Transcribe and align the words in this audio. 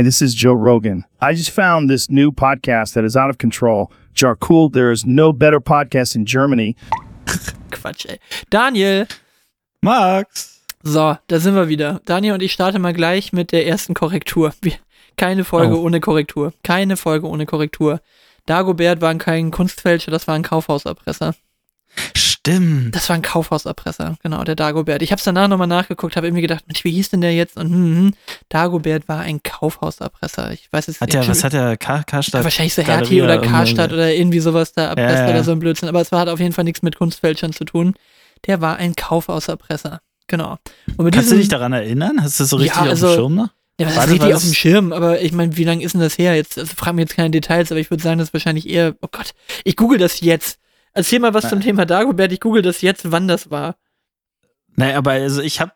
and 0.00 0.06
this 0.06 0.22
is 0.22 0.34
Joe 0.34 0.54
Rogan. 0.54 1.04
I 1.20 1.34
just 1.34 1.50
found 1.50 1.90
this 1.90 2.08
new 2.08 2.32
podcast 2.32 2.94
that 2.94 3.04
is 3.04 3.16
out 3.18 3.28
of 3.28 3.36
control. 3.36 3.92
Jarcool, 4.14 4.72
there 4.72 4.90
is 4.90 5.04
no 5.04 5.30
better 5.30 5.60
podcast 5.60 6.16
in 6.16 6.24
Germany. 6.24 6.74
Quatsch, 7.70 8.06
ey. 8.08 8.18
Daniel, 8.48 9.06
Max. 9.82 10.62
so, 10.82 11.18
da 11.28 11.38
sind 11.38 11.54
wir 11.54 11.68
wieder. 11.68 12.00
Daniel 12.06 12.32
und 12.32 12.42
ich 12.42 12.52
starten 12.52 12.80
mal 12.80 12.94
gleich 12.94 13.34
mit 13.34 13.52
der 13.52 13.66
ersten 13.66 13.92
Korrektur. 13.92 14.54
Wir, 14.62 14.72
keine 15.18 15.44
Folge 15.44 15.78
Oh. 15.78 15.82
ohne 15.84 16.00
Korrektur. 16.00 16.54
Keine 16.62 16.96
Folge 16.96 17.26
ohne 17.28 17.44
Korrektur. 17.44 18.00
Dagobert 18.46 19.02
war 19.02 19.14
kein 19.16 19.50
Kunstfälscher, 19.50 20.10
das 20.10 20.26
war 20.26 20.34
ein 20.34 20.42
Kaufhauserpresser. 20.42 21.34
Stimmt. 22.52 22.94
Das 22.94 23.08
war 23.08 23.16
ein 23.16 23.22
Kaufhauserpresser, 23.22 24.16
genau, 24.22 24.44
der 24.44 24.54
Dagobert. 24.56 25.02
Ich 25.02 25.12
habe 25.12 25.18
es 25.18 25.24
danach 25.24 25.48
nochmal 25.48 25.66
nachgeguckt, 25.66 26.16
habe 26.16 26.26
irgendwie 26.26 26.42
gedacht, 26.42 26.64
Mensch, 26.66 26.84
wie 26.84 26.90
hieß 26.92 27.10
denn 27.10 27.20
der 27.20 27.34
jetzt? 27.34 27.56
Und 27.56 27.70
hm, 27.70 27.96
hm, 27.96 28.14
Dagobert 28.48 29.08
war 29.08 29.20
ein 29.20 29.42
Kaufhauserpresser. 29.42 30.52
Ich 30.52 30.68
weiß 30.72 30.88
es 30.88 31.00
Hat 31.00 31.08
nicht. 31.08 31.14
der, 31.22 31.28
was 31.28 31.44
hat 31.44 31.52
der 31.52 31.76
K 31.76 32.02
Karstadt? 32.04 32.40
Ja, 32.40 32.44
wahrscheinlich 32.44 32.74
so 32.74 32.82
Hertie 32.82 33.22
oder 33.22 33.38
Karstadt 33.38 33.92
oder 33.92 34.12
irgendwie 34.12 34.40
sowas 34.40 34.72
da 34.72 34.86
erpresst 34.88 35.18
Ja, 35.18 35.24
ja. 35.24 35.30
oder 35.30 35.44
so 35.44 35.52
ein 35.52 35.58
Blödsinn. 35.60 35.88
Aber 35.88 36.00
es 36.00 36.12
war, 36.12 36.20
hat 36.20 36.28
auf 36.28 36.40
jeden 36.40 36.52
Fall 36.52 36.64
nichts 36.64 36.82
mit 36.82 36.96
Kunstfälschern 36.96 37.52
zu 37.52 37.64
tun. 37.64 37.94
Der 38.46 38.60
war 38.60 38.76
ein 38.76 38.94
Kaufhauserpresser. 38.94 40.00
Genau. 40.26 40.58
Kannst 40.96 41.32
du 41.32 41.36
dich 41.36 41.48
daran 41.48 41.72
erinnern? 41.72 42.22
Hast 42.22 42.38
du 42.38 42.44
das 42.44 42.50
so 42.50 42.56
Ja, 42.58 42.62
richtig 42.62 42.80
auf 42.82 42.88
also- 42.88 43.06
dem 43.08 43.14
Schirm 43.16 43.34
noch? 43.34 43.48
Ja, 43.80 43.86
War 43.86 43.92
ist 43.92 43.96
das- 43.98 44.10
richtig 44.10 44.34
auf 44.34 44.42
dem 44.42 44.50
das- 44.50 44.56
Schirm? 44.56 44.92
Aber 44.92 45.20
ich 45.22 45.32
meine, 45.32 45.56
wie 45.56 45.64
lange 45.64 45.82
ist 45.82 45.92
denn 45.94 46.02
das 46.02 46.18
her? 46.18 46.36
Jetzt 46.36 46.58
also, 46.58 46.72
frag 46.76 46.94
mir 46.94 47.00
jetzt 47.00 47.16
keine 47.16 47.30
Details, 47.30 47.72
aber 47.72 47.80
ich 47.80 47.90
würde 47.90 48.02
sagen, 48.02 48.18
das 48.18 48.28
ist 48.28 48.34
wahrscheinlich 48.34 48.68
eher, 48.68 48.94
oh 49.00 49.08
Gott, 49.10 49.32
ich 49.64 49.74
google 49.74 49.98
das 49.98 50.20
jetzt. 50.20 50.58
Erzähl 50.92 51.20
mal 51.20 51.34
was 51.34 51.48
zum 51.48 51.60
Thema 51.60 51.86
Dagobert, 51.86 52.32
ich 52.32 52.40
google 52.40 52.62
das 52.62 52.80
jetzt, 52.82 53.10
wann 53.12 53.28
das 53.28 53.50
war. 53.50 53.76
Nee, 54.76 54.92
aber 54.92 55.12
also 55.12 55.40
ich 55.40 55.60
habe 55.60 55.72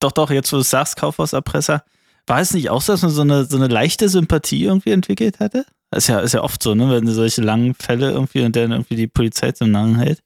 doch, 0.00 0.12
doch, 0.12 0.30
jetzt 0.30 0.52
wo 0.52 0.56
du 0.56 0.62
es 0.62 0.70
sagst, 0.70 0.96
Kaufhauserpresser, 0.96 1.84
war 2.26 2.40
es 2.40 2.54
nicht 2.54 2.70
auch 2.70 2.80
so, 2.80 2.92
dass 2.92 3.02
man 3.02 3.10
so 3.10 3.22
eine, 3.22 3.44
so 3.44 3.56
eine 3.56 3.68
leichte 3.68 4.08
Sympathie 4.08 4.64
irgendwie 4.64 4.90
entwickelt 4.90 5.40
hatte? 5.40 5.64
Ist 5.94 6.08
ja, 6.08 6.20
ist 6.20 6.34
ja 6.34 6.42
oft 6.42 6.62
so, 6.62 6.74
ne, 6.74 6.90
wenn 6.90 7.06
solche 7.06 7.42
langen 7.42 7.74
Fälle 7.74 8.10
irgendwie 8.10 8.42
und 8.42 8.56
dann 8.56 8.72
irgendwie 8.72 8.96
die 8.96 9.06
Polizei 9.06 9.52
zum 9.52 9.70
Nahen 9.70 9.96
hält. 9.96 10.22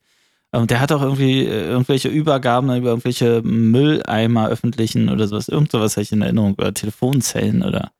Und 0.52 0.70
der 0.70 0.80
hat 0.80 0.92
auch 0.92 1.02
irgendwie 1.02 1.44
äh, 1.44 1.66
irgendwelche 1.66 2.08
Übergaben 2.08 2.74
über 2.74 2.90
irgendwelche 2.90 3.42
Mülleimer 3.42 4.48
öffentlichen 4.48 5.08
oder 5.10 5.26
sowas. 5.26 5.48
Irgend 5.48 5.72
sowas 5.72 5.96
habe 5.96 6.02
ich 6.02 6.12
in 6.12 6.22
Erinnerung. 6.22 6.54
Oder 6.54 6.72
Telefonzellen 6.72 7.62
oder. 7.62 7.90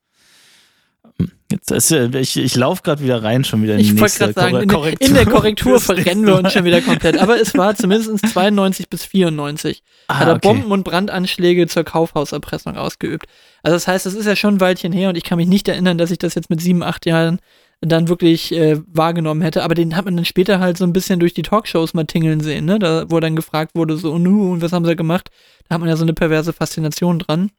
Jetzt 1.49 1.71
ist, 1.71 1.91
ich 1.91 2.35
ich 2.37 2.55
laufe 2.55 2.83
gerade 2.83 3.01
wieder 3.01 3.23
rein, 3.23 3.45
schon 3.45 3.63
wieder 3.63 3.73
in 3.75 3.79
die 3.79 3.85
Ich 3.85 3.89
wollte 3.91 4.01
nächste 4.03 4.33
gerade 4.33 4.33
sagen, 4.33 4.63
in, 4.63 4.69
Korre- 4.69 4.95
in 4.99 5.13
der 5.13 5.25
Korrektur 5.25 5.79
verrennen 5.79 6.25
wir 6.27 6.35
uns 6.37 6.51
schon 6.51 6.65
wieder 6.65 6.81
komplett. 6.81 7.17
Aber 7.17 7.39
es 7.39 7.57
war 7.57 7.73
zumindest 7.73 8.27
92 8.27 8.89
bis 8.89 9.05
94. 9.05 9.81
Ah, 10.07 10.19
hat 10.19 10.27
er 10.27 10.35
okay. 10.35 10.47
Bomben- 10.49 10.71
und 10.73 10.83
Brandanschläge 10.83 11.67
zur 11.67 11.85
Kaufhauserpressung 11.85 12.75
ausgeübt. 12.75 13.27
Also 13.63 13.75
das 13.77 13.87
heißt, 13.87 14.05
das 14.05 14.13
ist 14.13 14.25
ja 14.25 14.35
schon 14.35 14.55
ein 14.55 14.59
Weilchen 14.61 14.91
her 14.91 15.07
und 15.09 15.15
ich 15.15 15.23
kann 15.23 15.37
mich 15.37 15.47
nicht 15.47 15.67
erinnern, 15.69 15.97
dass 15.97 16.11
ich 16.11 16.19
das 16.19 16.35
jetzt 16.35 16.49
mit 16.49 16.59
sieben, 16.61 16.83
acht 16.83 17.05
Jahren 17.05 17.39
dann 17.79 18.09
wirklich 18.09 18.51
äh, 18.53 18.79
wahrgenommen 18.87 19.41
hätte. 19.41 19.63
Aber 19.63 19.73
den 19.73 19.95
hat 19.95 20.03
man 20.05 20.17
dann 20.17 20.25
später 20.25 20.59
halt 20.59 20.77
so 20.77 20.83
ein 20.83 20.93
bisschen 20.93 21.19
durch 21.19 21.33
die 21.33 21.43
Talkshows 21.43 21.93
mal 21.93 22.05
tingeln 22.05 22.41
sehen, 22.41 22.65
ne? 22.65 22.77
Da, 22.77 23.05
wo 23.09 23.19
dann 23.21 23.35
gefragt 23.37 23.71
wurde, 23.73 23.95
so, 23.97 24.17
nu, 24.17 24.51
und 24.51 24.61
was 24.61 24.73
haben 24.73 24.83
sie 24.85 24.95
gemacht? 24.97 25.29
Da 25.69 25.75
hat 25.75 25.79
man 25.79 25.89
ja 25.89 25.95
so 25.95 26.03
eine 26.03 26.13
perverse 26.13 26.51
Faszination 26.53 27.19
dran. 27.19 27.51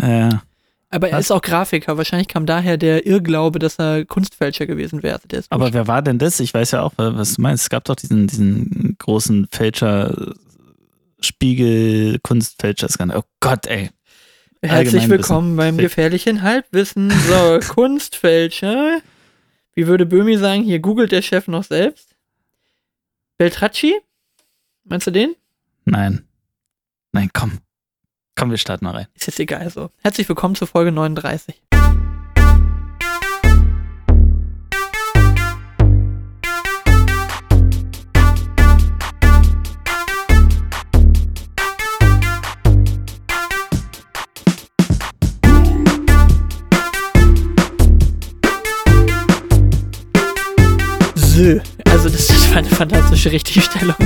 Ja. 0.00 0.42
Aber 0.92 1.08
er 1.08 1.18
Was? 1.18 1.26
ist 1.26 1.30
auch 1.30 1.40
Grafiker. 1.42 1.96
Wahrscheinlich 1.96 2.26
kam 2.28 2.46
daher 2.46 2.76
der 2.76 3.06
Irrglaube, 3.06 3.60
dass 3.60 3.78
er 3.78 4.04
Kunstfälscher 4.04 4.66
gewesen 4.66 5.02
wäre. 5.04 5.20
Ist 5.30 5.50
Aber 5.52 5.72
wer 5.72 5.86
war 5.86 6.02
denn 6.02 6.18
das? 6.18 6.40
Ich 6.40 6.52
weiß 6.52 6.72
ja 6.72 6.82
auch, 6.82 6.92
was 6.96 7.34
du 7.34 7.42
meinst. 7.42 7.62
Es 7.64 7.70
gab 7.70 7.84
doch 7.84 7.94
diesen, 7.94 8.26
diesen 8.26 8.96
großen 8.98 9.46
Fälscher, 9.52 10.34
Spiegel, 11.20 12.18
Kunstfälscher-Skandal. 12.20 13.18
Oh 13.18 13.24
Gott, 13.38 13.66
ey. 13.68 13.90
Herzlich 14.62 14.70
Allgemeinwissen. 14.72 15.10
willkommen 15.10 15.56
beim 15.56 15.76
Fick. 15.76 15.84
gefährlichen 15.84 16.42
Halbwissen. 16.42 17.10
So, 17.28 17.60
Kunstfälscher. 17.72 18.98
Wie 19.74 19.86
würde 19.86 20.06
Böhmi 20.06 20.36
sagen, 20.38 20.64
hier 20.64 20.80
googelt 20.80 21.12
der 21.12 21.22
Chef 21.22 21.46
noch 21.46 21.64
selbst. 21.64 22.16
Beltracci? 23.38 23.94
Meinst 24.84 25.06
du 25.06 25.12
den? 25.12 25.36
Nein. 25.84 26.26
Nein, 27.12 27.30
komm. 27.32 27.58
Komm, 28.40 28.50
wir 28.50 28.56
starten 28.56 28.86
mal 28.86 28.92
rein. 28.92 29.06
Ist 29.14 29.26
jetzt 29.26 29.38
egal 29.38 29.68
so. 29.68 29.90
Herzlich 30.00 30.26
willkommen 30.26 30.54
zur 30.54 30.66
Folge 30.66 30.92
39. 30.92 31.60
fantastische 52.80 53.30
Richtigstellung. 53.32 53.94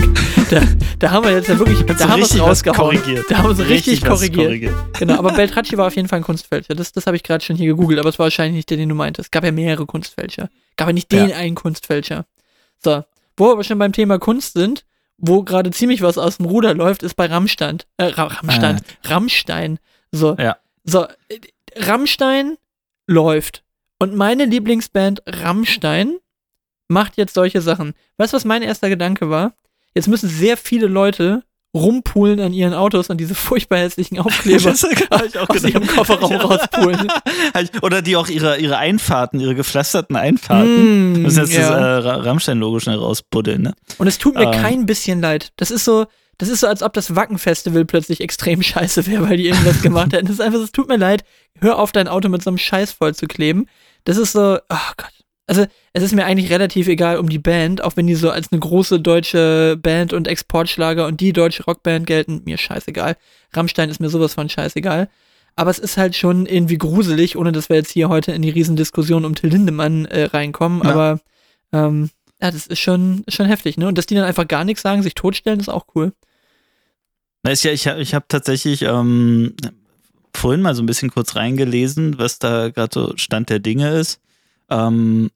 Da, 0.50 0.60
da 0.98 1.10
haben 1.10 1.24
wir 1.24 1.32
jetzt 1.32 1.48
ja 1.48 1.58
wirklich, 1.58 1.80
da 1.86 2.06
haben 2.06 2.18
wir 2.18 2.24
es 2.24 2.32
richtig 2.32 2.42
rausgehauen. 2.42 2.96
korrigiert. 3.00 3.24
Da 3.30 3.38
haben 3.38 3.56
wir 3.56 3.64
es 3.64 3.70
richtig, 3.70 4.02
was 4.02 4.20
korrigiert. 4.30 4.74
Genau, 4.98 5.14
aber 5.18 5.32
Beltracci 5.36 5.78
war 5.78 5.86
auf 5.86 5.96
jeden 5.96 6.06
Fall 6.06 6.18
ein 6.18 6.22
Kunstfälscher. 6.22 6.74
Das, 6.74 6.92
das 6.92 7.06
habe 7.06 7.16
ich 7.16 7.22
gerade 7.22 7.42
schon 7.42 7.56
hier 7.56 7.68
gegoogelt, 7.68 7.98
aber 7.98 8.10
es 8.10 8.18
war 8.18 8.24
wahrscheinlich 8.24 8.56
nicht 8.56 8.68
der, 8.68 8.76
den 8.76 8.90
du 8.90 8.94
meintest. 8.94 9.28
Es 9.28 9.30
gab 9.30 9.42
ja 9.42 9.52
mehrere 9.52 9.86
Kunstfälscher. 9.86 10.50
Gab 10.76 10.88
ja 10.88 10.92
nicht 10.92 11.10
den 11.12 11.30
Ja. 11.30 11.36
einen 11.36 11.54
Kunstfälscher. 11.54 12.26
So, 12.84 13.04
wo 13.38 13.46
wir 13.46 13.52
aber 13.52 13.64
schon 13.64 13.78
beim 13.78 13.92
Thema 13.92 14.18
Kunst 14.18 14.52
sind, 14.52 14.84
wo 15.16 15.42
gerade 15.42 15.70
ziemlich 15.70 16.02
was 16.02 16.18
aus 16.18 16.36
dem 16.36 16.46
Ruder 16.46 16.74
läuft, 16.74 17.02
ist 17.02 17.14
bei 17.14 17.24
Rammstein. 17.26 17.78
Äh, 17.96 18.04
Ra 18.08 18.24
Rammstein. 18.24 18.82
Rammstein. 19.04 19.78
So. 20.12 20.36
Ja. 20.38 20.58
So, 20.84 21.04
äh, 21.04 21.38
Rammstein 21.76 22.58
läuft. 23.06 23.64
Und 23.98 24.14
meine 24.14 24.44
Lieblingsband 24.44 25.22
Rammstein 25.26 26.18
macht 26.88 27.16
jetzt 27.16 27.34
solche 27.34 27.60
Sachen. 27.60 27.94
Weißt 28.18 28.32
du, 28.32 28.36
was 28.36 28.44
mein 28.44 28.62
erster 28.62 28.88
Gedanke 28.88 29.30
war? 29.30 29.54
Jetzt 29.94 30.08
müssen 30.08 30.28
sehr 30.28 30.56
viele 30.56 30.86
Leute 30.86 31.42
rumpulen 31.74 32.38
an 32.38 32.52
ihren 32.52 32.72
Autos 32.72 33.10
an 33.10 33.18
diese 33.18 33.34
furchtbar 33.34 33.78
hässlichen 33.78 34.18
Aufkleber 34.20 34.62
Das 34.70 34.82
hab 34.84 35.24
ich 35.26 35.38
auch 35.38 35.48
aus 35.50 35.64
ihrem. 35.64 35.86
Kofferraum 35.86 36.32
rauspulen. 36.36 37.08
Oder 37.82 38.00
die 38.02 38.16
auch 38.16 38.28
ihre, 38.28 38.58
ihre 38.58 38.76
Einfahrten, 38.78 39.40
ihre 39.40 39.54
gepflasterten 39.56 40.14
Einfahrten. 40.16 41.12
Mm, 41.20 41.24
das 41.24 41.32
ist 41.34 41.38
jetzt 41.38 41.52
ja. 41.54 41.70
das 41.70 42.04
äh, 42.04 42.08
Ra- 42.08 42.16
Rammstein-Logo 42.22 42.78
schnell 42.80 42.98
rausbuddeln, 42.98 43.62
ne? 43.62 43.74
Und 43.98 44.06
es 44.06 44.18
tut 44.18 44.34
mir 44.36 44.52
Ähm. 44.52 44.52
kein 44.52 44.86
bisschen 44.86 45.20
leid. 45.20 45.52
Das 45.56 45.70
ist 45.72 45.84
so, 45.84 46.06
das 46.38 46.48
ist 46.48 46.60
so, 46.60 46.68
als 46.68 46.82
ob 46.82 46.92
das 46.92 47.16
Wacken-Festival 47.16 47.84
plötzlich 47.84 48.20
extrem 48.20 48.62
scheiße 48.62 49.06
wäre, 49.08 49.28
weil 49.28 49.36
die 49.36 49.46
irgendwas 49.48 49.82
gemacht 49.82 50.12
hätten. 50.12 50.26
Das 50.26 50.34
ist 50.34 50.40
einfach 50.40 50.58
so, 50.58 50.64
es 50.64 50.72
tut 50.72 50.88
mir 50.88 50.96
leid, 50.96 51.24
hör 51.60 51.78
auf, 51.80 51.90
dein 51.90 52.06
Auto 52.08 52.28
mit 52.28 52.42
so 52.42 52.50
einem 52.50 52.58
Scheiß 52.58 52.92
voll 52.92 53.14
zu 53.16 53.26
kleben. 53.26 53.66
Das 54.04 54.16
ist 54.16 54.32
so, 54.32 54.58
oh 54.68 54.76
Gott. 54.96 55.10
Also, 55.46 55.66
es 55.92 56.02
ist 56.02 56.14
mir 56.14 56.24
eigentlich 56.24 56.50
relativ 56.50 56.88
egal 56.88 57.18
um 57.18 57.28
die 57.28 57.38
Band, 57.38 57.82
auch 57.84 57.96
wenn 57.96 58.06
die 58.06 58.14
so 58.14 58.30
als 58.30 58.50
eine 58.50 58.60
große 58.60 59.00
deutsche 59.00 59.78
Band 59.80 60.12
und 60.12 60.26
Exportschlager 60.26 61.06
und 61.06 61.20
die 61.20 61.34
deutsche 61.34 61.64
Rockband 61.64 62.06
gelten, 62.06 62.42
mir 62.44 62.56
scheißegal. 62.56 63.16
Rammstein 63.52 63.90
ist 63.90 64.00
mir 64.00 64.08
sowas 64.08 64.34
von 64.34 64.48
scheißegal. 64.48 65.08
Aber 65.56 65.70
es 65.70 65.78
ist 65.78 65.96
halt 65.96 66.16
schon 66.16 66.46
irgendwie 66.46 66.78
gruselig, 66.78 67.36
ohne 67.36 67.52
dass 67.52 67.68
wir 67.68 67.76
jetzt 67.76 67.92
hier 67.92 68.08
heute 68.08 68.32
in 68.32 68.42
die 68.42 68.50
Riesendiskussion 68.50 69.24
um 69.24 69.34
Till 69.34 69.50
Lindemann 69.50 70.06
äh, 70.06 70.24
reinkommen. 70.24 70.82
Ja. 70.82 70.90
Aber 70.90 71.20
ähm, 71.72 72.10
ja, 72.40 72.50
das 72.50 72.66
ist 72.66 72.80
schon, 72.80 73.22
ist 73.26 73.34
schon 73.34 73.46
heftig, 73.46 73.76
ne? 73.76 73.86
Und 73.86 73.96
dass 73.96 74.06
die 74.06 74.14
dann 74.14 74.24
einfach 74.24 74.48
gar 74.48 74.64
nichts 74.64 74.82
sagen, 74.82 75.02
sich 75.02 75.14
totstellen, 75.14 75.60
ist 75.60 75.68
auch 75.68 75.86
cool. 75.94 76.12
Na, 77.42 77.52
ist 77.52 77.62
ja, 77.62 77.72
ich 77.72 77.86
habe 77.86 78.00
ich 78.00 78.14
hab 78.14 78.28
tatsächlich 78.28 78.82
ähm, 78.82 79.54
vorhin 80.34 80.62
mal 80.62 80.74
so 80.74 80.82
ein 80.82 80.86
bisschen 80.86 81.10
kurz 81.10 81.36
reingelesen, 81.36 82.18
was 82.18 82.38
da 82.38 82.70
gerade 82.70 82.92
so 82.92 83.12
Stand 83.16 83.50
der 83.50 83.60
Dinge 83.60 83.90
ist. 83.90 84.20
Ähm, 84.74 85.30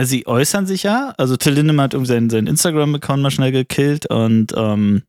sie 0.00 0.26
äußern 0.26 0.66
sich 0.66 0.84
ja, 0.84 1.14
also 1.18 1.36
Till 1.36 1.54
Lindemann 1.54 1.84
hat 1.84 1.94
irgendwie 1.94 2.12
seinen, 2.12 2.30
seinen 2.30 2.46
Instagram-Account 2.46 3.22
mal 3.22 3.30
schnell 3.30 3.52
gekillt 3.52 4.06
und 4.06 4.52
ähm, 4.56 5.02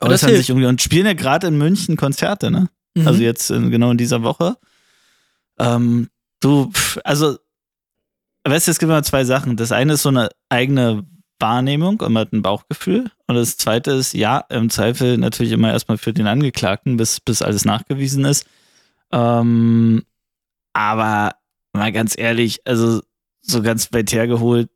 äußern 0.00 0.34
sich 0.34 0.48
irgendwie 0.48 0.66
und 0.66 0.80
spielen 0.80 1.06
ja 1.06 1.12
gerade 1.12 1.48
in 1.48 1.58
München 1.58 1.96
Konzerte, 1.96 2.50
ne? 2.50 2.68
Mhm. 2.94 3.08
Also 3.08 3.22
jetzt 3.22 3.50
in, 3.50 3.70
genau 3.70 3.90
in 3.90 3.98
dieser 3.98 4.22
Woche. 4.22 4.56
Ähm, 5.58 6.08
du, 6.40 6.70
pf, 6.70 6.98
also, 7.04 7.38
weißt 8.44 8.66
du, 8.66 8.70
es 8.70 8.78
gibt 8.78 8.90
immer 8.90 9.02
zwei 9.02 9.24
Sachen. 9.24 9.56
Das 9.56 9.72
eine 9.72 9.94
ist 9.94 10.02
so 10.02 10.08
eine 10.08 10.30
eigene 10.48 11.04
Wahrnehmung 11.38 12.00
und 12.00 12.12
man 12.12 12.22
hat 12.22 12.32
ein 12.32 12.42
Bauchgefühl. 12.42 13.10
Und 13.26 13.34
das 13.34 13.56
zweite 13.56 13.92
ist, 13.92 14.14
ja, 14.14 14.38
im 14.48 14.70
Zweifel 14.70 15.18
natürlich 15.18 15.52
immer 15.52 15.72
erstmal 15.72 15.98
für 15.98 16.12
den 16.12 16.26
Angeklagten, 16.26 16.96
bis, 16.96 17.20
bis 17.20 17.42
alles 17.42 17.64
nachgewiesen 17.64 18.24
ist. 18.24 18.46
Ähm, 19.12 20.04
aber 20.72 21.32
mal 21.76 21.92
ganz 21.92 22.14
ehrlich, 22.16 22.60
also 22.64 23.00
so 23.42 23.62
ganz 23.62 23.92
weit 23.92 24.12
hergeholt 24.12 24.68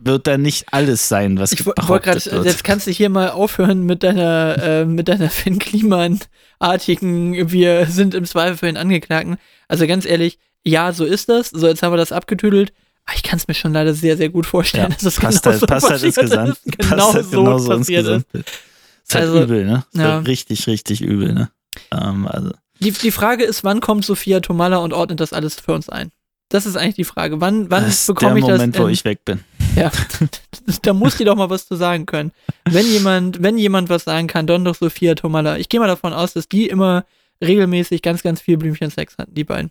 wird 0.00 0.26
da 0.28 0.38
nicht 0.38 0.72
alles 0.72 1.08
sein, 1.08 1.38
was 1.38 1.52
ich 1.52 1.66
wollte 1.66 1.82
gerade, 2.10 2.44
jetzt 2.44 2.62
kannst 2.62 2.86
du 2.86 2.92
hier 2.92 3.08
mal 3.10 3.30
aufhören 3.30 3.82
mit 3.84 4.04
deiner, 4.04 4.56
äh, 4.62 4.84
mit 4.84 5.08
deiner 5.08 5.28
Finn 5.30 5.58
Kliman-artigen, 5.58 7.50
wir 7.50 7.86
sind 7.86 8.14
im 8.14 8.24
Zweifel 8.24 8.56
für 8.56 8.66
den 8.66 8.76
Angeklagten. 8.76 9.38
Also 9.66 9.86
ganz 9.86 10.06
ehrlich, 10.06 10.38
ja, 10.64 10.92
so 10.92 11.04
ist 11.04 11.28
das. 11.28 11.50
So, 11.50 11.66
jetzt 11.66 11.82
haben 11.82 11.92
wir 11.92 11.96
das 11.96 12.12
abgetüdelt. 12.12 12.72
Aber 13.06 13.16
ich 13.16 13.22
kann 13.22 13.38
es 13.38 13.48
mir 13.48 13.54
schon 13.54 13.72
leider 13.72 13.94
sehr, 13.94 14.16
sehr 14.16 14.28
gut 14.28 14.46
vorstellen, 14.46 14.90
Ja, 14.90 14.94
dass 14.94 15.02
es 15.02 15.16
passt 15.18 15.42
genau 15.42 15.52
halt, 15.52 15.60
so 15.60 15.66
passt 15.66 15.90
halt 15.90 16.02
passiert 16.02 16.16
Gesamt. 16.16 16.48
ist. 16.50 16.62
Genau 16.64 16.96
passt 16.96 17.14
halt 17.14 17.24
so 17.26 17.42
genauso 17.42 17.72
ins 17.72 17.80
passiert 17.80 18.06
ist. 18.06 18.26
Ist 18.34 19.14
halt 19.14 19.24
Also, 19.24 19.42
übel, 19.42 19.64
ne? 19.64 19.84
Ist 19.92 20.00
ja. 20.00 20.12
halt 20.12 20.28
richtig, 20.28 20.66
richtig 20.66 21.00
übel, 21.00 21.32
ne? 21.32 21.50
Ähm, 21.90 22.28
also. 22.28 22.50
Die, 22.80 22.92
die 22.92 23.10
Frage 23.10 23.44
ist, 23.44 23.64
wann 23.64 23.80
kommt 23.80 24.04
Sophia 24.04 24.40
Tomalla 24.40 24.78
und 24.78 24.92
ordnet 24.92 25.20
das 25.20 25.32
alles 25.32 25.56
für 25.56 25.72
uns 25.72 25.88
ein? 25.88 26.10
Das 26.48 26.64
ist 26.64 26.76
eigentlich 26.76 26.94
die 26.94 27.04
Frage. 27.04 27.40
Wann, 27.40 27.70
wann 27.70 27.84
das 27.84 28.00
ist 28.00 28.06
bekomme 28.06 28.34
der 28.34 28.38
ich 28.38 28.44
Moment, 28.44 28.74
das? 28.74 28.80
wo 28.82 28.86
in- 28.86 28.92
ich 28.94 29.04
weg 29.04 29.24
bin. 29.24 29.40
Ja, 29.76 29.90
da 30.82 30.92
muss 30.94 31.16
die 31.16 31.24
doch 31.24 31.36
mal 31.36 31.50
was 31.50 31.66
zu 31.68 31.76
sagen 31.76 32.06
können. 32.06 32.32
Wenn 32.64 32.86
jemand, 32.86 33.42
wenn 33.42 33.58
jemand 33.58 33.90
was 33.90 34.04
sagen 34.04 34.26
kann, 34.28 34.46
dann 34.46 34.64
doch 34.64 34.74
Sophia 34.74 35.14
Tomalla. 35.14 35.58
Ich 35.58 35.68
gehe 35.68 35.78
mal 35.80 35.86
davon 35.86 36.12
aus, 36.14 36.32
dass 36.32 36.48
die 36.48 36.66
immer 36.66 37.04
regelmäßig 37.44 38.00
ganz, 38.02 38.22
ganz 38.22 38.40
viel 38.40 38.56
Blümchen-Sex 38.56 39.18
hatten, 39.18 39.34
die 39.34 39.44
beiden. 39.44 39.70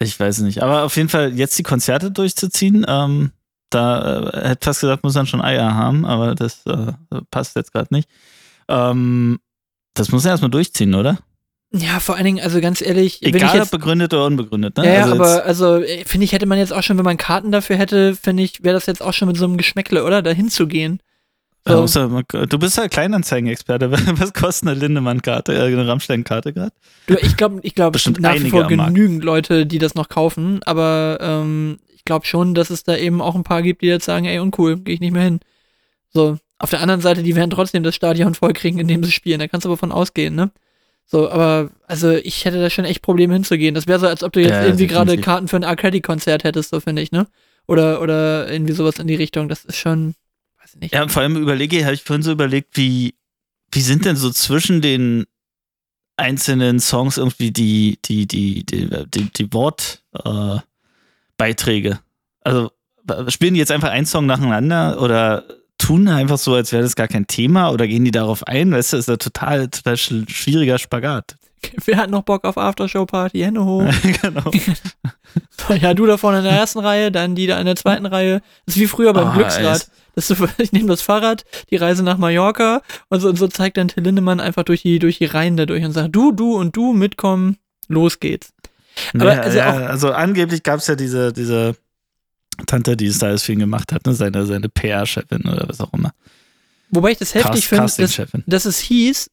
Ich 0.00 0.18
weiß 0.18 0.40
nicht. 0.40 0.62
Aber 0.62 0.82
auf 0.82 0.96
jeden 0.96 1.08
Fall 1.08 1.32
jetzt 1.34 1.58
die 1.58 1.62
Konzerte 1.62 2.10
durchzuziehen, 2.10 2.84
ähm, 2.88 3.30
da 3.70 4.28
äh, 4.30 4.48
hätte 4.48 4.64
fast 4.66 4.80
gesagt, 4.80 5.04
muss 5.04 5.14
man 5.14 5.26
schon 5.26 5.40
Eier 5.40 5.74
haben, 5.74 6.04
aber 6.04 6.34
das 6.34 6.66
äh, 6.66 6.92
passt 7.30 7.56
jetzt 7.56 7.72
gerade 7.72 7.94
nicht. 7.94 8.08
Ähm, 8.68 9.38
das 9.96 10.12
muss 10.12 10.24
er 10.24 10.32
erstmal 10.32 10.50
durchziehen, 10.50 10.94
oder? 10.94 11.18
Ja, 11.72 11.98
vor 11.98 12.14
allen 12.14 12.24
Dingen, 12.24 12.40
also 12.40 12.60
ganz 12.60 12.80
ehrlich, 12.80 13.22
Egal 13.22 13.50
ob 13.50 13.54
jetzt, 13.56 13.70
begründet 13.70 14.14
oder 14.14 14.26
unbegründet, 14.26 14.76
ne? 14.76 14.94
ja, 14.94 15.02
also 15.02 15.14
aber 15.14 15.44
also 15.44 15.76
äh, 15.82 16.04
finde 16.04 16.24
ich, 16.24 16.32
hätte 16.32 16.46
man 16.46 16.58
jetzt 16.58 16.72
auch 16.72 16.82
schon, 16.82 16.96
wenn 16.96 17.04
man 17.04 17.16
Karten 17.16 17.50
dafür 17.50 17.76
hätte, 17.76 18.14
finde 18.14 18.44
ich, 18.44 18.62
wäre 18.62 18.74
das 18.74 18.86
jetzt 18.86 19.02
auch 19.02 19.12
schon 19.12 19.28
mit 19.28 19.36
so 19.36 19.44
einem 19.44 19.56
Geschmäckle, 19.56 20.04
oder? 20.04 20.22
Da 20.22 20.30
hinzugehen. 20.30 21.00
So. 21.68 22.22
du 22.22 22.58
bist 22.60 22.76
ja 22.76 22.86
Kleinanzeigenexperte. 22.86 23.90
Was 24.20 24.32
kostet 24.32 24.68
eine 24.68 24.78
Lindemann-Karte, 24.78 25.52
äh, 25.52 25.62
eine 25.62 25.86
Rammstein-Karte 25.86 26.52
gerade? 26.52 26.72
Ich 27.08 27.36
glaube, 27.36 27.58
ich 27.62 27.74
glaube 27.74 27.98
nach 28.20 28.34
wie 28.34 28.50
vor 28.50 28.68
genügend 28.68 29.24
Leute, 29.24 29.66
die 29.66 29.78
das 29.78 29.96
noch 29.96 30.08
kaufen, 30.08 30.60
aber 30.64 31.18
ähm, 31.20 31.78
ich 31.92 32.04
glaube 32.04 32.24
schon, 32.24 32.54
dass 32.54 32.70
es 32.70 32.84
da 32.84 32.96
eben 32.96 33.20
auch 33.20 33.34
ein 33.34 33.42
paar 33.42 33.62
gibt, 33.62 33.82
die 33.82 33.86
jetzt 33.86 34.04
sagen, 34.04 34.26
ey, 34.26 34.38
uncool, 34.38 34.76
gehe 34.76 34.94
ich 34.94 35.00
nicht 35.00 35.12
mehr 35.12 35.24
hin. 35.24 35.40
So, 36.12 36.38
auf 36.58 36.70
der 36.70 36.80
anderen 36.80 37.00
Seite, 37.00 37.22
die 37.22 37.36
werden 37.36 37.50
trotzdem 37.50 37.82
das 37.82 37.94
Stadion 37.94 38.34
vollkriegen, 38.34 38.80
indem 38.80 39.04
sie 39.04 39.12
spielen. 39.12 39.40
Da 39.40 39.48
kannst 39.48 39.64
du 39.64 39.68
aber 39.68 39.76
von 39.76 39.92
ausgehen, 39.92 40.34
ne? 40.34 40.50
So, 41.04 41.30
aber 41.30 41.70
also 41.86 42.12
ich 42.12 42.44
hätte 42.44 42.60
da 42.60 42.68
schon 42.68 42.84
echt 42.84 43.02
Probleme 43.02 43.34
hinzugehen. 43.34 43.74
Das 43.74 43.86
wäre 43.86 44.00
so, 44.00 44.08
als 44.08 44.24
ob 44.24 44.32
du 44.32 44.40
jetzt 44.40 44.50
Ja, 44.50 44.64
irgendwie 44.64 44.88
gerade. 44.88 45.16
Karten 45.18 45.48
für 45.48 45.56
ein 45.56 45.64
Arcady-Konzert 45.64 46.44
hättest, 46.44 46.70
so 46.70 46.80
finde 46.80 47.02
ich, 47.02 47.12
ne? 47.12 47.28
Oder, 47.68 48.00
oder 48.00 48.50
irgendwie 48.50 48.72
sowas 48.72 48.98
in 48.98 49.06
die 49.06 49.14
Richtung. 49.14 49.48
Das 49.48 49.64
ist 49.64 49.76
schon, 49.76 50.14
weiß 50.60 50.74
ich 50.74 50.80
nicht. 50.80 50.94
Ja, 50.94 51.06
vor 51.08 51.22
allem 51.22 51.36
überlege, 51.36 51.84
habe 51.84 51.94
ich 51.94 52.02
vorhin 52.02 52.22
so 52.22 52.32
überlegt, 52.32 52.76
wie, 52.76 53.14
wie 53.70 53.80
sind 53.80 54.04
denn 54.04 54.16
so 54.16 54.30
zwischen 54.30 54.80
den 54.80 55.26
einzelnen 56.16 56.80
Songs 56.80 57.18
irgendwie 57.18 57.52
die, 57.52 57.98
die, 58.04 58.26
die, 58.26 58.64
die, 58.64 58.88
die, 59.06 59.32
die 59.32 59.52
Wortbeiträge? 59.52 61.90
Äh, 61.90 61.96
also 62.44 62.70
spielen 63.28 63.54
die 63.54 63.60
jetzt 63.60 63.72
einfach 63.72 63.90
einen 63.90 64.06
Song 64.06 64.26
nacheinander 64.26 65.00
oder 65.00 65.44
tun 65.86 66.08
einfach 66.08 66.38
so, 66.38 66.54
als 66.54 66.72
wäre 66.72 66.82
das 66.82 66.96
gar 66.96 67.08
kein 67.08 67.26
Thema 67.26 67.70
oder 67.70 67.86
gehen 67.86 68.04
die 68.04 68.10
darauf 68.10 68.46
ein? 68.46 68.72
Weißt 68.72 68.92
du, 68.92 68.96
ist 68.96 69.08
ein 69.08 69.18
total, 69.18 69.68
total 69.68 69.94
sch- 69.94 70.28
schwieriger 70.28 70.78
Spagat. 70.78 71.36
Wer 71.84 71.96
hat 71.96 72.10
noch 72.10 72.22
Bock 72.22 72.44
auf 72.44 72.58
Aftershow-Party? 72.58 73.40
Hände 73.40 73.64
hoch. 73.64 73.84
genau. 74.22 74.50
So, 75.68 75.74
ja, 75.80 75.94
du 75.94 76.06
da 76.06 76.16
vorne 76.16 76.38
in 76.38 76.44
der 76.44 76.52
ersten 76.52 76.80
Reihe, 76.80 77.10
dann 77.12 77.34
die 77.34 77.46
da 77.46 77.58
in 77.58 77.66
der 77.66 77.76
zweiten 77.76 78.06
Reihe. 78.06 78.42
Das 78.66 78.76
ist 78.76 78.80
wie 78.82 78.86
früher 78.86 79.12
beim 79.12 79.28
Ah, 79.28 79.34
Glücksrad. 79.34 79.88
Das 80.14 80.30
ist 80.30 80.42
ich 80.58 80.72
nehme 80.72 80.88
das 80.88 81.02
Fahrrad, 81.02 81.44
die 81.70 81.76
Reise 81.76 82.02
nach 82.02 82.16
Mallorca 82.16 82.80
und 83.10 83.20
so, 83.20 83.28
und 83.28 83.36
so 83.36 83.48
zeigt 83.48 83.76
dann 83.76 83.88
Till 83.88 84.02
Lindemann 84.02 84.40
einfach 84.40 84.62
durch 84.62 84.80
die, 84.82 84.98
durch 84.98 85.18
die 85.18 85.26
Reihen 85.26 85.58
da 85.58 85.66
durch 85.66 85.84
und 85.84 85.92
sagt, 85.92 86.16
du, 86.16 86.32
du 86.32 86.56
und 86.56 86.74
du 86.74 86.94
mitkommen, 86.94 87.58
los 87.88 88.18
geht's. 88.18 88.54
Aber 89.12 89.34
ja, 89.34 89.40
also 89.40 89.58
ja, 89.58 89.70
also 89.86 90.12
angeblich 90.12 90.62
gab 90.62 90.78
es 90.80 90.86
ja 90.86 90.94
diese, 90.94 91.34
diese 91.34 91.76
Tante, 92.66 92.96
die 92.96 93.06
es 93.06 93.18
da 93.18 93.26
alles 93.28 93.42
für 93.42 93.52
ihn 93.52 93.58
gemacht 93.58 93.92
hat, 93.92 94.06
ne? 94.06 94.14
seine, 94.14 94.46
seine 94.46 94.68
PR-Chefin 94.68 95.42
oder 95.42 95.68
was 95.68 95.80
auch 95.80 95.92
immer. 95.92 96.12
Wobei 96.90 97.12
ich 97.12 97.18
das 97.18 97.34
heftig 97.34 97.66
finde, 97.68 97.84
dass, 97.96 98.20
dass 98.46 98.64
es 98.64 98.78
hieß, 98.78 99.30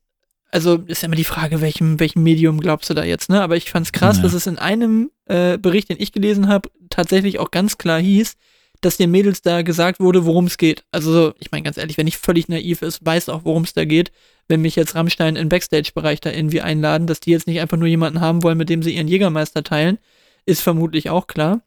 also 0.52 0.84
ist 0.88 1.02
ja 1.02 1.08
immer 1.08 1.16
die 1.16 1.24
Frage, 1.24 1.62
welchem, 1.62 2.00
welchem 2.00 2.24
Medium 2.24 2.60
glaubst 2.60 2.90
du 2.90 2.94
da 2.94 3.04
jetzt, 3.04 3.30
ne? 3.30 3.42
Aber 3.42 3.56
ich 3.58 3.70
fand's 3.72 3.92
krass, 3.92 4.18
Ja. 4.18 4.24
dass 4.24 4.34
es 4.34 4.48
in 4.48 4.58
einem 4.60 5.10
äh, 5.26 5.58
Bericht, 5.58 5.90
den 5.90 5.98
ich 6.00 6.12
gelesen 6.12 6.48
habe, 6.48 6.70
tatsächlich 6.90 7.40
auch 7.40 7.52
ganz 7.52 7.78
klar 7.78 8.00
hieß, 8.00 8.36
dass 8.82 8.98
den 8.98 9.12
Mädels 9.12 9.42
da 9.42 9.62
gesagt 9.62 10.00
wurde, 10.00 10.26
worum 10.26 10.46
es 10.46 10.58
geht. 10.58 10.84
Also, 10.92 11.12
so, 11.14 11.34
ich 11.40 11.52
meine, 11.52 11.64
ganz 11.64 11.78
ehrlich, 11.78 11.98
wenn 11.98 12.08
ich 12.08 12.18
völlig 12.18 12.50
naiv 12.50 12.82
ist, 12.82 13.06
weiß 13.06 13.30
auch, 13.30 13.46
worum 13.46 13.64
es 13.64 13.74
da 13.74 13.86
geht. 13.86 14.12
Wenn 14.50 14.62
mich 14.62 14.76
jetzt 14.76 14.94
Rammstein 14.94 15.38
im 15.38 15.48
Backstage-Bereich 15.48 16.20
da 16.20 16.32
irgendwie 16.32 16.60
einladen, 16.62 17.08
dass 17.08 17.22
die 17.22 17.32
jetzt 17.32 17.48
nicht 17.48 17.62
einfach 17.62 17.78
nur 17.78 17.88
jemanden 17.88 18.20
haben 18.20 18.44
wollen, 18.44 18.58
mit 18.58 18.70
dem 18.70 18.84
sie 18.84 18.94
ihren 18.96 19.08
Jägermeister 19.08 19.64
teilen, 19.64 20.00
ist 20.46 20.62
vermutlich 20.62 21.10
auch 21.10 21.28
klar. 21.28 21.62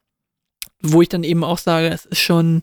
Wo 0.93 1.03
ich 1.03 1.09
dann 1.09 1.25
eben 1.25 1.45
auch 1.45 1.59
sage, 1.59 1.89
es 1.89 2.07
ist 2.07 2.21
schon 2.21 2.63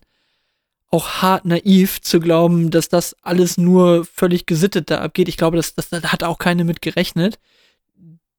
auch 0.94 1.22
hart 1.22 1.44
naiv 1.44 2.00
zu 2.02 2.20
glauben, 2.20 2.70
dass 2.70 2.88
das 2.88 3.16
alles 3.22 3.58
nur 3.58 4.04
völlig 4.04 4.46
gesittet 4.46 4.90
da 4.90 5.00
abgeht. 5.00 5.28
Ich 5.28 5.36
glaube, 5.36 5.56
das, 5.56 5.74
das, 5.74 5.88
da 5.88 6.00
hat 6.12 6.22
auch 6.22 6.38
keine 6.38 6.62
mit 6.62 6.82
gerechnet. 6.82 7.40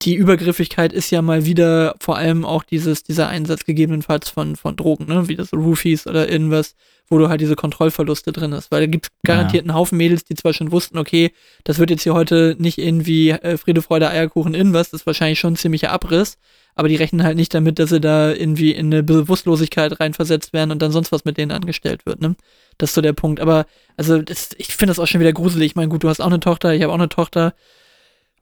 Die 0.03 0.15
Übergriffigkeit 0.15 0.93
ist 0.93 1.09
ja 1.09 1.21
mal 1.21 1.45
wieder 1.45 1.95
vor 1.99 2.17
allem 2.17 2.45
auch 2.45 2.63
dieses, 2.63 3.03
dieser 3.03 3.27
Einsatz 3.27 3.65
gegebenenfalls 3.65 4.29
von, 4.29 4.55
von 4.55 4.77
Drogen, 4.77 5.05
ne? 5.07 5.27
wie 5.27 5.35
das 5.35 5.51
Roofies 5.51 6.07
oder 6.07 6.29
irgendwas, 6.29 6.75
wo 7.09 7.17
du 7.17 7.27
halt 7.27 7.41
diese 7.41 7.55
Kontrollverluste 7.55 8.31
drin 8.31 8.53
hast. 8.53 8.71
Weil 8.71 8.81
da 8.81 8.87
gibt 8.87 9.09
garantiert 9.25 9.63
einen 9.63 9.73
Haufen 9.73 9.97
Mädels, 9.97 10.23
die 10.23 10.35
zwar 10.35 10.53
schon 10.53 10.71
wussten, 10.71 10.97
okay, 10.97 11.31
das 11.65 11.79
wird 11.79 11.89
jetzt 11.89 12.03
hier 12.03 12.13
heute 12.13 12.55
nicht 12.57 12.77
irgendwie 12.77 13.31
äh, 13.31 13.57
Friede, 13.57 13.81
Freude, 13.81 14.09
Eierkuchen, 14.09 14.53
irgendwas, 14.53 14.91
das 14.91 15.01
ist 15.01 15.07
wahrscheinlich 15.07 15.39
schon 15.39 15.53
ein 15.53 15.57
ziemlicher 15.57 15.91
Abriss, 15.91 16.37
aber 16.75 16.89
die 16.89 16.97
rechnen 16.97 17.23
halt 17.23 17.37
nicht 17.37 17.53
damit, 17.53 17.79
dass 17.79 17.89
sie 17.89 18.01
da 18.01 18.31
irgendwie 18.31 18.71
in 18.71 18.87
eine 18.87 19.01
Bewusstlosigkeit 19.01 19.99
reinversetzt 19.99 20.53
werden 20.53 20.71
und 20.71 20.81
dann 20.81 20.91
sonst 20.91 21.11
was 21.11 21.25
mit 21.25 21.37
denen 21.37 21.51
angestellt 21.51 22.05
wird, 22.05 22.21
ne? 22.21 22.35
Das 22.77 22.89
ist 22.89 22.95
so 22.95 23.01
der 23.01 23.13
Punkt. 23.13 23.39
Aber, 23.39 23.65
also, 23.95 24.21
das, 24.21 24.49
ich 24.57 24.75
finde 24.75 24.91
das 24.91 24.99
auch 24.99 25.07
schon 25.07 25.21
wieder 25.21 25.31
gruselig. 25.31 25.71
Ich 25.71 25.75
meine, 25.75 25.87
gut, 25.87 26.03
du 26.03 26.09
hast 26.09 26.19
auch 26.19 26.25
eine 26.25 26.41
Tochter, 26.41 26.73
ich 26.73 26.83
habe 26.83 26.91
auch 26.91 26.97
eine 26.97 27.07
Tochter. 27.07 27.53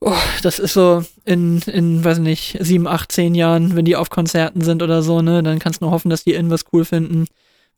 Oh, 0.02 0.12
das 0.42 0.60
ist 0.60 0.74
so 0.74 1.04
in, 1.26 1.62
in, 1.62 2.04
weiß 2.04 2.18
nicht, 2.20 2.58
sieben, 2.60 2.88
acht, 2.88 3.12
zehn 3.12 3.36
Jahren, 3.36 3.76
wenn 3.76 3.86
die 3.86 3.96
auf 3.96 4.10
Konzerten 4.10 4.62
sind 4.62 4.82
oder 4.84 5.04
so, 5.04 5.22
ne, 5.22 5.44
dann 5.44 5.60
kannst 5.60 5.82
du 5.82 5.86
nur 5.86 5.94
hoffen, 5.94 6.10
dass 6.10 6.24
die 6.24 6.34
irgendwas 6.34 6.66
cool 6.74 6.84
finden, 6.84 7.28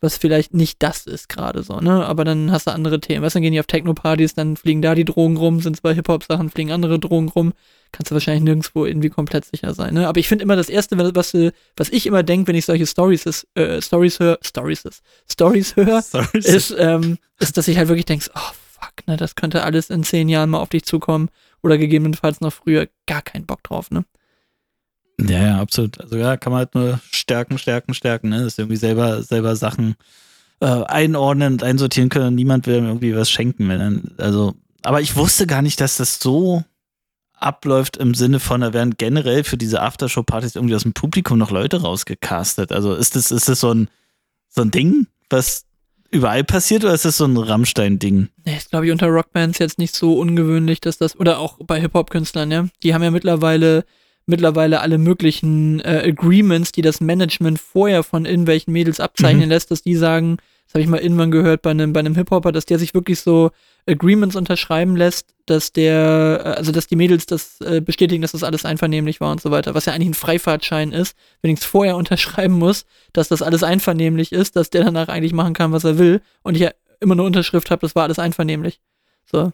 was 0.01 0.17
vielleicht 0.17 0.53
nicht 0.53 0.81
das 0.83 1.05
ist 1.05 1.29
gerade 1.29 1.63
so, 1.63 1.79
ne, 1.79 2.05
aber 2.05 2.23
dann 2.23 2.51
hast 2.51 2.67
du 2.67 2.71
andere 2.71 2.99
Themen. 2.99 3.23
Weißt 3.23 3.35
du, 3.35 3.37
dann 3.37 3.43
gehen 3.43 3.53
die 3.53 3.59
auf 3.59 3.67
Techno-Partys, 3.67 4.33
dann 4.33 4.57
fliegen 4.57 4.81
da 4.81 4.95
die 4.95 5.05
Drogen 5.05 5.37
rum, 5.37 5.61
sind 5.61 5.77
zwei 5.77 5.93
Hip-Hop-Sachen, 5.93 6.49
fliegen 6.49 6.71
andere 6.71 6.99
Drogen 6.99 7.29
rum. 7.29 7.53
Kannst 7.91 8.11
du 8.11 8.15
wahrscheinlich 8.15 8.43
nirgendwo 8.43 8.85
irgendwie 8.85 9.09
komplett 9.09 9.45
sicher 9.45 9.73
sein, 9.73 9.93
ne. 9.93 10.07
Aber 10.07 10.19
ich 10.19 10.27
finde 10.27 10.43
immer 10.43 10.55
das 10.55 10.69
Erste, 10.69 10.97
was, 10.97 11.33
was 11.77 11.89
ich 11.89 12.05
immer 12.05 12.23
denke, 12.23 12.47
wenn 12.47 12.55
ich 12.55 12.65
solche 12.65 12.85
Stories, 12.85 13.25
ist, 13.25 13.47
äh, 13.55 13.81
Stories 13.81 14.19
höre, 14.19 14.37
Stories 14.41 14.85
ist, 14.85 15.01
Stories 15.31 15.75
höre, 15.75 16.03
ist, 16.33 16.75
ähm, 16.77 17.17
ist, 17.39 17.57
dass 17.57 17.67
ich 17.67 17.77
halt 17.77 17.87
wirklich 17.87 18.05
denke, 18.05 18.29
oh 18.35 18.51
fuck, 18.79 19.07
ne, 19.07 19.17
das 19.17 19.35
könnte 19.35 19.63
alles 19.63 19.89
in 19.89 20.03
zehn 20.03 20.29
Jahren 20.29 20.49
mal 20.49 20.59
auf 20.59 20.69
dich 20.69 20.83
zukommen 20.83 21.29
oder 21.63 21.77
gegebenenfalls 21.77 22.41
noch 22.41 22.53
früher 22.53 22.87
gar 23.07 23.21
keinen 23.21 23.45
Bock 23.45 23.63
drauf, 23.63 23.91
ne? 23.91 24.05
Ja, 25.19 25.43
ja, 25.43 25.61
absolut. 25.61 25.99
Also 26.01 26.17
ja, 26.17 26.37
kann 26.37 26.51
man 26.51 26.59
halt 26.59 26.75
nur 26.75 26.99
stärken, 27.11 27.57
stärken, 27.57 27.93
stärken, 27.93 28.29
ne? 28.29 28.43
Dass 28.43 28.57
irgendwie 28.57 28.77
selber, 28.77 29.23
selber 29.23 29.55
Sachen 29.55 29.95
äh, 30.59 30.65
einordnen 30.65 31.53
und 31.53 31.63
einsortieren 31.63 32.09
können 32.09 32.27
und 32.27 32.35
niemand 32.35 32.67
will 32.67 32.75
irgendwie 32.75 33.15
was 33.15 33.29
schenken. 33.29 33.69
Wenn 33.69 33.79
dann, 33.79 34.11
also, 34.17 34.53
aber 34.83 35.01
ich 35.01 35.15
wusste 35.15 35.47
gar 35.47 35.61
nicht, 35.61 35.79
dass 35.81 35.97
das 35.97 36.19
so 36.19 36.63
abläuft 37.33 37.97
im 37.97 38.13
Sinne 38.13 38.39
von, 38.39 38.61
da 38.61 38.73
werden 38.73 38.95
generell 38.97 39.43
für 39.43 39.57
diese 39.57 39.81
Aftershow-Partys 39.81 40.55
irgendwie 40.55 40.75
aus 40.75 40.83
dem 40.83 40.93
Publikum 40.93 41.37
noch 41.37 41.51
Leute 41.51 41.81
rausgecastet. 41.81 42.71
Also 42.71 42.93
ist 42.95 43.15
das, 43.15 43.31
ist 43.31 43.49
das 43.49 43.59
so 43.59 43.73
ein, 43.73 43.89
so 44.49 44.61
ein 44.61 44.71
Ding, 44.71 45.07
was 45.29 45.65
überall 46.11 46.43
passiert 46.43 46.83
oder 46.83 46.93
ist 46.93 47.05
das 47.05 47.17
so 47.17 47.25
ein 47.25 47.35
Rammstein-Ding? 47.35 48.29
Nee, 48.45 48.57
ist, 48.57 48.69
glaube 48.69 48.85
ich, 48.85 48.91
unter 48.91 49.07
Rockbands 49.07 49.59
jetzt 49.59 49.77
nicht 49.77 49.95
so 49.95 50.17
ungewöhnlich, 50.17 50.79
dass 50.79 50.97
das, 50.97 51.19
oder 51.19 51.39
auch 51.39 51.57
bei 51.65 51.79
Hip-Hop-Künstlern, 51.81 52.51
ja. 52.51 52.67
Die 52.83 52.93
haben 52.93 53.03
ja 53.03 53.11
mittlerweile, 53.11 53.83
mittlerweile 54.25 54.81
alle 54.81 54.97
möglichen 54.97 55.79
äh, 55.81 56.03
Agreements, 56.07 56.71
die 56.71 56.81
das 56.81 57.01
Management 57.01 57.59
vorher 57.59 58.03
von 58.03 58.25
irgendwelchen 58.25 58.73
Mädels 58.73 58.99
abzeichnen 58.99 59.43
Mhm. 59.45 59.49
lässt, 59.49 59.71
dass 59.71 59.81
die 59.81 59.95
sagen, 59.95 60.37
das 60.65 60.73
habe 60.73 60.81
ich 60.81 60.87
mal 60.89 60.99
irgendwann 60.99 61.29
gehört 61.29 61.61
bei 61.61 61.69
einem, 61.71 61.93
bei 61.93 61.99
einem 61.99 62.15
Hip-Hopper, 62.15 62.51
dass 62.51 62.65
der 62.65 62.79
sich 62.79 62.93
wirklich 62.95 63.19
so 63.21 63.51
Agreements 63.87 64.35
unterschreiben 64.35 64.95
lässt, 64.95 65.35
dass 65.45 65.71
der, 65.71 66.41
äh, 66.43 66.49
also 66.49 66.71
dass 66.71 66.87
die 66.87 66.95
Mädels 66.95 67.27
das 67.27 67.61
äh, 67.61 67.81
bestätigen, 67.81 68.23
dass 68.23 68.31
das 68.31 68.43
alles 68.43 68.65
einvernehmlich 68.65 69.21
war 69.21 69.31
und 69.31 69.41
so 69.41 69.51
weiter, 69.51 69.75
was 69.75 69.85
ja 69.85 69.93
eigentlich 69.93 70.09
ein 70.09 70.13
Freifahrtschein 70.15 70.91
ist, 70.91 71.15
wenn 71.41 71.51
ich 71.51 71.59
es 71.59 71.65
vorher 71.65 71.95
unterschreiben 71.97 72.55
muss, 72.55 72.85
dass 73.13 73.27
das 73.27 73.43
alles 73.43 73.61
einvernehmlich 73.63 74.31
ist, 74.31 74.55
dass 74.55 74.71
der 74.71 74.83
danach 74.85 75.07
eigentlich 75.07 75.33
machen 75.33 75.53
kann, 75.53 75.71
was 75.71 75.83
er 75.83 75.99
will 75.99 76.21
und 76.41 76.55
ich 76.55 76.61
ja 76.61 76.71
immer 76.99 77.13
eine 77.13 77.23
Unterschrift 77.23 77.69
habe, 77.69 77.81
das 77.81 77.95
war 77.95 78.03
alles 78.03 78.17
einvernehmlich. 78.17 78.79
So. 79.31 79.51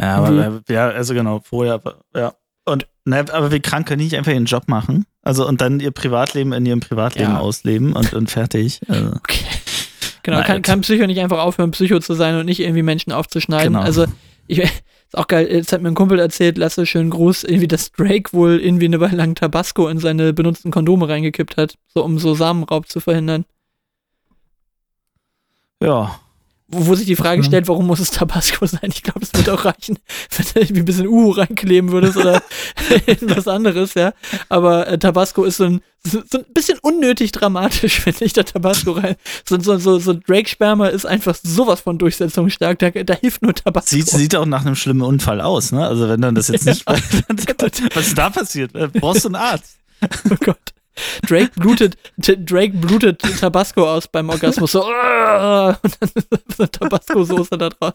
Ja, 0.00 0.16
aber 0.16 0.62
ja, 0.68 0.88
also 0.88 1.12
genau, 1.12 1.40
vorher, 1.44 1.80
ja. 2.14 2.32
Und 2.64 2.86
ne, 3.04 3.24
aber 3.32 3.52
wie 3.52 3.60
krank 3.60 3.86
können 3.86 3.98
die 3.98 4.04
nicht 4.06 4.16
einfach 4.16 4.32
ihren 4.32 4.46
Job 4.46 4.68
machen? 4.68 5.04
Also 5.22 5.46
und 5.46 5.60
dann 5.60 5.80
ihr 5.80 5.90
Privatleben 5.90 6.52
in 6.52 6.64
ihrem 6.66 6.80
Privatleben 6.80 7.32
Ja. 7.32 7.38
ausleben 7.40 7.92
und, 7.92 8.12
und 8.14 8.30
fertig. 8.30 8.80
Also, 8.88 9.12
Okay. 9.16 9.44
Genau, 10.22 10.38
Na, 10.38 10.44
kann, 10.44 10.62
kann 10.62 10.80
Psycho 10.80 11.06
nicht 11.06 11.20
einfach 11.20 11.40
aufhören, 11.40 11.70
Psycho 11.72 11.98
zu 12.00 12.14
sein 12.14 12.34
und 12.36 12.46
nicht 12.46 12.60
irgendwie 12.60 12.82
Menschen 12.82 13.12
aufzuschneiden. 13.12 13.74
Genau. 13.74 13.84
Also, 13.84 14.06
ich, 14.46 14.58
ist 14.60 14.72
auch 15.12 15.26
geil, 15.28 15.46
jetzt 15.50 15.70
hat 15.70 15.82
mir 15.82 15.88
ein 15.88 15.94
Kumpel 15.94 16.18
erzählt, 16.18 16.56
Lasse, 16.56 16.86
schön 16.86 17.10
Gruß, 17.10 17.44
irgendwie, 17.44 17.68
dass 17.68 17.92
Drake 17.92 18.32
wohl 18.32 18.58
irgendwie 18.58 18.86
eine 18.86 19.00
Weile 19.00 19.16
lang 19.16 19.34
Tabasco 19.34 19.86
in 19.88 19.98
seine 19.98 20.32
benutzten 20.32 20.70
Kondome 20.70 21.10
reingekippt 21.10 21.58
hat, 21.58 21.74
so 21.92 22.02
um 22.02 22.18
so 22.18 22.34
Samenraub 22.34 22.88
zu 22.88 23.00
verhindern. 23.00 23.44
ja. 25.82 26.18
Wo, 26.68 26.86
wo 26.86 26.94
sich 26.94 27.06
die 27.06 27.16
Frage 27.16 27.44
stellt, 27.44 27.68
warum 27.68 27.86
muss 27.86 28.00
es 28.00 28.10
Tabasco 28.10 28.64
sein? 28.66 28.90
Ich 28.92 29.02
glaube, 29.02 29.20
es 29.22 29.32
wird 29.34 29.48
auch 29.50 29.64
reichen, 29.64 29.98
wenn 30.36 30.46
du 30.46 30.60
irgendwie 30.60 30.80
ein 30.80 30.84
bisschen 30.84 31.06
Uhu 31.06 31.30
reinkleben 31.30 31.92
würdest 31.92 32.16
oder 32.16 32.42
was 33.22 33.48
anderes, 33.48 33.94
ja. 33.94 34.14
Aber 34.48 34.88
äh, 34.88 34.98
Tabasco 34.98 35.44
ist 35.44 35.58
so 35.58 35.64
ein, 35.64 35.80
so, 36.02 36.22
so 36.30 36.38
ein 36.38 36.44
bisschen 36.54 36.78
unnötig 36.80 37.32
dramatisch, 37.32 38.00
finde 38.00 38.24
ich, 38.24 38.32
der 38.32 38.44
Tabasco 38.46 38.92
rein. 38.92 39.16
So, 39.46 39.58
so, 39.60 39.76
so, 39.78 39.98
so 39.98 40.14
Drake-Sperma 40.14 40.88
ist 40.88 41.04
einfach 41.04 41.36
sowas 41.42 41.82
von 41.82 41.98
durchsetzungsstark, 41.98 42.78
da, 42.78 42.90
da 42.90 43.14
hilft 43.14 43.42
nur 43.42 43.54
Tabasco. 43.54 43.90
Sieht, 43.90 44.08
sieht 44.08 44.34
auch 44.34 44.46
nach 44.46 44.64
einem 44.64 44.76
schlimmen 44.76 45.02
Unfall 45.02 45.40
aus, 45.40 45.72
ne? 45.72 45.86
Also 45.86 46.08
wenn 46.08 46.20
dann 46.20 46.34
das 46.34 46.48
jetzt 46.48 46.66
nicht, 46.66 46.86
was 46.86 48.06
ist 48.06 48.18
da 48.18 48.30
passiert? 48.30 48.72
Brauchst 48.72 49.24
du 49.24 49.28
einen 49.28 49.36
Arzt? 49.36 49.76
Oh 50.30 50.36
Gott. 50.40 50.73
Drake 51.26 51.50
blutet, 51.56 51.96
Drake 52.16 52.74
blutet 52.74 53.20
Tabasco 53.40 53.88
aus 53.88 54.08
beim 54.08 54.28
Orgasmus. 54.30 54.72
So, 54.72 54.80
und 54.84 54.92
dann 54.92 55.76
ist 56.14 56.56
so 56.56 56.66
Tabasco-Soße 56.66 57.58
da 57.58 57.68
draus. 57.68 57.94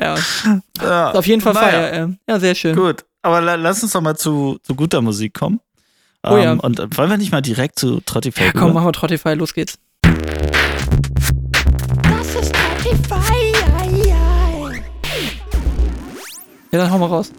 Ja, 0.00 0.14
ist 0.14 0.44
Ja, 0.80 1.12
auf 1.12 1.26
jeden 1.26 1.40
Fall 1.40 1.54
naja. 1.54 1.70
Feier. 1.70 1.98
Ja. 1.98 2.10
ja, 2.28 2.40
sehr 2.40 2.54
schön. 2.54 2.76
Gut, 2.76 3.04
aber 3.22 3.40
la 3.40 3.54
lass 3.54 3.82
uns 3.82 3.92
doch 3.92 4.00
mal 4.00 4.16
zu, 4.16 4.58
zu 4.62 4.74
guter 4.74 5.00
Musik 5.00 5.34
kommen. 5.34 5.60
Oh 6.22 6.36
ja. 6.36 6.52
Und 6.52 6.78
äh, 6.78 6.86
wollen 6.96 7.10
wir 7.10 7.16
nicht 7.16 7.32
mal 7.32 7.40
direkt 7.40 7.78
zu 7.78 8.00
Trottify 8.00 8.44
Ja, 8.44 8.52
komm, 8.52 8.74
machen 8.74 8.86
wir 8.86 8.92
Trottify, 8.92 9.34
los 9.34 9.54
geht's. 9.54 9.78
Das 10.02 10.14
ist 12.34 12.52
ai. 13.10 13.52
Ja, 16.72 16.78
dann 16.78 16.90
hau 16.90 16.98
mal 16.98 17.06
raus. 17.06 17.32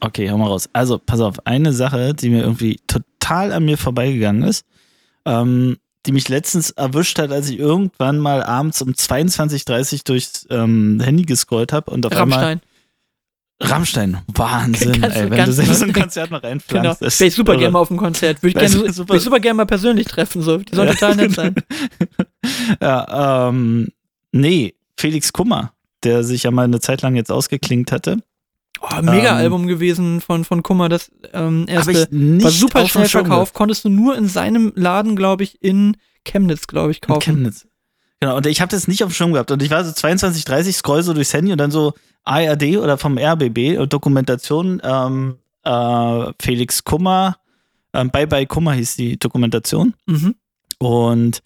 Okay, 0.00 0.30
hau 0.30 0.36
mal 0.36 0.48
raus. 0.48 0.68
Also, 0.72 0.98
pass 0.98 1.20
auf, 1.20 1.46
eine 1.46 1.72
Sache, 1.72 2.14
die 2.14 2.30
mir 2.30 2.42
irgendwie 2.42 2.80
total 3.30 3.52
an 3.52 3.64
mir 3.64 3.78
vorbeigegangen 3.78 4.42
ist, 4.42 4.64
ähm, 5.24 5.76
die 6.06 6.12
mich 6.12 6.28
letztens 6.28 6.70
erwischt 6.70 7.18
hat, 7.18 7.30
als 7.30 7.48
ich 7.50 7.58
irgendwann 7.58 8.18
mal 8.18 8.42
abends 8.42 8.80
um 8.82 8.90
22.30 8.90 9.92
Uhr 9.94 10.00
durchs 10.04 10.46
ähm, 10.50 11.00
Handy 11.02 11.24
gescrollt 11.24 11.72
habe 11.72 11.90
und 11.90 12.06
auf 12.06 12.12
einmal 12.16 12.38
Rammstein. 12.38 12.60
Rammstein, 13.62 14.18
Wahnsinn, 14.34 15.00
Ganz- 15.02 15.14
ey, 15.16 15.30
wenn 15.30 15.44
du 15.44 15.52
selbst 15.52 15.74
so 15.78 15.84
ein 15.84 15.88
lustig. 15.88 16.02
Konzert 16.02 16.30
noch 16.30 16.40
Genau. 16.40 16.50
reinpflanzt. 16.50 17.02
das 17.02 17.20
Wäre 17.20 17.28
ich 17.28 17.34
super 17.34 17.56
gerne 17.58 17.72
mal 17.72 17.80
auf 17.80 17.88
dem 17.88 17.98
Konzert. 17.98 18.42
Würde 18.42 18.48
ich 18.48 18.72
gerne 18.72 18.92
super- 18.92 19.20
super 19.20 19.38
gerne 19.40 19.56
mal 19.58 19.66
persönlich 19.66 20.06
treffen. 20.06 20.40
So. 20.40 20.56
Die 20.58 20.74
sollen 20.74 20.88
Ja. 20.88 20.94
total 20.94 21.16
nett 21.16 21.32
sein. 21.34 21.54
ja, 22.80 23.48
ähm, 23.48 23.88
nee, 24.32 24.74
Felix 24.96 25.32
Kummer, 25.34 25.74
der 26.04 26.24
sich 26.24 26.44
ja 26.44 26.50
mal 26.50 26.64
eine 26.64 26.80
Zeit 26.80 27.02
lang 27.02 27.16
jetzt 27.16 27.30
ausgeklingt 27.30 27.92
hatte. 27.92 28.16
Oh, 28.80 29.02
mega 29.02 29.30
Ähm, 29.30 29.36
Album 29.36 29.66
gewesen 29.66 30.20
von, 30.20 30.44
von 30.44 30.62
Kummer. 30.62 30.88
Das 30.88 31.10
ähm, 31.32 31.66
erste 31.68 32.08
war 32.10 32.50
super 32.50 32.88
schnell 32.88 33.08
verkauft. 33.08 33.54
Konntest 33.54 33.84
du 33.84 33.88
nur 33.88 34.16
in 34.16 34.26
seinem 34.26 34.72
Laden, 34.74 35.16
glaube 35.16 35.42
ich, 35.44 35.62
in 35.62 35.96
Chemnitz, 36.24 36.66
glaube 36.66 36.90
ich, 36.92 37.02
In 37.02 37.08
kaufen. 37.08 37.20
Chemnitz. 37.20 37.66
Genau, 38.20 38.36
und 38.36 38.46
ich 38.46 38.60
habe 38.60 38.70
das 38.70 38.88
nicht 38.88 39.02
auf 39.02 39.10
dem 39.10 39.14
Schirm 39.14 39.32
gehabt. 39.32 39.50
Und 39.50 39.62
ich 39.62 39.70
war 39.70 39.84
so 39.84 39.92
22, 39.92 40.44
30, 40.44 40.76
scroll 40.76 41.02
so 41.02 41.14
durchs 41.14 41.32
Handy 41.32 41.52
und 41.52 41.58
dann 41.58 41.70
so 41.70 41.94
ARD 42.24 42.76
oder 42.76 42.98
vom 42.98 43.18
RBB 43.18 43.78
und 43.78 43.92
Dokumentation 43.92 44.80
ähm, 44.84 45.36
äh, 45.64 46.32
Felix 46.40 46.84
Kummer, 46.84 47.36
ähm, 47.92 48.10
Bye 48.10 48.26
Bye 48.26 48.46
Kummer 48.46 48.72
hieß 48.74 48.96
die 48.96 49.18
Dokumentation. 49.18 49.94
Mhm. 50.06 50.34
Und 50.78 51.42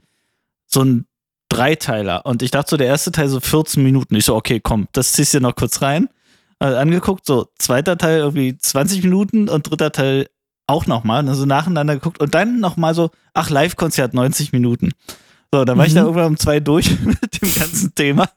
so 0.67 0.83
ein 0.83 1.07
Dreiteiler. 1.49 2.27
Und 2.27 2.43
ich 2.43 2.51
dachte 2.51 2.71
so, 2.71 2.77
der 2.77 2.89
erste 2.89 3.13
Teil 3.13 3.29
so 3.29 3.41
14 3.41 3.83
Minuten. 3.83 4.15
Ich 4.17 4.25
so, 4.25 4.35
okay, 4.35 4.61
komm, 4.61 4.89
das 4.93 5.13
ziehst 5.13 5.35
du 5.35 5.41
noch 5.41 5.55
kurz 5.55 5.83
rein. 5.83 6.09
Äh, 6.65 6.77
angeguckt, 6.77 7.27
so 7.27 7.49
zweiter 7.59 7.99
Teil 7.99 8.21
irgendwie 8.21 8.57
20 8.57 9.03
Minuten 9.03 9.51
und 9.51 9.69
dritter 9.69 9.93
Teil 9.93 10.29
auch 10.67 10.87
nochmal. 10.87 11.29
Also 11.29 11.45
nacheinander 11.45 11.95
geguckt 11.95 12.21
und 12.23 12.35
dann 12.35 12.59
nochmal 12.59 12.95
so, 12.95 13.11
ach, 13.35 13.51
Live-Konzert 13.51 14.15
90 14.15 14.53
Minuten. 14.53 14.93
So, 15.53 15.65
dann 15.67 15.77
war 15.77 15.85
ich 15.85 15.93
Mhm. 15.93 15.97
da 15.97 16.03
irgendwann 16.03 16.27
um 16.27 16.37
zwei 16.39 16.61
durch 16.61 16.99
mit 17.05 17.43
dem 17.43 17.55
ganzen 17.55 17.95
Thema. 17.95 18.31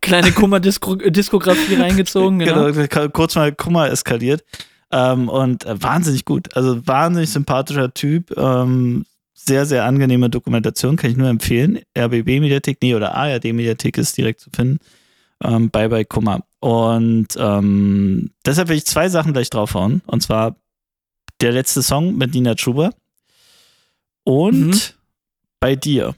Kleine 0.00 0.32
Kummer-Diskografie 0.32 1.76
reingezogen. 1.76 2.40
Genau. 2.40 2.72
Genau, 2.72 3.08
kurz 3.10 3.36
mal 3.36 3.52
Kummer 3.52 3.90
eskaliert. 3.90 4.44
Ähm, 4.90 5.28
und 5.28 5.64
äh, 5.64 5.80
wahnsinnig 5.82 6.24
gut. 6.24 6.56
Also 6.56 6.86
wahnsinnig 6.86 7.30
sympathischer 7.30 7.94
Typ. 7.94 8.36
Ähm, 8.36 9.04
sehr, 9.34 9.66
sehr 9.66 9.84
angenehme 9.84 10.30
Dokumentation, 10.30 10.96
kann 10.96 11.10
ich 11.10 11.16
nur 11.16 11.28
empfehlen. 11.28 11.80
RBB-Mediathek, 11.96 12.78
nee, 12.82 12.94
oder 12.94 13.14
ARD-Mediathek 13.14 13.98
ist 13.98 14.16
direkt 14.16 14.40
zu 14.40 14.50
finden. 14.54 14.78
Ähm, 15.42 15.70
bye 15.70 15.88
bye 15.88 16.04
Kummer. 16.04 16.44
Und 16.60 17.28
ähm, 17.36 18.30
deshalb 18.46 18.68
will 18.68 18.76
ich 18.76 18.86
zwei 18.86 19.08
Sachen 19.08 19.32
gleich 19.32 19.50
draufhauen. 19.50 20.02
Und 20.06 20.22
zwar 20.22 20.56
der 21.40 21.52
letzte 21.52 21.82
Song 21.82 22.16
mit 22.16 22.32
Nina 22.34 22.56
Schuber 22.56 22.90
und 24.24 24.68
Mhm. 24.68 24.80
bei 25.60 25.76
dir. 25.76 26.14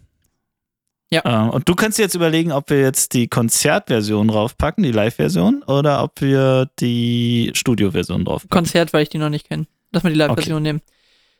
Ja. 1.11 1.23
Ähm, 1.25 1.50
und 1.50 1.68
du 1.68 1.75
kannst 1.75 1.99
dir 1.99 2.02
jetzt 2.02 2.14
überlegen, 2.14 2.52
ob 2.52 2.68
wir 2.70 2.80
jetzt 2.80 3.14
die 3.14 3.28
Konzertversion 3.28 4.28
draufpacken, 4.28 4.82
die 4.82 4.90
Live-Version, 4.92 5.62
oder 5.62 6.02
ob 6.02 6.20
wir 6.20 6.68
die 6.80 7.52
Studio-Version 7.54 8.25
draufpacken. 8.25 8.50
Konzert, 8.50 8.92
weil 8.92 9.04
ich 9.04 9.08
die 9.08 9.18
noch 9.18 9.28
nicht 9.28 9.49
kenne. 9.49 9.66
Lass 9.92 10.02
mal 10.02 10.11
die 10.12 10.18
Live-Version 10.18 10.62
nehmen. 10.62 10.82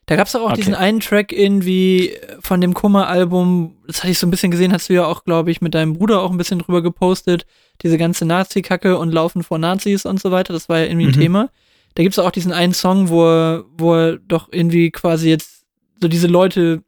Da 0.07 0.15
gab 0.17 0.29
es 0.29 0.37
auch 0.37 0.47
Okay. 0.47 0.55
diesen 0.55 0.75
einen 0.75 1.01
Track 1.01 1.33
irgendwie 1.33 2.17
von 2.41 2.61
dem 2.61 2.75
Kummer-Album, 2.75 3.77
das 3.89 3.99
hatte 4.03 4.13
ich 4.13 4.19
so 4.21 4.27
ein 4.27 4.31
bisschen 4.31 4.53
gesehen, 4.53 4.73
hast 4.73 4.89
du 4.89 4.95
ja 4.95 5.05
auch, 5.05 5.25
glaube 5.25 5.51
ich, 5.51 5.61
mit 5.61 5.75
deinem 5.75 5.95
Bruder 5.95 6.23
auch 6.23 6.31
ein 6.31 6.37
bisschen 6.39 6.61
drüber 6.61 6.81
gepostet, 6.81 7.45
diese 7.83 7.99
ganze 7.99 8.25
Nazi-Kacke 8.25 8.99
und 8.99 9.13
Laufen 9.13 9.43
vor 9.43 9.59
Nazis 9.59 10.07
und 10.07 10.21
so 10.21 10.31
weiter, 10.31 10.53
das 10.53 10.69
war 10.69 10.79
ja 10.79 10.85
irgendwie 10.87 11.07
ein 11.07 11.17
Mhm. 11.17 11.21
Thema. 11.21 11.51
Da 11.95 12.03
gibt 12.05 12.13
es 12.15 12.19
auch 12.21 12.31
diesen 12.31 12.53
einen 12.53 12.73
Song, 12.75 13.09
wo 13.09 13.25
er, 13.27 13.65
wo 13.77 13.95
er 13.95 14.19
doch 14.19 14.49
irgendwie 14.53 14.91
quasi 14.93 15.29
jetzt 15.29 15.65
so 16.01 16.07
diese 16.09 16.29
Leute 16.29 16.83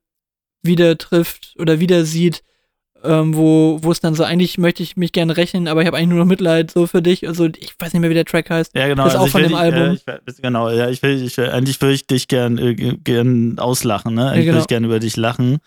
wieder 0.62 0.96
trifft 0.98 1.54
oder 1.58 1.80
wieder 1.80 2.04
sieht, 2.04 2.42
ähm, 3.04 3.36
wo, 3.36 3.78
wo 3.82 3.92
es 3.92 4.00
dann 4.00 4.14
so, 4.14 4.24
eigentlich 4.24 4.58
möchte 4.58 4.82
ich 4.82 4.96
mich 4.96 5.12
gerne 5.12 5.36
rechnen, 5.36 5.68
aber 5.68 5.82
ich 5.82 5.86
habe 5.86 5.96
eigentlich 5.96 6.08
nur 6.08 6.18
noch 6.18 6.26
Mitleid 6.26 6.70
so 6.70 6.86
für 6.86 7.00
dich. 7.00 7.26
Also 7.28 7.46
ich 7.46 7.74
weiß 7.78 7.92
nicht 7.92 8.00
mehr, 8.00 8.10
wie 8.10 8.14
der 8.14 8.24
Track 8.24 8.50
heißt. 8.50 8.74
Ja, 8.74 8.88
genau. 8.88 9.04
Das 9.04 9.14
ist 9.14 9.20
auch 9.20 9.26
ich 9.26 9.32
von 9.32 9.42
dem 9.42 9.50
dich, 9.50 9.58
Album. 9.58 9.98
Äh, 10.06 10.18
ich, 10.26 10.42
genau, 10.42 10.70
ja, 10.70 10.88
ich 10.88 11.02
will, 11.02 11.22
ich 11.22 11.36
will, 11.36 11.50
eigentlich 11.50 11.80
würde 11.80 11.94
ich 11.94 12.06
dich 12.06 12.28
gern, 12.28 12.58
äh, 12.58 12.74
gern 12.74 13.58
auslachen, 13.58 14.14
ne? 14.14 14.30
Eigentlich 14.30 14.46
genau. 14.46 14.54
würde 14.54 14.62
ich 14.62 14.68
gern 14.68 14.84
über 14.84 14.98
dich 14.98 15.16
lachen, 15.16 15.58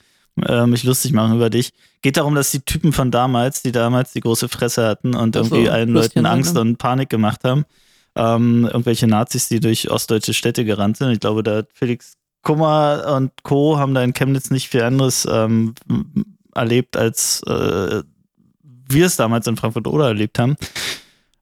äh, 0.45 0.65
mich 0.65 0.83
lustig 0.83 1.13
machen 1.13 1.35
über 1.35 1.49
dich. 1.49 1.71
Geht 2.01 2.17
darum, 2.17 2.35
dass 2.35 2.51
die 2.51 2.61
Typen 2.61 2.91
von 2.91 3.11
damals, 3.11 3.61
die 3.61 3.71
damals 3.71 4.11
die 4.11 4.21
große 4.21 4.49
Fresse 4.49 4.85
hatten 4.85 5.15
und 5.15 5.37
Ach 5.37 5.45
so, 5.45 5.55
irgendwie 5.55 5.69
allen 5.69 5.93
Würstchen 5.93 6.23
Leuten 6.23 6.33
Angst 6.33 6.55
sein, 6.55 6.67
und 6.67 6.77
Panik 6.77 7.09
gemacht 7.09 7.43
haben, 7.45 7.63
ähm, 8.15 8.65
irgendwelche 8.65 9.07
Nazis, 9.07 9.47
die 9.47 9.61
durch 9.61 9.89
ostdeutsche 9.89 10.33
Städte 10.33 10.65
gerannt 10.65 10.97
sind. 10.97 11.11
Ich 11.11 11.21
glaube, 11.21 11.43
da 11.43 11.57
hat 11.57 11.69
Felix 11.73 12.17
Kummer 12.41 13.15
und 13.15 13.31
Co. 13.43 13.77
haben 13.77 13.93
da 13.93 14.03
in 14.03 14.13
Chemnitz 14.13 14.49
nicht 14.49 14.67
viel 14.67 14.81
anderes 14.81 15.27
ähm, 15.31 15.75
erlebt, 16.55 16.97
als 16.97 17.41
äh, 17.47 18.03
wir 18.63 19.05
es 19.05 19.15
damals 19.15 19.47
in 19.47 19.57
Frankfurt 19.57 19.87
oder 19.87 20.07
erlebt 20.07 20.37
haben. 20.39 20.55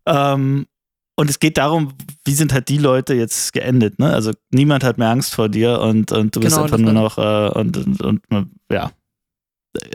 Ähm, 0.05 0.67
und 1.15 1.29
es 1.29 1.39
geht 1.39 1.57
darum, 1.57 1.93
wie 2.23 2.33
sind 2.33 2.53
halt 2.53 2.69
die 2.69 2.77
Leute 2.77 3.13
jetzt 3.13 3.51
geendet, 3.51 3.99
ne? 3.99 4.13
Also 4.13 4.31
niemand 4.51 4.83
hat 4.85 4.97
mehr 4.97 5.09
Angst 5.09 5.35
vor 5.35 5.49
dir 5.49 5.81
und, 5.81 6.11
und 6.13 6.35
du 6.35 6.39
bist 6.39 6.55
Genau, 6.55 6.63
einfach 6.63 6.77
das 6.77 6.85
nur 6.85 6.93
noch 6.93 7.17
äh, 7.17 7.59
und, 7.59 8.01
und, 8.01 8.21
und 8.29 8.51
ja, 8.71 8.91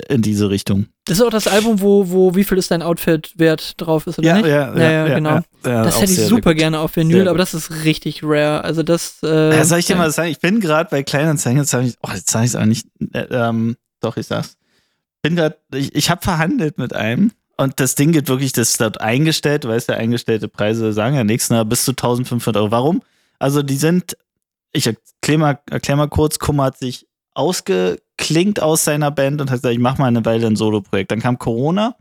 in 0.09 0.23
diese 0.23 0.51
Richtung. 0.51 0.87
Das 1.07 1.19
ist 1.19 1.25
auch 1.25 1.31
das 1.31 1.47
Album, 1.47 1.81
wo, 1.81 2.11
wo 2.11 2.35
wie 2.35 2.45
viel 2.45 2.59
ist 2.59 2.71
dein 2.71 2.83
Outfit 2.83 3.33
wert 3.37 3.81
drauf 3.81 4.07
ist, 4.07 4.19
oder 4.19 4.35
nicht? 4.35 4.47
ja, 4.47 4.77
ja, 4.77 5.15
genau. 5.15 5.41
ja, 5.65 5.85
das 5.85 6.01
hätte 6.01 6.13
ich 6.13 6.21
super 6.27 6.53
gut. 6.53 6.59
gerne 6.59 6.79
auf 6.79 6.95
Vinyl, 6.97 7.29
aber 7.29 7.39
das 7.39 7.55
ist 7.55 7.85
richtig 7.85 8.23
rare. 8.23 8.63
Also 8.63 8.83
das. 8.83 9.19
Äh, 9.23 9.57
Ja, 9.57 9.65
soll 9.65 9.79
ich 9.79 9.87
dir 9.87 9.97
mal 9.97 10.11
sagen, 10.11 10.31
ich 10.31 10.41
bin 10.41 10.61
gerade 10.61 10.89
bei 10.91 11.03
Kleinanzeigen, 11.03 11.59
jetzt 11.59 11.71
sage 11.71 11.87
ich, 11.87 11.97
oh, 12.03 12.11
jetzt 12.15 12.31
sage 12.31 12.45
ich 12.45 12.51
es 12.51 12.57
auch 12.57 12.67
nicht, 12.67 12.87
äh, 13.13 13.27
ähm, 13.31 13.77
doch, 14.01 14.17
ich 14.17 14.27
sag's. 14.27 14.57
Bin 15.25 15.37
gerade, 15.37 15.57
ich, 15.73 15.95
ich 15.95 16.11
habe 16.11 16.21
verhandelt 16.21 16.77
mit 16.77 16.95
einem 16.95 17.33
und 17.57 17.81
das 17.81 17.95
Ding 17.95 18.13
geht 18.13 18.29
wirklich, 18.29 18.53
das 18.53 18.73
ist 18.73 18.81
dort 18.83 19.01
eingestellt, 19.01 19.67
weißt 19.67 19.89
ja, 19.89 19.95
eingestellte 19.95 20.49
Preise 20.49 20.93
sagen 20.93 21.17
ja 21.17 21.25
nichts, 21.25 21.49
na, 21.49 21.65
bis 21.65 21.87
zu 21.87 21.93
1500 21.93 22.59
Euro. 22.59 22.71
Warum? 22.71 23.03
Also 23.39 23.63
die 23.63 23.77
sind, 23.77 24.19
ich 24.75 24.87
erklär 24.87 25.39
mal, 25.39 25.59
erklär 25.71 25.97
mal 25.97 26.09
kurz, 26.09 26.39
Kummer 26.39 26.65
hat 26.65 26.77
sich 26.77 27.09
ausgeklingt 27.33 28.61
aus 28.61 28.85
seiner 28.85 29.11
Band 29.11 29.41
und 29.41 29.49
hat 29.49 29.63
gesagt, 29.63 29.73
ich 29.73 29.81
mache 29.81 29.99
mal 29.99 30.09
eine 30.09 30.27
Weile 30.27 30.47
ein 30.47 30.57
Solo-Projekt. 30.57 31.11
Dann 31.11 31.21
kam 31.21 31.39
Corona 31.39 31.97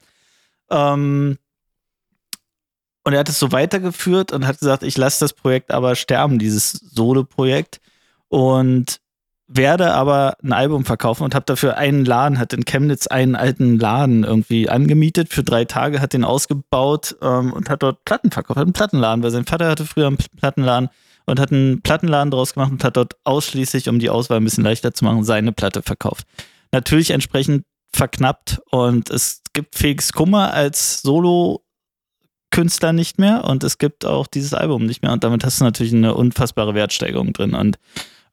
ähm, 0.69 1.37
und 3.05 3.13
er 3.13 3.19
hat 3.19 3.29
es 3.29 3.39
so 3.39 3.53
weitergeführt 3.53 4.33
und 4.33 4.45
hat 4.45 4.59
gesagt, 4.59 4.83
ich 4.83 4.97
lasse 4.97 5.21
das 5.21 5.31
Projekt 5.31 5.71
aber 5.71 5.95
sterben, 5.95 6.39
dieses 6.39 6.71
Solo-Projekt. 6.73 7.79
Und 8.27 8.99
werde 9.55 9.93
aber 9.93 10.35
ein 10.43 10.53
Album 10.53 10.85
verkaufen 10.85 11.23
und 11.23 11.35
habe 11.35 11.45
dafür 11.45 11.77
einen 11.77 12.05
Laden, 12.05 12.39
hat 12.39 12.53
in 12.53 12.65
Chemnitz 12.65 13.07
einen 13.07 13.35
alten 13.35 13.77
Laden 13.77 14.23
irgendwie 14.23 14.69
angemietet 14.69 15.33
für 15.33 15.43
drei 15.43 15.65
Tage, 15.65 16.01
hat 16.01 16.13
den 16.13 16.23
ausgebaut 16.23 17.15
ähm, 17.21 17.53
und 17.53 17.69
hat 17.69 17.83
dort 17.83 18.03
Platten 18.05 18.31
verkauft, 18.31 18.57
hat 18.57 18.65
einen 18.65 18.73
Plattenladen, 18.73 19.23
weil 19.23 19.31
sein 19.31 19.45
Vater 19.45 19.69
hatte 19.69 19.85
früher 19.85 20.07
einen 20.07 20.17
Plattenladen 20.17 20.89
und 21.25 21.39
hat 21.39 21.51
einen 21.51 21.81
Plattenladen 21.81 22.31
draus 22.31 22.53
gemacht 22.53 22.71
und 22.71 22.83
hat 22.83 22.97
dort 22.97 23.15
ausschließlich, 23.23 23.89
um 23.89 23.99
die 23.99 24.09
Auswahl 24.09 24.37
ein 24.37 24.43
bisschen 24.43 24.63
leichter 24.63 24.93
zu 24.93 25.05
machen, 25.05 25.23
seine 25.23 25.51
Platte 25.51 25.81
verkauft. 25.81 26.25
Natürlich 26.71 27.11
entsprechend 27.11 27.65
verknappt 27.93 28.59
und 28.71 29.09
es 29.09 29.41
gibt 29.53 29.75
Felix 29.75 30.13
Kummer 30.13 30.53
als 30.53 31.01
Solo 31.01 31.63
Künstler 32.49 32.93
nicht 32.93 33.19
mehr 33.19 33.45
und 33.45 33.63
es 33.63 33.77
gibt 33.77 34.05
auch 34.05 34.27
dieses 34.27 34.53
Album 34.53 34.85
nicht 34.85 35.01
mehr 35.01 35.11
und 35.11 35.23
damit 35.23 35.43
hast 35.43 35.59
du 35.59 35.63
natürlich 35.63 35.93
eine 35.93 36.13
unfassbare 36.13 36.75
Wertsteigerung 36.75 37.33
drin 37.33 37.53
und 37.55 37.77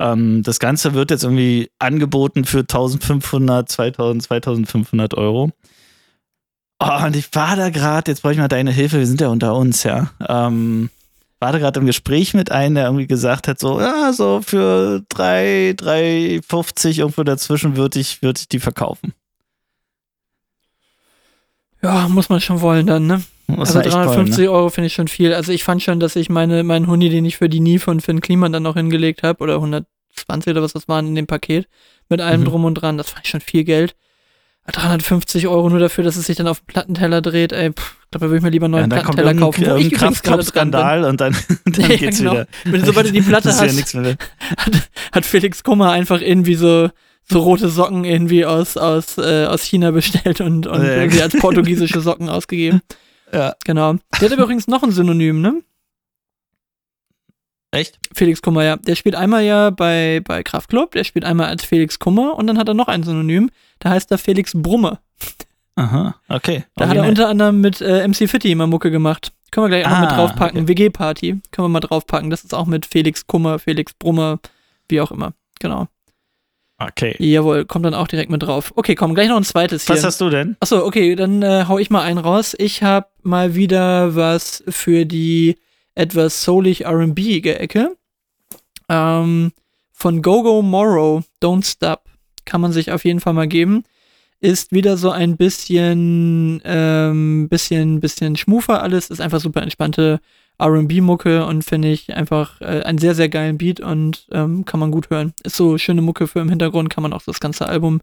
ähm, 0.01 0.43
das 0.43 0.59
Ganze 0.59 0.95
wird 0.95 1.11
jetzt 1.11 1.25
irgendwie 1.25 1.71
angeboten 1.79 2.45
für 2.45 2.61
1500, 2.61 3.69
2000, 3.69 4.23
2500 4.23 5.15
Euro. 5.15 5.51
Oh, 6.83 7.05
und 7.05 7.15
ich 7.15 7.35
war 7.35 7.57
da 7.57 7.69
gerade, 7.69 8.11
jetzt 8.11 8.23
brauche 8.23 8.33
ich 8.33 8.39
mal 8.39 8.49
deine 8.49 8.73
Hilfe, 8.73 8.99
wir 8.99 9.07
sind 9.07 9.21
ja 9.21 9.29
unter 9.29 9.55
uns, 9.55 9.83
ja. 9.83 10.11
Ähm, 10.27 10.89
war 11.39 11.53
da 11.53 11.59
gerade 11.59 11.79
im 11.79 11.87
Gespräch 11.87 12.33
mit 12.33 12.51
einem, 12.51 12.75
der 12.75 12.87
irgendwie 12.87 13.07
gesagt 13.07 13.49
hat, 13.49 13.59
so, 13.59 13.81
ja, 13.81 14.13
so 14.13 14.41
für 14.43 15.03
3, 15.11 15.75
3,50 15.77 16.99
irgendwo 16.99 17.23
dazwischen 17.23 17.77
würde 17.77 18.01
ich, 18.01 18.23
würd 18.23 18.39
ich 18.41 18.49
die 18.49 18.61
verkaufen. 18.61 19.13
Ja, 21.83 22.09
muss 22.09 22.29
man 22.29 22.41
schon 22.41 22.61
wollen 22.61 22.87
dann, 22.87 23.07
ne? 23.07 23.23
Muss 23.47 23.71
also 23.71 23.79
man 23.79 23.87
echt 23.87 23.95
wollen, 23.95 24.07
350 24.07 24.45
ne? 24.45 24.51
Euro 24.51 24.71
finde 24.71 24.87
ich 24.89 24.93
schon 24.95 25.09
viel. 25.09 25.35
Also 25.35 25.51
ich 25.53 25.65
fand 25.65 25.83
schon, 25.83 25.99
dass 26.01 26.15
ich 26.17 26.29
meine, 26.31 26.63
meinen 26.63 26.87
Huni, 26.87 27.09
den 27.09 27.25
ich 27.25 27.39
für 27.39 27.49
die 27.49 27.61
Nie 27.61 27.79
von 27.79 28.01
Finn 28.01 28.21
Kliman 28.21 28.53
dann 28.53 28.63
noch 28.63 28.77
hingelegt 28.77 29.23
habe, 29.23 29.43
oder 29.43 29.55
120 29.57 30.51
oder 30.51 30.63
was 30.63 30.73
das 30.73 30.89
waren 30.89 31.07
in 31.09 31.15
dem 31.15 31.27
Paket, 31.27 31.67
mit 32.09 32.21
allem 32.21 32.43
Mhm. 32.43 32.45
drum 32.47 32.65
und 32.65 32.75
dran, 32.75 32.97
das 32.99 33.11
fand 33.11 33.25
ich 33.25 33.31
schon 33.31 33.41
viel 33.41 33.65
Geld. 33.65 33.95
350 34.67 35.49
Euro 35.49 35.69
nur 35.71 35.81
dafür, 35.81 36.05
dass 36.05 36.17
es 36.17 36.27
sich 36.27 36.37
dann 36.37 36.47
auf 36.47 36.61
den 36.61 36.67
Plattenteller 36.67 37.23
dreht, 37.23 37.53
ey, 37.53 37.73
pff, 37.73 37.97
ich 38.05 38.11
glaube, 38.11 38.27
da 38.27 38.31
würde 38.31 38.37
ich 38.37 38.43
mir 38.43 38.51
lieber 38.51 38.67
einen 38.67 38.75
Ja, 38.75 38.81
neuen 38.87 38.91
kommt 38.91 39.17
Plattenteller 39.17 39.35
kaufen. 39.35 39.67
Wo 39.67 39.77
ich 39.77 39.87
übrigens 39.87 40.23
gerade. 40.23 40.37
Kraftclub-Skandal 40.43 41.05
und 41.05 41.21
dann, 41.21 41.35
dann 41.65 41.91
Ja, 41.91 41.97
geht's 41.97 42.19
genau. 42.19 42.33
wieder. 42.33 42.47
Wenn 42.65 42.81
du, 42.81 42.87
sobald 42.87 43.07
du 43.09 43.13
die 43.13 43.23
Platte 43.23 43.49
ja 43.49 43.57
hast, 43.59 43.95
mehr. 43.95 44.17
hat, 44.57 44.73
hat 45.13 45.27
Felix 45.27 45.65
Kummer 45.65 45.91
einfach 45.91 46.21
irgendwie 46.21 46.55
so, 46.55 46.91
so 47.31 47.39
rote 47.41 47.69
Socken 47.69 48.05
irgendwie 48.05 48.45
aus, 48.45 48.77
aus, 48.77 49.17
äh, 49.19 49.47
aus 49.47 49.63
China 49.63 49.91
bestellt 49.93 50.41
und, 50.41 50.67
und 50.67 50.83
Ja, 50.83 50.97
irgendwie 50.97 51.23
als 51.23 51.37
portugiesische 51.39 52.01
Socken 52.01 52.29
ausgegeben. 52.29 52.83
Ja. 53.33 53.55
Genau. 53.65 53.95
Der 54.21 54.31
hat 54.31 54.39
übrigens 54.39 54.67
noch 54.67 54.83
ein 54.83 54.91
Synonym, 54.91 55.41
ne? 55.41 55.63
Echt? 57.73 57.99
Felix 58.13 58.43
Kummer, 58.43 58.65
ja. 58.65 58.77
Der 58.77 58.97
spielt 58.97 59.15
einmal 59.15 59.45
ja 59.45 59.71
bei, 59.71 60.21
bei 60.25 60.43
Kraftklub, 60.43 60.91
der 60.93 61.05
spielt 61.05 61.25
einmal 61.25 61.47
als 61.47 61.65
Felix 61.65 62.01
Kummer 62.01 62.37
und 62.37 62.49
dann 62.49 62.59
hat 62.59 62.67
er 62.67 62.75
noch 62.75 62.89
ein 62.89 63.05
Synonym, 63.05 63.51
da 63.79 63.91
heißt 63.91 64.11
er 64.11 64.19
Felix 64.19 64.53
Brumme. 64.55 64.99
Aha, 65.77 66.17
okay. 66.29 66.65
Da 66.75 66.89
hat 66.89 66.97
er 66.97 67.07
unter 67.09 67.29
anderem 67.29 67.61
mit 67.61 67.81
äh, 67.81 68.07
MC 68.07 68.29
Fitti 68.29 68.51
immer 68.51 68.67
Mucke 68.67 68.91
gemacht. 68.91 69.33
Können 69.53 69.67
wir 69.67 69.69
gleich 69.81 69.87
auch 69.87 69.91
noch 69.91 70.01
mit 70.01 70.11
Ah, 70.11 70.17
draufpacken. 70.17 70.69
WG-Party 70.69 71.41
können 71.53 71.65
wir 71.65 71.69
mal 71.69 71.81
draufpacken. 71.81 72.29
Das 72.31 72.43
ist 72.43 72.55
auch 72.55 72.67
mit 72.67 72.87
Felix 72.87 73.27
Kummer, 73.27 73.59
Felix 73.61 73.95
Brumme, 73.95 74.41
wie 74.89 75.01
auch 75.01 75.13
immer. 75.13 75.33
Genau. 75.61 75.87
Okay. 76.81 77.15
Jawohl, 77.19 77.67
kommt 77.67 77.85
dann 77.85 77.95
auch 77.95 78.09
direkt 78.09 78.31
mit 78.31 78.43
drauf. 78.43 78.73
Okay, 78.75 78.95
komm, 78.95 79.15
gleich 79.15 79.29
noch 79.29 79.37
ein 79.37 79.45
zweites 79.45 79.87
hier. 79.87 79.97
Was 79.97 80.05
hast 80.05 80.21
du 80.21 80.31
denn? 80.31 80.57
Achso, 80.61 80.85
okay, 80.85 81.15
dann 81.15 81.43
äh, 81.43 81.67
hau 81.69 81.79
ich 81.79 81.91
mal 81.91 82.03
einen 82.03 82.19
raus. 82.19 82.57
Ich 82.59 82.83
habe 82.83 83.07
mal 83.23 83.55
wieder 83.55 84.17
was 84.17 84.65
für 84.67 85.05
die 85.05 85.57
etwas 85.95 86.43
soulig 86.43 86.87
R&B-ige 86.87 87.59
Ecke. 87.59 87.97
Ähm, 88.89 89.53
von 89.93 90.23
Gogo 90.23 90.63
Morrow, 90.63 91.23
Don't 91.43 91.71
Stop. 91.71 92.05
Kann 92.47 92.63
man 92.63 92.73
sich 92.73 92.91
auf 92.91 93.05
jeden 93.05 93.21
Fall 93.21 93.35
mal 93.35 93.47
geben. 93.49 93.85
Ist 94.41 94.73
wieder 94.73 94.97
so 94.97 95.11
ein 95.11 95.37
bisschen, 95.37 96.63
ähm, 96.65 97.51
bisschen, 97.51 98.01
bisschen 98.01 98.37
schmufer 98.37 98.83
alles. 98.83 99.11
Ist 99.11 99.21
einfach 99.21 99.41
super 99.41 99.61
entspannte 99.61 100.21
R&B-Mucke 100.61 101.45
und 101.47 101.65
finde 101.65 101.89
ich 101.89 102.15
einfach 102.15 102.61
äh, 102.61 102.83
einen 102.83 102.99
sehr, 102.99 103.15
sehr 103.15 103.29
geilen 103.29 103.59
Beat 103.59 103.81
und 103.81 104.27
ähm, 104.33 104.65
kann 104.65 104.81
man 104.81 104.91
gut 104.91 105.11
hören. 105.11 105.33
Ist 105.43 105.57
so 105.57 105.79
schöne 105.79 106.03
Mucke 106.03 106.27
für 106.27 106.41
im 106.41 106.49
Hintergrund, 106.49 106.91
kann 106.91 107.03
man 107.03 107.13
auch 107.13 107.23
das 107.23 107.41
ganze 107.41 107.67
Album 107.67 108.01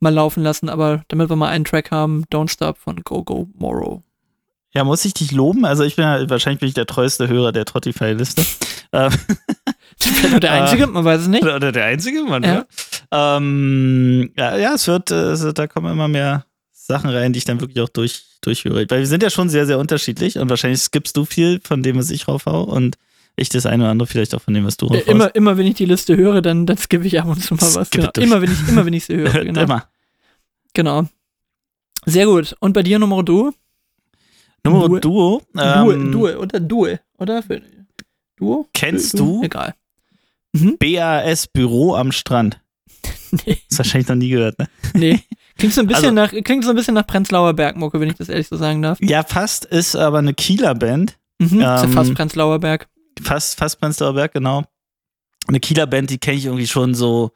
mal 0.00 0.14
laufen 0.14 0.42
lassen, 0.42 0.68
aber 0.68 1.02
damit 1.08 1.28
wir 1.28 1.36
mal 1.36 1.48
einen 1.48 1.64
Track 1.64 1.90
haben, 1.90 2.24
Don't 2.32 2.50
Stop 2.50 2.78
von 2.78 3.02
Go 3.04 3.22
Go 3.24 3.48
Morrow. 3.58 4.02
Ja, 4.74 4.84
muss 4.84 5.04
ich 5.04 5.14
dich 5.14 5.32
loben? 5.32 5.64
Also 5.64 5.82
ich 5.82 5.96
bin 5.96 6.04
ja, 6.04 6.28
wahrscheinlich 6.28 6.60
bin 6.60 6.68
ich 6.68 6.74
der 6.74 6.86
treueste 6.86 7.26
Hörer 7.28 7.52
der 7.52 7.64
Trottify-Liste. 7.64 8.44
Ähm, 8.90 9.12
nur 10.30 10.40
der 10.40 10.50
Äh, 10.50 10.54
Einzige, 10.62 10.86
man 10.86 11.04
weiß 11.04 11.20
es 11.20 11.28
nicht. 11.28 11.42
Oder 11.42 11.72
der 11.72 11.84
einzige 11.84 12.22
Mann, 12.22 12.42
Ja. 12.42 12.64
ja. 13.12 13.36
Ähm, 13.36 14.30
ja, 14.34 14.56
ja, 14.56 14.72
es 14.72 14.86
wird, 14.86 15.10
äh, 15.10 15.52
da 15.52 15.66
kommen 15.66 15.92
immer 15.92 16.08
mehr 16.08 16.46
Sachen 16.88 17.10
rein, 17.10 17.32
die 17.32 17.38
ich 17.38 17.44
dann 17.44 17.60
wirklich 17.60 17.80
auch 17.80 17.88
durch, 17.90 18.22
durchhöre. 18.40 18.86
Weil 18.88 19.00
wir 19.00 19.06
sind 19.06 19.22
ja 19.22 19.30
schon 19.30 19.48
sehr, 19.50 19.66
sehr 19.66 19.78
unterschiedlich 19.78 20.38
und 20.38 20.48
wahrscheinlich 20.50 20.80
skippst 20.80 21.16
du 21.16 21.24
viel 21.24 21.60
von 21.62 21.82
dem, 21.82 21.96
was 21.98 22.10
ich 22.10 22.26
raufhau 22.26 22.64
und 22.64 22.96
ich 23.36 23.50
das 23.50 23.66
eine 23.66 23.84
oder 23.84 23.90
andere 23.92 24.06
vielleicht 24.08 24.34
auch 24.34 24.40
von 24.42 24.54
dem, 24.54 24.64
was 24.64 24.76
du 24.78 24.86
Äh, 24.86 24.88
raufhaust. 24.96 25.08
immer, 25.08 25.34
immer 25.36 25.56
wenn 25.58 25.66
ich 25.66 25.74
die 25.74 25.84
Liste 25.84 26.16
höre, 26.16 26.42
dann, 26.42 26.66
dann 26.66 26.76
skippe 26.78 27.06
ich 27.06 27.20
ab 27.20 27.28
und 27.28 27.40
zu 27.42 27.54
mal 27.54 27.74
was. 27.74 27.90
Genau. 27.90 28.10
Immer, 28.18 28.42
wenn 28.42 28.50
ich, 28.50 28.68
immer 28.68 28.84
wenn 28.86 28.92
ich 28.94 29.04
sie 29.04 29.16
höre. 29.18 29.44
Genau. 29.44 29.60
Immer. 29.62 29.88
genau. 30.74 31.04
Sehr 32.06 32.26
gut. 32.26 32.56
Und 32.60 32.72
bei 32.72 32.82
dir 32.82 32.98
Nummer 32.98 33.22
du? 33.22 33.52
Nummer 34.64 34.88
Duo. 34.88 34.98
Duo. 34.98 35.42
Duo, 35.52 35.92
Ähm, 35.92 36.10
Duo 36.12 36.28
oder 36.38 36.58
Duo, 36.60 36.88
oder? 37.18 37.44
Duo? 38.36 38.66
Kennst 38.72 39.18
Duo? 39.18 39.40
du? 39.40 39.44
Egal. 39.44 39.74
BAS 40.78 41.46
Büro 41.48 41.94
am 41.94 42.12
Strand. 42.12 42.60
Nee, 43.46 43.58
Das 43.68 43.78
wahrscheinlich 43.78 44.08
noch 44.08 44.16
nie 44.16 44.30
gehört, 44.30 44.58
ne? 44.58 44.68
nee. 44.94 45.20
Klingt 45.58 45.74
so 45.74 45.80
ein 45.80 45.86
bisschen 45.86 46.16
Also- 46.18 46.36
nach, 46.36 46.44
klingt 46.44 46.64
so 46.64 46.70
ein 46.70 46.76
bisschen 46.76 46.94
nach 46.94 47.06
Prenzlauer 47.06 47.52
Bergmucke, 47.52 48.00
wenn 48.00 48.08
ich 48.08 48.16
das 48.16 48.28
ehrlich 48.28 48.48
so 48.48 48.56
sagen 48.56 48.80
darf. 48.80 48.98
Ja, 49.00 49.22
fast 49.24 49.64
ist 49.64 49.96
aber 49.96 50.18
eine 50.18 50.32
Kieler 50.34 50.74
Band. 50.74 51.18
Mhm. 51.38 51.60
Ähm, 51.60 51.92
fast 51.92 52.14
Prenzlauer 52.14 52.58
Berg. 52.60 52.88
Fast, 53.22 53.58
fast 53.58 53.80
Prenzlauer 53.80 54.14
Berg, 54.14 54.32
genau. 54.32 54.64
Eine 55.48 55.60
Kieler 55.60 55.86
Band, 55.86 56.10
die 56.10 56.18
kenne 56.18 56.36
ich 56.36 56.46
irgendwie 56.46 56.66
schon 56.66 56.94
so, 56.94 57.32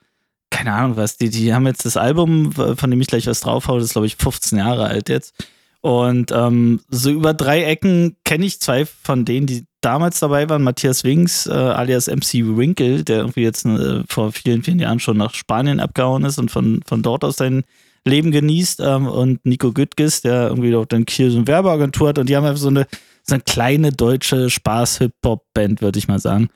keine 0.51 0.73
Ahnung 0.73 0.97
was, 0.97 1.17
die, 1.17 1.31
die 1.31 1.53
haben 1.53 1.67
jetzt 1.67 1.85
das 1.85 1.97
Album, 1.97 2.53
von 2.53 2.91
dem 2.91 3.01
ich 3.01 3.07
gleich 3.09 3.27
was 3.27 3.41
draufhaue, 3.41 3.79
das 3.79 3.87
ist 3.87 3.93
glaube 3.93 4.07
ich 4.07 4.17
15 4.17 4.59
Jahre 4.59 4.87
alt 4.87 5.09
jetzt. 5.09 5.35
Und 5.81 6.31
ähm, 6.31 6.81
so 6.89 7.11
über 7.11 7.35
drei 7.35 7.65
Ecken 7.65 8.17
kenne 8.25 8.45
ich 8.45 8.61
zwei 8.61 8.87
von 8.87 9.25
denen, 9.25 9.49
die 9.49 9.65
damals 9.81 10.21
dabei 10.21 10.49
waren. 10.49 10.63
Matthias 10.63 11.03
Wings, 11.03 11.47
äh, 11.47 11.53
alias 11.53 12.07
MC 12.07 12.57
Winkle, 12.57 13.03
der 13.03 13.19
irgendwie 13.19 13.43
jetzt 13.43 13.65
äh, 13.65 14.05
vor 14.09 14.31
vielen, 14.31 14.63
vielen 14.63 14.79
Jahren 14.79 15.01
schon 15.01 15.17
nach 15.17 15.35
Spanien 15.35 15.81
abgehauen 15.81 16.25
ist 16.25 16.39
und 16.39 16.53
von, 16.53 16.83
von 16.87 17.03
dort 17.03 17.25
aus 17.25 17.35
sein 17.37 17.65
Leben 18.05 18.31
genießt. 18.31 18.81
Ähm, 18.81 19.07
und 19.07 19.45
Nico 19.45 19.73
Güttges, 19.73 20.23
der 20.23 20.49
irgendwie 20.49 20.71
dort 20.71 20.93
dann 20.93 21.05
hier 21.09 21.31
so 21.31 21.39
eine 21.39 21.47
Werbeagentur 21.47 22.09
hat. 22.09 22.19
Und 22.19 22.29
die 22.29 22.37
haben 22.37 22.45
einfach 22.45 22.61
so 22.61 22.69
eine, 22.69 22.87
so 23.23 23.35
eine 23.35 23.43
kleine 23.43 23.93
deutsche 23.93 24.51
Spaß-Hip-Hop-Band, 24.51 25.83
würde 25.83 25.99
ich 25.99 26.09
mal 26.09 26.19
sagen. 26.19 26.49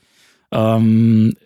Ähm, 0.51 1.37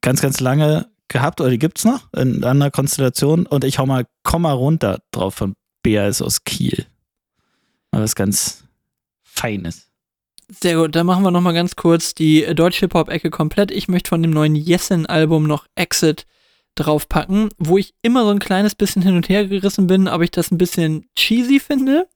ganz, 0.00 0.20
ganz 0.20 0.40
lange 0.40 0.88
gehabt, 1.08 1.40
oder 1.40 1.50
die 1.50 1.58
gibt's 1.58 1.84
noch 1.84 2.12
in 2.14 2.44
einer 2.44 2.70
Konstellation. 2.70 3.46
Und 3.46 3.64
ich 3.64 3.78
hau 3.78 3.86
mal 3.86 4.06
Komma 4.22 4.52
runter 4.52 5.00
drauf 5.12 5.34
von 5.34 5.54
BAS 5.82 6.22
aus 6.22 6.44
Kiel. 6.44 6.86
Aber 7.90 8.02
was 8.02 8.14
ganz 8.14 8.64
Feines. 9.22 9.86
Sehr 10.48 10.76
gut, 10.76 10.94
dann 10.94 11.06
machen 11.06 11.24
wir 11.24 11.32
nochmal 11.32 11.54
ganz 11.54 11.74
kurz 11.74 12.14
die 12.14 12.44
äh, 12.44 12.54
Deutsch-Hip-Hop-Ecke 12.54 13.30
komplett. 13.30 13.70
Ich 13.70 13.88
möchte 13.88 14.10
von 14.10 14.22
dem 14.22 14.30
neuen 14.30 14.54
Yesin-Album 14.54 15.44
noch 15.46 15.66
Exit 15.74 16.26
draufpacken, 16.76 17.48
wo 17.58 17.78
ich 17.78 17.94
immer 18.02 18.24
so 18.24 18.30
ein 18.30 18.38
kleines 18.38 18.74
bisschen 18.74 19.02
hin 19.02 19.16
und 19.16 19.28
her 19.28 19.46
gerissen 19.46 19.86
bin, 19.86 20.08
ob 20.08 20.22
ich 20.22 20.30
das 20.30 20.50
ein 20.50 20.58
bisschen 20.58 21.06
cheesy 21.16 21.58
finde 21.60 22.06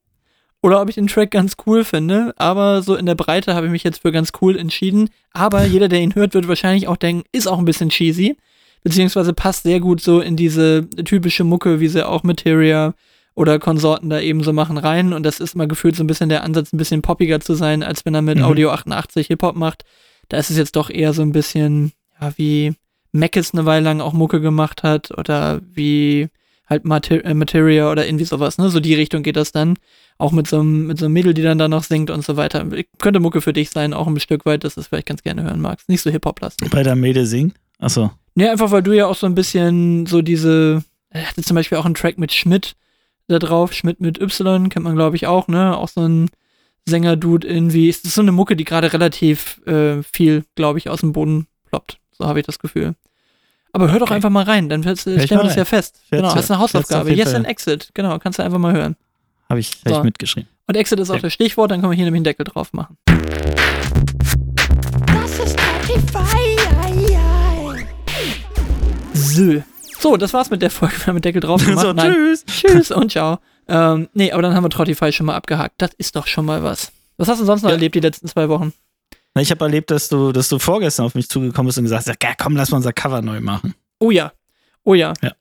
oder 0.62 0.80
ob 0.80 0.88
ich 0.88 0.94
den 0.94 1.06
Track 1.08 1.30
ganz 1.32 1.56
cool 1.66 1.84
finde. 1.84 2.32
Aber 2.36 2.82
so 2.82 2.94
in 2.94 3.06
der 3.06 3.14
Breite 3.14 3.54
habe 3.54 3.66
ich 3.66 3.72
mich 3.72 3.82
jetzt 3.84 4.02
für 4.02 4.12
ganz 4.12 4.30
cool 4.40 4.56
entschieden. 4.56 5.08
Aber 5.32 5.64
jeder, 5.66 5.88
der 5.88 6.00
ihn 6.00 6.14
hört, 6.14 6.34
wird 6.34 6.48
wahrscheinlich 6.48 6.86
auch 6.88 6.96
denken, 6.96 7.24
ist 7.32 7.46
auch 7.48 7.58
ein 7.58 7.64
bisschen 7.64 7.88
cheesy. 7.88 8.36
Beziehungsweise 8.82 9.32
passt 9.34 9.64
sehr 9.64 9.80
gut 9.80 10.00
so 10.00 10.20
in 10.20 10.36
diese 10.36 10.88
typische 11.04 11.44
Mucke, 11.44 11.80
wie 11.80 11.88
sie 11.88 12.06
auch 12.06 12.22
Materia 12.22 12.94
oder 13.34 13.58
Konsorten 13.58 14.10
da 14.10 14.20
eben 14.20 14.42
so 14.42 14.52
machen 14.52 14.78
rein. 14.78 15.12
Und 15.12 15.22
das 15.24 15.40
ist 15.40 15.54
mal 15.54 15.68
gefühlt 15.68 15.96
so 15.96 16.04
ein 16.04 16.06
bisschen 16.06 16.28
der 16.28 16.44
Ansatz, 16.44 16.72
ein 16.72 16.78
bisschen 16.78 17.02
poppiger 17.02 17.40
zu 17.40 17.54
sein, 17.54 17.82
als 17.82 18.04
wenn 18.04 18.14
er 18.14 18.22
mit 18.22 18.38
Mhm. 18.38 18.44
Audio 18.44 18.70
88 18.70 19.26
Hip-Hop 19.28 19.54
macht. 19.56 19.84
Da 20.28 20.38
ist 20.38 20.50
es 20.50 20.56
jetzt 20.56 20.76
doch 20.76 20.90
eher 20.90 21.12
so 21.12 21.22
ein 21.22 21.32
bisschen, 21.32 21.92
ja, 22.20 22.32
wie 22.36 22.74
Mackes 23.12 23.52
eine 23.52 23.66
Weile 23.66 23.84
lang 23.84 24.00
auch 24.00 24.12
Mucke 24.12 24.40
gemacht 24.40 24.82
hat 24.82 25.16
oder 25.16 25.60
wie 25.72 26.28
halt 26.68 26.84
Mater 26.84 27.24
äh, 27.24 27.34
Materia 27.34 27.90
oder 27.90 28.06
irgendwie 28.06 28.24
sowas, 28.24 28.56
ne? 28.58 28.70
So 28.70 28.80
die 28.80 28.94
Richtung 28.94 29.22
geht 29.22 29.36
das 29.36 29.52
dann. 29.52 29.76
Auch 30.18 30.32
mit 30.32 30.46
so 30.46 30.60
einem, 30.60 30.86
mit 30.86 30.98
so 30.98 31.06
einem 31.06 31.14
Mädel, 31.14 31.34
die 31.34 31.42
dann 31.42 31.58
da 31.58 31.66
noch 31.66 31.82
singt 31.82 32.10
und 32.10 32.24
so 32.24 32.36
weiter. 32.36 32.66
Könnte 32.98 33.20
Mucke 33.20 33.40
für 33.40 33.52
dich 33.52 33.70
sein, 33.70 33.94
auch 33.94 34.06
ein 34.06 34.20
Stück 34.20 34.46
weit, 34.46 34.64
dass 34.64 34.74
du 34.74 34.80
es 34.80 34.86
vielleicht 34.86 35.08
ganz 35.08 35.22
gerne 35.22 35.42
hören 35.42 35.60
magst. 35.60 35.88
Nicht 35.88 36.02
so 36.02 36.10
Hip-Hop-lastig. 36.10 36.70
Bei 36.70 36.82
der 36.82 36.94
Mede 36.94 37.26
Sing. 37.26 37.52
Achso. 37.78 38.10
Ja, 38.36 38.52
einfach 38.52 38.70
weil 38.70 38.82
du 38.82 38.92
ja 38.92 39.06
auch 39.06 39.16
so 39.16 39.26
ein 39.26 39.34
bisschen 39.34 40.06
so 40.06 40.22
diese, 40.22 40.84
er 41.08 41.28
hatte 41.28 41.42
zum 41.42 41.54
Beispiel 41.54 41.78
auch 41.78 41.86
einen 41.86 41.94
Track 41.94 42.18
mit 42.18 42.32
Schmidt 42.32 42.76
da 43.28 43.38
drauf, 43.38 43.72
Schmidt 43.72 44.00
mit 44.00 44.20
Y, 44.20 44.68
kennt 44.68 44.84
man 44.84 44.94
glaube 44.94 45.16
ich 45.16 45.26
auch, 45.26 45.48
ne? 45.48 45.76
Auch 45.76 45.88
so 45.88 46.02
ein 46.02 46.30
Sänger-Dude 46.86 47.46
irgendwie. 47.46 47.88
Es 47.88 48.00
ist 48.00 48.14
so 48.14 48.20
eine 48.20 48.32
Mucke, 48.32 48.56
die 48.56 48.64
gerade 48.64 48.92
relativ 48.92 49.60
äh, 49.66 50.02
viel, 50.02 50.44
glaube 50.54 50.78
ich, 50.78 50.88
aus 50.88 51.00
dem 51.00 51.12
Boden 51.12 51.46
ploppt. 51.66 51.98
So 52.20 52.26
habe 52.28 52.38
ich 52.40 52.44
das 52.46 52.58
Gefühl. 52.58 52.94
Aber 53.72 53.90
hör 53.90 53.98
doch 53.98 54.06
Okay. 54.08 54.14
einfach 54.16 54.28
mal 54.30 54.44
rein, 54.44 54.68
dann 54.68 54.84
wir 54.84 54.90
mal 55.38 55.44
das 55.44 55.54
ja 55.56 55.64
fest. 55.64 56.00
Werd's 56.10 56.22
genau, 56.22 56.34
hast 56.34 56.50
eine 56.50 56.60
Hausaufgabe. 56.60 57.12
Yes 57.14 57.32
and 57.34 57.46
Exit, 57.46 57.88
genau, 57.94 58.18
kannst 58.18 58.38
du 58.38 58.42
einfach 58.42 58.58
mal 58.58 58.74
hören. 58.74 58.96
Habe 59.48 59.60
ich, 59.60 59.80
hab 59.86 59.92
So. 59.92 59.98
ich 59.98 60.04
mitgeschrieben. 60.04 60.48
Und 60.66 60.76
Exit 60.76 61.00
ist 61.00 61.08
auch 61.10 61.14
Ja. 61.14 61.20
das 61.22 61.32
Stichwort, 61.32 61.70
dann 61.70 61.80
können 61.80 61.92
wir 61.92 61.96
hier 61.96 62.04
nämlich 62.04 62.18
einen 62.18 62.24
Deckel 62.24 62.44
drauf 62.44 62.72
machen. 62.74 62.98
Das 65.06 65.38
ist 65.38 65.58
Spotify. 65.58 66.56
So. 69.14 69.62
So, 69.98 70.16
das 70.16 70.32
war's 70.34 70.50
mit 70.50 70.60
der 70.62 70.70
Folge. 70.70 70.94
Wir 70.98 71.06
haben 71.06 71.16
den 71.16 71.22
Deckel 71.22 71.40
drauf 71.40 71.64
gemacht. 71.64 71.84
so, 71.86 71.92
Nein. 71.92 72.12
tschüss. 72.12 72.44
Tschüss 72.46 72.90
und 72.90 73.12
ciao. 73.12 73.38
Ähm, 73.68 74.08
nee, 74.14 74.32
aber 74.32 74.42
dann 74.42 74.54
haben 74.54 74.64
wir 74.64 74.70
Trottify 74.70 75.12
schon 75.12 75.26
mal 75.26 75.36
abgehakt. 75.36 75.76
Das 75.78 75.90
ist 75.96 76.16
doch 76.16 76.26
schon 76.26 76.44
mal 76.44 76.62
was. 76.62 76.92
Was 77.16 77.28
hast 77.28 77.40
du 77.40 77.44
sonst 77.44 77.62
noch 77.62 77.70
Ja. 77.70 77.76
erlebt 77.76 77.94
die 77.94 78.00
letzten 78.00 78.28
zwei 78.28 78.48
Wochen? 78.48 78.72
Ich 79.38 79.50
habe 79.50 79.64
erlebt, 79.64 79.90
dass 79.90 80.08
du, 80.08 80.32
dass 80.32 80.48
du 80.48 80.58
vorgestern 80.58 81.06
auf 81.06 81.14
mich 81.14 81.28
zugekommen 81.28 81.68
bist 81.68 81.78
und 81.78 81.84
gesagt 81.84 82.06
hast, 82.06 82.22
ja, 82.22 82.32
komm, 82.36 82.56
lass 82.56 82.70
mal 82.70 82.78
unser 82.78 82.92
Cover 82.92 83.22
neu 83.22 83.40
machen. 83.40 83.74
Oh 84.00 84.10
ja. 84.10 84.32
Oh 84.84 84.94
ja. 84.94 85.12
Ja. 85.22 85.32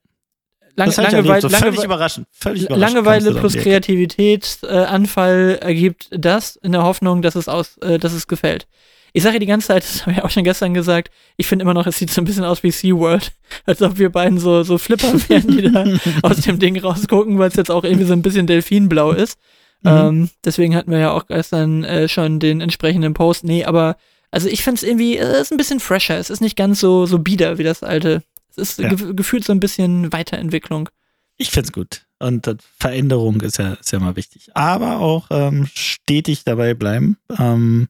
Lang, 0.75 0.95
Langeweile. 0.95 1.41
So 1.41 1.49
völlig 1.49 1.83
überraschend. 1.83 2.27
Völlig 2.31 2.63
überraschend 2.65 2.95
Langeweile 2.95 3.33
plus. 3.33 3.55
Kreativität, 3.55 4.59
äh, 4.63 4.67
Anfall 4.67 5.57
ergibt 5.61 6.07
das 6.11 6.55
in 6.55 6.71
der 6.71 6.83
Hoffnung, 6.83 7.21
dass 7.21 7.35
es 7.35 7.49
aus, 7.49 7.77
äh, 7.79 7.97
dass 7.97 8.13
es 8.13 8.27
gefällt. 8.27 8.67
Ich 9.11 9.23
sage 9.23 9.35
ja 9.35 9.39
die 9.39 9.45
ganze 9.45 9.67
Zeit, 9.67 9.83
das 9.83 10.05
habe 10.05 10.13
ich 10.13 10.23
auch 10.23 10.29
schon 10.29 10.43
gestern 10.43 10.73
gesagt, 10.73 11.11
ich 11.35 11.47
finde 11.47 11.63
immer 11.63 11.73
noch, 11.73 11.87
es 11.87 11.97
sieht 11.97 12.11
so 12.11 12.21
ein 12.21 12.25
bisschen 12.25 12.45
aus 12.45 12.63
wie 12.63 12.71
SeaWorld. 12.71 13.31
Als 13.65 13.81
ob 13.81 13.97
wir 13.97 14.09
beiden 14.09 14.39
so, 14.39 14.63
so 14.63 14.77
Flipper 14.77 15.13
wären, 15.27 15.47
die 15.47 15.71
da 15.71 15.85
aus 16.27 16.37
dem 16.37 16.59
Ding 16.59 16.79
rausgucken, 16.79 17.39
weil 17.39 17.49
es 17.49 17.55
jetzt 17.55 17.71
auch 17.71 17.83
irgendwie 17.83 18.05
so 18.05 18.13
ein 18.13 18.21
bisschen 18.21 18.47
delfinblau 18.47 19.11
ist. 19.11 19.37
Mhm. 19.81 19.89
Ähm, 19.91 20.29
deswegen 20.43 20.75
hatten 20.75 20.91
wir 20.91 20.99
ja 20.99 21.11
auch 21.11 21.27
gestern 21.27 21.83
äh, 21.83 22.07
schon 22.09 22.39
den 22.39 22.61
entsprechenden 22.61 23.13
Post. 23.13 23.43
Nee, 23.43 23.65
aber 23.65 23.95
also 24.31 24.47
ich 24.49 24.63
finde 24.63 24.77
es 24.79 24.83
irgendwie, 24.83 25.17
es 25.17 25.43
ist 25.43 25.51
ein 25.51 25.57
bisschen 25.57 25.79
fresher. 25.79 26.17
Es 26.17 26.29
ist 26.29 26.41
nicht 26.41 26.55
ganz 26.57 26.79
so, 26.79 27.05
so 27.05 27.19
bieder 27.19 27.57
wie 27.57 27.63
das 27.63 27.81
alte. 27.83 28.23
Es 28.51 28.57
ist 28.57 28.79
Ja. 28.79 28.89
ge 28.93 29.13
gefühlt 29.13 29.43
so 29.45 29.53
ein 29.53 29.59
bisschen 29.59 30.11
Weiterentwicklung. 30.11 30.89
Ich 31.37 31.51
find's 31.51 31.71
gut. 31.71 32.05
Und 32.19 32.45
äh, 32.47 32.55
Veränderung 32.79 33.39
ist 33.41 33.57
ja, 33.57 33.73
ist 33.73 33.91
ja 33.91 33.99
mal 33.99 34.17
wichtig. 34.17 34.49
Aber 34.53 34.99
auch 34.99 35.27
ähm, 35.31 35.67
stetig 35.73 36.43
dabei 36.43 36.73
bleiben. 36.73 37.17
Ähm, 37.39 37.87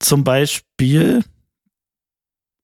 zum 0.00 0.24
Beispiel 0.24 1.22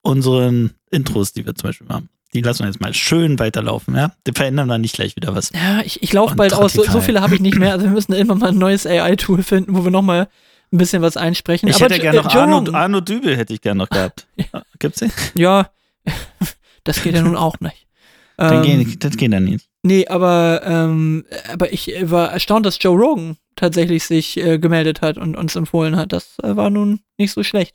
unseren 0.03 0.75
Intros, 0.91 1.33
die 1.33 1.47
wir 1.47 1.55
zum 1.55 1.69
Beispiel 1.69 1.89
haben. 1.89 2.09
Die 2.37 2.43
lassen 2.43 2.65
wir 2.65 2.67
jetzt 2.67 2.83
mal 2.83 2.93
schön 2.93 3.39
weiterlaufen, 3.39 3.97
ja? 3.97 4.13
Die 4.27 4.33
verändern 4.33 4.69
dann 4.69 4.83
nicht 4.83 4.95
gleich 4.95 5.17
wieder 5.17 5.35
was. 5.35 5.51
Ja, 5.55 5.81
ich, 5.83 6.03
ich 6.03 6.13
laufe 6.13 6.35
bald 6.35 6.53
aus. 6.53 6.75
So, 6.75 6.85
so 6.85 7.01
viele 7.01 7.23
habe 7.23 7.35
ich 7.35 7.41
nicht 7.41 7.57
mehr. 7.57 7.73
Also 7.73 7.87
wir 7.87 7.93
müssen 7.93 8.13
irgendwann 8.13 8.39
mal 8.41 8.51
ein 8.51 8.59
neues 8.59 8.87
AI-Tool 8.87 9.43
finden, 9.43 9.75
wo 9.75 9.85
wir 9.85 9.91
nochmal 9.91 10.29
ein 10.71 10.77
bisschen 10.77 11.01
was 11.01 11.17
einsprechen. 11.17 11.67
Ich 11.67 11.77
Aber 11.77 11.87
hätte 11.87 11.99
gerne 11.99 12.19
noch 12.21 12.35
äh, 12.35 12.39
Arno, 12.39 12.73
Arno 12.73 13.01
Dübel 13.01 13.39
hätte 13.39 13.55
ich 13.55 13.63
gerne 13.63 13.79
noch 13.79 13.89
gehabt. 13.89 14.27
Gibt's 14.79 14.99
den? 14.99 15.11
Ja, 15.35 15.71
das 16.85 17.03
geht 17.03 17.15
ja 17.15 17.23
nun 17.23 17.37
auch 17.37 17.59
nicht. 17.61 17.87
Dann 18.37 18.57
Ähm, 18.57 18.63
gehen, 18.63 18.97
das 18.99 19.17
geht 19.17 19.33
dann 19.33 19.45
nicht. 19.45 19.67
Nee, 19.83 20.07
aber, 20.09 20.61
ähm, 20.67 21.25
aber 21.51 21.73
ich 21.73 21.91
war 22.03 22.33
erstaunt, 22.33 22.67
dass 22.67 22.77
Joe 22.79 22.99
Rogan 22.99 23.39
tatsächlich 23.55 24.05
sich 24.05 24.37
äh, 24.37 24.59
gemeldet 24.59 25.01
hat 25.01 25.17
und 25.17 25.37
uns 25.37 25.57
empfohlen 25.57 25.97
hat. 25.97 26.13
Das 26.13 26.39
äh, 26.43 26.55
war 26.55 26.69
nun 26.69 27.01
nicht 27.17 27.33
so 27.33 27.43
schlecht. 27.43 27.75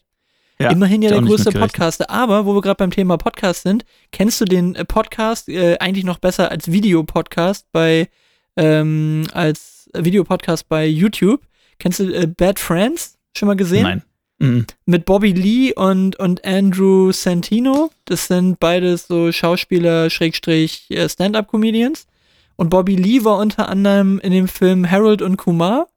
Ja, 0.61 0.71
Immerhin 0.71 1.01
ja 1.01 1.09
der 1.09 1.21
größte. 1.21 1.51
Podcaster. 1.51 2.09
Aber 2.09 2.45
wo 2.45 2.53
wir 2.55 2.61
gerade 2.61 2.77
beim 2.77 2.91
Thema 2.91 3.17
Podcast 3.17 3.63
sind, 3.63 3.85
kennst 4.11 4.39
du 4.41 4.45
den 4.45 4.75
äh, 4.75 4.85
Podcast 4.85 5.49
äh, 5.49 5.77
eigentlich 5.79 6.05
noch 6.05 6.19
besser 6.19 6.51
als 6.51 6.71
Videopodcast 6.71 7.67
bei 7.71 8.09
ähm, 8.57 9.27
als 9.33 9.89
Videopodcast 9.93 10.67
bei 10.69 10.85
YouTube? 10.85 11.41
Kennst 11.79 11.99
du 11.99 12.13
äh, 12.13 12.27
Bad 12.27 12.59
Friends? 12.59 13.17
Schon 13.35 13.47
mal 13.47 13.55
gesehen? 13.55 13.83
Nein. 13.83 14.03
Mhm. 14.41 14.65
mit 14.87 15.05
Bobby 15.05 15.33
Lee 15.33 15.71
und, 15.75 16.15
und 16.15 16.43
Andrew 16.43 17.11
Santino. 17.11 17.91
Das 18.05 18.25
sind 18.25 18.59
beides 18.59 19.05
so 19.05 19.31
Schauspieler, 19.31 20.09
Schrägstrich, 20.09 20.87
äh, 20.89 21.07
Stand-Up-Comedians. 21.07 22.07
Und 22.55 22.69
Bobby 22.69 22.95
Lee 22.95 23.23
war 23.23 23.37
unter 23.37 23.69
anderem 23.69 24.19
in 24.19 24.31
dem 24.31 24.47
Film 24.47 24.89
Harold 24.89 25.21
und 25.21 25.37
Kumar. 25.37 25.87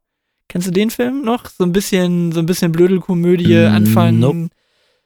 Kennst 0.49 0.69
du 0.69 0.73
den 0.73 0.91
Film 0.91 1.23
noch? 1.23 1.47
So 1.47 1.65
ein 1.65 1.73
bisschen, 1.73 2.33
so 2.33 2.41
ein 2.41 2.47
bisschen 2.47 2.73
Blödelkomödie, 2.73 3.55
Mm, 3.55 3.75
Anfang, 3.75 4.19
nope. 4.19 4.49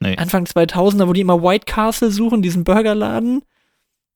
Nee. 0.01 0.15
Anfang 0.17 0.45
2000er, 0.45 1.07
wo 1.07 1.13
die 1.13 1.21
immer 1.21 1.41
White 1.43 1.65
Castle 1.65 2.11
suchen, 2.11 2.41
diesen 2.41 2.63
Burgerladen. 2.63 3.41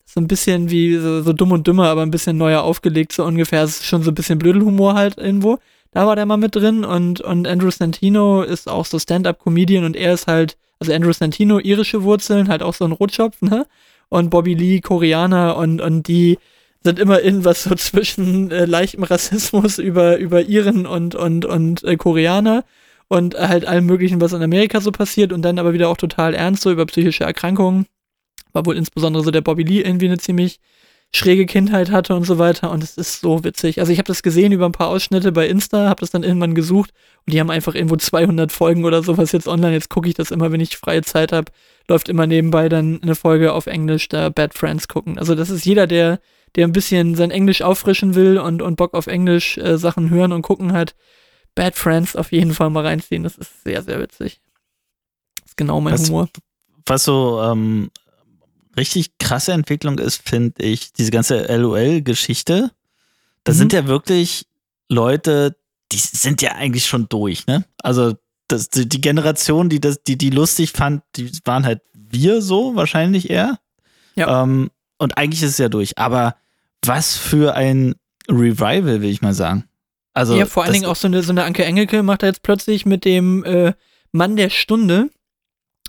So 0.06 0.20
ein 0.20 0.28
bisschen 0.28 0.70
wie 0.70 0.96
so, 0.96 1.22
so 1.22 1.32
dumm 1.32 1.52
und 1.52 1.66
dümmer, 1.66 1.88
aber 1.88 2.02
ein 2.02 2.10
bisschen 2.10 2.36
neuer 2.36 2.62
aufgelegt, 2.62 3.12
so 3.12 3.24
ungefähr. 3.24 3.62
Es 3.62 3.80
ist 3.80 3.86
schon 3.86 4.02
so 4.02 4.10
ein 4.10 4.14
bisschen 4.14 4.38
Blödelhumor 4.38 4.94
halt 4.94 5.18
irgendwo. 5.18 5.58
Da 5.92 6.06
war 6.06 6.16
der 6.16 6.26
mal 6.26 6.36
mit 6.36 6.56
drin 6.56 6.84
und, 6.84 7.20
und 7.20 7.46
Andrew 7.46 7.70
Santino 7.70 8.42
ist 8.42 8.68
auch 8.68 8.84
so 8.84 8.98
Stand-Up-Comedian 8.98 9.84
und 9.84 9.96
er 9.96 10.14
ist 10.14 10.26
halt, 10.26 10.56
also 10.78 10.92
Andrew 10.92 11.12
Santino, 11.12 11.58
irische 11.58 12.02
Wurzeln, 12.02 12.48
halt 12.48 12.62
auch 12.62 12.74
so 12.74 12.84
ein 12.84 12.92
Rotschopf, 12.92 13.40
ne? 13.42 13.66
Und 14.08 14.30
Bobby 14.30 14.54
Lee, 14.54 14.80
Koreaner 14.80 15.56
und, 15.56 15.80
und 15.80 16.06
die 16.08 16.38
sind 16.84 16.98
immer 16.98 17.22
irgendwas 17.22 17.64
so 17.64 17.74
zwischen 17.74 18.50
äh, 18.50 18.66
leichtem 18.66 19.02
Rassismus 19.02 19.78
über, 19.78 20.18
über 20.18 20.42
Iren 20.42 20.86
und, 20.86 21.14
und, 21.14 21.44
und 21.44 21.82
äh, 21.84 21.96
Koreaner 21.96 22.64
und 23.08 23.34
halt 23.34 23.66
allem 23.66 23.86
möglichen, 23.86 24.20
was 24.20 24.32
in 24.32 24.42
Amerika 24.42 24.80
so 24.80 24.92
passiert 24.92 25.32
und 25.32 25.42
dann 25.42 25.58
aber 25.58 25.72
wieder 25.72 25.88
auch 25.88 25.96
total 25.96 26.34
ernst 26.34 26.62
so 26.62 26.70
über 26.70 26.86
psychische 26.86 27.24
Erkrankungen. 27.24 27.86
War 28.52 28.66
wohl 28.66 28.76
insbesondere 28.76 29.24
so 29.24 29.30
der 29.30 29.40
Bobby 29.40 29.62
Lee 29.64 29.80
irgendwie 29.80 30.06
eine 30.06 30.18
ziemlich 30.18 30.60
schräge 31.12 31.46
Kindheit 31.46 31.90
hatte 31.90 32.14
und 32.14 32.24
so 32.24 32.38
weiter 32.38 32.70
und 32.70 32.82
es 32.82 32.96
ist 32.96 33.20
so 33.20 33.44
witzig. 33.44 33.78
Also 33.78 33.92
ich 33.92 33.98
habe 33.98 34.08
das 34.08 34.22
gesehen 34.22 34.52
über 34.52 34.66
ein 34.66 34.72
paar 34.72 34.88
Ausschnitte 34.88 35.32
bei 35.32 35.46
Insta, 35.46 35.88
habe 35.88 36.00
das 36.00 36.10
dann 36.10 36.24
irgendwann 36.24 36.54
gesucht 36.54 36.90
und 37.24 37.32
die 37.32 37.40
haben 37.40 37.50
einfach 37.50 37.74
irgendwo 37.74 37.96
200 37.96 38.50
Folgen 38.50 38.84
oder 38.84 39.02
sowas 39.02 39.30
jetzt 39.32 39.46
online. 39.46 39.74
Jetzt 39.74 39.90
gucke 39.90 40.08
ich 40.08 40.14
das 40.14 40.32
immer, 40.32 40.50
wenn 40.50 40.60
ich 40.60 40.76
freie 40.76 41.02
Zeit 41.02 41.32
habe, 41.32 41.52
läuft 41.88 42.08
immer 42.08 42.26
nebenbei 42.26 42.68
dann 42.68 43.00
eine 43.02 43.14
Folge 43.14 43.52
auf 43.52 43.66
Englisch, 43.66 44.08
da 44.08 44.28
Bad 44.28 44.54
Friends 44.54 44.88
gucken. 44.88 45.18
Also 45.18 45.34
das 45.34 45.50
ist 45.50 45.64
jeder, 45.64 45.86
der 45.86 46.18
der 46.56 46.66
ein 46.66 46.72
bisschen 46.72 47.14
sein 47.14 47.30
Englisch 47.30 47.62
auffrischen 47.62 48.14
will 48.14 48.38
und, 48.38 48.62
und 48.62 48.76
Bock 48.76 48.94
auf 48.94 49.06
Englisch 49.06 49.58
äh, 49.58 49.76
Sachen 49.78 50.10
hören 50.10 50.32
und 50.32 50.42
gucken 50.42 50.72
hat, 50.72 50.94
Bad 51.54 51.74
Friends 51.76 52.16
auf 52.16 52.32
jeden 52.32 52.52
Fall 52.54 52.70
mal 52.70 52.84
reinziehen. 52.86 53.22
Das 53.22 53.36
ist 53.36 53.62
sehr, 53.64 53.82
sehr 53.82 54.00
witzig. 54.00 54.40
Das 55.40 55.50
ist 55.50 55.56
genau 55.56 55.80
mein 55.80 55.94
Was- 55.94 56.08
Humor. 56.08 56.28
Was 56.86 57.04
so 57.04 57.40
ähm, 57.42 57.90
richtig 58.76 59.16
krasse 59.18 59.52
Entwicklung 59.52 59.98
ist, 59.98 60.28
finde 60.28 60.62
ich, 60.62 60.92
diese 60.92 61.10
ganze 61.10 61.44
LOL-Geschichte. 61.56 62.70
Da 63.44 63.52
Mhm. 63.52 63.56
sind 63.56 63.72
ja 63.72 63.86
wirklich 63.86 64.46
Leute, 64.88 65.56
die 65.92 65.98
sind 65.98 66.42
ja 66.42 66.52
eigentlich 66.52 66.86
schon 66.86 67.08
durch, 67.08 67.46
ne? 67.46 67.64
Also 67.82 68.14
das, 68.48 68.68
die, 68.68 68.88
die 68.88 69.00
Generation, 69.00 69.68
die 69.70 69.80
das, 69.80 70.02
die, 70.02 70.18
die 70.18 70.30
lustig 70.30 70.72
fand, 70.72 71.02
die 71.16 71.30
waren 71.44 71.64
halt 71.64 71.80
wir 71.94 72.42
so 72.42 72.74
wahrscheinlich 72.76 73.30
eher. 73.30 73.58
Ja. 74.16 74.42
Ähm, 74.42 74.70
und 74.98 75.16
eigentlich 75.16 75.42
ist 75.42 75.50
es 75.52 75.58
ja 75.58 75.68
durch. 75.68 75.96
Aber 75.98 76.36
was 76.86 77.16
für 77.16 77.54
ein 77.54 77.94
Revival, 78.28 79.02
will 79.02 79.10
ich 79.10 79.22
mal 79.22 79.34
sagen. 79.34 79.64
Also 80.12 80.36
ja, 80.36 80.46
vor 80.46 80.62
allen 80.62 80.72
Dingen 80.72 80.86
auch 80.86 80.96
so 80.96 81.08
eine, 81.08 81.22
so 81.22 81.32
eine 81.32 81.44
Anke 81.44 81.64
Engelke 81.64 82.02
macht 82.02 82.22
er 82.22 82.28
jetzt 82.28 82.42
plötzlich 82.42 82.86
mit 82.86 83.04
dem 83.04 83.44
äh, 83.44 83.72
Mann 84.12 84.36
der 84.36 84.48
Stunde, 84.48 85.10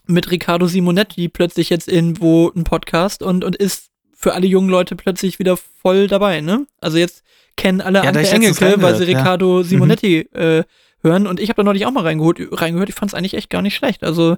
mit 0.07 0.31
Riccardo 0.31 0.67
Simonetti 0.67 1.29
plötzlich 1.29 1.69
jetzt 1.69 1.87
irgendwo 1.87 2.51
ein 2.55 2.63
Podcast 2.63 3.23
und, 3.23 3.43
und 3.43 3.55
ist 3.55 3.89
für 4.13 4.33
alle 4.33 4.47
jungen 4.47 4.69
Leute 4.69 4.95
plötzlich 4.95 5.39
wieder 5.39 5.57
voll 5.57 6.07
dabei, 6.07 6.41
ne? 6.41 6.65
Also 6.79 6.97
jetzt 6.97 7.23
kennen 7.55 7.81
alle 7.81 8.03
Ja, 8.03 8.09
Anke 8.09 8.27
Engelke, 8.27 8.81
weil 8.81 8.95
sie 8.95 9.03
ja. 9.03 9.17
Riccardo 9.17 9.63
Simonetti 9.63 10.21
äh, 10.33 10.63
hören 11.01 11.27
und 11.27 11.39
ich 11.39 11.49
habe 11.49 11.57
da 11.57 11.63
neulich 11.63 11.85
auch 11.85 11.91
mal 11.91 12.03
reingehört, 12.03 12.39
reingehört. 12.51 12.89
ich 12.89 12.95
fand 12.95 13.11
es 13.11 13.13
eigentlich 13.13 13.35
echt 13.35 13.49
gar 13.49 13.61
nicht 13.61 13.75
schlecht. 13.75 14.03
Also 14.03 14.37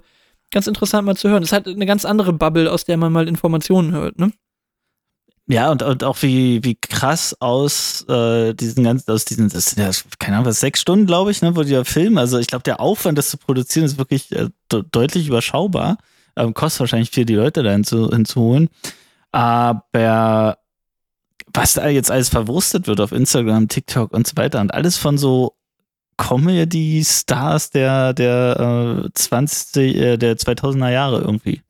ganz 0.52 0.68
interessant 0.68 1.06
mal 1.06 1.16
zu 1.16 1.30
hören. 1.30 1.44
Es 1.44 1.52
hat 1.52 1.68
eine 1.68 1.86
ganz 1.86 2.06
andere 2.06 2.34
Bubble, 2.34 2.72
aus 2.72 2.86
der 2.86 2.98
man 2.98 3.12
mal 3.12 3.28
Informationen 3.28 3.94
hört, 3.94 4.20
ne? 4.20 4.32
Ja, 5.50 5.72
und, 5.72 5.82
und 5.82 6.04
auch 6.04 6.22
wie, 6.22 6.62
wie 6.66 6.76
krass 6.76 7.36
aus 7.40 8.06
äh, 8.10 8.54
diesen 8.54 8.84
ganzen, 8.84 9.10
aus 9.10 9.24
diesen, 9.24 9.48
das 9.48 9.68
sind 9.68 9.82
ja, 9.82 9.90
keine 10.20 10.38
Ahnung, 10.38 10.48
was, 10.48 10.60
sechs 10.60 10.82
Stunden, 10.82 11.06
glaube 11.06 11.32
ich, 11.32 11.42
ne, 11.42 11.56
wo 11.56 11.64
die 11.64 11.72
ja 11.72 11.86
filmen. 11.86 12.18
Also 12.18 12.38
ich 12.38 12.48
glaube, 12.48 12.64
der 12.64 12.82
Aufwand, 12.82 13.18
das 13.18 13.30
zu 13.30 13.38
produzieren, 13.38 13.86
ist 13.86 13.98
wirklich 13.98 14.30
äh, 14.34 14.50
de 14.72 14.84
deutlich 14.92 15.28
überschaubar. 15.28 15.98
Ähm, 16.36 16.54
kostet 16.54 16.82
wahrscheinlich 16.82 17.12
viel, 17.12 17.24
die 17.24 17.36
Leute 17.36 17.64
da 17.64 17.72
hinzu, 17.72 18.10
hinzuholen. 18.10 18.70
Aber 19.32 20.58
was 21.54 21.76
da 21.76 21.88
jetzt 21.88 22.12
alles 22.12 22.28
verwurstet 22.28 22.88
wird 22.88 23.00
auf 23.00 23.14
Instagram, 23.14 23.70
TikTok 23.70 24.14
und 24.14 24.28
so 24.28 24.36
weiter 24.36 24.60
und 24.60 24.74
alles 24.74 24.98
von 24.98 25.18
so 25.18 25.56
Comedy-Stars 26.18 27.70
der, 27.70 28.14
der 28.14 29.06
äh, 29.06 29.10
20, 29.14 29.96
äh, 29.96 30.18
der 30.18 30.36
2000er 30.38 30.92
Jahre 30.92 31.22
irgendwie. 31.22 31.62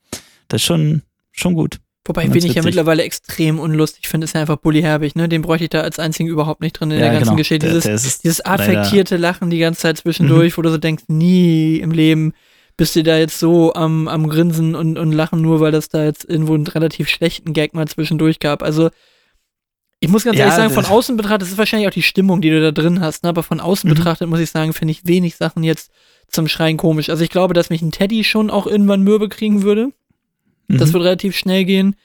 Das 0.48 0.62
ist 0.62 0.66
schon, 0.66 1.04
schon 1.32 1.54
gut. 1.54 1.80
Wobei, 2.08 2.24
wen 2.34 2.46
ich 2.46 2.54
ja 2.54 2.64
mittlerweile 2.64 3.04
extrem 3.04 3.60
unlustig 3.60 4.08
finde, 4.08 4.26
ist 4.26 4.34
ja 4.34 4.42
einfach 4.42 4.58
Bully 4.58 4.82
Herbig, 4.82 5.16
ne? 5.16 5.28
Den 5.30 5.42
bräuchte 5.42 5.66
ich 5.66 5.70
da 5.70 5.82
als 5.82 6.00
einzigen 6.00 6.30
überhaupt 6.30 6.62
nicht 6.62 6.74
drin 6.74 6.90
in 6.92 7.00
der 7.00 7.12
ganzen 7.12 7.36
Geschichte. 7.38 7.66
Der, 7.68 7.76
Dieses, 7.76 7.84
der 7.84 7.94
ist, 7.96 8.24
dieses 8.24 8.46
affektierte 8.46 9.18
Lachen 9.18 9.50
die 9.50 9.60
ganze 9.60 9.82
Zeit 9.82 9.98
zwischendurch, 9.98 10.54
Mhm. 10.54 10.58
wo 10.58 10.62
du 10.64 10.70
so 10.72 10.78
denkst, 10.78 11.04
nie 11.08 11.78
im 11.78 11.92
Leben 11.92 12.34
bist 12.78 12.96
du 12.96 13.04
da 13.04 13.18
jetzt 13.18 13.40
so 13.40 13.74
am, 13.74 14.08
am 14.08 14.28
Grinsen 14.30 14.76
und, 14.76 14.98
und 14.98 15.12
Lachen, 15.12 15.42
nur 15.42 15.60
weil 15.60 15.72
das 15.72 15.90
da 15.90 16.04
jetzt 16.06 16.24
irgendwo 16.30 16.54
einen 16.54 16.68
relativ 16.68 17.10
schlechten 17.10 17.52
Gag 17.54 17.74
mal 17.74 17.88
zwischendurch 17.88 18.40
gab. 18.40 18.64
Also, 18.64 18.90
ich 20.00 20.10
muss 20.10 20.24
ganz 20.24 20.38
Ja, 20.38 20.44
ehrlich 20.46 20.56
sagen, 20.58 20.74
von 20.74 20.86
außen 20.86 21.18
betrachtet, 21.18 21.42
das 21.42 21.50
ist 21.50 21.58
wahrscheinlich 21.58 21.88
auch 21.88 21.94
die 21.94 22.04
Stimmung, 22.04 22.40
die 22.40 22.52
du 22.52 22.62
da 22.62 22.72
drin 22.72 23.02
hast, 23.02 23.24
ne? 23.24 23.30
aber 23.30 23.42
von 23.42 23.60
außen 23.60 23.90
Mhm. 23.90 23.96
betrachtet, 23.96 24.30
muss 24.30 24.40
ich 24.40 24.52
sagen, 24.52 24.74
finde 24.74 24.92
ich 24.92 25.08
wenig 25.08 25.36
Sachen 25.38 25.64
jetzt 25.64 25.90
zum 26.30 26.48
Schreien 26.48 26.78
komisch. 26.78 27.10
Also, 27.10 27.24
ich 27.24 27.32
glaube, 27.32 27.54
dass 27.56 27.70
mich 27.72 27.82
ein 27.82 27.92
Teddy 27.92 28.24
schon 28.24 28.50
auch 28.52 28.68
irgendwann 28.68 29.02
mürbe 29.02 29.28
kriegen 29.28 29.64
würde. 29.64 29.90
Das 30.68 30.90
Mhm. 30.90 30.94
wird 30.94 31.04
relativ 31.06 31.36
schnell 31.36 31.66
gehen. 31.66 31.96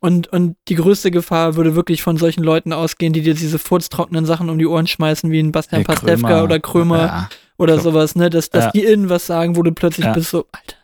Und, 0.00 0.26
und 0.32 0.56
die 0.68 0.74
größte 0.74 1.10
Gefahr 1.12 1.54
würde 1.54 1.76
wirklich 1.76 2.02
von 2.02 2.16
solchen 2.16 2.42
Leuten 2.42 2.72
ausgehen, 2.72 3.12
die 3.12 3.22
dir 3.22 3.34
diese 3.34 3.58
furztrockenen 3.60 4.26
Sachen 4.26 4.50
um 4.50 4.58
die 4.58 4.66
Ohren 4.66 4.86
schmeißen, 4.88 5.30
wie 5.30 5.38
ein 5.40 5.52
Bastian 5.52 5.84
Pastewka 5.84 6.42
oder 6.42 6.58
Krömer 6.58 6.98
Ja. 6.98 7.28
oder 7.56 7.74
Krömer. 7.76 7.82
sowas, 7.82 8.16
ne? 8.16 8.28
Dass, 8.28 8.50
dass 8.50 8.64
Ja. 8.64 8.70
die 8.72 8.82
irgendwas 8.82 9.26
sagen, 9.26 9.54
wo 9.56 9.62
du 9.62 9.70
plötzlich 9.72 10.06
Ja. 10.06 10.12
bist 10.12 10.30
so, 10.30 10.46
Alter. 10.50 10.76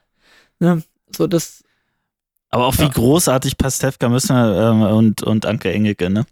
Ne? 0.61 0.83
So, 1.16 1.27
das, 1.27 1.64
Aber 2.51 2.66
auch 2.66 2.79
wie 2.79 2.88
großartig 2.88 3.59
Pastewka 3.59 4.09
müssen 4.09 4.37
ähm, 4.37 4.83
und, 4.83 5.22
und 5.22 5.46
Anke 5.46 5.72
Engelke, 5.72 6.11
ne? 6.11 6.24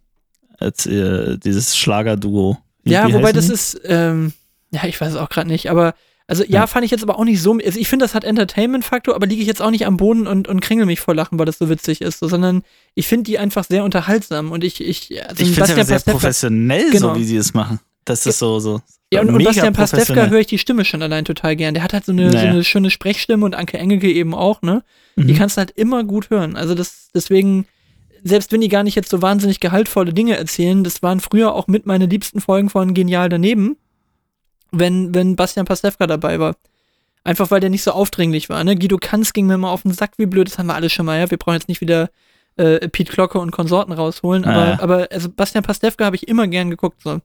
Als 0.59 0.87
äh, 0.87 1.37
dieses 1.39 1.77
Schlagerduo. 1.77 2.57
Wie- 2.85 2.93
ja, 2.93 3.09
wie 3.09 3.15
wobei 3.15 3.33
das 3.33 3.49
die? 3.49 3.53
ist, 3.53 3.81
ähm, 3.85 4.33
ja, 4.71 4.85
ich 4.85 5.01
weiß 5.01 5.11
es 5.13 5.17
auch 5.19 5.29
gerade 5.29 5.49
nicht, 5.49 5.71
aber 5.71 5.95
Also 6.29 6.43
ja, 6.45 6.51
Ja. 6.51 6.67
fand 6.67 6.85
ich 6.85 6.91
jetzt 6.91 7.03
aber 7.05 7.19
auch 7.19 7.25
nicht 7.25 7.41
so. 7.41 7.57
Also 7.65 7.79
ich 7.79 7.89
finde, 7.89 8.05
das 8.05 8.15
hat 8.15 8.25
Entertainment-Faktor, 8.25 9.15
aber 9.15 9.27
liege 9.27 9.41
ich 9.43 9.47
jetzt 9.49 9.63
auch 9.63 9.71
nicht 9.71 9.87
am 9.87 9.97
Boden 9.97 10.27
und, 10.27 10.49
und 10.49 10.61
kringel 10.61 10.85
mich 10.87 11.01
vor 11.01 11.15
Lachen, 11.15 11.39
weil 11.39 11.47
das 11.47 11.59
so 11.59 11.69
witzig 11.69 12.01
ist, 12.01 12.19
so, 12.19 12.29
sondern 12.29 12.63
ich 12.95 13.07
finde 13.07 13.25
die 13.25 13.39
einfach 13.39 13.65
sehr 13.65 13.85
unterhaltsam 13.85 14.51
und 14.51 14.65
ich, 14.65 14.81
ich, 14.81 15.23
also 15.29 15.43
Ich 15.43 15.51
finde 15.55 15.71
es 15.71 15.77
ja 15.77 15.85
sehr 15.85 15.99
Pastewka- 16.01 16.11
professionell, 16.13 16.91
Genau. 16.91 17.15
so 17.15 17.21
wie 17.21 17.25
sie 17.25 17.37
es 17.37 17.55
machen. 17.55 17.79
Das 18.05 18.27
ist 18.27 18.39
so, 18.39 18.59
so. 18.61 18.81
Ja, 19.13 19.21
und, 19.21 19.31
und 19.31 19.43
Bastian 19.45 19.73
Pastewka 19.73 20.27
höre 20.27 20.41
ich 20.41 20.47
die 20.49 20.59
Stimme 20.59 20.85
schon 20.85 21.01
allein 21.03 21.25
total 21.25 21.55
gern. 21.55 21.75
Der 21.75 21.83
hat 21.85 21.93
halt 21.93 22.05
so 22.05 22.13
eine, 22.13 22.31
so 22.31 22.37
Naja. 22.37 22.51
eine 22.51 22.65
schöne 22.65 22.91
Sprechstimme 22.91 23.45
und 23.45 23.55
Anke 23.55 23.79
Engelke 23.79 24.11
eben 24.11 24.35
auch, 24.35 24.63
ne? 24.63 24.83
Die 25.17 25.33
Mhm. 25.33 25.37
kannst 25.37 25.57
du 25.57 25.59
halt 25.61 25.71
immer 25.73 26.03
gut 26.05 26.31
hören. 26.31 26.57
Also 26.57 26.75
das, 26.75 27.09
deswegen, 27.15 27.67
selbst 28.25 28.51
wenn 28.51 28.61
die 28.61 28.69
gar 28.69 28.83
nicht 28.83 28.97
jetzt 28.97 29.11
so 29.11 29.23
wahnsinnig 29.23 29.61
gehaltvolle 29.61 30.13
Dinge 30.13 30.37
erzählen, 30.37 30.83
das 30.83 31.03
waren 31.05 31.21
früher 31.21 31.55
auch 31.55 31.69
mit 31.69 31.87
meine 31.87 32.07
liebsten 32.07 32.41
Folgen 32.41 32.69
von 32.69 32.95
Genial 32.95 33.29
daneben, 33.29 33.77
wenn, 34.79 35.15
wenn 35.15 35.37
Bastian 35.37 35.67
Pastewka 35.67 36.07
dabei 36.07 36.39
war. 36.39 36.57
Einfach 37.25 37.51
weil 37.51 37.61
der 37.61 37.71
nicht 37.71 37.83
so 37.83 37.91
aufdringlich 37.91 38.49
war, 38.49 38.63
ne? 38.63 38.77
Guido 38.77 38.99
Kanz 39.01 39.33
ging 39.33 39.47
mir 39.47 39.55
immer 39.55 39.71
auf 39.71 39.83
den 39.83 39.93
Sack, 39.93 40.13
wie 40.17 40.27
blöd, 40.27 40.47
das 40.49 40.59
haben 40.59 40.67
wir 40.69 40.75
alle 40.77 40.89
schon 40.91 41.07
mal, 41.07 41.19
ja? 41.19 41.31
Wir 41.31 41.39
brauchen 41.39 41.55
jetzt 41.55 41.69
nicht 41.69 41.81
wieder 41.81 42.09
äh, 42.57 42.89
Pete 42.89 43.13
Glocke 43.13 43.39
und 43.41 43.51
Konsorten 43.51 43.93
rausholen, 43.93 44.45
aber, 44.45 44.79
Ah. 44.79 44.83
aber 44.83 45.09
also 45.11 45.29
Bastian 45.29 45.65
Pastewka 45.65 46.05
habe 46.05 46.17
ich 46.17 46.29
immer 46.29 46.47
gern 46.47 46.71
geguckt, 46.71 47.03
so. 47.03 47.21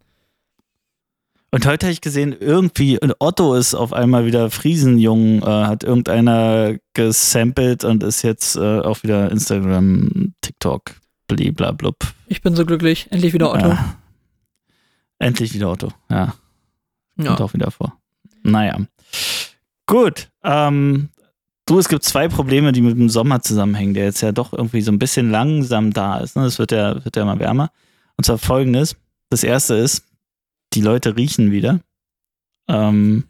Und 1.54 1.66
heute 1.66 1.86
habe 1.88 1.92
ich 1.94 2.00
gesehen, 2.02 2.34
irgendwie, 2.40 2.98
und 2.98 3.14
Otto 3.20 3.56
ist 3.56 3.76
auf 3.76 3.92
einmal 3.92 4.26
wieder 4.26 4.50
Friesenjung, 4.50 5.42
äh, 5.42 5.46
hat 5.46 5.84
irgendeiner 5.84 6.78
gesampelt 6.94 7.84
und 7.84 8.04
ist 8.04 8.22
jetzt 8.22 8.56
äh, 8.56 8.80
auch 8.80 9.04
wieder 9.04 9.30
Instagram, 9.30 10.34
TikTok, 10.42 10.96
bliblablub. 11.28 11.98
Ich 12.28 12.42
bin 12.42 12.56
so 12.56 12.66
glücklich. 12.66 13.08
Endlich 13.12 13.34
wieder 13.34 13.52
Otto. 13.54 13.68
Ja. 13.68 13.96
Endlich 15.20 15.54
wieder 15.54 15.70
Otto, 15.70 15.90
ja. 16.10 16.34
Ja. 17.24 17.30
Kommt 17.36 17.42
auch 17.42 17.54
wieder 17.54 17.72
vor. 17.72 17.98
Naja. 18.44 18.78
Gut. 19.88 20.30
Ähm, 20.44 21.10
du, 21.66 21.80
es 21.80 21.90
gibt 21.90 22.04
zwei 22.04 22.28
Probleme, 22.28 22.72
die 22.72 22.82
mit 22.82 22.98
dem 22.98 23.10
Sommer 23.10 23.42
zusammenhängen, 23.42 23.94
der 23.94 24.06
jetzt 24.06 24.22
ja 24.22 24.32
doch 24.32 24.54
irgendwie 24.54 24.82
so 24.82 24.92
ein 24.92 25.00
bisschen 25.00 25.30
langsam 25.32 25.92
da 25.94 26.20
ist. 26.20 26.36
Ne? 26.36 26.46
Es 26.46 26.60
wird 26.60 26.72
ja, 26.72 27.04
wird 27.04 27.16
ja 27.16 27.22
immer 27.24 27.40
wärmer. 27.40 27.72
Und 28.18 28.26
zwar 28.26 28.38
folgendes. 28.38 28.96
Das 29.30 29.44
erste 29.44 29.76
ist, 29.76 30.04
die 30.74 30.82
Leute 30.82 31.16
riechen 31.18 31.52
wieder. 31.52 31.80
Ähm, 32.68 33.26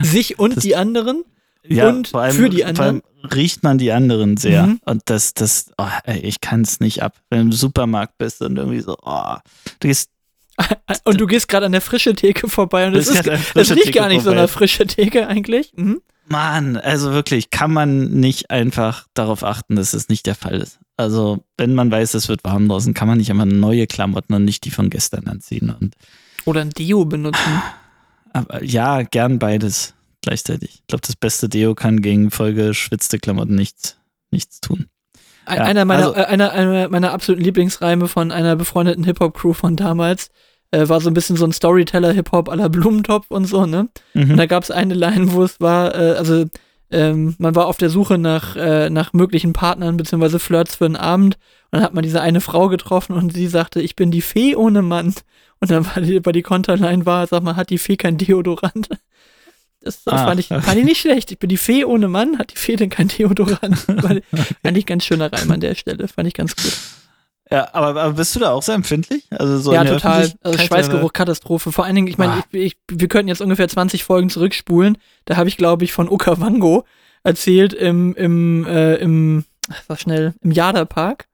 Sich 0.00 0.38
und 0.38 0.56
Das- 0.56 0.62
die 0.64 0.76
anderen? 0.76 1.24
ja, 1.64 1.88
Und 1.88 2.08
vor 2.08 2.20
allem, 2.22 2.34
für 2.36 2.48
die 2.50 2.62
Vor 2.62 2.80
allem 2.84 3.02
riecht 3.32 3.62
man 3.62 3.78
die 3.78 3.90
anderen 3.92 4.36
sehr. 4.36 4.66
Mhm. 4.66 4.80
Und 4.84 5.02
das, 5.06 5.34
das, 5.34 5.70
oh, 5.76 5.86
ey, 6.04 6.20
ich 6.20 6.40
kann 6.40 6.60
es 6.62 6.80
nicht 6.80 7.02
ab. 7.02 7.14
Wenn 7.30 7.38
du 7.40 7.44
im 7.46 7.52
Supermarkt 7.52 8.16
bist 8.18 8.40
und 8.42 8.56
irgendwie 8.56 8.80
so, 8.80 8.96
oh, 9.02 9.34
du 9.80 9.88
gehst, 9.88 10.10
Und 11.04 11.20
du 11.20 11.26
gehst 11.26 11.48
gerade 11.48 11.66
an 11.66 11.72
der 11.72 11.80
frische 11.80 12.14
Theke 12.14 12.48
vorbei 12.48 12.86
und 12.86 12.94
es 12.94 13.06
bist 13.12 13.26
ist, 13.26 13.70
riecht 13.70 13.84
Theke 13.84 13.98
gar 13.98 14.08
nicht 14.08 14.18
so 14.18 14.24
vorbei. 14.24 14.38
eine 14.38 14.48
frische 14.48 14.86
Theke 14.86 15.28
eigentlich. 15.28 15.72
Mhm. 15.76 16.00
Mann, 16.26 16.76
also 16.76 17.12
wirklich, 17.12 17.50
kann 17.50 17.72
man 17.72 18.10
nicht 18.10 18.50
einfach 18.50 19.06
darauf 19.14 19.44
achten, 19.44 19.76
dass 19.76 19.94
es 19.94 20.08
nicht 20.08 20.26
der 20.26 20.34
Fall 20.34 20.60
ist. 20.60 20.78
Also, 20.96 21.44
wenn 21.56 21.74
man 21.74 21.90
weiß, 21.90 22.14
es 22.14 22.28
wird 22.28 22.44
warm 22.44 22.68
draußen, 22.68 22.92
kann 22.92 23.08
man 23.08 23.18
nicht 23.18 23.30
immer 23.30 23.46
neue 23.46 23.86
Klamotten 23.86 24.34
und 24.34 24.44
nicht 24.44 24.64
die 24.64 24.70
von 24.70 24.90
gestern 24.90 25.26
anziehen. 25.26 25.74
Und, 25.80 25.94
Oder 26.44 26.60
ein 26.60 26.70
Deo 26.70 27.04
benutzen. 27.04 27.62
aber 28.32 28.62
ja, 28.62 29.02
gern 29.02 29.38
beides 29.38 29.94
gleichzeitig. 30.20 30.80
Ich 30.80 30.86
glaube, 30.86 31.06
das 31.06 31.16
beste 31.16 31.48
Deo 31.48 31.74
kann 31.74 32.02
gegen 32.02 32.30
vollgeschwitzte 32.30 33.18
Klamotten 33.18 33.54
nichts, 33.54 33.96
nichts 34.30 34.60
tun. 34.60 34.86
Ein- 35.48 35.56
Ja, 35.58 35.64
einer, 35.64 35.84
meiner, 35.84 36.06
also- 36.08 36.14
äh, 36.16 36.24
einer, 36.24 36.52
einer 36.52 36.88
meiner 36.88 37.12
absoluten 37.12 37.44
Lieblingsreime 37.44 38.08
von 38.08 38.30
einer 38.32 38.56
befreundeten 38.56 39.04
Hip-Hop-Crew 39.04 39.52
von 39.52 39.76
damals 39.76 40.30
äh, 40.70 40.88
war 40.88 41.00
so 41.00 41.08
ein 41.08 41.14
bisschen 41.14 41.36
so 41.36 41.44
ein 41.46 41.52
Storyteller-Hip-Hop 41.52 42.48
aller 42.50 42.68
Blumentopf 42.68 43.26
und 43.30 43.46
so, 43.46 43.64
ne? 43.66 43.88
Und 44.14 44.28
Mhm. 44.28 44.36
da 44.36 44.46
gab 44.46 44.62
es 44.62 44.70
eine 44.70 44.94
Line, 44.94 45.32
wo 45.32 45.42
es 45.42 45.60
war, 45.60 45.94
äh, 45.94 46.12
also 46.18 46.44
ähm, 46.90 47.34
man 47.38 47.54
war 47.54 47.66
auf 47.66 47.76
der 47.78 47.90
Suche 47.90 48.16
nach, 48.18 48.56
äh, 48.56 48.88
nach 48.90 49.12
möglichen 49.12 49.52
Partnern 49.52 49.96
beziehungsweise 49.96 50.38
Flirts 50.38 50.76
für 50.76 50.86
einen 50.86 50.96
Abend 50.96 51.34
und 51.70 51.78
dann 51.78 51.82
hat 51.82 51.92
man 51.94 52.02
diese 52.02 52.20
eine 52.22 52.40
Frau 52.40 52.68
getroffen 52.68 53.14
und 53.14 53.32
sie 53.34 53.46
sagte, 53.46 53.80
ich 53.82 53.94
bin 53.96 54.10
die 54.10 54.22
Fee 54.22 54.56
ohne 54.56 54.80
Mann. 54.82 55.14
Und 55.60 55.70
dann 55.70 55.84
war 55.86 56.00
die, 56.02 56.20
die 56.22 56.42
Konterline 56.42 57.04
war, 57.04 57.26
sag 57.26 57.42
mal, 57.42 57.56
hat 57.56 57.70
die 57.70 57.78
Fee 57.78 57.96
kein 57.96 58.16
Deodorant? 58.16 58.88
Das 59.88 60.06
äh, 60.06 60.10
Ah. 60.16 60.26
fand, 60.26 60.40
ich, 60.40 60.48
fand 60.48 60.74
ich 60.76 60.84
nicht 60.84 61.00
schlecht. 61.00 61.30
Ich 61.32 61.38
bin 61.38 61.48
die 61.48 61.56
Fee 61.56 61.84
ohne 61.84 62.08
Mann, 62.08 62.38
hat 62.38 62.52
die 62.52 62.56
Fee 62.58 62.76
denn 62.76 62.90
kein 62.90 63.08
Deodorant? 63.08 63.76
Fand 64.62 64.76
ich- 64.76 64.86
ganz 64.86 65.04
schöner 65.04 65.32
Reim 65.32 65.50
an 65.50 65.60
der 65.60 65.74
Stelle, 65.74 66.06
fand 66.08 66.28
ich 66.28 66.34
ganz 66.34 66.54
gut. 66.56 66.72
Ja, 67.50 67.68
aber, 67.72 67.98
aber 68.00 68.12
bist 68.12 68.36
du 68.36 68.40
da 68.40 68.50
auch 68.50 68.62
so 68.62 68.72
empfindlich? 68.72 69.24
Also 69.30 69.58
so 69.58 69.72
ja, 69.72 69.82
total. 69.84 70.30
Also 70.42 70.58
Schweißgeruch, 70.58 71.12
Katastrophe. 71.14 71.72
Vor 71.72 71.86
allen 71.86 71.94
Dingen, 71.94 72.06
ich 72.08 72.18
meine, 72.18 72.32
Ah. 72.34 72.44
ich, 72.52 72.60
ich, 72.60 72.76
wir 72.90 73.08
könnten 73.08 73.28
jetzt 73.28 73.40
ungefähr 73.40 73.68
20 73.68 74.04
Folgen 74.04 74.28
zurückspulen. 74.28 74.98
Da 75.24 75.36
habe 75.36 75.48
ich, 75.48 75.56
glaube 75.56 75.84
ich, 75.84 75.92
von 75.92 76.08
Okavango 76.10 76.84
erzählt 77.22 77.72
im, 77.72 78.14
im, 78.16 78.66
äh, 78.66 78.96
im, 78.96 79.44
sag 79.88 79.98
schnell, 80.00 80.34
im 80.42 80.50
Jada-Park, 80.52 81.26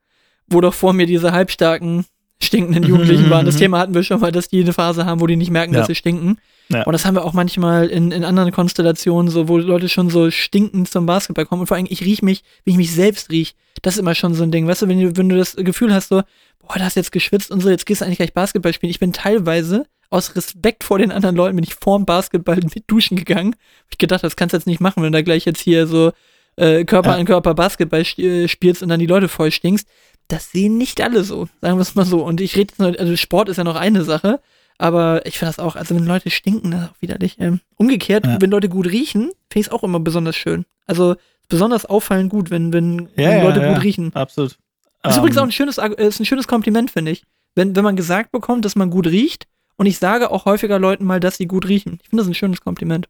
wo 0.47 0.61
doch 0.61 0.75
vor 0.75 0.93
mir 0.93 1.07
diese 1.07 1.33
halbstarken, 1.33 2.05
stinkenden 2.45 2.85
Jugendlichen 2.85 3.31
waren. 3.31 3.47
Das 3.47 3.57
Mhm. 3.57 3.61
Thema 3.61 3.79
hatten 3.81 3.95
wir 3.95 4.03
schon 4.03 4.21
mal, 4.21 4.31
dass 4.33 4.49
die 4.49 4.61
eine 4.63 4.73
Phase 4.73 5.05
haben, 5.07 5.21
wo 5.21 5.27
die 5.27 5.37
nicht 5.37 5.51
merken, 5.51 5.73
Ja. 5.75 5.81
dass 5.81 5.89
sie 5.89 5.95
stinken. 5.95 6.39
Ja. 6.69 6.85
Und 6.85 6.93
das 6.93 7.05
haben 7.05 7.15
wir 7.15 7.25
auch 7.25 7.33
manchmal 7.35 7.89
in, 7.89 8.11
in 8.11 8.25
anderen 8.25 8.51
Konstellationen, 8.53 9.31
so, 9.31 9.49
wo 9.49 9.59
Leute 9.59 9.89
schon 9.89 10.09
so 10.11 10.31
stinkend 10.31 10.89
zum 10.89 11.05
Basketball 11.07 11.45
kommen. 11.47 11.61
Und 11.63 11.67
vor 11.67 11.77
allem, 11.77 11.87
ich 11.89 12.03
riech 12.03 12.23
mich, 12.23 12.43
wie 12.65 12.71
ich 12.73 12.77
mich 12.77 12.93
selbst 12.93 13.31
riech. 13.31 13.55
Das 13.83 13.95
ist 13.95 14.01
immer 14.01 14.15
schon 14.15 14.35
so 14.35 14.43
ein 14.45 14.51
Ding. 14.51 14.67
Weißt 14.67 14.83
du, 14.83 14.89
wenn 14.89 15.01
du, 15.01 15.17
wenn 15.17 15.29
du 15.29 15.37
das 15.37 15.57
Gefühl 15.57 15.93
hast, 15.93 16.09
so, 16.09 16.23
boah, 16.61 16.79
da 16.79 16.85
hast 16.85 16.95
jetzt 16.97 17.13
geschwitzt 17.13 17.51
und 17.51 17.61
so, 17.61 17.69
jetzt 17.69 17.85
gehst 17.85 18.01
du 18.01 18.07
eigentlich 18.07 18.19
gleich 18.19 18.33
Basketball 18.33 18.73
spielen. 18.73 18.91
Ich 18.91 19.01
bin 19.01 19.13
teilweise 19.13 19.85
aus 20.11 20.37
Respekt 20.37 20.85
vor 20.85 20.99
den 20.99 21.11
anderen 21.13 21.37
Leuten, 21.37 21.57
bin 21.57 21.65
ich 21.65 21.75
vorm 21.75 22.07
Basketball 22.07 22.57
mit 22.57 22.85
duschen 22.87 23.17
gegangen. 23.17 23.57
Ich 23.91 23.99
gedacht, 23.99 24.23
das 24.25 24.37
kannst 24.37 24.53
du 24.55 24.57
jetzt 24.57 24.67
nicht 24.67 24.81
machen, 24.81 25.03
wenn 25.03 25.13
du 25.13 25.19
da 25.19 25.23
gleich 25.23 25.45
jetzt 25.45 25.61
hier 25.61 25.87
so 25.87 26.13
äh, 26.57 26.85
Körper 26.85 27.11
Ja. 27.11 27.17
an 27.17 27.25
Körper 27.27 27.53
Basketball 27.55 28.03
äh, 28.17 28.49
spielst 28.49 28.83
und 28.83 28.89
dann 28.89 29.01
die 29.01 29.07
Leute 29.07 29.29
voll 29.29 29.51
stinkst. 29.51 29.87
Das 30.29 30.51
sehen 30.53 30.79
nicht 30.79 31.01
alle 31.03 31.23
so, 31.25 31.49
sagen 31.61 31.77
wir 31.77 31.83
es 31.83 31.95
mal 31.95 32.07
so. 32.07 32.25
Und 32.25 32.41
ich 32.41 32.57
rede 32.57 32.73
jetzt 32.73 32.79
nur, 32.79 32.99
also 32.99 33.17
Sport 33.17 33.49
ist 33.49 33.59
ja 33.59 33.65
noch 33.65 33.77
eine 33.77 34.05
Sache, 34.05 34.41
aber 34.79 35.25
ich 35.27 35.39
finde 35.39 35.51
das 35.51 35.59
auch, 35.59 35.77
also 35.77 35.95
wenn 35.95 36.07
Leute 36.07 36.31
stinken, 36.31 36.71
das 36.71 36.83
ist 36.85 36.91
auch 36.91 37.03
widerlich. 37.03 37.37
Ähm, 37.39 37.61
umgekehrt, 37.77 38.27
Ja. 38.27 38.41
wenn 38.41 38.51
Leute 38.51 38.69
gut 38.69 38.87
riechen, 38.87 39.25
finde 39.51 39.61
ich 39.61 39.67
es 39.67 39.73
auch 39.73 39.83
immer 39.83 40.01
besonders 40.01 40.35
schön. 40.37 40.65
Also 40.87 41.17
besonders 41.49 41.85
auffallend 41.85 42.31
gut, 42.31 42.51
wenn, 42.51 42.73
wenn, 42.73 43.09
Ja, 43.17 43.31
wenn 43.31 43.43
Leute 43.45 43.61
ja. 43.61 43.75
gut 43.75 43.83
riechen. 43.83 44.15
Absolut. 44.15 44.57
Das 45.03 45.13
ist 45.13 45.19
übrigens 45.19 45.37
Ähm, 45.37 45.43
auch 45.43 45.47
ein 45.47 45.53
schönes, 45.53 45.77
äh, 45.79 45.91
ist 45.99 46.21
ein 46.21 46.25
schönes 46.25 46.49
Kompliment, 46.49 46.91
finde 46.91 47.11
ich. 47.11 47.23
Wenn, 47.55 47.77
wenn 47.77 47.85
man 47.85 47.95
gesagt 47.95 48.33
bekommt, 48.33 48.65
dass 48.65 48.75
man 48.77 48.91
gut 48.91 49.07
riecht, 49.07 49.47
und 49.77 49.87
ich 49.87 49.99
sage 49.99 50.31
auch 50.31 50.45
häufiger 50.47 50.79
Leuten 50.79 51.05
mal, 51.05 51.21
dass 51.21 51.37
sie 51.37 51.47
gut 51.47 51.67
riechen. 51.69 51.99
Ich 52.03 52.09
finde 52.09 52.23
das 52.23 52.29
ein 52.31 52.35
schönes 52.35 52.61
Kompliment. 52.61 53.09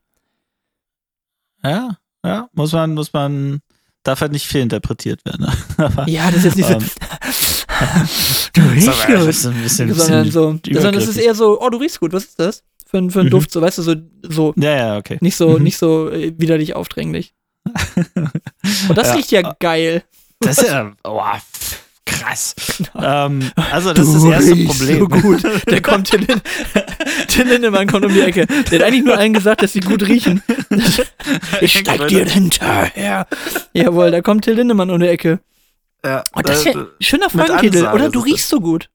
Ja, 1.62 1.96
ja, 2.24 2.48
muss 2.52 2.72
man, 2.72 2.94
muss 2.94 3.12
man, 3.12 3.60
darf 4.04 4.20
halt 4.20 4.30
nicht 4.32 4.46
fehlinterpretiert 4.46 5.24
werden. 5.24 5.46
Aber, 5.76 6.08
Ja, 6.08 6.26
das 6.30 6.44
ist 6.44 6.44
jetzt 6.44 6.56
nicht 6.56 6.68
so. 6.68 6.74
Ähm, 6.74 6.80
du 8.52 8.60
das 8.62 8.72
riechst 8.72 8.88
aber- 8.88 9.12
das 9.14 9.20
gut. 9.20 9.28
ist 9.28 9.46
ein 9.46 9.62
bisschen, 9.62 9.94
Sondern 9.94 10.30
so, 10.30 10.58
sondern 10.72 10.94
es 10.94 11.08
ist 11.08 11.16
eher 11.16 11.34
so, 11.34 11.60
oh, 11.60 11.68
du 11.70 11.78
riechst 11.78 11.98
gut, 12.00 12.12
was 12.12 12.24
ist 12.24 12.38
das? 12.38 12.62
Für, 12.86 13.10
für 13.10 13.20
einen 13.20 13.28
Mhm. 13.28 13.30
Duft, 13.30 13.50
so, 13.50 13.60
weißt 13.60 13.78
du, 13.78 13.82
so, 13.82 13.94
so 14.22 14.54
Ja, 14.56 14.76
ja, 14.76 14.96
okay. 14.98 15.18
nicht 15.20 15.36
so, 15.36 15.58
Mhm. 15.58 15.62
nicht 15.64 15.78
so 15.78 16.08
äh, 16.10 16.32
widerlich 16.38 16.76
aufdringlich. 16.76 17.34
Und 18.88 18.96
das 18.96 19.08
Ja. 19.08 19.14
riecht 19.14 19.30
ja 19.32 19.54
geil. 19.58 20.04
Das 20.40 20.58
ist 20.58 20.68
ja, 20.68 20.92
oh, 21.04 21.20
krass. 22.20 22.54
Ähm, 22.96 23.50
also, 23.70 23.92
das 23.92 24.06
ist 24.08 24.14
das 24.14 24.24
erste 24.24 24.56
Problem. 24.64 24.98
So 24.98 25.08
gut. 25.08 25.42
Der 25.66 25.82
kommt 25.82 26.08
Till, 26.10 26.20
Lin 26.20 26.40
Till 27.28 27.46
Lindemann 27.48 27.86
kommt 27.86 28.04
um 28.04 28.12
die 28.12 28.20
Ecke. 28.20 28.46
Der 28.46 28.78
hat 28.78 28.86
eigentlich 28.86 29.04
nur 29.04 29.16
allen 29.18 29.32
gesagt, 29.32 29.62
dass 29.62 29.72
sie 29.72 29.80
gut 29.80 30.06
riechen. 30.06 30.42
Ich 31.60 31.78
steig 31.78 32.08
dir 32.08 32.24
hinterher. 32.24 33.26
Jawohl, 33.72 34.10
da 34.10 34.20
kommt 34.22 34.44
Till 34.44 34.54
Lindemann 34.54 34.90
um 34.90 35.00
die 35.00 35.08
Ecke. 35.08 35.40
Ja, 36.04 36.22
Oh, 36.34 36.40
das 36.42 36.58
ist 36.58 36.66
äh, 36.66 36.72
ja 36.72 36.80
ein 36.80 36.86
schöner 37.00 37.26
mit 37.32 37.46
Folgentitel. 37.46 37.86
Oder 37.88 38.08
du 38.10 38.20
riechst 38.20 38.48
so 38.48 38.60
gut. 38.60 38.88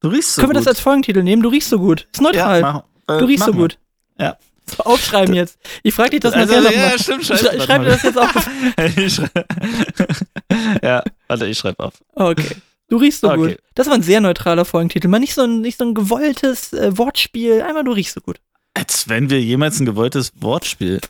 du 0.00 0.08
riechst 0.08 0.34
so 0.34 0.40
Können 0.42 0.50
wir 0.52 0.58
das 0.58 0.68
als 0.68 0.80
Folgentitel 0.80 1.22
nehmen? 1.22 1.42
Du 1.42 1.48
riechst 1.48 1.70
so 1.70 1.78
gut. 1.78 2.06
Ist 2.12 2.20
neutral. 2.22 2.60
Ja, 2.60 2.84
mach, 3.06 3.14
äh, 3.16 3.18
du 3.18 3.24
riechst 3.26 3.44
so 3.46 3.52
gut. 3.52 3.78
Ja. 4.18 4.36
So, 4.66 4.82
aufschreiben 4.84 5.34
jetzt. 5.34 5.58
Ich 5.82 5.92
frage 5.94 6.10
dich 6.10 6.20
das 6.20 6.32
Also, 6.34 6.54
nachher 6.54 6.70
ja, 6.72 6.80
nochmal. 6.82 6.98
stimmt, 6.98 7.24
scheiße. 7.26 7.44
Schrei- 7.44 7.60
Schreib 7.60 7.82
dir 7.82 7.88
das 7.90 8.02
jetzt 8.02 8.18
auf. 8.18 8.48
ja, 10.82 11.02
warte, 11.28 11.46
ich 11.46 11.58
schreibe 11.58 11.80
auf. 11.84 11.94
Okay. 12.14 12.56
Du 12.88 12.96
riechst 12.98 13.20
so 13.22 13.28
Okay. 13.30 13.36
gut. 13.36 13.56
Das 13.74 13.86
war 13.86 13.94
ein 13.94 14.02
sehr 14.02 14.20
neutraler 14.20 14.64
Folgentitel. 14.64 15.08
Mal 15.08 15.18
nicht 15.18 15.34
so 15.34 15.42
ein, 15.42 15.60
nicht 15.62 15.78
so 15.78 15.84
ein 15.84 15.94
gewolltes 15.94 16.72
äh, 16.72 16.96
Wortspiel. 16.98 17.62
Einmal 17.62 17.84
du 17.84 17.92
riechst 17.92 18.14
so 18.14 18.20
gut. 18.20 18.38
Als 18.74 19.08
wenn 19.08 19.30
wir 19.30 19.40
jemals 19.40 19.80
ein 19.80 19.86
gewolltes 19.86 20.32
Wortspiel 20.40 21.00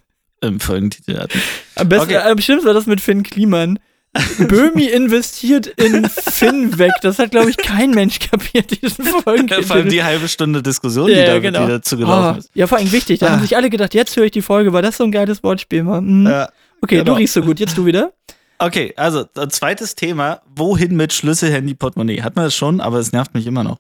im 0.41 0.61
Folgentitel 0.61 1.19
hatten. 1.19 1.41
Am 1.77 1.89
besten, 1.89 2.15
Okay. 2.15 2.19
am 2.19 2.39
schlimmsten 2.41 2.67
war 2.67 2.75
das 2.75 2.87
mit 2.87 3.01
Finn 3.01 3.23
Kliman. 3.23 3.79
Böhmi 4.39 4.85
investiert 4.87 5.67
in 5.67 6.05
Finn 6.09 6.79
weg. 6.79 6.93
Das 7.03 7.19
hat, 7.19 7.31
glaube 7.31 7.51
ich, 7.51 7.57
kein 7.57 7.91
Mensch 7.93 8.19
kapiert, 8.19 8.83
diesen 8.83 9.05
Folgentitel. 9.07 9.63
Vor 9.63 9.77
allem 9.77 9.89
die 9.89 10.03
halbe 10.03 10.29
Stunde 10.29 10.63
Diskussion, 10.63 11.07
die, 11.07 11.15
Ja, 11.15 11.25
da, 11.27 11.39
genau. 11.39 11.63
die 11.65 11.69
dazu 11.73 11.97
gelaufen 11.97 12.37
Ah, 12.37 12.39
ist. 12.39 12.51
ja, 12.55 12.67
vor 12.67 12.79
allem 12.79 12.93
wichtig. 12.93 13.21
Da 13.21 13.27
Ah. 13.27 13.31
haben 13.33 13.43
sich 13.43 13.57
alle 13.57 13.71
gedacht, 13.71 13.95
jetzt 13.95 14.15
höre 14.17 14.25
ich 14.25 14.31
die 14.33 14.43
Folge, 14.43 14.73
weil 14.73 14.83
das 14.83 14.97
so 14.99 15.05
ein 15.05 15.13
geiles 15.13 15.43
Wortspiel 15.43 15.87
war. 15.87 16.01
Mhm. 16.01 16.27
Ja. 16.27 16.49
okay, 16.83 16.97
genau. 16.99 17.13
du 17.13 17.19
riechst 17.19 17.35
so 17.35 17.43
gut. 17.43 17.59
Jetzt 17.59 17.77
du 17.79 17.87
wieder. 17.87 18.13
Okay, 18.59 18.93
also 18.97 19.25
zweites 19.49 19.95
Thema. 19.97 20.43
Wohin 20.55 20.95
mit 20.95 21.13
Schlüssel, 21.13 21.51
Handy, 21.51 21.75
Portemonnaie? 21.75 22.23
Hatten 22.23 22.37
wir 22.37 22.45
das 22.45 22.55
schon, 22.55 22.81
aber 22.81 22.99
es 22.99 23.13
nervt 23.13 23.35
mich 23.35 23.47
immer 23.47 23.65
noch. 23.65 23.79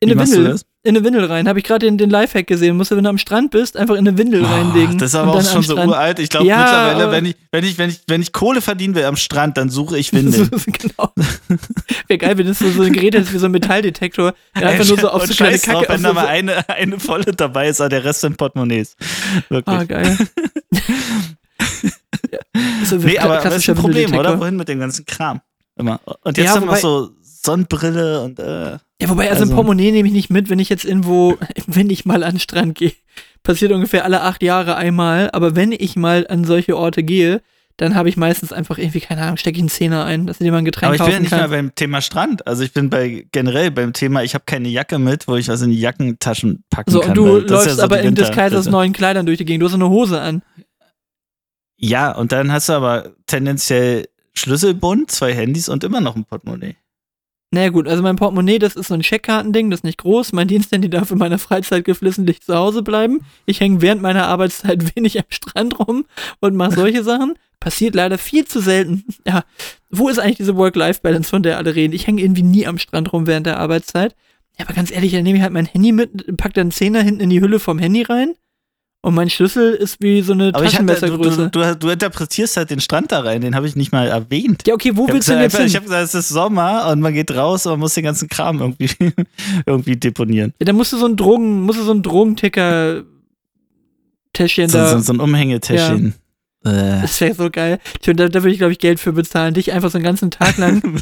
In 0.00 0.12
eine 0.12 0.20
Windel. 0.20 0.60
In 0.84 0.96
eine 0.96 1.04
Windel 1.04 1.24
rein. 1.24 1.48
Habe 1.48 1.58
ich 1.58 1.64
gerade 1.64 1.84
den, 1.86 1.98
den 1.98 2.08
Lifehack 2.08 2.46
gesehen. 2.46 2.76
Musst 2.76 2.92
du, 2.92 2.96
wenn 2.96 3.02
du 3.02 3.10
am 3.10 3.18
Strand 3.18 3.50
bist, 3.50 3.76
einfach 3.76 3.96
in 3.96 4.06
eine 4.06 4.16
Windel 4.16 4.44
reinlegen. 4.44 4.94
Oh, 4.94 4.98
das 4.98 5.10
ist 5.10 5.14
aber 5.16 5.32
auch 5.34 5.42
schon 5.42 5.62
so 5.64 5.76
uralt. 5.76 6.20
Ich 6.20 6.28
glaube 6.28 6.46
Ja, 6.46 6.56
mittlerweile, 6.92 7.10
wenn 7.10 7.24
ich, 7.26 7.36
wenn, 7.50 7.64
ich, 7.64 7.78
wenn, 7.78 7.90
ich, 7.90 8.00
wenn 8.06 8.22
ich 8.22 8.32
Kohle 8.32 8.60
verdienen 8.60 8.94
will 8.94 9.04
am 9.04 9.16
Strand, 9.16 9.56
dann 9.58 9.70
suche 9.70 9.98
ich 9.98 10.12
Windeln. 10.14 10.48
genau. 10.66 11.12
Wäre 12.06 12.18
geil, 12.18 12.38
wenn 12.38 12.46
das 12.46 12.60
so, 12.60 12.70
so 12.70 12.82
ein 12.82 12.92
Gerät 12.92 13.16
ist 13.16 13.32
wie 13.32 13.38
so 13.38 13.46
ein 13.46 13.52
Metalldetektor, 13.52 14.34
der 14.58 14.68
einfach 14.68 14.86
nur 14.86 14.98
so 14.98 15.08
auf 15.08 15.22
Und 15.22 15.28
so 15.28 15.34
kleine 15.34 15.52
scheiß 15.54 15.62
drauf, 15.62 15.82
Kacke. 15.82 15.94
wenn 15.94 16.02
da 16.04 16.08
so, 16.10 16.14
mal 16.14 16.26
eine, 16.28 16.68
eine 16.68 17.00
volle 17.00 17.32
dabei 17.32 17.68
ist, 17.68 17.80
aber 17.80 17.88
der 17.88 18.04
Rest 18.04 18.20
sind 18.20 18.36
Portemonnaies. 18.36 18.96
Wirklich. 19.48 19.76
ah, 19.76 19.84
geil. 19.84 20.16
ja. 22.30 22.38
Nee, 22.98 23.18
aber 23.18 23.38
das 23.38 23.56
ist 23.56 23.68
ein 23.68 23.74
Problem, 23.74 24.14
oder? 24.14 24.38
Wohin 24.38 24.56
mit 24.56 24.68
dem 24.68 24.78
ganzen 24.78 25.04
Kram? 25.06 25.40
Immer. 25.76 26.00
Und 26.22 26.36
jetzt 26.36 26.46
Ja, 26.46 26.54
haben 26.56 26.66
wir 26.66 26.76
so 26.76 27.10
Sonnenbrille 27.48 28.22
und 28.22 28.38
äh, 28.38 28.72
Ja, 29.00 29.08
wobei, 29.08 29.28
also, 29.30 29.42
Also- 29.42 29.52
ein 29.52 29.56
Portemonnaie 29.56 29.90
nehme 29.92 30.08
ich 30.08 30.14
nicht 30.14 30.30
mit, 30.30 30.50
wenn 30.50 30.58
ich 30.58 30.68
jetzt 30.68 30.84
irgendwo, 30.84 31.36
wenn 31.66 31.90
ich 31.90 32.04
mal 32.04 32.22
an 32.22 32.34
den 32.34 32.40
Strand 32.40 32.74
gehe. 32.76 32.92
Passiert 33.42 33.72
ungefähr 33.72 34.04
alle 34.04 34.22
acht 34.22 34.42
Jahre 34.42 34.76
einmal, 34.76 35.30
aber 35.32 35.56
wenn 35.56 35.72
ich 35.72 35.96
mal 35.96 36.26
an 36.28 36.44
solche 36.44 36.76
Orte 36.76 37.02
gehe, 37.02 37.40
dann 37.78 37.94
habe 37.94 38.08
ich 38.08 38.16
meistens 38.16 38.52
einfach 38.52 38.76
irgendwie, 38.76 38.98
keine 39.00 39.22
Ahnung, 39.22 39.36
stecke 39.36 39.56
ich 39.56 39.62
einen 39.62 39.68
Zehner 39.68 40.04
ein, 40.04 40.26
dass 40.26 40.40
ich 40.40 40.44
dir 40.44 40.50
mal 40.50 40.58
ein 40.58 40.64
Getränk 40.64 40.88
aber 40.88 40.94
ich 40.96 41.02
bin 41.04 41.12
ja 41.12 41.20
nicht 41.20 41.30
mehr 41.30 41.40
kann. 41.42 41.50
beim 41.50 41.74
Thema 41.76 42.00
Strand. 42.00 42.44
Also 42.44 42.64
ich 42.64 42.72
bin 42.72 42.90
bei 42.90 43.26
generell 43.30 43.70
beim 43.70 43.92
Thema, 43.92 44.24
ich 44.24 44.34
habe 44.34 44.42
keine 44.46 44.68
Jacke 44.68 44.98
mit, 44.98 45.28
wo 45.28 45.36
ich 45.36 45.46
was 45.48 45.62
in 45.62 45.70
die 45.70 45.78
Jackentaschen 45.78 46.64
packen 46.70 46.90
So, 46.90 46.98
kann. 47.00 47.10
und 47.10 47.14
du 47.16 47.36
läufst 47.38 47.68
ja 47.68 47.74
so 47.76 47.82
aber 47.82 48.00
in 48.00 48.16
des 48.16 48.32
Kaisers 48.32 48.66
neuen 48.68 48.92
Kleidern 48.92 49.26
durch 49.26 49.38
die 49.38 49.44
Gegend. 49.44 49.62
Du 49.62 49.66
hast 49.66 49.74
eine 49.74 49.88
Hose 49.88 50.20
an. 50.20 50.42
Ja, 51.76 52.10
und 52.12 52.32
dann 52.32 52.50
hast 52.50 52.68
du 52.68 52.72
aber 52.72 53.12
tendenziell 53.26 54.08
Schlüsselbund, 54.34 55.10
zwei 55.12 55.32
Handys 55.32 55.68
und 55.68 55.84
immer 55.84 56.00
noch 56.00 56.16
ein 56.16 56.24
Portemonnaie. 56.24 56.76
Naja 57.50 57.70
gut, 57.70 57.88
also 57.88 58.02
mein 58.02 58.16
Portemonnaie, 58.16 58.58
das 58.58 58.76
ist 58.76 58.88
so 58.88 58.94
ein 58.94 59.00
Checkkartending, 59.00 59.70
das 59.70 59.80
ist 59.80 59.84
nicht 59.84 59.98
groß. 59.98 60.32
Mein 60.32 60.48
Diensthandy 60.48 60.90
darf 60.90 61.10
in 61.10 61.18
meiner 61.18 61.38
Freizeit 61.38 61.84
geflissentlich 61.86 62.42
zu 62.42 62.54
Hause 62.54 62.82
bleiben. 62.82 63.20
Ich 63.46 63.60
hänge 63.60 63.80
während 63.80 64.02
meiner 64.02 64.26
Arbeitszeit 64.26 64.94
wenig 64.96 65.18
am 65.18 65.24
Strand 65.30 65.78
rum 65.78 66.04
und 66.40 66.56
mache 66.56 66.74
solche 66.74 67.02
Sachen. 67.02 67.34
Passiert 67.58 67.94
leider 67.94 68.18
viel 68.18 68.46
zu 68.46 68.60
selten. 68.60 69.04
Ja, 69.26 69.44
wo 69.90 70.08
ist 70.08 70.18
eigentlich 70.18 70.36
diese 70.36 70.56
Work-Life-Balance, 70.56 71.30
von 71.30 71.42
der 71.42 71.56
alle 71.56 71.74
reden? 71.74 71.94
Ich 71.94 72.06
hänge 72.06 72.20
irgendwie 72.22 72.42
nie 72.42 72.66
am 72.66 72.78
Strand 72.78 73.12
rum 73.12 73.26
während 73.26 73.46
der 73.46 73.58
Arbeitszeit. 73.58 74.14
Ja, 74.58 74.66
aber 74.66 74.74
ganz 74.74 74.90
ehrlich, 74.90 75.12
dann 75.12 75.22
nehme 75.22 75.38
ich 75.38 75.42
halt 75.42 75.52
mein 75.52 75.66
Handy 75.66 75.92
mit, 75.92 76.36
pack 76.36 76.52
dann 76.52 76.70
Zehner 76.70 77.02
hinten 77.02 77.20
in 77.20 77.30
die 77.30 77.40
Hülle 77.40 77.60
vom 77.60 77.78
Handy 77.78 78.02
rein 78.02 78.34
und 79.00 79.14
mein 79.14 79.30
Schlüssel 79.30 79.74
ist 79.74 80.00
wie 80.02 80.22
so 80.22 80.32
eine 80.32 80.48
Aber 80.54 80.64
ich 80.64 80.74
hatte, 80.74 80.84
du, 80.84 80.92
Taschenmessergröße. 80.92 81.50
du, 81.50 81.60
du, 81.60 81.76
du 81.76 81.88
interpretierst 81.88 82.56
halt 82.56 82.70
den 82.70 82.80
Strand 82.80 83.12
da 83.12 83.20
rein, 83.20 83.40
den 83.40 83.54
habe 83.54 83.66
ich 83.66 83.76
nicht 83.76 83.92
mal 83.92 84.08
erwähnt. 84.08 84.64
ja, 84.66 84.74
okay, 84.74 84.92
wo 84.96 85.02
Ich 85.04 85.08
habe 85.08 85.14
willst 85.14 85.28
du 85.28 85.32
denn 85.32 85.42
jetzt 85.42 85.52
gesagt, 85.52 85.66
ich 85.66 85.72
hin? 85.72 85.80
hab 85.80 85.84
gesagt, 85.84 86.04
es 86.04 86.14
ist 86.14 86.28
Sommer 86.30 86.88
und 86.90 87.00
man 87.00 87.14
geht 87.14 87.30
raus 87.34 87.64
und 87.66 87.72
man 87.72 87.80
muss 87.80 87.94
den 87.94 88.04
ganzen 88.04 88.28
Kram 88.28 88.60
irgendwie, 88.60 88.90
irgendwie 89.66 89.96
deponieren. 89.96 90.52
Ja, 90.60 90.66
dann 90.66 90.76
musst 90.76 90.92
du 90.92 90.96
so 90.98 91.06
ein 91.06 91.16
Drogen, 91.16 91.62
musst 91.62 91.78
du 91.78 91.84
so 91.84 91.92
ein 91.92 92.02
Drogenticker 92.02 93.04
Täschchen 94.32 94.68
So, 94.68 94.78
da. 94.78 94.88
so, 94.88 94.98
so 94.98 95.12
ein 95.12 95.20
Umhängetäschchen. 95.20 96.08
Äh. 96.08 96.12
Das 96.62 97.20
wäre 97.20 97.34
so 97.34 97.50
geil. 97.50 97.78
Da, 98.04 98.12
da 98.12 98.34
würde 98.42 98.50
ich, 98.50 98.58
glaube 98.58 98.72
ich, 98.72 98.78
Geld 98.78 98.98
für 99.00 99.12
bezahlen. 99.12 99.54
Dich 99.54 99.72
einfach 99.72 99.90
so 99.90 99.96
einen 99.98 100.04
ganzen 100.04 100.30
Tag 100.30 100.58
lang 100.58 100.82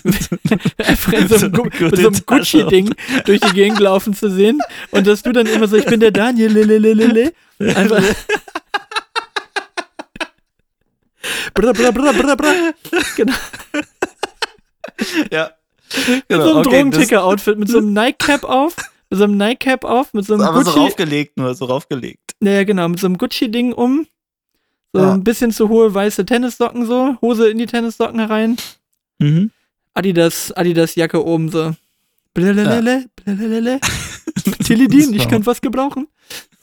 einfach 0.79 1.13
in 1.13 1.29
so 1.29 1.35
einem, 1.37 1.41
So 1.41 1.51
Gu- 1.51 1.69
mit 1.81 1.97
so 1.97 2.09
einem 2.09 2.21
Gucci-Ding 2.27 2.95
durch 3.25 3.41
die 3.41 3.53
Gegend 3.53 3.81
laufen 3.81 4.15
zu 4.15 4.31
sehen. 4.31 4.61
Und 4.91 5.07
dass 5.07 5.23
du 5.23 5.33
dann 5.33 5.47
immer 5.47 5.67
so, 5.67 5.77
ich 5.77 5.87
bin 5.87 5.99
der 6.01 6.11
Daniel, 6.13 6.53
lelelelele. 6.53 7.33
Einfach. 7.59 8.03
Bra, 11.55 11.73
bra, 11.73 11.91
bra, 11.91 12.13
bra, 12.13 12.35
bra. 12.35 12.53
Genau. 13.17 13.33
ja. 15.33 15.51
Mit 16.07 16.29
Genau, 16.29 16.43
so 16.45 16.49
einem 16.51 16.59
okay, 16.59 16.69
Drogenticker-Outfit, 16.69 17.59
mit 17.59 17.69
so 17.69 17.79
einem 17.79 17.93
Nike-Cap 17.93 18.45
auf, 18.45 18.77
mit 19.11 19.19
so 19.19 19.25
einem 19.25 19.37
Nike-Cap 19.37 19.85
auf, 19.85 20.13
mit 20.13 20.27
so 20.27 20.35
einem 20.35 20.43
Aber 20.43 20.59
so 20.65 20.71
Gucci. 20.73 20.79
raufgelegt, 20.81 21.37
nur 21.39 21.55
so 21.55 21.65
raufgelegt. 21.65 22.33
Naja, 22.41 22.65
genau, 22.65 22.89
mit 22.89 23.01
so 23.01 23.07
einem 23.07 23.19
Gucci-Ding 23.19 23.73
um. 23.73 24.07
So 24.97 25.03
Ja. 25.03 25.13
ein 25.13 25.25
bisschen 25.25 25.53
zu 25.53 25.69
hohe 25.69 25.93
weiße 25.93 26.25
Tennissocken 26.25 26.87
so, 26.87 27.17
Hose 27.21 27.51
in 27.51 27.59
die 27.59 27.67
Tennissocken 27.67 28.19
herein. 28.19 28.57
Mhm. 29.19 29.51
Adidas, 29.95 30.53
Adidas 30.53 30.95
Jacke 30.95 31.25
oben 31.25 31.51
so. 31.51 31.75
Blalalala, 32.35 33.03
blalalala. 33.25 33.79
Tilidin, 34.65 35.13
ich 35.15 35.29
könnte 35.29 35.47
was 35.47 35.61
gebrauchen. 35.61 36.07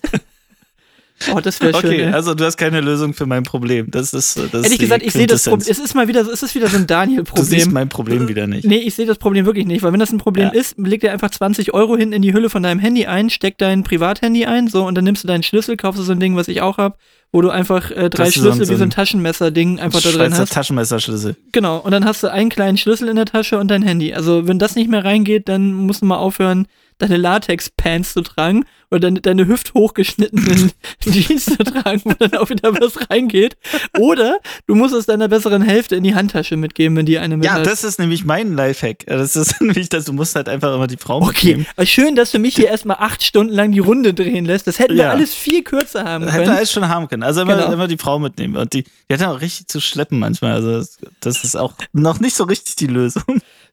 oh, 1.33 1.39
das 1.39 1.59
wäre 1.61 1.73
schön. 1.79 1.89
Okay, 1.91 2.01
ey. 2.03 2.11
also 2.13 2.33
du 2.33 2.43
hast 2.45 2.57
keine 2.57 2.81
Lösung 2.81 3.13
für 3.13 3.25
mein 3.25 3.43
Problem. 3.43 3.89
Das 3.89 4.13
ist, 4.13 4.35
das 4.37 4.45
ist 4.45 4.53
Ehrlich 4.53 4.71
die 4.71 4.77
gesagt, 4.79 5.03
ich 5.03 5.13
sehe 5.13 5.25
das 5.27 5.43
Problem. 5.45 5.67
Es 5.69 5.79
ist 5.79 5.95
mal 5.95 6.07
wieder, 6.07 6.21
es 6.21 6.43
ist 6.43 6.53
wieder 6.55 6.67
so 6.67 6.77
ein 6.77 6.81
Du 6.81 6.85
siehst 6.85 6.89
Daniel-Problem. 6.91 7.71
mein 7.73 7.89
Problem 7.89 8.27
wieder 8.27 8.45
nicht. 8.47 8.65
Nee, 8.65 8.77
ich 8.77 8.93
sehe 8.95 9.05
das 9.05 9.17
Problem 9.17 9.45
wirklich 9.45 9.65
nicht, 9.65 9.81
weil 9.83 9.91
wenn 9.93 9.99
das 9.99 10.11
ein 10.11 10.17
Problem 10.19 10.49
Ja. 10.53 10.59
ist, 10.59 10.77
leg 10.77 11.01
dir 11.01 11.11
einfach 11.11 11.31
20 11.31 11.73
Euro 11.73 11.95
hinten 11.97 12.13
in 12.13 12.21
die 12.21 12.33
Hülle 12.33 12.49
von 12.49 12.61
deinem 12.63 12.79
Handy 12.79 13.05
ein, 13.05 13.29
steck 13.29 13.57
dein 13.57 13.83
Privathandy 13.83 14.45
ein, 14.45 14.67
so, 14.67 14.85
und 14.85 14.95
dann 14.95 15.05
nimmst 15.05 15.23
du 15.23 15.27
deinen 15.27 15.43
Schlüssel, 15.43 15.77
kaufst 15.77 15.99
du 15.99 16.03
so 16.03 16.11
ein 16.11 16.19
Ding, 16.19 16.35
was 16.35 16.47
ich 16.47 16.61
auch 16.61 16.77
hab, 16.77 16.99
wo 17.33 17.41
du 17.41 17.49
einfach 17.49 17.91
äh, 17.91 18.09
drei 18.09 18.25
Das 18.25 18.35
so 18.35 18.41
Schlüssel 18.41 18.69
wie 18.69 18.75
so 18.75 18.83
ein 18.83 18.91
Taschenmesser-Ding 18.91 19.79
einfach 19.79 20.01
da 20.01 20.11
drin 20.11 20.37
hast. 20.37 20.53
Taschenmesserschlüssel. 20.53 21.35
Genau, 21.51 21.79
und 21.79 21.91
dann 21.91 22.05
hast 22.05 22.23
du 22.23 22.31
einen 22.31 22.49
kleinen 22.49 22.77
Schlüssel 22.77 23.09
in 23.09 23.15
der 23.15 23.25
Tasche 23.25 23.59
und 23.59 23.69
dein 23.69 23.81
Handy. 23.81 24.13
Also, 24.13 24.47
wenn 24.47 24.59
das 24.59 24.75
nicht 24.75 24.89
mehr 24.89 25.03
reingeht, 25.03 25.49
dann 25.49 25.73
musst 25.73 26.03
du 26.03 26.05
mal 26.05 26.17
aufhören, 26.17 26.67
deine 26.97 27.17
Latex-Pants 27.17 28.13
zu 28.13 28.21
tragen 28.21 28.65
oder 28.91 28.99
deine, 29.01 29.21
deine 29.21 29.47
hüfthochgeschnittenen 29.47 30.71
Jeans 31.01 31.45
zu 31.45 31.57
tragen, 31.57 32.01
wo 32.05 32.13
dann 32.13 32.33
auch 32.35 32.49
wieder 32.49 32.73
was 32.79 33.09
reingeht. 33.09 33.55
Oder 33.97 34.39
du 34.67 34.75
musst 34.75 34.93
es 34.93 35.05
deiner 35.07 35.27
besseren 35.27 35.61
Hälfte 35.61 35.95
in 35.95 36.03
die 36.03 36.15
Handtasche 36.15 36.57
mitgeben, 36.57 36.95
wenn 36.97 37.05
die 37.05 37.17
eine 37.19 37.37
mit 37.37 37.45
Ja, 37.45 37.53
hat. 37.53 37.65
das 37.65 37.83
ist 37.83 37.99
nämlich 37.99 38.23
mein 38.25 38.55
Lifehack. 38.55 39.05
Das 39.07 39.35
ist 39.35 39.59
nämlich, 39.61 39.89
dass 39.89 40.05
du 40.05 40.13
musst 40.13 40.35
halt 40.35 40.47
einfach 40.49 40.73
immer 40.75 40.87
die 40.87 40.97
Frau 40.97 41.17
Okay, 41.21 41.47
mitnehmen. 41.47 41.65
aber 41.75 41.85
schön, 41.85 42.15
dass 42.15 42.31
du 42.31 42.39
mich 42.39 42.55
hier 42.55 42.67
erstmal 42.67 42.97
acht 42.99 43.23
Stunden 43.23 43.53
lang 43.53 43.71
die 43.71 43.79
Runde 43.79 44.13
drehen 44.13 44.45
lässt. 44.45 44.67
Das 44.67 44.79
hätten 44.79 44.95
wir 44.95 45.03
Ja. 45.05 45.09
alles 45.11 45.33
viel 45.33 45.63
kürzer 45.63 46.03
haben 46.03 46.25
Hätte 46.27 46.43
können. 46.45 46.57
alles 46.57 46.71
schon 46.71 46.87
haben 46.87 47.07
können. 47.07 47.23
Also 47.23 47.41
immer, 47.41 47.55
Genau. 47.55 47.71
immer 47.73 47.87
die 47.87 47.97
Frau 47.97 48.19
mitnehmen. 48.19 48.55
Und 48.57 48.73
die, 48.73 48.83
die 48.83 49.13
hat 49.13 49.21
ja 49.21 49.31
auch 49.31 49.41
richtig 49.41 49.67
zu 49.67 49.79
schleppen 49.81 50.19
manchmal. 50.19 50.51
Also 50.53 50.77
das, 50.77 50.97
das 51.19 51.43
ist 51.43 51.55
auch 51.55 51.73
noch 51.93 52.19
nicht 52.19 52.35
so 52.35 52.43
richtig 52.43 52.75
die 52.75 52.87
Lösung. 52.87 53.23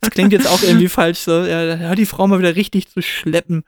Das 0.00 0.10
klingt 0.10 0.32
jetzt 0.32 0.46
auch 0.46 0.62
irgendwie 0.62 0.88
falsch. 0.88 1.18
So, 1.20 1.44
ja, 1.44 1.94
die 1.94 2.06
Frau 2.06 2.26
mal 2.26 2.38
wieder 2.38 2.56
richtig 2.56 2.88
zu 2.88 3.02
schleppen. 3.02 3.64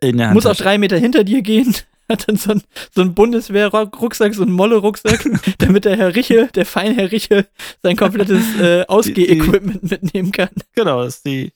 In 0.00 0.18
der 0.18 0.32
muss 0.32 0.46
auch 0.46 0.56
drei 0.56 0.78
Meter 0.78 0.96
hinter 0.98 1.24
dir 1.24 1.42
gehen. 1.42 1.74
Hat 2.08 2.28
dann 2.28 2.36
so 2.36 2.50
ein, 2.52 2.62
so 2.94 3.00
ein 3.00 3.14
Bundeswehr-Rucksack, 3.14 4.34
so 4.34 4.42
ein 4.42 4.52
Molle-Rucksack, 4.52 5.26
damit 5.58 5.86
der 5.86 5.96
Herr 5.96 6.14
Richel, 6.14 6.48
der 6.54 6.66
Feinherr 6.66 7.10
Richel, 7.10 7.46
sein 7.82 7.96
komplettes 7.96 8.42
äh, 8.60 8.84
Ausgeh-Equipment 8.86 9.82
mitnehmen 9.90 10.30
kann. 10.30 10.50
Genau, 10.74 11.02
dass 11.02 11.22
die 11.22 11.52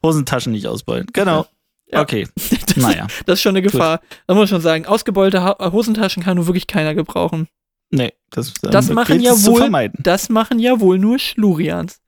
Hosentaschen 0.00 0.52
nicht 0.52 0.68
ausbeulen. 0.68 1.06
Genau. 1.12 1.46
Ja. 1.90 2.00
Okay. 2.00 2.28
Das, 2.74 2.76
Naja. 2.76 3.06
das 3.26 3.38
ist 3.38 3.42
schon 3.42 3.50
eine 3.50 3.60
Gefahr. 3.60 4.00
Da 4.26 4.32
muss 4.32 4.42
man 4.42 4.48
schon 4.48 4.60
sagen, 4.62 4.86
ausgebeulte 4.86 5.42
ha 5.42 5.72
Hosentaschen 5.72 6.22
kann 6.22 6.36
nur 6.36 6.46
wirklich 6.46 6.66
keiner 6.66 6.94
gebrauchen. 6.94 7.48
Nee, 7.90 8.14
das, 8.30 8.54
Das 8.62 8.88
ähm, 8.88 8.94
machen 8.94 9.20
ja 9.20 9.32
wohl- 9.44 9.60
vermeiden. 9.60 9.98
Das 10.02 10.30
machen 10.30 10.58
ja 10.58 10.80
wohl 10.80 10.98
nur 10.98 11.18
Schlurians. 11.18 12.00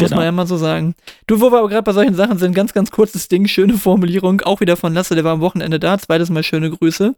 Muss 0.00 0.10
Genau. 0.10 0.16
man 0.16 0.24
ja 0.24 0.32
mal 0.32 0.46
so 0.46 0.56
sagen. 0.56 0.94
Du, 1.26 1.40
wo 1.40 1.50
wir 1.50 1.58
aber 1.58 1.68
gerade 1.68 1.82
bei 1.82 1.92
solchen 1.92 2.14
Sachen 2.14 2.38
sind, 2.38 2.54
ganz, 2.54 2.72
ganz 2.72 2.90
kurzes 2.90 3.28
Ding, 3.28 3.46
schöne 3.48 3.74
Formulierung, 3.74 4.40
auch 4.42 4.60
wieder 4.60 4.76
von 4.76 4.94
Lasse, 4.94 5.14
der 5.14 5.24
war 5.24 5.32
am 5.32 5.40
Wochenende 5.40 5.78
da, 5.80 5.98
zweites 5.98 6.30
Mal 6.30 6.42
schöne 6.42 6.70
Grüße. 6.70 7.14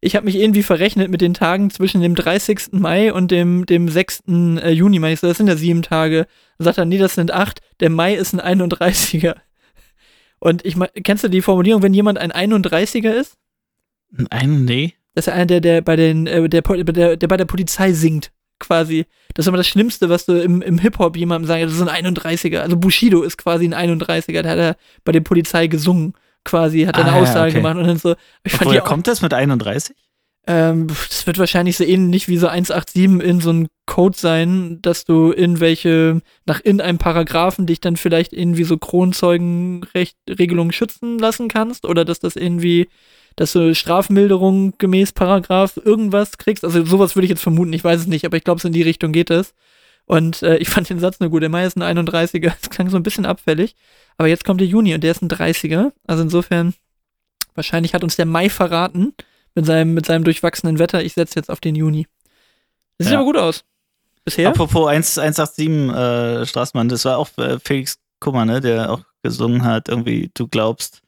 Ich 0.00 0.16
habe 0.16 0.26
mich 0.26 0.36
irgendwie 0.36 0.62
verrechnet 0.62 1.10
mit 1.10 1.20
den 1.22 1.32
Tagen 1.32 1.70
zwischen 1.70 2.02
dem 2.02 2.14
30. 2.14 2.72
Mai 2.72 3.12
und 3.12 3.30
dem, 3.30 3.64
dem 3.64 3.88
6. 3.88 4.24
äh, 4.28 4.70
Juni. 4.70 4.98
Meine 4.98 5.14
ich 5.14 5.20
so, 5.20 5.26
das 5.26 5.38
sind 5.38 5.46
ja 5.46 5.56
sieben 5.56 5.80
Tage. 5.82 6.26
Dann 6.58 6.64
sagt 6.66 6.78
er, 6.78 6.84
nee, 6.84 6.98
das 6.98 7.14
sind 7.14 7.30
acht. 7.32 7.60
Der 7.80 7.88
Mai 7.90 8.14
ist 8.14 8.34
ein 8.34 8.60
31er. 8.60 9.36
Und 10.40 10.64
ich 10.66 10.76
kennst 11.04 11.24
du 11.24 11.28
die 11.28 11.40
Formulierung, 11.40 11.82
wenn 11.82 11.94
jemand 11.94 12.18
ein 12.18 12.32
31er 12.32 13.12
ist? 13.12 13.36
Ein, 14.30 14.64
nee. 14.66 14.94
Das 15.14 15.26
ist 15.26 15.28
ja 15.28 15.34
einer, 15.34 15.46
der, 15.46 15.60
der 15.60 15.80
bei 15.80 15.96
den, 15.96 16.26
äh, 16.26 16.48
der, 16.48 16.60
der, 16.60 17.16
der 17.16 17.28
bei 17.28 17.36
der 17.36 17.44
Polizei 17.46 17.92
singt, 17.92 18.30
quasi. 18.66 19.06
Das 19.34 19.44
ist 19.44 19.48
immer 19.48 19.56
das 19.56 19.68
Schlimmste, 19.68 20.08
was 20.08 20.26
du 20.26 20.40
im, 20.40 20.62
im 20.62 20.78
Hip-Hop 20.78 21.16
jemandem 21.16 21.46
sagen, 21.48 21.62
das 21.64 21.72
ist 21.74 21.82
ein 21.86 22.06
31er. 22.14 22.58
Also 22.58 22.76
Bushido 22.76 23.22
ist 23.22 23.36
quasi 23.38 23.66
ein 23.72 23.74
31er, 23.98 24.42
der 24.42 24.50
hat 24.50 24.58
er 24.58 24.76
bei 25.04 25.12
der 25.12 25.20
Polizei 25.20 25.66
gesungen, 25.66 26.14
quasi, 26.44 26.82
hat 26.84 26.96
eine 26.96 27.12
Ah, 27.12 27.16
ja, 27.16 27.22
Aussage 27.22 27.50
okay. 27.50 27.56
gemacht 27.60 27.76
und 27.76 27.86
dann 27.86 27.96
so, 27.98 28.14
ich 28.44 28.52
Und 28.52 28.58
fand 28.72 28.84
kommt 28.84 29.06
das 29.06 29.22
mit 29.22 29.32
31? 29.32 29.94
ähm, 30.46 30.88
das 30.88 31.26
wird 31.26 31.38
wahrscheinlich 31.38 31.76
so 31.78 31.84
ähnlich 31.84 32.28
wie 32.28 32.36
so 32.36 32.48
187 32.48 33.26
in 33.26 33.40
so 33.40 33.50
ein 33.50 33.68
Code 33.86 34.16
sein, 34.18 34.78
dass 34.82 35.04
du 35.04 35.32
irgendwelche, 35.32 36.20
nach 36.44 36.60
in 36.60 36.80
einem 36.82 36.98
Paragraphen 36.98 37.66
dich 37.66 37.80
dann 37.80 37.96
vielleicht 37.96 38.32
irgendwie 38.34 38.64
so 38.64 38.76
Kronzeugenregelungen 38.76 40.72
schützen 40.72 41.18
lassen 41.18 41.48
kannst 41.48 41.86
oder 41.86 42.04
dass 42.04 42.20
das 42.20 42.36
irgendwie, 42.36 42.88
dass 43.36 43.52
du 43.52 43.74
Strafmilderung 43.74 44.74
gemäß 44.78 45.12
Paragraph 45.12 45.76
irgendwas 45.82 46.38
kriegst. 46.38 46.64
Also 46.64 46.84
sowas 46.84 47.16
würde 47.16 47.24
ich 47.24 47.30
jetzt 47.30 47.42
vermuten, 47.42 47.72
ich 47.72 47.84
weiß 47.84 48.00
es 48.02 48.06
nicht, 48.06 48.24
aber 48.24 48.36
ich 48.36 48.44
glaube, 48.44 48.60
so 48.60 48.68
in 48.68 48.74
die 48.74 48.82
Richtung 48.82 49.12
geht 49.12 49.30
es. 49.30 49.54
Und 50.06 50.42
äh, 50.42 50.56
ich 50.58 50.68
fand 50.70 50.88
den 50.90 51.00
Satz 51.00 51.20
nur 51.20 51.30
gut. 51.30 51.42
Der 51.42 51.48
Mai 51.48 51.64
ist 51.66 51.76
ein 51.76 51.82
31er, 51.98 52.52
das 52.60 52.70
klang 52.70 52.90
so 52.90 52.96
ein 52.96 53.02
bisschen 53.02 53.26
abfällig. 53.26 53.74
Aber 54.18 54.28
jetzt 54.28 54.44
kommt 54.44 54.60
der 54.60 54.68
Juni 54.68 54.94
und 54.94 55.02
der 55.02 55.10
ist 55.10 55.22
ein 55.22 55.28
30er. 55.30 55.92
Also 56.06 56.22
insofern, 56.22 56.74
wahrscheinlich 57.54 57.94
hat 57.94 58.04
uns 58.04 58.16
der 58.16 58.26
Mai 58.26 58.48
verraten 58.48 59.14
mit 59.54 59.66
seinem, 59.66 59.94
mit 59.94 60.06
seinem 60.06 60.24
durchwachsenen 60.24 60.78
Wetter. 60.78 61.02
Ich 61.02 61.14
setze 61.14 61.36
jetzt 61.36 61.50
auf 61.50 61.60
den 61.60 61.74
Juni. 61.74 62.06
Das 62.98 63.06
sieht 63.06 63.12
Ja. 63.12 63.18
aber 63.20 63.26
gut 63.26 63.36
aus. 63.38 63.64
Bisher? 64.24 64.48
Apropos 64.48 64.88
1, 64.88 65.18
187 65.18 65.68
äh, 65.94 66.46
Straßmann, 66.46 66.88
das 66.88 67.04
war 67.04 67.18
auch 67.18 67.28
äh, 67.36 67.58
Felix 67.58 67.98
Kummer, 68.20 68.44
ne, 68.46 68.60
der 68.60 68.90
auch 68.90 69.02
gesungen 69.22 69.64
hat, 69.64 69.88
irgendwie, 69.88 70.30
du 70.32 70.48
glaubst, 70.48 71.02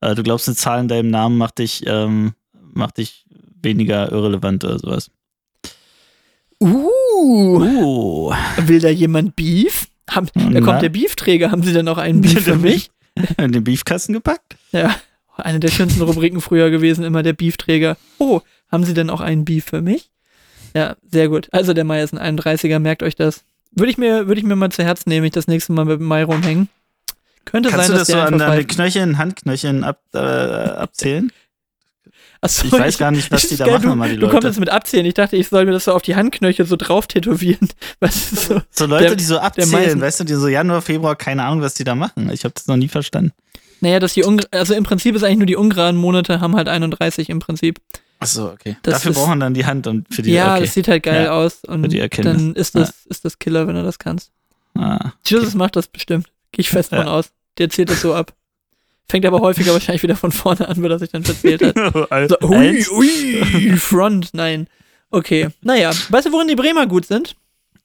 äh, 0.00 0.14
du 0.14 0.22
glaubst, 0.22 0.48
eine 0.48 0.56
Zahl 0.56 0.80
in 0.80 0.88
deinem 0.88 1.10
Namen 1.10 1.36
macht 1.38 1.58
dich, 1.58 1.84
ähm, 1.86 2.34
macht 2.72 2.98
dich 2.98 3.26
weniger 3.62 4.10
irrelevant 4.12 4.64
oder 4.64 4.78
sowas. 4.78 5.10
Uh, 6.60 6.88
Uh. 7.60 8.32
will 8.66 8.80
da 8.80 8.88
jemand 8.88 9.36
Beef? 9.36 9.88
Haben, 10.10 10.28
da 10.34 10.42
Na? 10.48 10.60
kommt 10.60 10.82
der 10.82 10.88
Beefträger. 10.88 11.50
Haben 11.50 11.62
Sie 11.62 11.72
denn 11.72 11.84
noch 11.84 11.98
einen 11.98 12.20
Beef 12.20 12.40
für 12.44 12.56
mich? 12.56 12.90
In 13.38 13.52
den 13.52 13.64
Beefkasten 13.64 14.12
gepackt? 14.12 14.56
Ja, 14.72 14.94
eine 15.36 15.60
der 15.60 15.70
schönsten 15.70 16.02
Rubriken 16.02 16.40
früher 16.40 16.70
gewesen, 16.70 17.04
immer 17.04 17.22
der 17.22 17.32
Beefträger. 17.32 17.96
Oh, 18.18 18.40
haben 18.70 18.84
Sie 18.84 18.94
denn 18.94 19.10
auch 19.10 19.20
einen 19.20 19.44
Beef 19.44 19.64
für 19.64 19.82
mich? 19.82 20.10
Ja, 20.74 20.96
sehr 21.10 21.28
gut. 21.28 21.48
Also 21.52 21.72
der 21.72 21.84
Mai 21.84 22.02
ist 22.02 22.14
ein 22.16 22.38
31er, 22.38 22.78
merkt 22.78 23.02
euch 23.02 23.16
das. 23.16 23.44
Würde 23.72 23.90
ich 23.90 23.98
mir, 23.98 24.26
würde 24.26 24.40
ich 24.40 24.46
mir 24.46 24.56
mal 24.56 24.70
zu 24.70 24.84
Herzen 24.84 25.08
nehmen, 25.08 25.26
ich 25.26 25.32
das 25.32 25.46
nächste 25.48 25.72
Mal 25.72 25.84
mit 25.84 26.00
dem 26.00 26.06
Mai 26.06 26.24
rumhängen. 26.24 26.68
Könnte 27.46 27.70
Kannst 27.70 27.86
sein, 27.86 27.92
du 27.94 27.98
dass 27.98 28.08
das 28.08 28.14
so 28.14 28.20
an 28.20 28.38
deine. 28.38 28.64
Knöcheln, 28.64 29.16
Handknöcheln 29.18 29.82
ab, 29.84 30.00
äh, 30.12 30.18
abzählen? 30.18 31.32
Achso, 32.42 32.66
Ich 32.66 32.72
weiß 32.72 32.98
gar 32.98 33.10
nicht, 33.12 33.30
was 33.30 33.48
die 33.48 33.56
da 33.56 33.64
geil, 33.64 33.74
machen, 33.78 33.88
du, 33.90 33.96
mal 33.96 34.08
die 34.10 34.16
Du 34.16 34.20
Leute. 34.22 34.32
kommst 34.32 34.44
jetzt 34.46 34.60
mit 34.60 34.68
abzählen. 34.68 35.06
Ich 35.06 35.14
dachte, 35.14 35.36
ich 35.36 35.48
soll 35.48 35.64
mir 35.64 35.72
das 35.72 35.84
so 35.84 35.92
auf 35.94 36.02
die 36.02 36.14
Handknöchel 36.16 36.66
so 36.66 36.76
drauf 36.76 37.06
tätowieren. 37.06 37.68
Was 38.00 38.30
ist 38.32 38.48
so? 38.48 38.60
So 38.70 38.84
Leute, 38.86 39.06
Der- 39.06 39.16
die 39.16 39.24
so 39.24 39.38
abzählen, 39.38 39.98
weißt 40.00 40.20
du, 40.20 40.24
die 40.24 40.34
so 40.34 40.46
Januar, 40.48 40.82
Februar, 40.82 41.16
keine 41.16 41.44
Ahnung, 41.44 41.62
was 41.62 41.74
die 41.74 41.84
da 41.84 41.94
machen. 41.94 42.30
Ich 42.30 42.44
habe 42.44 42.52
das 42.54 42.66
noch 42.66 42.76
nie 42.76 42.88
verstanden. 42.88 43.32
Naja, 43.80 44.00
dass 44.00 44.12
die 44.14 44.24
also 44.50 44.74
im 44.74 44.84
Prinzip 44.84 45.14
ist 45.16 45.22
eigentlich 45.22 45.38
nur 45.38 45.46
die 45.46 45.56
ungeraden 45.56 45.98
Monate 45.98 46.40
haben 46.40 46.56
halt 46.56 46.68
31 46.68 47.30
im 47.30 47.38
Prinzip. 47.38 47.80
Achso, 48.18 48.50
okay. 48.50 48.76
Das 48.82 48.94
Dafür 48.94 49.10
ist- 49.12 49.16
braucht 49.16 49.28
man 49.28 49.40
dann 49.40 49.54
die 49.54 49.64
Hand 49.66 49.86
und 49.86 50.12
für 50.12 50.22
die 50.22 50.32
ja, 50.32 50.54
okay. 50.54 50.64
das 50.64 50.74
sieht 50.74 50.88
halt 50.88 51.02
geil 51.04 51.24
Ja, 51.24 51.32
aus 51.32 51.64
und 51.64 51.82
dann 51.92 52.54
ist 52.54 52.74
das, 52.74 52.92
ist 53.06 53.24
das 53.24 53.38
Killer, 53.38 53.66
wenn 53.66 53.74
du 53.76 53.82
das 53.82 53.98
kannst. 53.98 54.30
ah. 54.78 55.12
Jesus 55.26 55.54
macht 55.54 55.76
das 55.76 55.86
bestimmt. 55.88 56.26
Gehe 56.56 56.62
ich 56.62 56.70
fest 56.70 56.90
Ja. 56.90 56.98
von 57.02 57.08
aus. 57.08 57.32
Der 57.58 57.68
zählt 57.68 57.90
das 57.90 58.00
so 58.00 58.14
ab. 58.14 58.32
Fängt 59.08 59.26
aber 59.26 59.40
häufiger 59.40 59.72
wahrscheinlich 59.74 60.02
wieder 60.02 60.16
von 60.16 60.32
vorne 60.32 60.66
an, 60.66 60.82
weil 60.82 60.90
er 60.90 60.98
sich 60.98 61.10
dann 61.10 61.22
verzählt 61.22 61.62
hat. 61.62 61.76
So, 62.30 62.48
ui, 62.48 62.84
ui, 62.90 63.76
Front, 63.76 64.30
nein. 64.32 64.68
Okay, 65.10 65.48
naja. 65.60 65.92
Weißt 66.08 66.26
du, 66.26 66.32
worin 66.32 66.48
die 66.48 66.56
Bremer 66.56 66.86
gut 66.86 67.04
sind? 67.06 67.36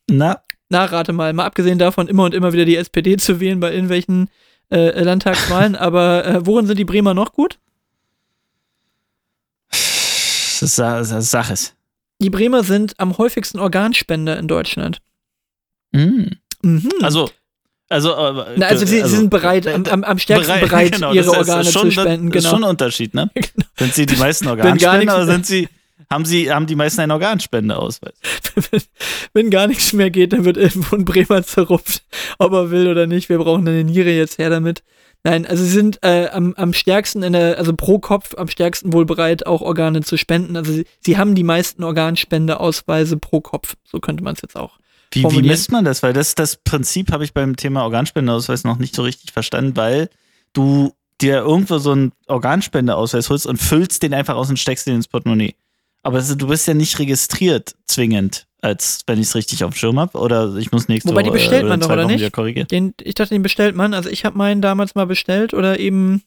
Na, 0.09 0.41
Na, 0.69 0.86
rate 0.86 1.11
mal. 1.13 1.34
Mal 1.34 1.45
abgesehen 1.45 1.78
davon, 1.78 2.07
immer 2.07 2.24
und 2.24 2.34
immer 2.34 2.53
wieder 2.53 2.63
die 2.65 2.78
SPD 2.78 3.17
zu 3.17 3.39
wählen 3.41 3.59
bei 3.59 3.72
irgendwelchen 3.72 4.30
äh, 4.72 4.99
Landtagswahlen. 5.03 5.76
aber 5.88 6.26
äh, 6.26 6.45
worin 6.45 6.65
sind 6.65 6.80
die 6.80 6.86
Bremer 6.86 7.13
noch 7.13 7.34
gut? 7.34 7.59
das 9.69 10.61
ist, 10.61 10.76
Sa- 10.76 10.97
das 10.99 11.11
ist 11.11 11.32
Saches. 11.32 11.74
Die 12.19 12.30
Bremer 12.30 12.63
sind 12.63 12.99
am 12.99 13.17
häufigsten 13.17 13.59
Organspender 13.59 14.38
in 14.38 14.47
Deutschland. 14.47 15.01
Mhm. 15.91 16.38
Mhm. 16.61 16.89
Also, 17.01 17.30
also, 17.91 18.11
äh, 18.13 18.45
Na, 18.57 18.67
also, 18.67 18.85
sie, 18.85 19.01
sie 19.01 19.07
sind 19.15 19.29
bereit, 19.29 19.67
am, 19.67 19.85
am, 19.85 20.03
am 20.03 20.17
stärksten 20.17 20.59
bereit, 20.61 20.93
genau, 20.93 21.13
ihre 21.13 21.23
ist- 21.31 21.37
Organe 21.37 21.61
ist 21.61 21.71
schon, 21.73 21.91
zu 21.91 22.01
spenden. 22.01 22.29
Das 22.31 22.37
ist 22.37 22.43
Genau. 22.43 22.55
schon 22.55 22.63
ein 22.63 22.69
Unterschied, 22.69 23.13
ne? 23.13 23.29
Genau. 23.35 23.67
Sind 23.77 23.93
sie 23.93 24.05
die 24.05 24.15
meisten 24.15 24.47
Organspender 24.47 25.15
oder 25.15 25.25
sind 25.25 25.45
sie, 25.45 25.67
haben 26.09 26.25
sie, 26.25 26.51
haben 26.51 26.65
die 26.67 26.75
meisten 26.75 27.01
einen 27.01 27.11
Organspendeausweis? 27.11 28.13
Wenn 29.33 29.49
gar 29.49 29.67
nichts 29.67 29.93
mehr 29.93 30.09
geht, 30.09 30.33
dann 30.33 30.45
wird 30.45 30.57
irgendwo 30.57 30.95
ein 30.95 31.05
Bremer 31.05 31.43
zerrupft, 31.43 32.03
ob 32.37 32.51
er 32.53 32.71
will 32.71 32.87
oder 32.87 33.07
nicht. 33.07 33.29
Wir 33.29 33.37
brauchen 33.37 33.67
eine 33.67 33.83
Niere 33.83 34.11
jetzt 34.11 34.37
her 34.37 34.49
damit. 34.49 34.83
Nein, 35.23 35.45
also 35.45 35.63
sie 35.63 35.69
sind 35.69 35.99
äh, 36.01 36.29
am, 36.31 36.53
am 36.55 36.73
stärksten 36.73 37.21
in 37.21 37.33
der, 37.33 37.59
also 37.59 37.73
pro 37.75 37.99
Kopf 37.99 38.33
am 38.37 38.47
stärksten 38.47 38.91
wohl 38.91 39.05
bereit, 39.05 39.45
auch 39.45 39.61
Organe 39.61 40.01
zu 40.01 40.17
spenden. 40.17 40.57
Also 40.57 40.71
sie, 40.73 40.85
sie 40.99 41.17
haben 41.17 41.35
die 41.35 41.43
meisten 41.43 41.83
Organspendeausweise 41.83 43.17
pro 43.17 43.39
Kopf. 43.39 43.75
So 43.85 43.99
könnte 43.99 44.23
man 44.23 44.33
es 44.33 44.41
jetzt 44.41 44.55
auch. 44.57 44.79
Wie, 45.14 45.24
wie 45.32 45.41
misst 45.49 45.72
man 45.72 45.84
das? 45.86 46.03
Weil 46.03 46.14
das, 46.14 46.36
das 46.36 46.55
Prinzip 46.57 47.12
habe 47.12 47.24
ich 47.24 47.34
beim 47.34 47.55
Thema 47.55 47.84
Organspendeausweis 47.84 48.64
noch 48.64 48.78
nicht 48.78 48.95
so 48.95 49.03
richtig 49.03 49.32
verstanden, 49.32 49.76
weil 49.76 50.09
du 50.53 50.93
dir 51.22 51.38
irgendwo 51.39 51.78
so 51.78 51.91
einen 51.91 52.12
Organspendeausweis 52.28 53.30
holst 53.30 53.45
und 53.45 53.57
füllst 53.57 54.03
den 54.03 54.14
einfach 54.14 54.36
aus 54.36 54.49
und 54.49 54.57
steckst 54.57 54.88
den 54.88 54.95
ins 54.95 55.07
Portemonnaie. 55.07 55.55
Aber 56.03 56.18
es- 56.18 56.36
du 56.36 56.47
bist 56.47 56.68
ja 56.68 56.74
nicht 56.74 56.97
registriert 56.99 57.76
zwingend, 57.86 58.47
als 58.62 59.01
wenn 59.05 59.20
ich 59.20 59.28
es 59.28 59.36
richtig 59.36 59.64
auf 59.64 59.74
dem 59.74 59.78
Schirm 59.78 59.99
habe. 59.99 60.18
Oder 60.18 60.55
ich 60.55 60.72
muss 60.72 60.88
nächste 60.88 61.12
Wobei, 61.12 61.22
die 61.24 61.30
Woche, 61.30 61.38
äh, 61.38 61.39
bestellt 61.41 61.64
oder 61.64 61.70
man 61.70 61.80
doch, 61.80 61.89
oder 61.89 62.05
nicht? 62.07 62.22
Den, 62.66 62.93
ich 63.03 63.14
dachte, 63.16 63.36
den 63.36 63.43
bestellt 63.43 63.76
man. 63.76 63.93
Also 63.93 64.09
ich 64.09 64.26
habe 64.26 64.38
meinen 64.38 64.62
damals 64.62 64.95
mal 64.95 65.05
bestellt 65.05 65.53
oder 65.53 65.80
eben 65.80 66.24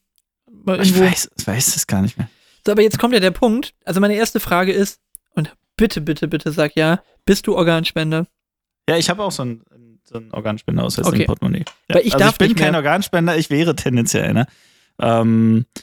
Ich 0.81 0.99
weiß, 0.99 1.31
ich 1.39 1.47
weiß 1.47 1.77
es 1.77 1.87
gar 1.87 2.03
nicht 2.03 2.17
mehr. 2.19 2.29
So, 2.65 2.73
aber 2.73 2.83
jetzt 2.83 2.99
kommt 2.99 3.15
ja 3.15 3.21
der 3.21 3.31
Punkt. 3.33 3.75
Also 3.85 4.01
meine 4.01 4.15
erste 4.15 4.41
Frage 4.41 4.73
ist, 4.73 5.01
und 5.35 5.55
bitte, 5.77 6.01
bitte, 6.01 6.29
bitte 6.29 6.53
sag 6.53 6.77
ja, 6.77 7.03
bist 7.27 7.47
du 7.47 7.57
Organspender? 7.57 8.27
Ja, 8.89 8.97
ich 8.97 9.09
habe 9.11 9.23
auch 9.23 9.33
so 9.33 9.43
einen, 9.43 9.63
so 10.05 10.17
einen 10.19 10.31
Organspendeausweis 10.33 11.07
Okay. 11.07 11.21
im 11.23 11.27
Portemonnaie. 11.27 11.65
Ja. 11.89 11.97
Weil 11.97 12.07
ich 12.07 12.15
also 12.15 12.25
darf 12.25 12.35
ich 12.35 12.39
bin 12.39 12.49
nicht 12.49 12.59
kein 12.59 12.75
Organspender, 12.75 13.37
ich 13.37 13.51
wäre 13.51 13.75
tendenziell 13.75 14.25
einer. 14.25 14.47
Ähm, 15.01 15.67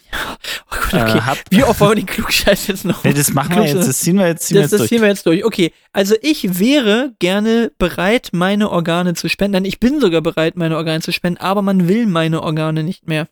Oh 0.73 0.77
Gott, 0.91 1.01
okay. 1.01 1.17
äh, 1.17 1.35
Wie 1.49 1.63
oft 1.63 1.79
wollen 1.81 1.91
wir 1.91 1.95
den 1.97 2.05
Klugscheiß 2.05 2.67
jetzt 2.67 2.85
noch? 2.85 3.03
nee, 3.03 3.13
das 3.13 3.33
machen 3.33 3.57
wir 3.57 3.65
jetzt, 3.65 3.87
das 3.87 3.99
ziehen 3.99 4.17
wir 4.17 4.27
jetzt, 4.27 4.47
ziehen 4.47 4.55
wir 4.55 4.61
Das, 4.61 4.71
jetzt 4.71 4.73
das 4.73 4.79
durch. 4.81 4.89
ziehen 4.89 5.01
wir 5.01 5.09
jetzt 5.09 5.25
durch. 5.25 5.43
Okay, 5.43 5.73
also 5.91 6.15
ich 6.21 6.59
wäre 6.59 7.13
gerne 7.19 7.71
bereit, 7.77 8.29
meine 8.31 8.69
Organe 8.69 9.13
zu 9.13 9.27
spenden. 9.27 9.53
Nein, 9.53 9.65
ich 9.65 9.79
bin 9.81 9.99
sogar 9.99 10.21
bereit, 10.21 10.55
meine 10.55 10.77
Organe 10.77 11.01
zu 11.01 11.11
spenden, 11.11 11.41
aber 11.41 11.61
man 11.61 11.89
will 11.89 12.05
meine 12.07 12.41
Organe 12.41 12.83
nicht 12.83 13.05
mehr. 13.07 13.27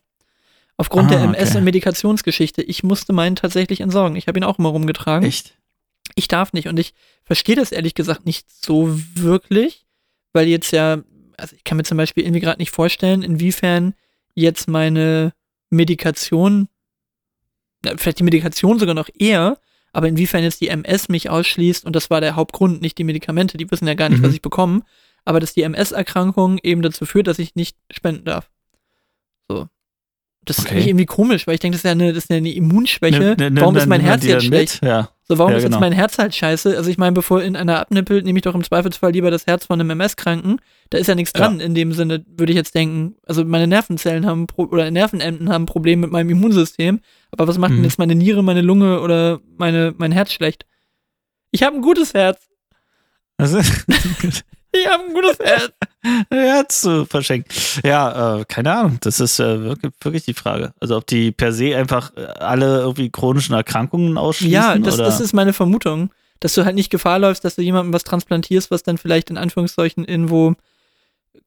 Aufgrund 0.76 1.08
Ah, 1.12 1.14
der 1.16 1.20
MS- 1.24 1.48
okay. 1.50 1.58
und 1.58 1.64
Medikationsgeschichte. 1.64 2.62
Ich 2.62 2.82
musste 2.82 3.12
meinen 3.14 3.36
tatsächlich 3.36 3.80
entsorgen. 3.80 4.16
Ich 4.16 4.28
habe 4.28 4.38
ihn 4.38 4.44
auch 4.44 4.58
immer 4.58 4.68
rumgetragen. 4.70 5.26
Echt? 5.26 5.54
Ich 6.20 6.28
darf 6.28 6.52
nicht 6.52 6.68
und 6.68 6.78
ich 6.78 6.92
verstehe 7.24 7.56
das 7.56 7.72
ehrlich 7.72 7.94
gesagt 7.94 8.26
nicht 8.26 8.46
so 8.50 8.88
wirklich, 9.14 9.86
weil 10.34 10.46
jetzt 10.48 10.70
ja, 10.70 11.02
also 11.38 11.56
ich 11.56 11.64
kann 11.64 11.76
mir 11.78 11.82
zum 11.84 11.96
Beispiel 11.96 12.24
irgendwie 12.24 12.40
gerade 12.40 12.60
nicht 12.60 12.70
vorstellen, 12.70 13.22
inwiefern 13.22 13.94
jetzt 14.34 14.68
meine 14.68 15.32
Medikation, 15.70 16.68
vielleicht 17.96 18.18
die 18.18 18.22
Medikation 18.24 18.78
sogar 18.78 18.94
noch 18.94 19.08
eher, 19.18 19.58
aber 19.92 20.08
inwiefern 20.08 20.42
jetzt 20.42 20.60
die 20.60 20.68
MS 20.68 21.08
mich 21.08 21.30
ausschließt 21.30 21.84
und 21.86 21.96
das 21.96 22.10
war 22.10 22.20
der 22.20 22.36
Hauptgrund, 22.36 22.82
nicht 22.82 22.98
die 22.98 23.04
Medikamente, 23.04 23.56
die 23.56 23.70
wissen 23.70 23.88
ja 23.88 23.94
gar 23.94 24.08
nicht, 24.10 24.20
Mhm. 24.20 24.26
was 24.26 24.34
ich 24.34 24.42
bekomme, 24.42 24.82
aber 25.24 25.40
dass 25.40 25.54
die 25.54 25.62
MS-Erkrankung 25.62 26.58
eben 26.62 26.82
dazu 26.82 27.06
führt, 27.06 27.26
dass 27.26 27.38
ich 27.38 27.54
nicht 27.54 27.76
spenden 27.90 28.24
darf. 28.24 28.50
So. 29.48 29.68
Das 30.44 30.58
ist 30.58 30.64
Okay. 30.66 30.74
eigentlich 30.74 30.86
irgendwie 30.88 31.06
komisch, 31.06 31.46
weil 31.46 31.54
ich 31.54 31.60
denke, 31.60 31.74
das 31.74 31.80
ist 31.80 31.84
ja 31.84 31.90
eine, 31.92 32.12
das 32.12 32.24
ist 32.24 32.30
ja 32.30 32.36
eine 32.36 32.52
Immunsschwäche. 32.52 33.34
Nimm- 33.38 33.52
nimm- 33.54 33.60
Warum 33.60 33.74
nimm- 33.74 33.82
ist 33.82 33.88
mein 33.88 34.00
Herz 34.00 34.24
jetzt 34.24 34.44
schlecht? 34.44 34.82
Ja. 34.84 35.10
So, 35.30 35.38
warum 35.38 35.52
Ja, 35.52 35.58
ist 35.58 35.62
jetzt 35.62 35.70
genau. 35.74 35.80
mein 35.80 35.92
Herz 35.92 36.18
halt 36.18 36.34
scheiße? 36.34 36.76
Also 36.76 36.90
ich 36.90 36.98
meine, 36.98 37.12
bevor 37.12 37.40
in 37.40 37.54
einer 37.54 37.78
abnippelt, 37.78 38.24
nehme 38.24 38.40
ich 38.40 38.42
doch 38.42 38.56
im 38.56 38.64
Zweifelsfall 38.64 39.12
lieber 39.12 39.30
das 39.30 39.46
Herz 39.46 39.64
von 39.66 39.78
einem 39.80 39.88
MS-Kranken. 39.90 40.56
Da 40.90 40.98
ist 40.98 41.06
ja 41.06 41.14
nichts 41.14 41.30
Ja. 41.36 41.42
dran 41.46 41.60
in 41.60 41.72
dem 41.76 41.92
Sinne, 41.92 42.24
würde 42.36 42.52
ich 42.52 42.56
jetzt 42.56 42.74
denken. 42.74 43.14
Also 43.26 43.44
meine 43.44 43.68
Nervenzellen 43.68 44.26
haben 44.26 44.48
oder 44.56 44.90
Nervenenden 44.90 45.48
haben 45.48 45.62
ein 45.62 45.66
Problem 45.66 46.00
mit 46.00 46.10
meinem 46.10 46.30
Immunsystem. 46.30 46.98
Aber 47.30 47.46
was 47.46 47.58
macht 47.58 47.70
denn 47.70 47.78
Mhm. 47.78 47.84
jetzt 47.84 48.00
meine 48.00 48.16
Niere, 48.16 48.42
meine 48.42 48.60
Lunge 48.60 49.00
oder 49.02 49.38
meine, 49.56 49.94
mein 49.98 50.10
Herz 50.10 50.32
schlecht? 50.32 50.66
Ich 51.52 51.62
habe 51.62 51.76
ein 51.76 51.82
gutes 51.82 52.12
Herz. 52.12 52.48
Also, 53.36 53.60
Ich 54.72 54.86
habe 54.86 55.04
ein 55.04 55.14
gutes 55.14 55.38
Herz. 55.38 55.72
Herz 56.30 56.80
zu 56.80 57.04
verschenken. 57.04 57.52
Ja, 57.84 58.38
äh, 58.38 58.44
keine 58.46 58.72
Ahnung. 58.72 58.98
Das 59.00 59.20
ist 59.20 59.40
äh, 59.40 59.62
wirklich, 59.62 59.92
wirklich 60.00 60.24
die 60.24 60.34
Frage. 60.34 60.72
Also 60.80 60.96
ob 60.96 61.06
die 61.06 61.32
per 61.32 61.52
se 61.52 61.76
einfach 61.76 62.12
äh, 62.16 62.24
alle 62.24 62.80
irgendwie 62.80 63.10
chronischen 63.10 63.54
Erkrankungen 63.54 64.16
ausschließen 64.16 64.52
Ja, 64.52 64.78
das, 64.78 64.94
oder? 64.94 65.04
das 65.04 65.20
ist 65.20 65.32
meine 65.32 65.52
Vermutung. 65.52 66.10
Dass 66.38 66.54
du 66.54 66.64
halt 66.64 66.74
nicht 66.74 66.88
Gefahr 66.88 67.18
läufst, 67.18 67.44
dass 67.44 67.56
du 67.56 67.62
jemandem 67.62 67.92
was 67.92 68.04
transplantierst, 68.04 68.70
was 68.70 68.82
dann 68.82 68.96
vielleicht 68.96 69.28
in 69.28 69.36
Anführungszeichen 69.36 70.06
irgendwo 70.06 70.54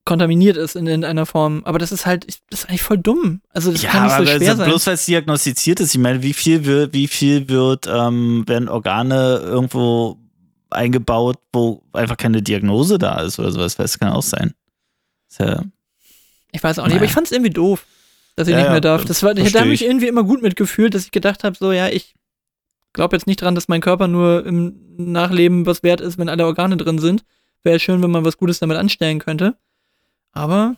kontaminiert 0.06 0.58
ist 0.58 0.76
in 0.76 0.86
irgendeiner 0.86 1.26
Form. 1.26 1.62
Aber 1.66 1.80
das 1.80 1.92
ist 1.92 2.06
halt, 2.06 2.28
das 2.50 2.62
ist 2.62 2.70
eigentlich 2.70 2.84
voll 2.84 2.98
dumm. 2.98 3.42
Also 3.54 3.72
das 3.72 3.82
ja, 3.82 3.90
kann 3.90 4.04
nicht 4.04 4.18
so 4.18 4.24
schwer 4.26 4.50
also 4.50 4.56
sein. 4.58 4.70
bloß 4.70 4.88
weil 4.88 4.94
es 4.96 5.06
diagnostiziert 5.06 5.80
ist, 5.80 5.96
ich 5.96 6.02
meine, 6.02 6.22
wie 6.22 6.34
viel 6.34 6.66
wird, 6.66 6.94
wie 6.94 7.08
viel 7.08 7.50
wird, 7.50 7.88
ähm, 7.88 8.44
werden 8.48 8.70
Organe 8.70 9.42
irgendwo 9.44 10.18
eingebaut, 10.74 11.38
wo 11.54 11.84
einfach 11.94 12.18
keine 12.18 12.42
Diagnose 12.42 12.98
da 12.98 13.22
ist 13.22 13.40
oder 13.40 13.52
sowas, 13.52 13.76
das 13.76 14.00
kann 14.00 14.12
auch 14.14 14.22
sein. 14.24 14.54
Ja, 15.40 15.64
Ich 16.52 16.64
weiß 16.64 16.80
auch 16.80 16.84
nicht, 16.86 16.94
aber 16.94 17.00
Naja. 17.02 17.06
ich 17.10 17.14
fand 17.14 17.28
es 17.28 17.32
irgendwie 17.32 17.50
doof, 17.52 17.86
dass 18.36 18.48
ich 18.48 18.54
Ja, 18.54 18.62
nicht 18.62 18.70
mehr 18.72 18.82
darf. 18.82 19.06
Das 19.06 19.24
war, 19.24 19.32
ich 19.34 19.40
versteh 19.40 19.60
habe 19.60 19.70
mich 19.70 19.82
ich. 19.82 19.88
irgendwie 19.88 20.08
immer 20.08 20.24
gut 20.24 20.42
mitgefühlt, 20.42 20.94
dass 20.94 21.06
ich 21.06 21.12
gedacht 21.12 21.44
habe, 21.44 21.56
so 21.58 21.72
ja, 21.72 21.88
ich 21.90 22.14
glaube 22.94 23.16
jetzt 23.16 23.26
nicht 23.28 23.42
dran, 23.42 23.56
dass 23.56 23.68
mein 23.68 23.82
Körper 23.82 24.08
nur 24.08 24.46
im 24.46 24.76
Nachleben 24.98 25.66
was 25.66 25.82
wert 25.84 26.02
ist, 26.02 26.18
wenn 26.20 26.30
alle 26.30 26.46
Organe 26.46 26.78
drin 26.78 27.00
sind. 27.00 27.24
Wäre 27.64 27.80
schön, 27.80 28.02
wenn 28.04 28.12
man 28.12 28.26
was 28.26 28.38
Gutes 28.38 28.60
damit 28.60 28.78
anstellen 28.78 29.20
könnte. 29.20 29.58
Aber 30.34 30.76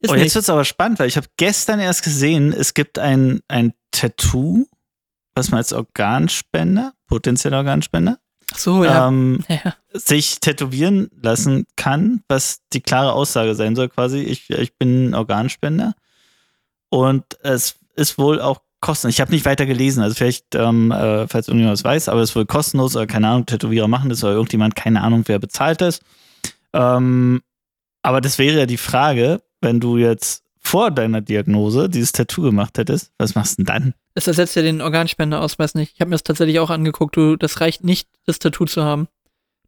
ist 0.00 0.10
oh, 0.10 0.14
jetzt 0.16 0.34
wird 0.34 0.42
es 0.42 0.50
aber 0.50 0.64
spannend, 0.64 0.98
weil 0.98 1.08
ich 1.08 1.16
habe 1.16 1.26
gestern 1.36 1.78
erst 1.80 2.02
gesehen, 2.02 2.52
es 2.52 2.74
gibt 2.74 2.98
ein, 2.98 3.40
ein 3.48 3.72
Tattoo, 3.92 4.66
was 5.34 5.50
man 5.50 5.58
als 5.58 5.72
Organspender, 5.72 6.94
potenzieller 7.06 7.58
Organspender, 7.58 8.18
so, 8.56 8.84
ja. 8.84 9.08
ähm, 9.08 9.44
ja. 9.48 9.74
sich 9.92 10.40
tätowieren 10.40 11.10
lassen 11.20 11.66
kann, 11.76 12.22
was 12.28 12.60
die 12.72 12.80
klare 12.80 13.12
Aussage 13.12 13.54
sein 13.54 13.76
soll, 13.76 13.88
quasi, 13.88 14.20
ich, 14.20 14.50
ich 14.50 14.76
bin 14.78 15.10
ein 15.10 15.14
Organspender. 15.14 15.94
Und 16.88 17.24
es 17.42 17.76
ist 17.96 18.18
wohl 18.18 18.40
auch 18.40 18.60
kostenlos. 18.80 19.14
Ich 19.14 19.20
habe 19.20 19.32
nicht 19.32 19.46
weiter 19.46 19.66
gelesen, 19.66 20.02
also 20.02 20.14
vielleicht, 20.14 20.54
ähm, 20.54 20.90
äh, 20.90 21.26
falls 21.26 21.48
irgendjemand 21.48 21.82
weiß, 21.82 22.08
aber 22.08 22.20
es 22.20 22.30
ist 22.30 22.36
wohl 22.36 22.46
kostenlos 22.46 22.94
oder 22.94 23.06
keine 23.06 23.28
Ahnung, 23.28 23.46
Tätowierer 23.46 23.88
machen 23.88 24.10
das 24.10 24.22
oder 24.22 24.34
irgendjemand, 24.34 24.76
keine 24.76 25.02
Ahnung, 25.02 25.24
wer 25.26 25.38
bezahlt 25.38 25.80
das. 25.80 26.00
Ähm, 26.72 27.42
aber 28.02 28.20
das 28.20 28.38
wäre 28.38 28.58
ja 28.58 28.66
die 28.66 28.76
Frage, 28.76 29.40
wenn 29.62 29.80
du 29.80 29.96
jetzt 29.96 30.44
vor 30.60 30.90
deiner 30.90 31.20
Diagnose 31.22 31.88
dieses 31.88 32.12
Tattoo 32.12 32.42
gemacht 32.42 32.76
hättest, 32.76 33.12
was 33.18 33.34
machst 33.34 33.58
du 33.58 33.64
denn 33.64 33.66
dann? 33.66 33.94
Das 34.14 34.26
ersetzt 34.28 34.54
ja 34.54 34.62
den 34.62 34.80
Organspendeausweis 34.80 35.74
nicht. 35.74 35.92
Ich 35.94 36.00
habe 36.00 36.10
mir 36.10 36.14
das 36.14 36.22
tatsächlich 36.22 36.60
auch 36.60 36.70
angeguckt. 36.70 37.16
Du, 37.16 37.36
das 37.36 37.60
reicht 37.60 37.82
nicht, 37.84 38.08
das 38.26 38.38
Tattoo 38.38 38.64
zu 38.64 38.84
haben. 38.84 39.08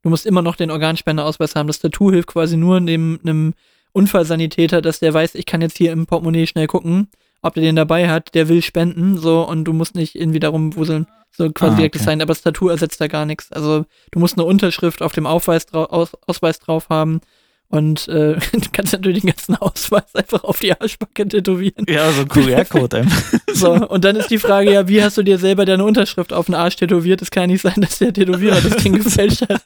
Du 0.02 0.08
musst 0.10 0.24
immer 0.24 0.42
noch 0.42 0.54
den 0.54 0.70
Organspendeausweis 0.70 1.56
haben. 1.56 1.66
Das 1.66 1.80
Tattoo 1.80 2.12
hilft 2.12 2.28
quasi 2.28 2.56
nur 2.56 2.80
dem, 2.80 3.18
einem 3.22 3.54
Unfallsanitäter, 3.92 4.82
dass 4.82 5.00
der 5.00 5.12
weiß, 5.12 5.34
ich 5.34 5.46
kann 5.46 5.62
jetzt 5.62 5.78
hier 5.78 5.90
im 5.90 6.06
Portemonnaie 6.06 6.46
schnell 6.46 6.66
gucken, 6.68 7.08
ob 7.42 7.54
der 7.54 7.62
den 7.62 7.76
dabei 7.76 8.08
hat, 8.08 8.34
der 8.34 8.48
will 8.48 8.62
spenden, 8.62 9.18
so, 9.18 9.42
und 9.48 9.64
du 9.64 9.72
musst 9.72 9.94
nicht 9.94 10.14
irgendwie 10.14 10.38
darum 10.38 10.76
wuseln. 10.76 11.06
So 11.30 11.50
quasi 11.50 11.72
Ah, 11.72 11.76
direkt 11.76 11.96
okay. 11.96 12.04
sein, 12.04 12.20
aber 12.22 12.32
das 12.32 12.42
Tattoo 12.42 12.68
ersetzt 12.68 13.00
da 13.00 13.08
gar 13.08 13.26
nichts. 13.26 13.52
Also 13.52 13.84
du 14.10 14.18
musst 14.18 14.38
eine 14.38 14.44
Unterschrift 14.44 15.02
auf 15.02 15.12
dem 15.12 15.26
Aufweis 15.26 15.66
drau 15.66 15.84
Aus 15.84 16.12
Ausweis 16.26 16.60
drauf 16.60 16.88
haben 16.88 17.20
und 17.68 18.06
äh, 18.08 18.34
du 18.52 18.60
kannst 18.72 18.92
natürlich 18.92 19.22
den 19.22 19.30
ganzen 19.30 19.56
Ausweis 19.56 20.14
einfach 20.14 20.44
auf 20.44 20.60
die 20.60 20.72
Arschbacke 20.72 21.26
tätowieren. 21.28 21.84
Ja, 21.88 22.10
so 22.12 22.22
ein 22.22 22.28
QR-Code 22.28 22.96
einfach. 22.98 23.40
So, 23.52 23.72
und 23.88 24.04
dann 24.04 24.16
ist 24.16 24.30
die 24.30 24.38
Frage, 24.38 24.72
ja, 24.72 24.86
wie 24.88 25.02
hast 25.02 25.16
du 25.18 25.22
dir 25.22 25.38
selber 25.38 25.64
deine 25.64 25.84
Unterschrift 25.84 26.32
auf 26.32 26.46
den 26.46 26.54
Arsch 26.54 26.76
tätowiert? 26.76 27.22
Es 27.22 27.30
kann 27.30 27.42
ja 27.44 27.46
nicht 27.48 27.62
sein, 27.62 27.74
dass 27.76 27.98
der 27.98 28.12
Tätowierer 28.12 28.60
das 28.60 28.82
Ding 28.82 28.94
gefälscht 29.02 29.42
hat. 29.48 29.62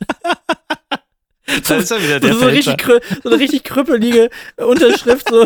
Da 1.66 1.76
ist 1.76 1.90
er 1.90 2.00
wieder 2.02 2.20
der 2.20 2.34
so, 2.34 2.46
richtig, 2.46 2.80
Fälscher. 2.80 2.98
krü- 3.00 3.22
so 3.24 3.28
eine 3.28 3.38
richtig 3.40 3.64
krüppelige 3.64 4.30
Unterschrift, 4.56 5.28
so, 5.28 5.44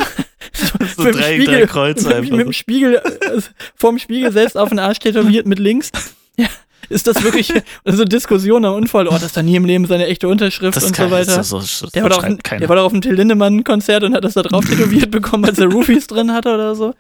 So 0.96 1.02
mit 1.02 1.14
drei, 1.14 1.34
Spiegel- 1.36 1.46
drei 1.60 1.66
Kreuze 1.66 2.06
mit, 2.08 2.16
einfach. 2.16 2.30
mit 2.36 2.40
dem 2.46 2.52
Spiegel, 2.52 2.96
äh, 2.96 3.40
vorm 3.74 3.98
Spiegel 3.98 4.30
selbst 4.30 4.56
auf 4.58 4.68
den 4.68 4.78
Arsch 4.78 4.98
tätowiert 4.98 5.46
mit 5.46 5.58
links. 5.58 5.90
Ja, 6.36 6.48
ist 6.88 7.06
das 7.06 7.22
wirklich 7.22 7.52
so 7.84 8.04
Diskussion 8.04 8.64
am 8.64 8.74
Unfallort, 8.74 9.22
dass 9.22 9.32
da 9.32 9.42
nie 9.42 9.56
im 9.56 9.64
Leben 9.64 9.86
seine 9.86 10.06
echte 10.06 10.28
Unterschrift 10.28 10.76
Das 10.76 10.84
und 10.84 10.92
kann, 10.94 11.08
so 11.10 11.14
weiter? 11.14 11.36
Das, 11.36 11.50
das, 11.50 11.80
das 11.80 11.92
Der 11.92 12.02
war, 12.02 12.10
doch 12.10 12.24
auf, 12.24 12.36
der 12.58 12.68
war 12.68 12.76
doch 12.76 12.84
auf 12.84 12.92
dem 12.92 13.00
Till 13.00 13.14
Lindemann-Konzert 13.14 14.02
und 14.04 14.14
hat 14.14 14.24
das 14.24 14.34
da 14.34 14.42
drauf 14.42 14.64
tätowiert 14.64 15.10
bekommen, 15.10 15.44
als 15.44 15.58
er 15.58 15.66
Roofies 15.66 16.06
drin 16.06 16.32
hatte 16.32 16.52
oder 16.54 16.74
so. 16.74 16.94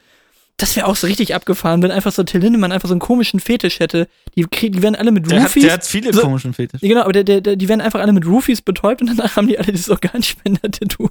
Das 0.56 0.76
wäre 0.76 0.86
auch 0.86 0.94
so 0.94 1.08
richtig 1.08 1.34
abgefahren, 1.34 1.82
wenn 1.82 1.90
einfach 1.90 2.12
so 2.12 2.22
Till 2.22 2.40
Lindemann 2.40 2.70
einfach 2.70 2.88
so 2.88 2.94
einen 2.94 3.00
komischen 3.00 3.40
Fetisch 3.40 3.80
hätte. 3.80 4.06
Die, 4.36 4.46
die 4.48 4.82
werden 4.82 4.94
alle 4.94 5.10
mit 5.10 5.28
der, 5.28 5.42
hat, 5.42 5.54
der 5.56 5.72
hat 5.72 5.84
viele 5.84 6.12
so- 6.12 6.20
komischen 6.20 6.54
Fetisch. 6.54 6.80
Ja, 6.80 6.88
genau, 6.90 7.00
aber 7.02 7.12
der, 7.12 7.24
der, 7.24 7.40
der, 7.40 7.56
die 7.56 7.68
werden 7.68 7.80
einfach 7.80 7.98
alle 8.00 8.12
mit 8.12 8.24
Roofies 8.24 8.62
betäubt 8.62 9.00
und 9.02 9.08
danach 9.08 9.34
haben 9.34 9.48
die 9.48 9.58
alle 9.58 9.72
dieses 9.72 9.90
Organspender-Tattoo 9.90 11.08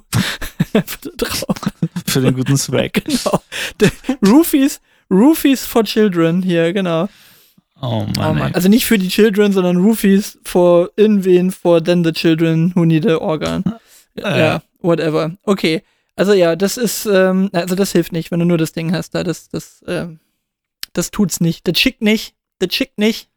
drauf. 1.18 1.56
Für 2.06 2.20
den 2.22 2.34
guten 2.34 2.56
Swag. 2.56 2.92
Genau. 3.04 3.42
Der, 3.80 3.90
Roofies, 4.26 4.80
Roofies 5.10 5.64
for 5.66 5.84
Children 5.84 6.42
hier, 6.42 6.72
genau. 6.72 7.08
Oh 7.84 8.06
Oh 8.16 8.18
Mann, 8.18 8.38
Mann. 8.38 8.48
ey. 8.48 8.54
Also 8.54 8.68
nicht 8.68 8.86
für 8.86 8.98
die 8.98 9.08
Children, 9.08 9.52
sondern 9.52 9.76
Roofies 9.76 10.38
for 10.44 10.90
irgendwen, 10.96 11.50
for 11.50 11.82
then 11.82 12.04
the 12.04 12.12
children 12.12 12.72
who 12.74 12.84
need 12.84 13.06
a 13.06 13.16
organ. 13.18 13.64
Äh. 14.16 14.38
Ja, 14.38 14.62
whatever. 14.80 15.32
Okay. 15.42 15.82
Also 16.14 16.34
ja, 16.34 16.54
das 16.54 16.76
ist, 16.76 17.04
ähm, 17.06 17.50
also 17.52 17.74
das 17.74 17.90
hilft 17.90 18.12
nicht, 18.12 18.30
wenn 18.30 18.38
du 18.38 18.44
nur 18.46 18.58
das 18.58 18.72
Ding 18.72 18.92
hast 18.94 19.12
da. 19.16 19.24
Das, 19.24 19.48
das, 19.48 19.82
ähm, 19.88 20.20
das 20.92 21.10
tut's 21.10 21.40
nicht. 21.40 21.66
Das 21.66 21.76
schickt 21.80 22.00
nicht. 22.00 22.34
Das 22.60 22.72
schickt 22.72 22.96
nicht. 22.98 23.28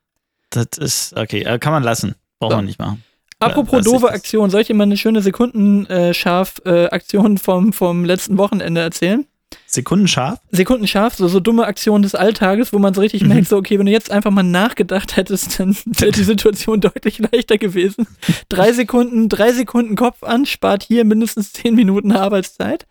Das 0.52 0.68
ist, 0.78 1.18
okay, 1.18 1.42
äh, 1.42 1.58
kann 1.58 1.74
man 1.74 1.82
lassen. 1.82 2.14
Braucht 2.40 2.52
So. 2.52 2.58
man 2.58 2.66
nicht 2.66 2.78
machen. 2.78 3.04
Apropos 3.40 3.80
ich 3.80 3.86
doofe. 3.86 4.12
Aktion, 4.12 4.52
soll 4.52 4.62
ich 4.62 4.68
dir 4.68 4.76
mal 4.76 4.84
eine 4.84 4.98
schöne 4.98 5.22
Sekundenscharf-Aktion 5.24 7.38
vom, 7.38 7.72
vom 7.74 8.06
letzten 8.06 8.38
Wochenende 8.38 8.82
erzählen? 8.82 9.26
Sekundenscharf? 9.66 10.40
Sekundenscharf, 10.52 11.16
so, 11.16 11.28
so 11.28 11.40
dumme 11.40 11.66
Aktionen 11.66 12.02
des 12.04 12.16
Alltages, 12.16 12.74
wo 12.74 12.80
man 12.80 12.94
so 12.94 13.02
richtig 13.02 13.22
Mhm. 13.24 13.30
merkt, 13.30 13.48
so, 13.48 13.58
okay, 13.58 13.78
wenn 13.80 13.86
du 13.86 13.92
jetzt 13.92 14.12
einfach 14.12 14.32
mal 14.32 14.44
nachgedacht 14.44 15.16
hättest, 15.18 15.60
dann 15.60 15.76
wäre 15.86 16.12
die 16.12 16.24
Situation 16.24 16.82
deutlich 16.82 17.20
leichter 17.20 17.58
gewesen. 17.58 18.08
Drei 18.50 18.72
Sekunden, 18.74 19.30
drei 19.30 19.52
Sekunden 19.52 19.96
Kopf 19.96 20.24
an, 20.24 20.46
spart 20.46 20.84
hier 20.84 21.06
mindestens 21.06 21.54
zehn 21.54 21.76
Minuten 21.76 22.12
Arbeitszeit. 22.12 22.88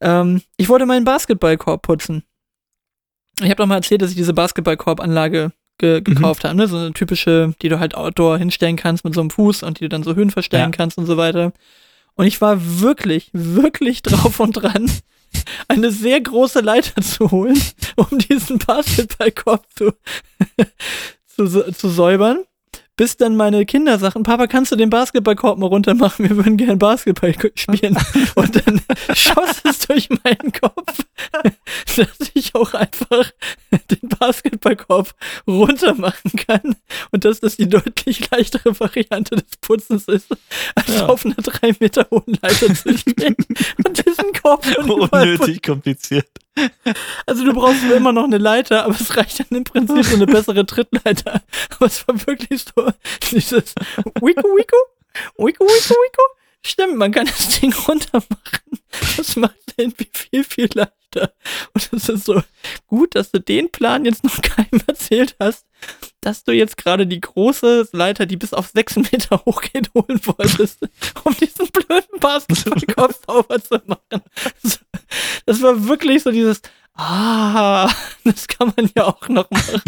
Ähm, 0.00 0.42
ich 0.56 0.68
wollte 0.68 0.86
meinen 0.86 1.04
Basketballkorb 1.04 1.82
putzen. 1.82 2.22
Ich 3.38 3.46
habe 3.46 3.56
doch 3.56 3.66
mal 3.66 3.76
erzählt, 3.76 4.02
dass 4.02 4.10
ich 4.10 4.16
diese 4.16 4.34
Basketballkorbanlage 4.34 5.52
ge 5.78 6.00
gekauft 6.02 6.44
habe, 6.44 6.54
ne? 6.56 6.68
So 6.68 6.76
eine 6.76 6.92
typische, 6.92 7.54
die 7.62 7.70
du 7.70 7.78
halt 7.80 7.94
outdoor 7.94 8.36
hinstellen 8.38 8.76
kannst 8.76 9.04
mit 9.04 9.14
so 9.14 9.20
einem 9.22 9.30
Fuß 9.30 9.62
und 9.62 9.80
die 9.80 9.84
du 9.84 9.88
dann 9.88 10.02
so 10.02 10.14
Höhen 10.14 10.30
verstellen 10.30 10.70
Ja. 10.72 10.76
kannst 10.76 10.98
und 10.98 11.06
so 11.06 11.16
weiter. 11.16 11.52
Und 12.16 12.26
ich 12.26 12.40
war 12.42 12.58
wirklich, 12.80 13.30
wirklich 13.32 14.02
drauf 14.02 14.40
und 14.40 14.52
dran, 14.52 14.90
eine 15.68 15.90
sehr 15.90 16.20
große 16.20 16.60
Leiter 16.60 17.00
zu 17.02 17.30
holen, 17.30 17.60
um 17.96 18.18
diesen 18.18 18.58
Basketballkorb 18.58 19.66
zu, 19.76 19.92
zu, 21.26 21.72
zu 21.72 21.88
säubern. 21.88 22.44
Bis 23.00 23.16
dann 23.16 23.34
meine 23.34 23.64
Kinder 23.64 23.98
sagten, 23.98 24.24
Papa, 24.24 24.46
kannst 24.46 24.72
du 24.72 24.76
den 24.76 24.90
Basketballkorb 24.90 25.58
mal 25.58 25.68
runter 25.68 25.94
machen? 25.94 26.28
Wir 26.28 26.36
würden 26.36 26.58
gerne 26.58 26.76
Basketball 26.76 27.34
spielen. 27.54 27.96
Und 28.34 28.54
dann 28.56 28.82
schoss 29.14 29.62
es 29.64 29.78
durch 29.86 30.10
meinen 30.22 30.52
Kopf, 30.52 30.98
dass 31.96 32.30
ich 32.34 32.54
auch 32.54 32.74
einfach 32.74 33.32
den 33.90 34.06
Basketballkorb 34.18 35.14
runter 35.46 35.94
machen 35.94 36.32
kann. 36.46 36.76
Und 37.10 37.24
dass 37.24 37.40
das 37.40 37.56
die 37.56 37.70
deutlich 37.70 38.30
leichtere 38.30 38.78
Variante 38.78 39.36
des 39.36 39.56
Putzens 39.62 40.06
ist, 40.06 40.26
als 40.74 40.94
Ja. 40.94 41.06
auf 41.06 41.24
einer 41.24 41.36
drei 41.36 41.74
Meter 41.80 42.06
hohen 42.10 42.36
Leiter 42.42 42.74
zu 42.74 42.98
stehen 42.98 43.34
und 43.82 44.06
diesen 44.06 44.30
Korb 44.42 44.66
Unnötig 44.76 45.62
kompliziert. 45.62 46.28
Also 47.26 47.44
du 47.44 47.52
brauchst 47.52 47.82
immer 47.84 48.12
noch 48.12 48.24
eine 48.24 48.38
Leiter, 48.38 48.84
aber 48.84 48.94
es 48.94 49.16
reicht 49.16 49.40
dann 49.40 49.58
im 49.58 49.64
Prinzip 49.64 50.04
so 50.04 50.16
eine 50.16 50.26
bessere 50.26 50.66
Trittleiter. 50.66 51.42
Aber 51.76 51.86
es 51.86 52.06
war 52.06 52.26
wirklich 52.26 52.64
so 52.64 52.90
dieses 53.30 53.74
Wiku 54.20 54.42
Wiku, 54.56 54.76
Wiku 55.36 55.64
Wiku 55.64 55.94
Wiku. 55.94 56.22
Stimmt, 56.62 56.96
man 56.96 57.12
kann 57.12 57.26
das 57.26 57.60
Ding 57.60 57.72
runter 57.72 58.22
machen. 58.28 58.80
Das 59.16 59.36
macht 59.36 59.56
irgendwie 59.76 60.08
viel, 60.12 60.44
viel 60.44 60.68
leichter. 60.74 61.32
Und 61.72 61.92
es 61.92 62.08
ist 62.08 62.26
so 62.26 62.42
gut, 62.86 63.14
dass 63.14 63.30
du 63.30 63.40
den 63.40 63.70
Plan 63.70 64.04
jetzt 64.04 64.24
noch 64.24 64.40
keinem 64.42 64.82
erzählt 64.86 65.36
hast, 65.40 65.66
dass 66.20 66.44
du 66.44 66.52
jetzt 66.52 66.76
gerade 66.76 67.06
die 67.06 67.20
große 67.20 67.88
Leiter, 67.92 68.26
die 68.26 68.36
bis 68.36 68.52
auf 68.52 68.68
sechs 68.68 68.96
Meter 68.96 69.42
hoch 69.46 69.62
geht, 69.62 69.90
holen 69.94 70.20
wolltest, 70.24 70.80
um 71.24 71.34
diesen 71.36 71.68
blöden 71.68 72.20
Basketballkorb 72.20 73.14
sauber 73.26 73.62
zu 73.62 73.80
machen. 73.86 74.22
Das 75.46 75.60
war 75.62 75.86
wirklich 75.88 76.22
so 76.22 76.30
dieses, 76.30 76.60
ah, 76.94 77.88
das 78.24 78.46
kann 78.46 78.72
man 78.76 78.90
ja 78.96 79.04
auch 79.06 79.28
noch 79.28 79.50
machen. 79.50 79.80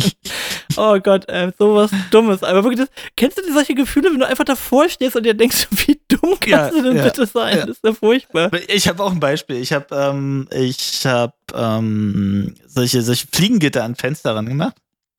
Oh 0.77 0.99
Gott, 1.01 1.29
ey, 1.29 1.51
sowas 1.59 1.91
Dummes. 2.11 2.43
Aber 2.43 2.64
wirklich, 2.64 2.81
das, 2.81 2.89
kennst 3.16 3.39
du 3.39 3.53
solche 3.53 3.75
Gefühle, 3.75 4.11
wenn 4.11 4.18
du 4.20 4.27
einfach 4.27 4.45
davor 4.45 4.89
stehst 4.89 5.16
und 5.16 5.25
dir 5.25 5.35
denkst, 5.35 5.68
wie 5.87 6.01
dumm 6.09 6.37
kannst 6.41 6.47
Ja, 6.49 6.70
du 6.70 6.83
denn 6.83 6.97
ja, 6.97 7.05
bitte 7.05 7.27
sein? 7.27 7.59
ja. 7.59 7.66
Das 7.66 7.77
ist 7.77 7.85
ja 7.85 7.93
furchtbar. 7.93 8.51
Ich 8.68 8.89
habe 8.89 9.03
auch 9.03 9.12
ein 9.12 9.20
Beispiel. 9.20 9.57
Ich 9.57 9.73
habe 9.73 9.95
ähm, 9.95 10.49
ich 10.53 11.05
hab, 11.07 11.37
ähm, 11.55 12.55
solche, 12.66 13.03
solche 13.03 13.27
Fliegengitter 13.33 13.85
an 13.85 13.95
Fenster 13.95 14.35
ran 14.35 14.47
gemacht. 14.47 14.77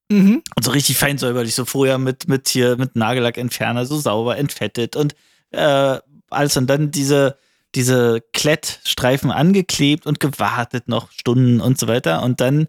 Mhm. 0.10 0.42
Und 0.56 0.64
so 0.64 0.72
richtig 0.72 0.98
fein 0.98 1.18
säuberlich, 1.18 1.56
so 1.56 1.66
vorher 1.66 1.98
mit, 1.98 2.28
mit 2.28 2.48
hier, 2.50 2.76
mit 2.78 2.96
Nagellackentferner, 2.96 3.86
so 3.86 3.98
sauber 4.00 4.38
entfettet 4.38 4.96
und 4.96 5.16
äh, 5.52 5.98
alles 6.30 6.58
und 6.58 6.68
dann 6.68 6.92
diese, 6.92 7.38
diese 7.76 8.22
Klettstreifen 8.34 9.32
angeklebt 9.32 10.06
und 10.06 10.20
gewartet 10.20 10.88
noch 10.88 11.12
Stunden 11.12 11.60
und 11.62 11.80
so 11.80 11.88
weiter 11.88 12.22
und 12.24 12.40
dann 12.42 12.68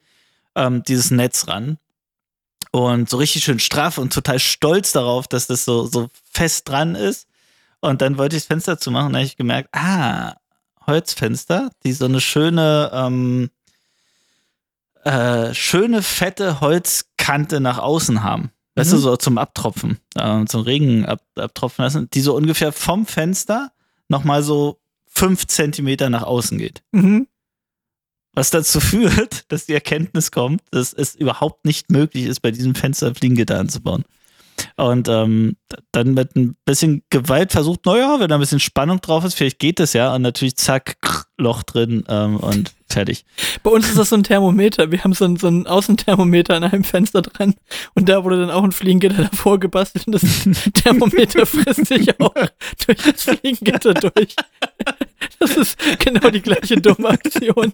ähm, 0.54 0.82
dieses 0.82 1.10
Netz 1.10 1.48
ran. 1.48 1.78
Und 2.70 3.08
so 3.08 3.18
richtig 3.18 3.44
schön 3.44 3.60
straff 3.60 3.98
und 3.98 4.12
total 4.12 4.38
stolz 4.40 4.92
darauf, 4.92 5.28
dass 5.28 5.46
das 5.46 5.64
so, 5.64 5.86
so 5.86 6.08
fest 6.32 6.68
dran 6.68 6.94
ist. 6.96 7.28
Und 7.80 8.02
dann 8.02 8.18
wollte 8.18 8.34
ich 8.36 8.42
das 8.42 8.48
Fenster 8.48 8.78
zumachen 8.78 9.06
und 9.08 9.12
dann 9.12 9.20
habe 9.20 9.26
ich 9.26 9.36
gemerkt, 9.36 9.68
ah, 9.72 10.34
Holzfenster, 10.86 11.70
die 11.84 11.92
so 11.92 12.06
eine 12.06 12.20
schöne, 12.20 12.90
ähm, 12.92 13.50
äh, 15.04 15.52
schöne, 15.54 16.02
fette 16.02 16.60
Holzkante 16.60 17.60
nach 17.60 17.78
außen 17.78 18.22
haben. 18.22 18.50
Weißt 18.74 18.90
Mhm. 18.90 18.96
du, 18.96 19.00
so 19.02 19.16
zum 19.16 19.38
Abtropfen, 19.38 19.98
äh, 20.16 20.44
zum 20.46 20.62
Regen 20.62 21.06
ab, 21.06 21.20
abtropfen 21.36 21.84
lassen, 21.84 22.08
die 22.12 22.20
so 22.20 22.34
ungefähr 22.34 22.72
vom 22.72 23.06
Fenster 23.06 23.70
nochmal 24.08 24.42
so 24.42 24.80
fünf 25.14 25.46
Zentimeter 25.46 26.10
nach 26.10 26.22
außen 26.22 26.58
geht. 26.58 26.82
Mhm. 26.92 27.26
Was 28.34 28.50
dazu 28.50 28.80
führt, 28.80 29.50
dass 29.52 29.66
die 29.66 29.74
Erkenntnis 29.74 30.30
kommt, 30.30 30.62
dass 30.70 30.92
es 30.92 31.14
überhaupt 31.14 31.64
nicht 31.64 31.90
möglich 31.90 32.24
ist, 32.24 32.40
bei 32.40 32.50
diesem 32.50 32.74
Fenster 32.74 33.14
Fliegengitter 33.14 33.58
anzubauen. 33.58 34.04
Und 34.76 35.08
ähm, 35.08 35.56
dann 35.92 36.14
mit 36.14 36.34
ein 36.36 36.56
bisschen 36.64 37.02
Gewalt 37.10 37.52
versucht, 37.52 37.86
naja, 37.86 38.18
wenn 38.18 38.28
da 38.28 38.36
ein 38.36 38.40
bisschen 38.40 38.60
Spannung 38.60 39.00
drauf 39.00 39.24
ist, 39.24 39.34
vielleicht 39.34 39.58
geht 39.58 39.78
das 39.78 39.92
ja. 39.92 40.14
Und 40.14 40.22
natürlich 40.22 40.56
zack, 40.56 41.00
krr, 41.00 41.24
Loch 41.36 41.62
drin 41.64 42.04
ähm, 42.08 42.36
und 42.36 42.72
fertig. 42.88 43.24
Bei 43.62 43.70
uns 43.70 43.88
ist 43.88 43.98
das 43.98 44.10
so 44.10 44.16
ein 44.16 44.22
Thermometer. 44.22 44.90
Wir 44.90 45.02
haben 45.02 45.12
so 45.14 45.24
ein, 45.24 45.36
so 45.36 45.48
ein 45.48 45.66
Außenthermometer 45.66 46.54
an 46.54 46.64
einem 46.64 46.84
Fenster 46.84 47.22
dran 47.22 47.54
und 47.94 48.08
da 48.08 48.24
wurde 48.24 48.40
dann 48.40 48.50
auch 48.50 48.62
ein 48.62 48.72
Fliegengitter 48.72 49.24
davor 49.30 49.58
gebastelt 49.58 50.06
und 50.06 50.12
das 50.12 50.22
Thermometer 50.74 51.46
frisst 51.46 51.86
sich 51.86 52.20
auch 52.20 52.34
durch 52.86 52.98
das 52.98 53.22
Fliegengitter 53.22 53.94
durch. 53.94 54.36
Das 55.40 55.56
ist 55.56 55.76
genau 55.98 56.30
die 56.30 56.42
gleiche 56.42 56.80
dumme 56.80 57.08
Aktion. 57.08 57.72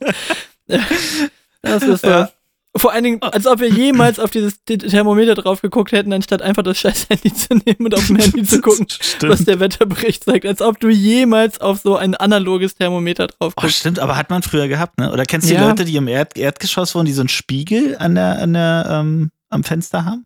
Das 1.62 1.82
ist 1.82 2.02
so. 2.02 2.08
Ja. 2.08 2.30
Vor 2.76 2.92
allen 2.92 3.02
Dingen, 3.02 3.20
als 3.22 3.46
ob 3.48 3.58
wir 3.58 3.68
jemals 3.68 4.20
auf 4.20 4.30
dieses 4.30 4.62
Thermometer 4.64 5.34
drauf 5.34 5.60
geguckt 5.60 5.90
hätten, 5.90 6.12
anstatt 6.12 6.40
einfach 6.40 6.62
das 6.62 6.78
scheiß 6.78 7.08
Handy 7.08 7.34
zu 7.34 7.48
nehmen 7.54 7.86
und 7.86 7.94
auf 7.96 8.06
dem 8.06 8.16
Handy 8.16 8.44
zu 8.44 8.60
gucken, 8.60 8.86
Stimmt. 8.90 9.32
was 9.32 9.44
der 9.44 9.58
Wetterbericht 9.58 10.22
sagt. 10.22 10.46
Als 10.46 10.62
ob 10.62 10.78
du 10.78 10.88
jemals 10.88 11.60
auf 11.60 11.80
so 11.80 11.96
ein 11.96 12.14
analoges 12.14 12.76
Thermometer 12.76 13.26
drauf 13.26 13.54
Oh, 13.56 13.62
guckst. 13.62 13.78
stimmt, 13.78 13.98
aber 13.98 14.16
hat 14.16 14.30
man 14.30 14.42
früher 14.44 14.68
gehabt, 14.68 14.98
ne? 15.00 15.12
Oder 15.12 15.24
kennst 15.24 15.48
du 15.48 15.54
die 15.54 15.60
Ja. 15.60 15.68
Leute, 15.68 15.84
die 15.84 15.96
im 15.96 16.06
Erd 16.06 16.36
Erdgeschoss 16.36 16.94
wohnen, 16.94 17.06
die 17.06 17.12
so 17.12 17.22
einen 17.22 17.28
Spiegel 17.28 17.96
an 17.98 18.14
der, 18.14 18.38
an 18.40 18.52
der, 18.52 18.86
ähm, 18.88 19.30
am 19.48 19.64
Fenster 19.64 20.04
haben? 20.04 20.24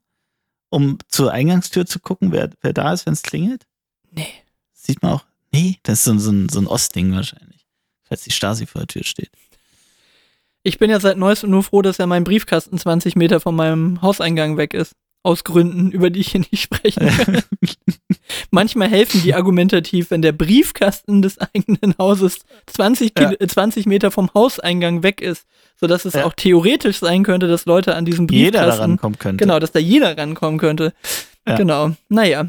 Um 0.68 0.98
zur 1.08 1.32
Eingangstür 1.32 1.86
zu 1.86 1.98
gucken, 1.98 2.30
wer, 2.30 2.50
wer 2.60 2.72
da 2.74 2.92
ist, 2.92 3.06
wenn 3.06 3.12
es 3.14 3.22
klingelt? 3.22 3.64
Nee. 4.10 4.26
Sieht 4.74 5.02
man 5.02 5.12
auch. 5.12 5.24
Nee, 5.50 5.78
das 5.82 6.00
ist 6.00 6.04
so, 6.04 6.18
so, 6.18 6.32
so 6.50 6.58
ein 6.60 6.66
Ostding 6.66 7.14
wahrscheinlich. 7.14 7.64
Falls 8.06 8.22
die 8.24 8.32
Stasi 8.32 8.66
vor 8.66 8.80
der 8.82 8.88
Tür 8.88 9.04
steht. 9.04 9.30
Ich 10.66 10.78
bin 10.78 10.90
ja 10.90 10.98
seit 10.98 11.18
neuestem 11.18 11.50
nur 11.50 11.62
froh, 11.62 11.82
dass 11.82 11.98
ja 11.98 12.06
mein 12.06 12.24
Briefkasten 12.24 12.78
20 12.78 13.16
Meter 13.16 13.38
von 13.38 13.54
meinem 13.54 14.00
Hauseingang 14.02 14.56
weg 14.56 14.74
ist. 14.74 14.92
Aus 15.22 15.42
Gründen, 15.44 15.90
über 15.90 16.10
die 16.10 16.20
ich 16.20 16.32
hier 16.32 16.40
nicht 16.40 16.60
sprechen 16.62 17.06
kann. 17.16 17.42
Manchmal 18.50 18.88
helfen 18.88 19.22
die 19.22 19.34
argumentativ, 19.34 20.10
wenn 20.10 20.20
der 20.22 20.32
Briefkasten 20.32 21.22
des 21.22 21.38
eigenen 21.38 21.94
Hauses 21.98 22.40
20, 22.66 23.12
Ja. 23.18 23.28
Kil- 23.30 23.36
äh, 23.42 23.46
20 23.46 23.86
Meter 23.86 24.10
vom 24.10 24.30
Hauseingang 24.34 25.02
weg 25.02 25.20
ist, 25.22 25.46
sodass 25.80 26.04
es 26.04 26.12
Ja. 26.14 26.24
auch 26.26 26.34
theoretisch 26.34 26.98
sein 26.98 27.22
könnte, 27.24 27.48
dass 27.48 27.64
Leute 27.64 27.94
an 27.94 28.04
diesem 28.04 28.26
Jeder 28.28 28.58
Briefkasten, 28.60 28.78
daran 28.80 28.96
kommen 28.98 29.18
könnte. 29.18 29.42
genau, 29.44 29.58
dass 29.58 29.72
da 29.72 29.78
jeder 29.78 30.16
rankommen 30.16 30.58
könnte. 30.58 30.92
Ja. 31.46 31.56
Genau. 31.56 31.92
Naja. 32.08 32.48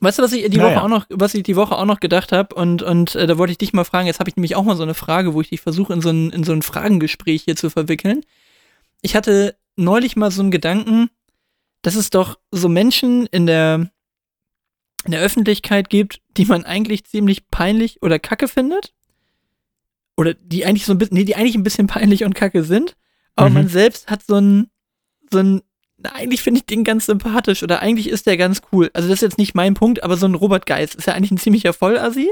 Weißt 0.00 0.18
du, 0.18 0.22
was 0.22 0.32
ich 0.32 0.48
die 0.50 0.56
Naja. 0.56 0.76
Woche 0.76 0.82
auch 0.84 0.88
noch, 0.88 1.06
was 1.10 1.34
ich 1.34 1.42
die 1.42 1.56
Woche 1.56 1.76
auch 1.76 1.84
noch 1.84 2.00
gedacht 2.00 2.32
habe 2.32 2.54
und 2.54 2.82
und 2.82 3.14
äh, 3.14 3.26
da 3.26 3.36
wollte 3.38 3.52
ich 3.52 3.58
dich 3.58 3.72
mal 3.74 3.84
fragen. 3.84 4.06
Jetzt 4.06 4.18
habe 4.20 4.30
ich 4.30 4.36
nämlich 4.36 4.56
auch 4.56 4.64
mal 4.64 4.76
so 4.76 4.82
eine 4.82 4.94
Frage, 4.94 5.34
wo 5.34 5.40
ich 5.42 5.50
dich 5.50 5.60
versuche 5.60 5.92
in 5.92 6.00
so 6.00 6.08
ein 6.10 6.30
in 6.30 6.42
so 6.44 6.52
ein 6.52 6.62
Fragengespräch 6.62 7.42
hier 7.44 7.56
zu 7.56 7.68
verwickeln. 7.70 8.22
Ich 9.02 9.14
hatte 9.14 9.56
neulich 9.76 10.16
mal 10.16 10.30
so 10.30 10.40
einen 10.42 10.50
Gedanken, 10.50 11.10
dass 11.82 11.94
es 11.96 12.08
doch 12.10 12.38
so 12.50 12.68
Menschen 12.68 13.26
in 13.26 13.46
der 13.46 13.90
in 15.04 15.12
der 15.12 15.20
Öffentlichkeit 15.22 15.88
gibt, 15.90 16.20
die 16.36 16.44
man 16.44 16.64
eigentlich 16.64 17.04
ziemlich 17.04 17.48
peinlich 17.50 18.02
oder 18.02 18.18
kacke 18.18 18.48
findet. 18.48 18.92
Oder 20.16 20.34
die 20.34 20.66
eigentlich 20.66 20.84
so 20.84 20.92
ein 20.92 20.98
bisschen, 20.98 21.16
nee, 21.16 21.24
die 21.24 21.36
eigentlich 21.36 21.54
ein 21.54 21.62
bisschen 21.62 21.86
peinlich 21.86 22.24
und 22.24 22.34
kacke 22.34 22.64
sind. 22.64 22.96
Aber 23.36 23.48
Mhm. 23.48 23.54
man 23.54 23.68
selbst 23.68 24.10
hat 24.10 24.22
so 24.26 24.36
ein, 24.36 24.70
so 25.32 25.38
ein, 25.38 25.62
eigentlich 26.04 26.42
finde 26.42 26.60
ich 26.60 26.66
den 26.66 26.84
ganz 26.84 27.06
sympathisch 27.06 27.62
oder 27.62 27.80
eigentlich 27.80 28.08
ist 28.08 28.26
der 28.26 28.36
ganz 28.36 28.62
cool. 28.72 28.90
Also 28.94 29.08
das 29.08 29.16
ist 29.18 29.22
jetzt 29.22 29.38
nicht 29.38 29.54
mein 29.54 29.74
Punkt, 29.74 30.02
aber 30.02 30.16
so 30.16 30.26
ein 30.26 30.34
Robert 30.34 30.66
Geist 30.66 30.94
ist 30.94 31.06
ja 31.06 31.14
eigentlich 31.14 31.30
ein 31.30 31.38
ziemlicher 31.38 31.72
Vollassi. 31.72 32.30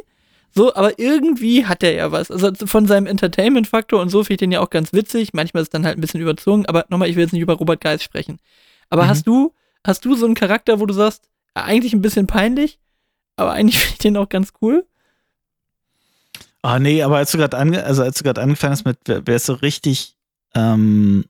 So, 0.55 0.75
aber 0.75 0.99
irgendwie 0.99 1.67
hat 1.67 1.83
er 1.83 1.93
ja 1.93 2.11
was. 2.11 2.31
Also 2.31 2.51
von 2.67 2.87
seinem 2.87 3.07
Entertainment-Faktor 3.07 4.01
und 4.01 4.09
so 4.09 4.25
finde 4.25 4.33
ich 4.35 4.39
den 4.39 4.53
ja 4.53 4.61
auch 4.61 4.71
ganz 4.71 4.93
witzig. 4.95 5.35
Manchmal 5.35 5.63
ist 5.63 5.67
es 5.69 5.71
dann 5.71 5.85
halt 5.85 5.99
ein 5.99 6.01
bisschen 6.01 6.21
überzogen, 6.21 6.65
aber 6.67 6.87
nochmal, 6.89 7.11
ich 7.11 7.17
will 7.17 7.23
jetzt 7.25 7.33
nicht 7.33 7.43
über 7.43 7.55
Robert 7.55 7.81
Geist 7.83 8.03
sprechen. 8.03 8.39
Aber 8.89 9.05
Mhm. 9.05 9.09
hast 9.09 9.27
du, 9.27 9.53
hast 9.87 10.05
du 10.05 10.15
so 10.15 10.25
einen 10.25 10.35
Charakter, 10.35 10.81
wo 10.81 10.87
du 10.87 10.95
sagst, 10.95 11.29
ja, 11.55 11.65
eigentlich 11.65 11.93
ein 11.93 12.01
bisschen 12.01 12.27
peinlich, 12.27 12.79
aber 13.37 13.53
eigentlich 13.53 13.79
finde 13.81 13.93
ich 13.93 13.99
den 13.99 14.17
auch 14.17 14.29
ganz 14.31 14.53
cool? 14.63 14.87
Ah, 16.63 16.79
nee, 16.79 17.03
aber 17.03 17.19
als 17.19 17.31
du 17.31 17.39
gerade 17.39 17.57
ange 17.57 17.85
also 17.85 18.03
als 18.03 18.19
du 18.19 18.25
gerade 18.25 18.41
angefangen 18.41 18.73
hast 18.73 18.85
mit, 18.85 18.99
wer, 19.05 19.27
wer 19.27 19.37
ist 19.37 19.47
so 19.47 19.55
richtig, 19.55 20.17
ähm, 20.55 21.25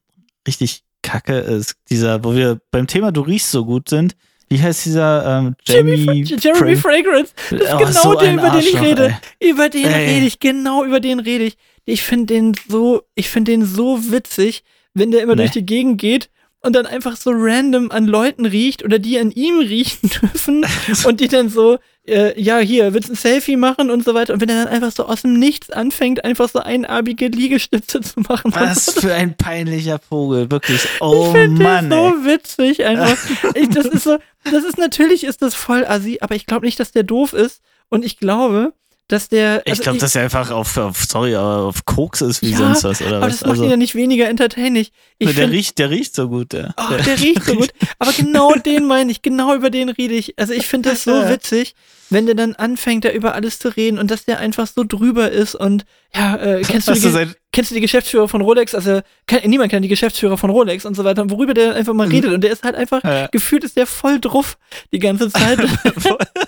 richtig 0.46 0.84
kacke 1.02 1.38
ist, 1.38 1.74
dieser, 1.90 2.22
wo 2.24 2.34
wir 2.34 2.60
beim 2.70 2.86
Thema 2.86 3.12
Du 3.12 3.20
riechst 3.22 3.50
so 3.50 3.64
gut 3.64 3.88
sind, 3.88 4.14
wie 4.50 4.60
heißt 4.60 4.86
dieser, 4.86 5.38
ähm, 5.40 5.54
Jamie, 5.66 6.22
Jeremy 6.24 6.76
Fra- 6.76 6.90
Fragrance. 6.90 7.32
Das 7.50 7.60
ist 7.60 7.72
Oh, 7.74 7.78
genau 7.78 8.02
so 8.02 8.14
der, 8.14 8.34
über 8.34 8.50
den 8.50 8.60
ich 8.60 8.80
rede. 8.80 9.14
ey. 9.40 9.50
Über 9.50 9.68
den 9.68 9.84
Ey. 9.84 10.14
rede 10.14 10.26
ich, 10.26 10.40
genau 10.40 10.84
über 10.84 11.00
den 11.00 11.20
rede 11.20 11.44
ich. 11.44 11.56
Ich 11.84 12.02
finde 12.02 12.34
den 12.34 12.54
so, 12.68 13.02
ich 13.14 13.28
finde 13.28 13.52
den 13.52 13.64
so 13.64 14.10
witzig, 14.10 14.62
wenn 14.94 15.10
der 15.10 15.22
immer 15.22 15.34
Nee. 15.34 15.42
durch 15.42 15.50
die 15.52 15.66
Gegend 15.66 16.00
geht 16.00 16.30
und 16.60 16.74
dann 16.74 16.86
einfach 16.86 17.16
so 17.16 17.30
random 17.32 17.90
an 17.90 18.06
Leuten 18.06 18.46
riecht 18.46 18.82
oder 18.84 18.98
die 18.98 19.18
an 19.18 19.30
ihm 19.30 19.58
riechen 19.60 20.10
dürfen 20.10 20.66
und 21.06 21.20
die 21.20 21.28
dann 21.28 21.48
so, 21.50 21.78
äh, 22.08 22.40
ja, 22.40 22.58
hier, 22.58 22.94
willst 22.94 23.08
du 23.08 23.12
ein 23.12 23.16
Selfie 23.16 23.56
machen 23.56 23.90
und 23.90 24.04
so 24.04 24.14
weiter. 24.14 24.34
Und 24.34 24.40
wenn 24.40 24.48
er 24.48 24.64
dann 24.64 24.72
einfach 24.72 24.92
so 24.92 25.06
aus 25.06 25.22
dem 25.22 25.34
Nichts 25.34 25.70
anfängt, 25.70 26.24
einfach 26.24 26.48
so 26.48 26.58
einarbige 26.58 27.28
Liegestütze 27.28 28.00
zu 28.00 28.20
machen. 28.20 28.52
Was 28.54 28.90
für 29.00 29.14
ein 29.14 29.36
peinlicher 29.36 29.98
Vogel, 29.98 30.50
wirklich. 30.50 30.86
Oh 31.00 31.26
ich 31.26 31.32
finde 31.32 31.62
Mann, 31.62 31.90
den 31.90 31.98
so 31.98 32.24
witzig 32.24 32.84
einfach. 32.84 33.16
ich, 33.54 33.68
das 33.68 33.86
ist 33.86 34.04
so, 34.04 34.18
das 34.44 34.64
ist 34.64 34.78
natürlich 34.78 35.24
ist 35.24 35.42
das 35.42 35.54
voll 35.54 35.84
assi, 35.84 36.18
aber 36.20 36.34
ich 36.34 36.46
glaube 36.46 36.66
nicht, 36.66 36.80
dass 36.80 36.92
der 36.92 37.02
doof 37.02 37.32
ist 37.32 37.62
und 37.88 38.04
ich 38.04 38.18
glaube, 38.18 38.72
dass 39.08 39.28
der 39.28 39.62
Ich 39.64 39.72
also 39.72 39.82
glaube, 39.82 39.98
dass 39.98 40.14
er 40.14 40.22
einfach 40.24 40.50
auf, 40.50 40.76
auf, 40.76 41.02
sorry, 41.04 41.34
auf 41.34 41.84
Koks 41.86 42.20
ist 42.20 42.42
wie 42.42 42.50
Ja, 42.50 42.58
sonst 42.58 42.84
was, 42.84 43.00
oder 43.02 43.16
aber 43.16 43.26
was? 43.26 43.32
das 43.38 43.40
macht 43.42 43.50
Also, 43.52 43.64
ihn 43.64 43.70
ja 43.70 43.76
nicht 43.76 43.94
weniger 43.94 44.28
entertaining. 44.28 44.86
Ich 45.18 45.26
der, 45.34 45.34
find, 45.44 45.52
riecht, 45.52 45.78
der 45.78 45.90
riecht 45.90 46.14
so 46.14 46.28
gut, 46.28 46.52
der. 46.52 46.74
oh, 46.76 46.94
der 47.04 47.18
riecht 47.20 47.42
so 47.44 47.54
gut. 47.54 47.70
Aber 47.98 48.12
genau 48.12 48.54
den 48.54 48.86
meine 48.86 49.10
ich, 49.10 49.22
genau 49.22 49.54
über 49.54 49.70
den 49.70 49.88
rede 49.88 50.14
ich. 50.14 50.38
Also 50.38 50.52
ich 50.52 50.66
finde 50.66 50.90
das 50.90 51.04
so 51.04 51.12
Ja. 51.12 51.30
witzig, 51.30 51.74
wenn 52.10 52.26
der 52.26 52.34
dann 52.34 52.54
anfängt, 52.54 53.04
da 53.04 53.10
über 53.10 53.34
alles 53.34 53.58
zu 53.58 53.68
reden 53.76 53.98
und 53.98 54.10
dass 54.10 54.24
der 54.24 54.38
einfach 54.38 54.66
so 54.66 54.84
drüber 54.84 55.30
ist 55.30 55.54
und 55.54 55.84
ja, 56.14 56.36
äh, 56.36 56.62
kennst 56.66 56.88
du, 56.88 56.92
die, 56.92 57.00
du 57.00 57.34
kennst 57.52 57.70
du 57.70 57.74
die 57.74 57.80
Geschäftsführer 57.80 58.28
von 58.28 58.40
Rolex? 58.42 58.74
Also 58.74 59.00
kann, 59.26 59.40
niemand 59.48 59.70
kennt 59.70 59.84
die 59.84 59.88
Geschäftsführer 59.90 60.36
von 60.38 60.50
Rolex 60.50 60.84
und 60.86 60.94
so 60.94 61.04
weiter, 61.04 61.28
worüber 61.30 61.54
der 61.54 61.68
dann 61.68 61.76
einfach 61.76 61.94
mal 61.94 62.06
Mhm. 62.06 62.12
redet 62.12 62.32
und 62.32 62.42
der 62.42 62.52
ist 62.52 62.62
halt 62.62 62.76
einfach, 62.76 63.02
Ja. 63.04 63.26
gefühlt 63.28 63.64
ist 63.64 63.76
der 63.76 63.86
voll 63.86 64.20
druff 64.20 64.58
die 64.92 64.98
ganze 64.98 65.30
Zeit. 65.30 65.58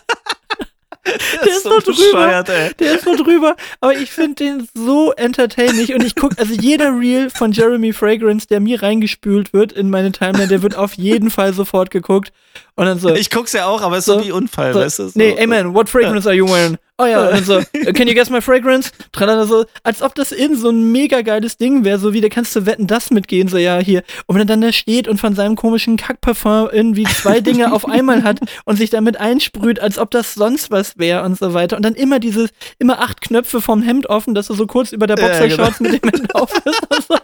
der 1.05 1.49
ist 1.49 1.63
so 1.63 1.79
drüber. 1.81 1.93
bescheuert, 1.93 2.49
ey. 2.49 2.75
Der 2.79 2.95
ist 2.97 3.05
so 3.05 3.17
drüber, 3.17 3.57
aber 3.81 3.95
ich 3.95 4.11
finde 4.11 4.35
den 4.37 4.69
so 4.75 5.13
entertaining 5.13 5.95
und 5.95 6.05
ich 6.05 6.15
gucke, 6.15 6.37
also 6.39 6.53
jeder 6.53 6.91
Reel 6.99 7.31
von 7.31 7.53
Jeremy 7.53 7.93
Fragrance, 7.93 8.47
der 8.47 8.61
mir 8.61 8.83
reingespült 8.83 9.53
wird 9.53 9.73
in 9.73 9.91
meine 9.91 10.13
Timeline, 10.13 10.49
der 10.49 10.63
wird 10.63 10.77
auf 10.77 10.95
jeden 10.95 11.31
Fall 11.31 11.55
sofort 11.55 11.91
geguckt 11.91 12.33
und 12.77 12.87
dann 12.87 12.99
so, 12.99 13.15
Ich 13.15 13.31
guck's 13.31 13.53
ja 13.53 13.67
auch, 13.67 13.83
aber 13.83 13.97
es 13.97 14.07
ist 14.07 14.13
so, 14.15 14.19
So, 14.21 14.27
wie 14.27 14.33
Unfall, 14.33 14.73
so 14.73 14.81
weißt 14.81 14.99
du? 14.99 15.09
So. 15.09 15.13
nee, 15.19 15.35
ey 15.37 15.47
man, 15.47 15.75
what 15.75 15.89
fragrance 15.89 16.29
are 16.29 16.37
you 16.37 16.47
wearing? 16.47 16.77
Oh 17.01 17.07
ja, 17.07 17.31
und 17.31 17.47
so, 17.47 17.59
"Uh, 17.59 17.93
can 17.95 18.09
you 18.09 18.15
guess 18.15 18.29
my 18.29 18.43
fragrance? 18.43 18.91
Tralala, 19.13 19.47
so, 19.47 19.65
als 19.85 20.03
ob 20.03 20.15
das 20.15 20.33
in 20.33 20.55
so 20.55 20.69
ein 20.69 20.93
mega 20.93 21.23
geiles 21.23 21.57
Ding 21.57 21.83
wäre, 21.83 21.99
so 21.99 22.13
wie, 22.13 22.21
da 22.21 22.29
kannst 22.29 22.55
du 22.55 22.67
wetten, 22.67 22.87
das 22.87 23.11
mitgehen, 23.11 23.49
so, 23.49 23.57
ja, 23.57 23.79
hier. 23.79 24.03
Und 24.27 24.35
wenn 24.35 24.43
er 24.43 24.47
dann 24.47 24.61
da 24.61 24.71
steht 24.71 25.09
und 25.09 25.19
von 25.19 25.35
seinem 25.35 25.57
komischen 25.57 25.97
Kackparfum 25.97 26.69
irgendwie 26.71 27.05
zwei 27.05 27.41
Dinge 27.41 27.73
auf 27.73 27.89
einmal 27.89 28.23
hat 28.23 28.41
und 28.67 28.77
sich 28.77 28.91
damit 28.91 29.17
einsprüht, 29.19 29.81
als 29.81 29.99
ob 29.99 30.11
das 30.11 30.35
sonst 30.35 30.71
was 30.71 30.99
wäre 30.99 31.23
und 31.23 31.39
so 31.39 31.55
weiter. 31.55 31.77
Und 31.77 31.85
dann 31.85 31.95
immer 31.95 32.19
dieses, 32.19 32.51
immer 32.79 33.01
acht 33.01 33.23
Knöpfe 33.23 33.63
vom 33.63 33.81
Hemd 33.81 34.07
offen, 34.07 34.35
dass 34.35 34.49
du 34.49 34.55
so 34.55 34.67
kurz 34.67 34.93
über 34.93 35.07
der 35.07 35.17
Ja, 35.17 35.27
Boxershorts 35.27 35.79
genau. 35.79 35.91
mit 35.93 36.05
dem 36.05 36.11
Hemd 36.11 36.35
auf 36.35 36.53
ist 36.67 36.83
und 36.91 37.07
so. 37.07 37.17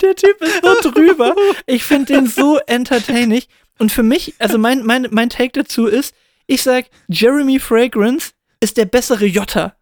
Der 0.00 0.14
Typ 0.14 0.40
ist 0.42 0.60
so 0.62 0.90
drüber. 0.90 1.34
Ich 1.66 1.82
finde 1.82 2.12
den 2.12 2.26
so 2.28 2.58
entertaining. 2.66 3.42
Und 3.78 3.90
für 3.90 4.02
mich, 4.04 4.34
also 4.38 4.58
mein, 4.58 4.84
mein, 4.84 5.08
mein 5.10 5.28
Take 5.28 5.50
dazu 5.52 5.86
ist, 5.86 6.14
ich 6.46 6.62
sag, 6.62 6.86
Jeremy 7.08 7.58
Fragrance 7.58 8.30
ist 8.64 8.76
der 8.76 8.86
bessere 8.86 9.26
Jota. 9.26 9.74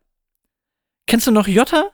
Kennst 1.06 1.26
du 1.26 1.30
noch 1.30 1.46
Jota? 1.48 1.90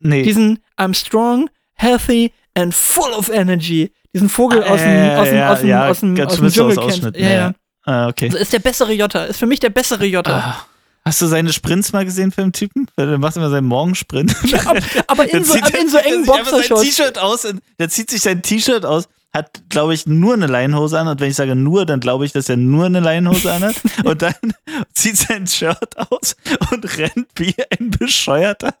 Nee. 0.00 0.22
Diesen 0.22 0.58
I'm 0.78 0.94
strong, 0.94 1.48
healthy 1.74 2.32
and 2.54 2.74
full 2.74 3.12
of 3.12 3.28
energy. 3.28 3.92
Diesen 4.14 4.28
Vogel 4.28 4.62
aus 4.64 4.80
dem, 4.80 4.88
Äh, 4.90 5.16
aus 5.16 5.28
dem, 5.28 5.36
ja, 5.38 5.50
aus 5.50 5.60
dem, 5.60 5.68
ja, 5.68 5.86
aus 5.86 6.00
dem, 6.00 6.46
aus 6.46 6.52
Dschungel 6.54 6.76
kennst. 6.76 7.02
Ja, 7.02 7.10
ja, 7.28 7.30
ja. 7.30 7.52
Ah, 7.84 8.08
okay. 8.08 8.26
Also 8.26 8.38
ist 8.38 8.52
der 8.52 8.58
bessere 8.58 8.92
Jota. 8.92 9.24
Ist 9.24 9.38
für 9.38 9.46
mich 9.46 9.60
der 9.60 9.70
bessere 9.70 10.04
Jota. 10.04 10.36
Ah. 10.38 10.66
Hast 11.04 11.22
du 11.22 11.26
seine 11.26 11.52
Sprints 11.52 11.92
mal 11.92 12.04
gesehen 12.04 12.30
für 12.32 12.42
den 12.42 12.52
Typen? 12.52 12.86
Der 12.98 13.16
macht 13.18 13.36
immer 13.36 13.48
seinen 13.50 13.66
Morgensprint. 13.66 14.34
Aber, 14.66 14.80
aber 15.06 15.24
in, 15.24 15.30
Der 15.30 15.44
so, 15.44 15.54
in 15.54 15.88
so 15.88 15.96
engen 15.98 16.24
der 16.24 16.34
zieht 16.34 16.34
einfach 16.34 16.50
sein 16.50 16.52
Boxershorts. 16.58 16.82
T-Shirt 16.82 17.18
aus, 17.18 17.44
in- 17.44 17.60
der 17.78 17.88
zieht 17.88 18.10
sich 18.10 18.20
sein 18.20 18.42
T-Shirt 18.42 18.84
aus, 18.84 19.08
hat, 19.32 19.62
glaube 19.68 19.94
ich, 19.94 20.06
nur 20.06 20.34
eine 20.34 20.46
Leinhose 20.46 20.98
an. 20.98 21.08
Und 21.08 21.20
wenn 21.20 21.30
ich 21.30 21.36
sage 21.36 21.54
nur, 21.54 21.86
dann 21.86 22.00
glaube 22.00 22.24
ich, 22.26 22.32
dass 22.32 22.48
er 22.48 22.56
nur 22.56 22.86
eine 22.86 23.00
Leinhose 23.00 23.52
anhat. 23.52 23.76
und 24.04 24.22
dann 24.22 24.34
zieht 24.92 25.16
sein 25.16 25.46
Shirt 25.46 25.96
aus 25.96 26.36
und 26.72 26.98
rennt 26.98 27.28
wie 27.36 27.54
ein 27.78 27.90
Bescheuerter 27.90 28.74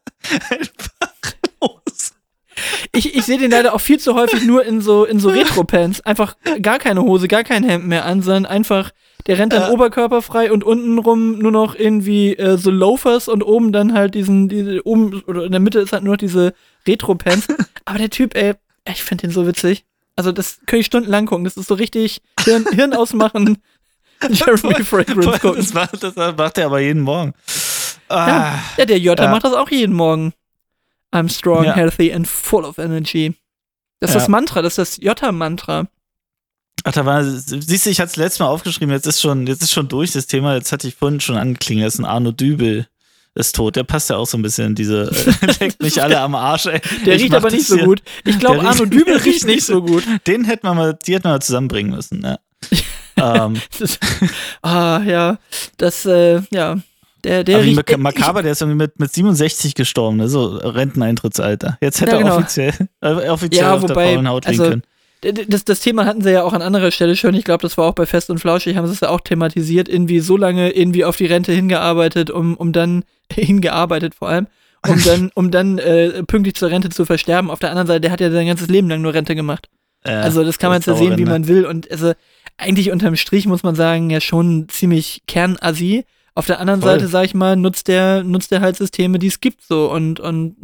einfach 0.50 1.34
los. 1.62 2.12
Ich, 2.92 3.14
ich 3.14 3.24
sehe 3.24 3.38
den 3.38 3.50
leider 3.50 3.74
auch 3.74 3.80
viel 3.80 3.98
zu 3.98 4.14
häufig 4.14 4.44
nur 4.44 4.64
in 4.64 4.80
so, 4.80 5.04
in 5.04 5.18
so 5.20 5.30
Retro-Pants. 5.30 6.02
Einfach 6.02 6.36
gar 6.60 6.78
keine 6.78 7.02
Hose, 7.02 7.28
gar 7.28 7.44
kein 7.44 7.64
Hemd 7.64 7.86
mehr 7.86 8.04
an, 8.04 8.20
sondern 8.22 8.46
einfach, 8.46 8.90
der 9.26 9.38
rennt 9.38 9.52
dann 9.52 9.62
Ja. 9.62 9.70
oberkörperfrei 9.70 10.52
und 10.52 10.64
untenrum 10.64 11.38
nur 11.38 11.52
noch 11.52 11.74
irgendwie 11.74 12.36
äh, 12.36 12.58
so 12.58 12.70
Loafers 12.70 13.28
und 13.28 13.42
oben 13.42 13.72
dann 13.72 13.94
halt 13.94 14.14
diesen, 14.14 14.48
diese, 14.48 14.84
oben 14.86 15.22
oder 15.26 15.44
in 15.44 15.52
der 15.52 15.60
Mitte 15.60 15.80
ist 15.80 15.92
halt 15.92 16.02
nur 16.02 16.14
noch 16.14 16.18
diese 16.18 16.52
Retro-Pants. 16.86 17.48
Aber 17.84 17.98
der 17.98 18.10
Typ, 18.10 18.36
ey, 18.36 18.54
ich 18.86 19.02
finde 19.02 19.28
den 19.28 19.30
so 19.30 19.46
witzig. 19.46 19.84
Also, 20.20 20.32
das 20.32 20.58
kann 20.66 20.78
ich 20.80 20.84
stundenlang 20.86 21.24
gucken. 21.24 21.44
Das 21.44 21.56
ist 21.56 21.66
so 21.68 21.72
richtig 21.74 22.20
Hirn, 22.44 22.66
Hirn 22.72 22.92
ausmachen. 22.92 23.56
Jeremy 24.30 24.84
Fragrance 24.84 25.38
gucken. 25.38 25.56
Das 25.62 25.72
macht, 25.72 26.02
das 26.02 26.14
macht 26.14 26.58
er 26.58 26.66
aber 26.66 26.78
jeden 26.80 27.00
Morgen. 27.00 27.32
Ah, 28.10 28.26
Ja, 28.28 28.62
ja 28.76 28.84
der 28.84 28.98
Jota 28.98 29.24
Ja. 29.24 29.30
macht 29.30 29.44
das 29.44 29.54
auch 29.54 29.70
jeden 29.70 29.94
Morgen. 29.94 30.34
I'm 31.10 31.32
strong, 31.34 31.64
Ja. 31.64 31.74
healthy 31.74 32.12
and 32.12 32.28
full 32.28 32.66
of 32.66 32.76
energy. 32.76 33.34
Das 34.00 34.10
ist 34.10 34.16
das 34.16 34.28
Mantra, 34.28 34.60
das 34.60 34.76
ist 34.76 34.98
das 34.98 35.02
Jota-Mantra. 35.02 35.86
Ach, 36.84 36.92
da 36.92 37.06
war, 37.06 37.24
siehst 37.24 37.86
du, 37.86 37.90
ich 37.90 37.98
hatte 37.98 38.10
es 38.10 38.16
letztes 38.16 38.40
Mal 38.40 38.46
aufgeschrieben, 38.48 38.90
jetzt 38.94 39.06
ist 39.06 39.22
schon, 39.22 39.46
jetzt 39.46 39.62
ist 39.62 39.72
schon 39.72 39.88
durch 39.88 40.12
das 40.12 40.26
Thema, 40.26 40.54
jetzt 40.54 40.70
hatte 40.70 40.86
ich 40.86 40.96
vorhin 40.96 41.20
schon 41.20 41.36
angeklingelt, 41.38 41.86
das 41.86 41.94
ist 41.94 42.00
ein 42.00 42.04
Arno 42.04 42.30
Dübel 42.32 42.86
ist 43.34 43.54
tot. 43.54 43.76
Der 43.76 43.84
passt 43.84 44.10
ja 44.10 44.16
auch 44.16 44.26
so 44.26 44.36
ein 44.38 44.42
bisschen 44.42 44.68
in 44.68 44.74
diese, 44.74 45.10
äh, 45.42 45.46
leckt 45.60 45.82
mich 45.82 46.02
alle 46.02 46.20
am 46.20 46.34
Arsch, 46.34 46.66
ey. 46.66 46.80
Der 47.06 47.16
Ich 47.16 47.22
riecht 47.22 47.34
aber 47.34 47.50
nicht 47.50 47.66
so 47.66 47.76
hier. 47.76 47.84
gut. 47.84 48.02
Ich 48.24 48.38
glaube, 48.38 48.60
Arno 48.60 48.84
Dübel 48.86 49.16
riecht 49.24 49.44
nicht 49.46 49.64
so 49.64 49.82
gut. 49.82 50.04
Den 50.26 50.44
hätten 50.44 50.66
wir 50.66 50.74
mal, 50.74 50.98
die 51.06 51.14
hätten 51.14 51.24
wir 51.24 51.30
mal 51.30 51.40
zusammenbringen 51.42 51.94
müssen, 51.94 52.20
ne? 52.20 52.38
ähm, 53.16 53.54
Das, 53.78 53.98
ah, 54.62 55.00
ja. 55.04 55.38
Das, 55.76 56.04
äh, 56.06 56.40
ja. 56.50 56.76
Der, 57.22 57.44
der 57.44 57.62
riecht. 57.62 57.76
Mac- 57.76 57.98
Makaber, 57.98 58.42
der 58.42 58.52
ist 58.52 58.62
irgendwie 58.62 58.78
mit, 58.78 58.98
mit 58.98 59.12
67 59.12 59.74
gestorben, 59.74 60.16
ne? 60.16 60.28
so 60.28 60.56
Renteneintrittsalter. 60.56 61.76
Jetzt 61.82 62.00
hätte 62.00 62.12
Ja, 62.12 62.16
er 62.18 62.22
genau. 62.24 62.36
offiziell, 62.36 62.72
äh, 63.02 63.28
offiziell 63.28 63.62
Ja, 63.64 63.74
auf 63.74 63.82
wobei, 63.82 63.94
der 64.06 64.12
faulen 64.14 64.28
Haut 64.28 64.46
liegen 64.46 64.58
also, 64.60 64.70
können. 64.70 64.82
Das, 65.20 65.64
das 65.64 65.80
Thema 65.80 66.06
hatten 66.06 66.22
sie 66.22 66.32
ja 66.32 66.42
auch 66.42 66.54
an 66.54 66.62
anderer 66.62 66.90
Stelle 66.90 67.14
schon. 67.14 67.34
Ich 67.34 67.44
glaube, 67.44 67.62
das 67.62 67.76
war 67.76 67.86
auch 67.86 67.94
bei 67.94 68.06
Fest 68.06 68.30
und 68.30 68.38
Flauschig, 68.38 68.76
haben 68.76 68.86
sie 68.86 68.94
es 68.94 69.00
ja 69.00 69.10
auch 69.10 69.20
thematisiert, 69.20 69.88
irgendwie 69.88 70.20
so 70.20 70.36
lange 70.36 70.70
irgendwie 70.70 71.04
auf 71.04 71.16
die 71.16 71.26
Rente 71.26 71.52
hingearbeitet, 71.52 72.30
um, 72.30 72.56
um 72.56 72.72
dann, 72.72 73.04
hingearbeitet 73.32 74.14
vor 74.14 74.28
allem, 74.28 74.46
um 74.88 75.02
dann, 75.04 75.30
um 75.34 75.50
dann 75.50 75.78
äh, 75.78 76.22
pünktlich 76.24 76.54
zur 76.54 76.70
Rente 76.70 76.88
zu 76.88 77.04
versterben. 77.04 77.50
Auf 77.50 77.58
der 77.58 77.70
anderen 77.70 77.86
Seite, 77.86 78.00
der 78.02 78.12
hat 78.12 78.20
ja 78.20 78.30
sein 78.30 78.46
ganzes 78.46 78.68
Leben 78.68 78.88
lang 78.88 79.02
nur 79.02 79.12
Rente 79.12 79.34
gemacht. 79.34 79.68
Äh, 80.04 80.12
Also 80.12 80.42
das 80.42 80.58
kann 80.58 80.70
man 80.70 80.78
jetzt 80.78 80.86
ja 80.86 80.96
sehen, 80.96 81.18
wie 81.18 81.26
man 81.26 81.46
will. 81.48 81.66
Und 81.66 81.90
also 81.90 82.12
eigentlich 82.56 82.90
unterm 82.90 83.16
Strich 83.16 83.46
muss 83.46 83.62
man 83.62 83.74
sagen, 83.74 84.10
ja 84.10 84.20
schon 84.20 84.68
ziemlich 84.68 85.22
Kernassi. 85.26 86.04
Auf 86.34 86.46
der 86.46 86.60
anderen 86.60 86.80
Voll. 86.80 86.92
Seite, 86.92 87.08
sag 87.08 87.24
ich 87.24 87.34
mal, 87.34 87.56
nutzt 87.56 87.88
der, 87.88 88.22
nutzt 88.22 88.52
der 88.52 88.60
halt 88.60 88.76
Systeme, 88.76 89.18
die 89.18 89.26
es 89.26 89.40
gibt 89.40 89.62
so. 89.62 89.90
Und, 89.90 90.20
und 90.20 90.56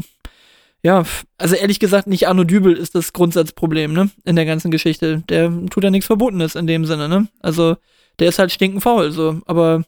ja, 0.87 1.05
also 1.37 1.57
ehrlich 1.57 1.81
gesagt, 1.81 2.07
nicht 2.07 2.29
Arno 2.29 2.45
Dübel 2.45 2.75
ist 2.75 2.95
das 2.95 3.13
Grundsatzproblem, 3.13 3.93
ne? 3.93 4.09
In 4.25 4.37
der 4.37 4.47
ganzen 4.47 4.71
Geschichte. 4.71 5.25
Der 5.29 5.51
tut 5.69 5.83
ja 5.83 5.91
nichts 5.91 6.07
Verbotenes 6.07 6.55
in 6.55 6.69
dem 6.69 6.85
Sinne, 6.85 7.09
ne? 7.09 7.27
Also, 7.41 7.77
der 8.21 8.29
ist 8.29 8.39
halt 8.39 8.53
stinkenfaul, 8.53 9.11
so. 9.11 9.41
Aber 9.47 9.83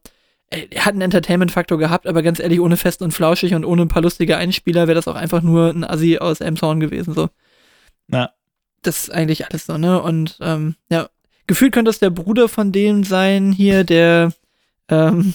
er 0.50 0.84
hat 0.84 0.94
einen 0.94 1.02
Entertainment-Faktor 1.02 1.78
gehabt, 1.78 2.08
aber 2.08 2.22
ganz 2.22 2.40
ehrlich, 2.40 2.58
ohne 2.58 2.76
Fest 2.76 3.00
und 3.00 3.12
Flauschig 3.12 3.54
und 3.54 3.64
ohne 3.64 3.82
ein 3.82 3.88
paar 3.88 4.02
lustige 4.02 4.36
Einspieler 4.36 4.88
wäre 4.88 4.96
das 4.96 5.06
auch 5.06 5.14
einfach 5.14 5.40
nur 5.40 5.70
ein 5.70 5.84
Assi 5.84 6.18
aus 6.18 6.40
Elmshorn 6.40 6.80
gewesen, 6.80 7.14
so 7.14 7.28
Ja. 8.10 8.30
das 8.82 9.02
ist 9.02 9.10
eigentlich 9.10 9.46
alles 9.46 9.66
so, 9.66 9.78
ne? 9.78 10.02
Und 10.02 10.36
ähm, 10.40 10.74
ja, 10.90 11.08
gefühlt 11.46 11.72
könnte 11.72 11.90
es 11.92 12.00
der 12.00 12.10
Bruder 12.10 12.48
von 12.48 12.72
dem 12.72 13.04
sein 13.04 13.52
hier, 13.52 13.84
der, 13.84 14.32
ähm, 14.88 15.34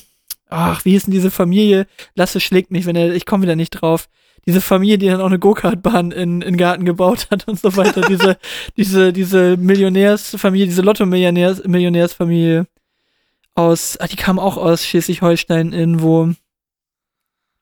ach, 0.50 0.84
wie 0.84 0.92
hieß 0.92 1.04
denn 1.06 1.14
diese 1.14 1.32
Familie? 1.32 1.88
Lasse 2.16 2.42
schlägt 2.42 2.70
mich, 2.72 2.86
wenn 2.86 2.98
er, 2.98 3.14
ich 3.14 3.26
komme 3.26 3.44
wieder 3.44 3.56
nicht 3.56 3.70
drauf. 3.72 4.10
Diese 4.46 4.62
Familie, 4.62 4.98
die 4.98 5.08
dann 5.08 5.22
auch 5.22 5.28
eine 5.28 5.40
Go-Kart-Bahn 5.40 6.12
in, 6.12 6.42
in 6.42 6.58
Garten 6.58 6.86
gebaut 6.86 7.28
hat 7.32 7.48
und 7.48 7.60
so 7.60 7.76
weiter. 7.78 8.02
diese, 8.10 8.38
diese, 8.78 9.14
diese 9.14 9.58
Millionärsfamilie, 9.58 10.66
diese 10.66 10.82
Lotto-Millionärsfamilie 10.82 12.68
aus, 13.56 13.98
ah, 14.00 14.08
die 14.08 14.16
kam 14.16 14.40
auch 14.40 14.58
aus 14.58 14.86
Schleswig-Holstein 14.86 15.74
irgendwo. 15.74 16.34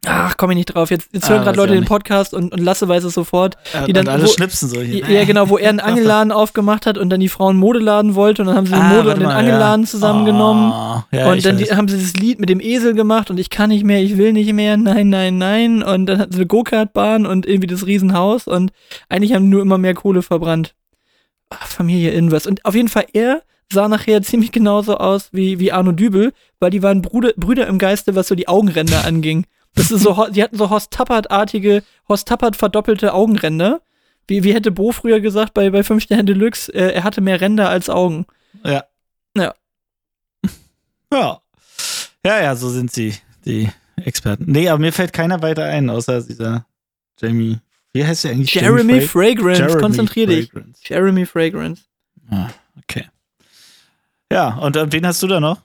Ach, 0.07 0.35
komme 0.35 0.53
ich 0.53 0.57
nicht 0.57 0.73
drauf. 0.73 0.89
Jetzt, 0.89 1.09
jetzt 1.13 1.25
Ah, 1.25 1.29
hören 1.29 1.43
gerade 1.43 1.57
weiß 1.59 1.65
ich 1.65 1.69
Leute 1.69 1.81
den. 1.81 1.85
Podcast 1.87 2.33
und, 2.33 2.51
und 2.51 2.59
Lasse 2.59 2.87
weiß 2.87 3.03
es 3.03 3.13
sofort. 3.13 3.55
Äh, 3.71 3.85
die 3.85 3.93
dann- 3.93 4.07
alle 4.07 4.23
wo- 4.23 4.27
schnipsen 4.27 4.67
so 4.67 4.81
hier. 4.81 5.07
Ja, 5.07 5.25
genau, 5.25 5.47
wo 5.49 5.59
er 5.59 5.69
einen 5.69 5.79
Angelladen 5.79 6.31
aufgemacht 6.31 6.87
hat 6.87 6.97
und 6.97 7.11
dann 7.11 7.19
die 7.19 7.29
Frau 7.29 7.49
einen 7.49 7.59
Modeladen 7.59 8.15
wollte 8.15 8.41
und 8.41 8.47
dann 8.47 8.57
haben 8.57 8.65
sie 8.65 8.71
den 8.71 8.81
Ah, 8.81 8.87
Mode 8.89 9.05
warte 9.05 9.11
und 9.11 9.19
den 9.19 9.27
mal, 9.29 9.35
Angeladen 9.35 9.81
ja. 9.83 9.87
zusammengenommen. 9.87 10.71
Oh, 10.71 11.15
ja, 11.15 11.31
und 11.31 11.45
dann 11.45 11.57
die, 11.59 11.65
haben 11.65 11.87
sie 11.87 11.99
das 12.01 12.13
Lied 12.13 12.39
mit 12.39 12.49
dem 12.49 12.59
Esel 12.59 12.95
gemacht 12.95 13.29
und 13.29 13.39
ich 13.39 13.51
kann 13.51 13.69
nicht 13.69 13.85
mehr, 13.85 14.01
ich 14.01 14.17
will 14.17 14.33
nicht 14.33 14.51
mehr, 14.53 14.75
nein, 14.75 15.09
nein, 15.09 15.37
nein. 15.37 15.83
Und 15.83 16.07
dann 16.07 16.17
hatten 16.17 16.31
sie 16.31 16.39
eine 16.39 16.47
Go-Kart-Bahn 16.47 17.27
und 17.27 17.45
irgendwie 17.45 17.67
das 17.67 17.85
Riesenhaus 17.85 18.47
und 18.47 18.71
eigentlich 19.07 19.33
haben 19.33 19.43
die 19.43 19.49
nur 19.51 19.61
immer 19.61 19.77
mehr 19.77 19.93
Kohle 19.93 20.23
verbrannt. 20.23 20.73
Ach, 21.51 21.67
Familie 21.67 22.09
Inverse. 22.09 22.49
Und 22.49 22.65
auf 22.65 22.73
jeden 22.73 22.87
Fall, 22.87 23.05
er 23.13 23.43
sah 23.71 23.87
nachher 23.87 24.19
ziemlich 24.23 24.51
genauso 24.51 24.97
aus 24.97 25.29
wie, 25.31 25.59
wie 25.59 25.71
Arno 25.71 25.91
Dübel, 25.91 26.33
weil 26.59 26.71
die 26.71 26.81
waren 26.81 27.03
Bruder, 27.03 27.33
Brüder 27.37 27.67
im 27.67 27.77
Geiste, 27.77 28.15
was 28.15 28.27
so 28.29 28.33
die 28.33 28.47
Augenränder 28.47 29.05
anging. 29.05 29.45
Das 29.75 29.89
ist 29.91 30.01
so, 30.03 30.27
die 30.29 30.43
hatten 30.43 30.57
so 30.57 30.69
Horst 30.69 30.91
Tappert-artige, 30.91 31.83
Horst 32.09 32.27
Tappert 32.27 32.55
verdoppelte 32.55 33.13
Augenränder. 33.13 33.81
Wie, 34.27 34.43
wie 34.43 34.53
hätte 34.53 34.71
Bo 34.71 34.91
früher 34.91 35.19
gesagt 35.19 35.53
bei, 35.53 35.69
bei 35.69 35.83
5 35.83 36.03
Sterne 36.03 36.25
Deluxe, 36.25 36.73
äh, 36.73 36.93
er 36.93 37.03
hatte 37.03 37.21
mehr 37.21 37.39
Ränder 37.41 37.69
als 37.69 37.89
Augen. 37.89 38.25
Ja. 38.63 38.83
Ja. 39.35 39.53
Ja. 41.13 41.41
Ja, 42.25 42.41
ja, 42.41 42.55
so 42.55 42.69
sind 42.69 42.91
sie, 42.91 43.15
die 43.45 43.69
Experten. 43.97 44.45
Nee, 44.47 44.69
aber 44.69 44.79
mir 44.79 44.93
fällt 44.93 45.11
keiner 45.13 45.41
weiter 45.41 45.65
ein, 45.65 45.89
außer 45.89 46.21
dieser 46.21 46.65
Jamie. 47.19 47.59
Wie 47.93 48.05
heißt 48.05 48.23
der 48.23 48.31
eigentlich? 48.31 48.53
Jeremy 48.53 49.01
Fra- 49.01 49.07
Fragrance, 49.21 49.61
Jeremy 49.61 49.81
konzentrier 49.81 50.27
dich. 50.27 50.51
Jeremy 50.83 51.25
Fragrance. 51.25 51.81
Ah, 52.29 52.49
okay. 52.77 53.05
Ja, 54.31 54.55
und 54.59 54.75
äh, 54.77 54.89
wen 54.91 55.05
hast 55.05 55.21
du 55.23 55.27
da 55.27 55.39
noch? 55.41 55.61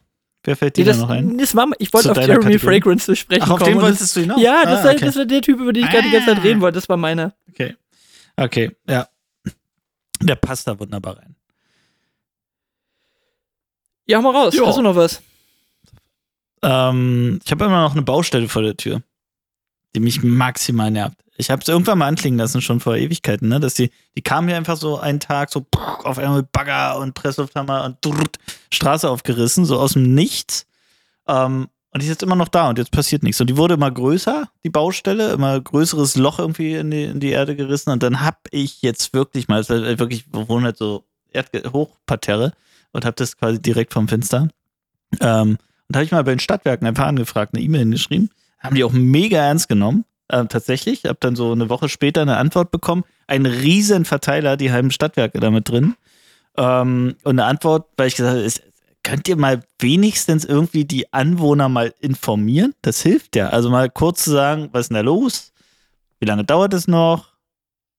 Wer 0.47 0.57
fällt 0.57 0.77
dir 0.77 0.83
Nee, 0.85 0.87
da 0.87 0.93
das, 0.93 1.01
noch 1.03 1.11
ein? 1.11 1.39
das 1.39 1.55
war, 1.57 1.67
ich 1.79 1.93
wollte 1.93 2.11
auf 2.13 2.17
Jeremy 2.17 2.37
Kategorie? 2.45 2.59
Fragrance 2.81 3.05
zu 3.05 3.17
sprechen 3.17 3.43
Ach, 3.43 3.51
auf 3.51 3.59
kommen. 3.59 3.73
den 3.75 3.83
wolltest 3.83 4.15
du 4.17 4.21
hinaus? 4.21 4.41
Ja, 4.41 4.65
das, 4.65 4.81
ah, 4.81 4.85
war, 4.85 4.93
okay. 4.95 5.05
das 5.05 5.17
war 5.17 5.25
der 5.27 5.43
Typ, 5.43 5.61
über 5.61 5.73
den 5.73 5.85
ich 5.85 5.91
gerade 5.91 6.05
die 6.05 6.11
ganze 6.11 6.29
Zeit 6.29 6.39
Ah. 6.39 6.43
reden 6.43 6.61
wollte. 6.61 6.77
Das 6.77 6.89
war 6.89 6.97
meiner. 6.97 7.35
okay. 7.51 7.77
Okay, 8.37 8.71
ja. 8.89 9.09
Der 10.23 10.37
passt 10.37 10.67
da 10.69 10.79
wunderbar 10.79 11.19
rein. 11.19 11.35
Ja, 14.07 14.19
hau 14.19 14.23
mal 14.23 14.31
raus. 14.37 14.55
Ja. 14.55 14.67
Hast 14.67 14.79
du 14.79 14.83
noch 14.83 14.95
was? 14.97 15.21
Ähm, 16.63 17.41
ich 17.45 17.51
habe 17.51 17.65
immer 17.65 17.83
noch 17.83 17.93
eine 17.93 18.03
Baustelle 18.03 18.49
vor 18.49 18.63
der 18.63 18.77
Tür, 18.77 19.03
die 19.95 20.01
mich 20.01 20.23
maximal 20.23 20.91
nervt. 20.91 21.17
Ich 21.39 21.51
habe 21.51 21.63
es 21.63 21.69
irgendwann 21.69 21.99
mal 21.99 22.09
anklingen 22.09 22.39
lassen, 22.39 22.61
schon 22.61 22.81
vor 22.81 22.97
Ewigkeiten, 22.97 23.49
ne? 23.49 23.61
Dass 23.61 23.75
die, 23.75 23.91
die 24.17 24.23
kamen 24.23 24.49
hier 24.49 24.57
einfach 24.57 24.77
so 24.77 24.99
einen 24.99 25.21
Tag 25.21 25.51
so 25.51 25.67
auf 26.05 26.19
einmal 26.19 26.39
mit 26.39 26.53
Bagger 26.53 26.99
und 26.99 27.15
Presslufthammer 27.15 27.85
und 27.85 27.99
drrrt, 28.01 28.39
Straße 28.73 29.09
aufgerissen, 29.09 29.65
so 29.65 29.79
aus 29.79 29.93
dem 29.93 30.15
Nichts. 30.15 30.67
Ähm, 31.27 31.69
und 31.97 32.03
die 32.03 32.07
ist 32.07 32.11
jetzt 32.11 32.23
immer 32.23 32.37
noch 32.37 32.49
da 32.49 32.69
und 32.69 32.79
jetzt 32.79 32.91
passiert 32.91 33.23
nichts. 33.23 33.41
Und 33.41 33.49
die 33.49 33.57
wurde 33.57 33.75
immer 33.75 33.91
größer, 33.91 34.49
die 34.65 34.71
Baustelle, 34.71 35.33
immer 35.33 35.59
größeres 35.59 36.17
Loch 36.17 36.39
irgendwie 36.39 36.75
in 36.75 36.91
die, 36.91 37.05
in 37.05 37.21
die 37.21 37.31
Erde 37.31 37.57
gerissen. 37.57 37.91
Und 37.91 38.03
dann 38.03 38.21
hab 38.21 38.49
ich 38.51 38.83
jetzt 38.83 39.15
wirklich 39.15 39.49
mal, 39.49 39.67
war 39.69 39.99
wirklich, 39.99 40.27
wir 40.31 40.49
wohnen 40.49 40.67
halt 40.67 40.77
so 40.77 41.05
Erdge 41.33 41.73
Hochparterre 41.73 42.53
und 42.93 43.05
hab 43.05 43.17
das 43.17 43.37
quasi 43.37 43.63
direkt 43.63 43.95
vom 43.95 44.09
Fenster. 44.09 44.49
Ähm, 45.21 45.59
und 45.89 45.95
habe 45.95 46.05
ich 46.05 46.13
mal 46.13 46.25
bei 46.25 46.33
den 46.33 46.41
Stadtwerken 46.41 46.87
ein 46.87 46.95
paar 46.95 47.07
angefragt, 47.07 47.55
eine 47.55 47.63
E-Mail 47.63 47.81
hingeschrieben. 47.81 48.31
Haben 48.59 48.77
die 48.77 48.85
auch 48.85 48.93
mega 48.93 49.39
ernst 49.39 49.69
genommen. 49.69 50.05
Ähm, 50.31 50.49
tatsächlich. 50.49 51.05
Habe 51.05 51.19
dann 51.21 51.37
so 51.37 51.53
eine 51.53 51.69
Woche 51.69 51.89
später 51.89 52.23
eine 52.23 52.37
Antwort 52.37 52.71
bekommen. 52.71 53.05
Ein 53.27 53.47
riesen 53.47 54.05
Verteiler, 54.05 54.57
die 54.57 54.73
halben 54.73 54.91
Stadtwerke 54.91 55.41
damit 55.41 55.69
drin. 55.69 55.95
Ähm, 56.57 57.17
und 57.23 57.39
eine 57.39 57.45
Antwort, 57.45 57.89
weil 57.97 58.09
ich 58.09 58.17
gesagt 58.17 58.37
habe, 58.37 58.51
könnt 59.03 59.29
ihr 59.29 59.37
mal 59.37 59.63
wenigstens 59.79 60.45
irgendwie 60.45 60.85
die 60.85 61.13
Anwohner 61.13 61.69
mal 61.69 61.95
informieren? 62.01 62.75
Das 62.83 63.03
hilft 63.03 63.37
ja. 63.37 63.51
Also 63.51 63.71
mal 63.71 63.89
kurz 63.89 64.25
zu 64.25 64.33
sagen, 64.33 64.69
was 64.73 64.83
ist 64.83 64.89
denn 64.89 64.97
da 64.97 65.01
los? 65.03 65.53
Wie 66.19 66.27
lange 66.27 66.45
dauert 66.45 66.75
es 66.75 66.89
noch? 66.89 67.36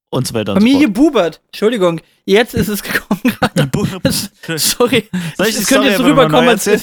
Und 0.10 0.26
so 0.26 0.34
weiter 0.34 0.54
und 0.54 0.60
Familie 0.60 0.88
Bubert. 0.88 1.42
Entschuldigung, 1.48 2.00
jetzt 2.26 2.54
ist 2.54 2.70
es 2.70 2.82
gekommen 2.84 3.20
gerade. 3.24 3.70
so 3.74 3.86
fort. 3.86 4.60
Sorry. 4.60 5.10
Soll 5.38 5.48
ich 5.48 5.58
es 5.58 5.68
könnte 5.68 5.88
jetzt 5.90 5.98
so 5.98 6.04
rüberkommen, 6.06 6.48
als 6.48 6.64
genau, 6.66 6.82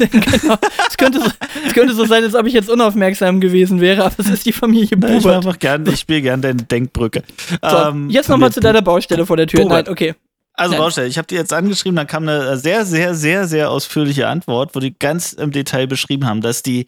es, 0.88 0.96
könnte 0.98 1.20
so, 1.20 1.30
es 1.66 1.72
könnte 1.72 1.94
so 1.94 2.04
sein, 2.04 2.22
als 2.22 2.34
ob 2.34 2.44
ich 2.46 2.52
jetzt 2.52 2.68
unaufmerksam 2.68 3.40
gewesen 3.40 3.80
wäre, 3.80 4.04
aber 4.04 4.14
es 4.18 4.28
ist 4.28 4.44
die 4.44 4.52
Familie 4.52 4.84
Ich 4.84 5.00
Bubert. 5.00 5.26
einfach 5.26 5.58
gern, 5.58 5.86
ich 5.86 6.00
spiele 6.00 6.20
gern 6.20 6.42
deine 6.42 6.62
Denkbrücke. 6.62 7.22
So, 7.62 7.76
Ähm, 7.88 8.10
jetzt 8.10 8.28
nochmal 8.28 8.52
zu 8.52 8.60
deiner 8.60 8.82
Baustelle 8.82 9.24
vor 9.24 9.38
der 9.38 9.46
Tür. 9.46 9.62
Bubert. 9.62 9.86
Nein, 9.86 9.92
okay. 9.92 10.14
Also 10.52 10.72
Nein. 10.72 10.80
Baustelle, 10.82 11.06
ich 11.08 11.16
habe 11.16 11.26
die 11.26 11.34
jetzt 11.36 11.52
angeschrieben, 11.54 11.96
dann 11.96 12.06
kam 12.06 12.28
eine 12.28 12.58
sehr, 12.58 12.84
sehr, 12.84 13.14
sehr, 13.14 13.48
sehr 13.48 13.70
ausführliche 13.70 14.28
Antwort, 14.28 14.74
wo 14.74 14.80
die 14.80 14.96
ganz 14.96 15.32
im 15.32 15.50
Detail 15.50 15.86
beschrieben 15.86 16.26
haben, 16.26 16.42
dass 16.42 16.62
die, 16.62 16.86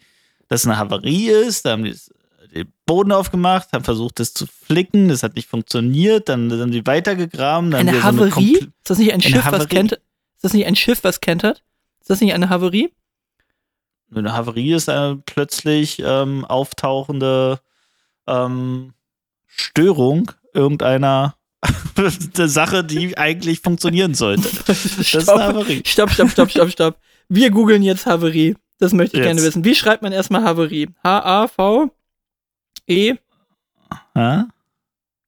dass 0.49 0.65
eine 0.65 0.77
Havarie 0.77 1.29
ist, 1.31 1.65
da 1.65 1.71
haben 1.71 1.83
die 1.83 1.91
das- 1.91 2.11
den 2.53 2.71
Boden 2.85 3.11
aufgemacht, 3.11 3.71
haben 3.73 3.83
versucht, 3.83 4.19
das 4.19 4.33
zu 4.33 4.45
flicken, 4.47 5.07
das 5.09 5.23
hat 5.23 5.35
nicht 5.35 5.49
funktioniert, 5.49 6.29
dann 6.29 6.49
sind 6.49 6.71
die 6.71 6.85
weitergegraben, 6.85 7.71
dann 7.71 7.87
Eine 7.87 7.97
so 7.97 8.03
Havarie? 8.03 8.57
kompl- 8.57 8.59
ist 8.59 8.89
das 8.89 8.97
nicht 8.99 9.13
ein 9.13 9.21
Schiff, 9.21 9.35
was 9.37 9.45
Havarie? 9.45 9.67
kennt? 9.67 9.91
Ist 9.93 10.43
das 10.43 10.53
nicht 10.53 10.65
ein 10.65 10.75
Schiff, 10.75 11.03
was 11.03 11.19
kentert? 11.21 11.63
Ist 12.01 12.09
das 12.09 12.21
nicht 12.21 12.33
eine 12.33 12.49
Havarie? 12.49 12.93
Eine 14.15 14.33
Havarie 14.33 14.73
ist 14.73 14.87
eine 14.87 15.21
plötzlich 15.25 16.01
ähm, 16.05 16.45
auftauchende 16.45 17.59
ähm, 18.27 18.93
Störung 19.45 20.31
irgendeiner 20.53 21.35
Sache, 22.35 22.83
die 22.83 23.17
eigentlich 23.17 23.59
funktionieren 23.61 24.13
sollte. 24.13 24.47
Das 24.67 24.85
ist 24.85 24.95
eine 24.95 25.03
Stopp. 25.23 25.39
Havarie. 25.39 25.81
Stopp, 25.85 26.11
stopp, 26.11 26.29
stopp, 26.31 26.51
stopp, 26.51 26.71
stopp. 26.71 26.97
Wir 27.29 27.49
googeln 27.51 27.83
jetzt 27.83 28.05
Havarie. 28.05 28.55
Das 28.79 28.93
möchte 28.93 29.17
ich 29.17 29.23
Jetzt. 29.23 29.27
gerne 29.35 29.41
wissen. 29.41 29.65
Wie 29.65 29.73
schreibt 29.75 30.03
man 30.03 30.11
erstmal 30.13 30.43
Havarie? 30.43 30.87
H-A-V-E? 32.89 33.15
Ja? 34.15 34.47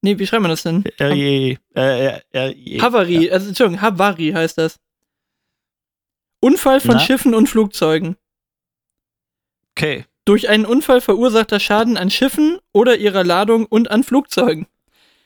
Nee, 0.02 0.18
wie 0.18 0.26
schreibt 0.26 0.42
man 0.42 0.50
das 0.50 0.62
denn? 0.62 0.84
R-I-E. 0.98 1.58
Äh, 1.74 1.80
R- 1.80 2.22
R-I-E. 2.32 2.80
Havarie, 2.80 3.30
also 3.30 3.48
Entschuldigung, 3.48 3.82
Havarie 3.82 4.32
heißt 4.34 4.58
das. 4.58 4.78
Unfall 6.40 6.80
von 6.80 6.94
Na? 6.94 7.00
Schiffen 7.00 7.34
und 7.34 7.48
Flugzeugen. 7.48 8.16
Okay. 9.76 10.06
Durch 10.24 10.48
einen 10.48 10.64
Unfall 10.64 11.00
verursachter 11.00 11.60
Schaden 11.60 11.96
an 11.96 12.10
Schiffen 12.10 12.58
oder 12.72 12.96
ihrer 12.96 13.24
Ladung 13.24 13.66
und 13.66 13.90
an 13.90 14.04
Flugzeugen. 14.04 14.66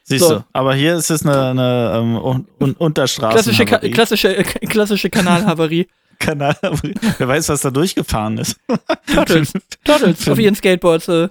Siehst 0.05 0.25
So. 0.25 0.39
du. 0.39 0.45
Aber 0.53 0.75
hier 0.75 0.97
ist 0.97 1.11
es 1.11 1.25
eine, 1.25 1.51
eine 1.51 1.93
ähm, 1.97 2.17
un 2.17 2.47
un 2.61 2.73
Unterstraßen. 2.75 3.33
Klassische, 3.33 3.65
Ka 3.65 3.79
klassische, 3.79 4.37
äh, 4.37 4.43
klassische 4.67 5.09
Kanalhavarie. 5.11 5.87
Kanal. 6.19 6.57
Wer 7.19 7.29
weiß, 7.29 7.49
was 7.49 7.61
da 7.63 7.71
durchgefahren 7.71 8.39
ist. 8.39 8.59
Turtles. 9.13 9.53
Turtles 9.85 10.29
auf 10.29 10.39
ihren 10.39 10.55
Skateboards. 10.55 11.09
Äh. 11.09 11.29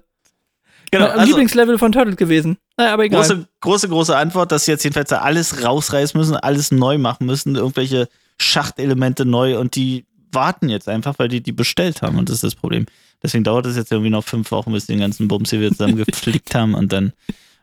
Genau, 0.93 1.07
mein 1.07 1.19
also, 1.19 1.25
Lieblingslevel 1.25 1.79
von 1.79 1.91
Turtles 1.91 2.17
gewesen. 2.17 2.57
Naja, 2.77 2.93
aber 2.93 3.05
egal. 3.05 3.21
große, 3.21 3.47
große, 3.61 3.89
große 3.89 4.15
Antwort, 4.15 4.51
dass 4.51 4.65
sie 4.65 4.71
jetzt 4.71 4.83
jedenfalls 4.83 5.09
da 5.09 5.19
alles 5.19 5.63
rausreißen 5.63 6.19
müssen, 6.19 6.35
alles 6.35 6.71
neu 6.71 6.99
machen 6.99 7.25
müssen, 7.25 7.55
irgendwelche 7.55 8.07
Schachtelemente 8.37 9.25
neu 9.25 9.57
und 9.57 9.75
die 9.75 10.05
warten 10.31 10.69
jetzt 10.69 10.87
einfach, 10.87 11.17
weil 11.17 11.29
die 11.29 11.41
die 11.41 11.51
bestellt 11.51 12.03
haben 12.03 12.19
und 12.19 12.29
das 12.29 12.35
ist 12.35 12.43
das 12.43 12.55
Problem. 12.55 12.85
Deswegen 13.23 13.43
dauert 13.43 13.65
es 13.65 13.75
jetzt 13.75 13.91
irgendwie 13.91 14.11
noch 14.11 14.23
fünf 14.23 14.51
Wochen, 14.51 14.71
bis 14.71 14.85
die 14.85 14.93
den 14.93 14.99
ganzen 14.99 15.27
Bums 15.27 15.49
hier 15.49 15.61
wieder 15.61 15.71
zusammengeflickt 15.71 16.53
haben 16.55 16.75
und 16.75 16.93
dann, 16.93 17.13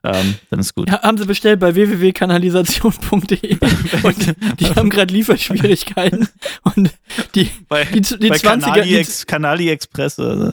ähm, 0.03 0.37
dann 0.49 0.61
ist 0.61 0.75
gut. 0.75 0.89
Ja, 0.89 1.03
haben 1.03 1.19
sie 1.19 1.27
bestellt 1.27 1.61
bei 1.61 1.75
www.kanalisation.de 1.75 3.59
und 4.03 4.35
die 4.61 4.67
haben 4.75 4.89
gerade 4.89 5.13
Lieferschwierigkeiten 5.13 6.29
und 6.63 6.91
die, 7.35 7.51
Bei, 7.69 7.85
die, 7.85 8.01
die 8.01 8.29
bei 8.29 8.37
20er, 8.37 8.61
Kanali, 8.61 8.97
Ex, 8.97 9.27
Kanali 9.27 9.69
Express 9.69 10.19
oder 10.19 10.37
so. 10.37 10.53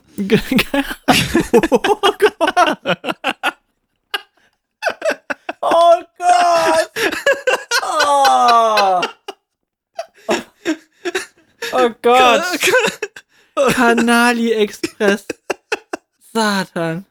oh 1.71 1.79
Gott. 2.19 2.57
Oh 5.61 6.01
Gott. 6.17 6.91
Oh. 7.83 9.01
Oh 11.73 11.89
Gott. 12.01 12.43
Kanali 13.73 14.51
Express. 14.51 15.25
Satan. 16.33 17.05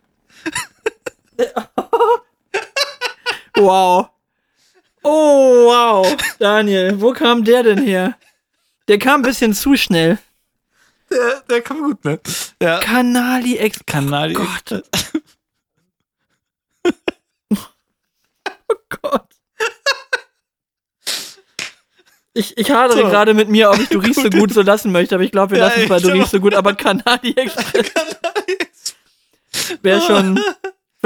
Wow. 3.56 4.08
Oh, 5.02 5.66
wow. 5.66 6.16
Daniel, 6.38 7.00
wo 7.00 7.12
kam 7.12 7.44
der 7.44 7.62
denn 7.62 7.82
her? 7.82 8.16
Der 8.88 8.98
kam 8.98 9.20
ein 9.20 9.22
bisschen 9.22 9.54
zu 9.54 9.76
schnell. 9.76 10.18
Der, 11.10 11.40
der 11.48 11.60
kam 11.62 11.78
gut, 11.82 12.04
ne? 12.04 12.18
Ja. 12.60 12.78
Kanali 12.80 13.56
Express. 13.56 13.86
Kanali 13.86 14.34
Gott. 14.34 14.72
Express. 14.72 15.22
Gott. 19.00 19.22
Ich, 22.34 22.58
ich 22.58 22.70
hadere 22.70 22.98
So. 22.98 23.04
gerade 23.08 23.32
mit 23.34 23.48
mir, 23.48 23.70
ob 23.70 23.78
ich 23.78 23.88
Du 23.88 23.98
riechst 23.98 24.20
so 24.22 24.28
gut 24.28 24.52
so 24.52 24.60
lassen 24.62 24.92
möchte, 24.92 25.14
aber 25.14 25.24
ich 25.24 25.32
glaube, 25.32 25.52
wir 25.52 25.58
Ja, 25.58 25.66
lassen 25.68 25.82
es 25.82 25.88
bei 25.88 25.96
riechst 25.96 26.32
so 26.32 26.40
gut, 26.40 26.52
aber 26.54 26.74
Kanadi 26.74 27.30
Express 27.32 27.92
Kanali 27.94 28.52
Express. 28.58 29.78
wäre 29.82 30.00
schon. 30.02 30.38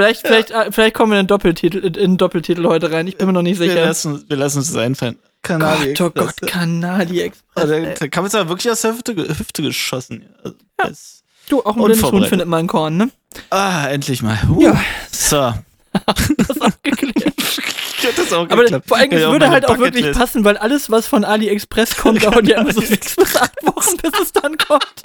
Vielleicht, 0.01 0.26
vielleicht, 0.26 0.51
äh, 0.51 0.72
vielleicht 0.72 0.94
kommen 0.94 1.12
wir 1.12 1.20
in 1.20 1.24
den 1.26 1.28
Doppeltitel, 1.28 1.78
in 1.96 2.16
Doppeltitel 2.16 2.64
heute 2.66 2.90
rein. 2.90 3.07
Ich 3.07 3.16
bin 3.16 3.26
mir 3.26 3.32
noch 3.32 3.42
nicht 3.42 3.61
Wir 3.61 3.68
sicher. 3.70 3.84
lassen, 3.86 4.24
wir 4.28 4.36
lassen 4.36 4.59
uns 4.59 4.68
das 4.72 4.76
einfallen. 4.82 5.18
Kanali 5.42 5.94
Gott, 5.94 6.01
oh 6.01 6.20
Express. 6.20 6.36
Gott, 6.40 6.51
Kanadi 6.51 7.20
Express. 7.20 7.98
Da, 7.98 8.09
kam 8.09 8.24
jetzt 8.24 8.34
aber 8.34 8.48
wirklich 8.51 8.70
aus 8.70 8.80
der 8.82 8.92
Hüfte, 8.92 9.14
Hüfte 9.16 9.62
geschossen. 9.62 10.24
Also, 10.42 10.57
das- 10.76 11.16
Du, 11.48 11.61
auch 11.64 11.76
ein 11.76 11.82
blinden 11.82 12.12
Huhn 12.12 12.24
findet 12.26 12.46
man 12.46 12.61
ein 12.61 12.66
Korn, 12.68 12.96
ne? 12.96 13.11
Ah, 13.51 13.88
endlich 13.88 14.22
mal. 14.22 14.38
Uh, 14.48 14.62
Ja. 14.62 14.80
So. 15.11 15.53
Das 16.36 16.61
abgeklärt. 16.61 17.16
Hat 17.36 18.16
das 18.16 18.32
auch 18.32 18.48
Aber 18.48 18.62
geklappt. 18.62 18.86
vor 18.88 18.96
allem, 18.96 19.11
es 19.11 19.20
Ja, 19.20 19.30
würde 19.32 19.51
halt 19.51 19.66
auch 19.66 19.78
wirklich 19.78 20.05
Bucketlist. 20.05 20.18
passen, 20.20 20.44
weil 20.44 20.57
alles, 20.57 20.90
was 20.90 21.07
von 21.07 21.24
AliExpress 21.24 21.96
kommt, 21.96 22.24
dauert 22.24 22.46
ja 22.46 22.61
immer 22.61 22.72
so 22.72 22.80
sechs 22.80 23.16
bis 23.16 23.36
acht 23.36 23.53
Wochen, 23.66 23.96
bis 23.98 24.12
es 24.22 24.32
dann 24.32 24.57
kommt. 24.57 25.03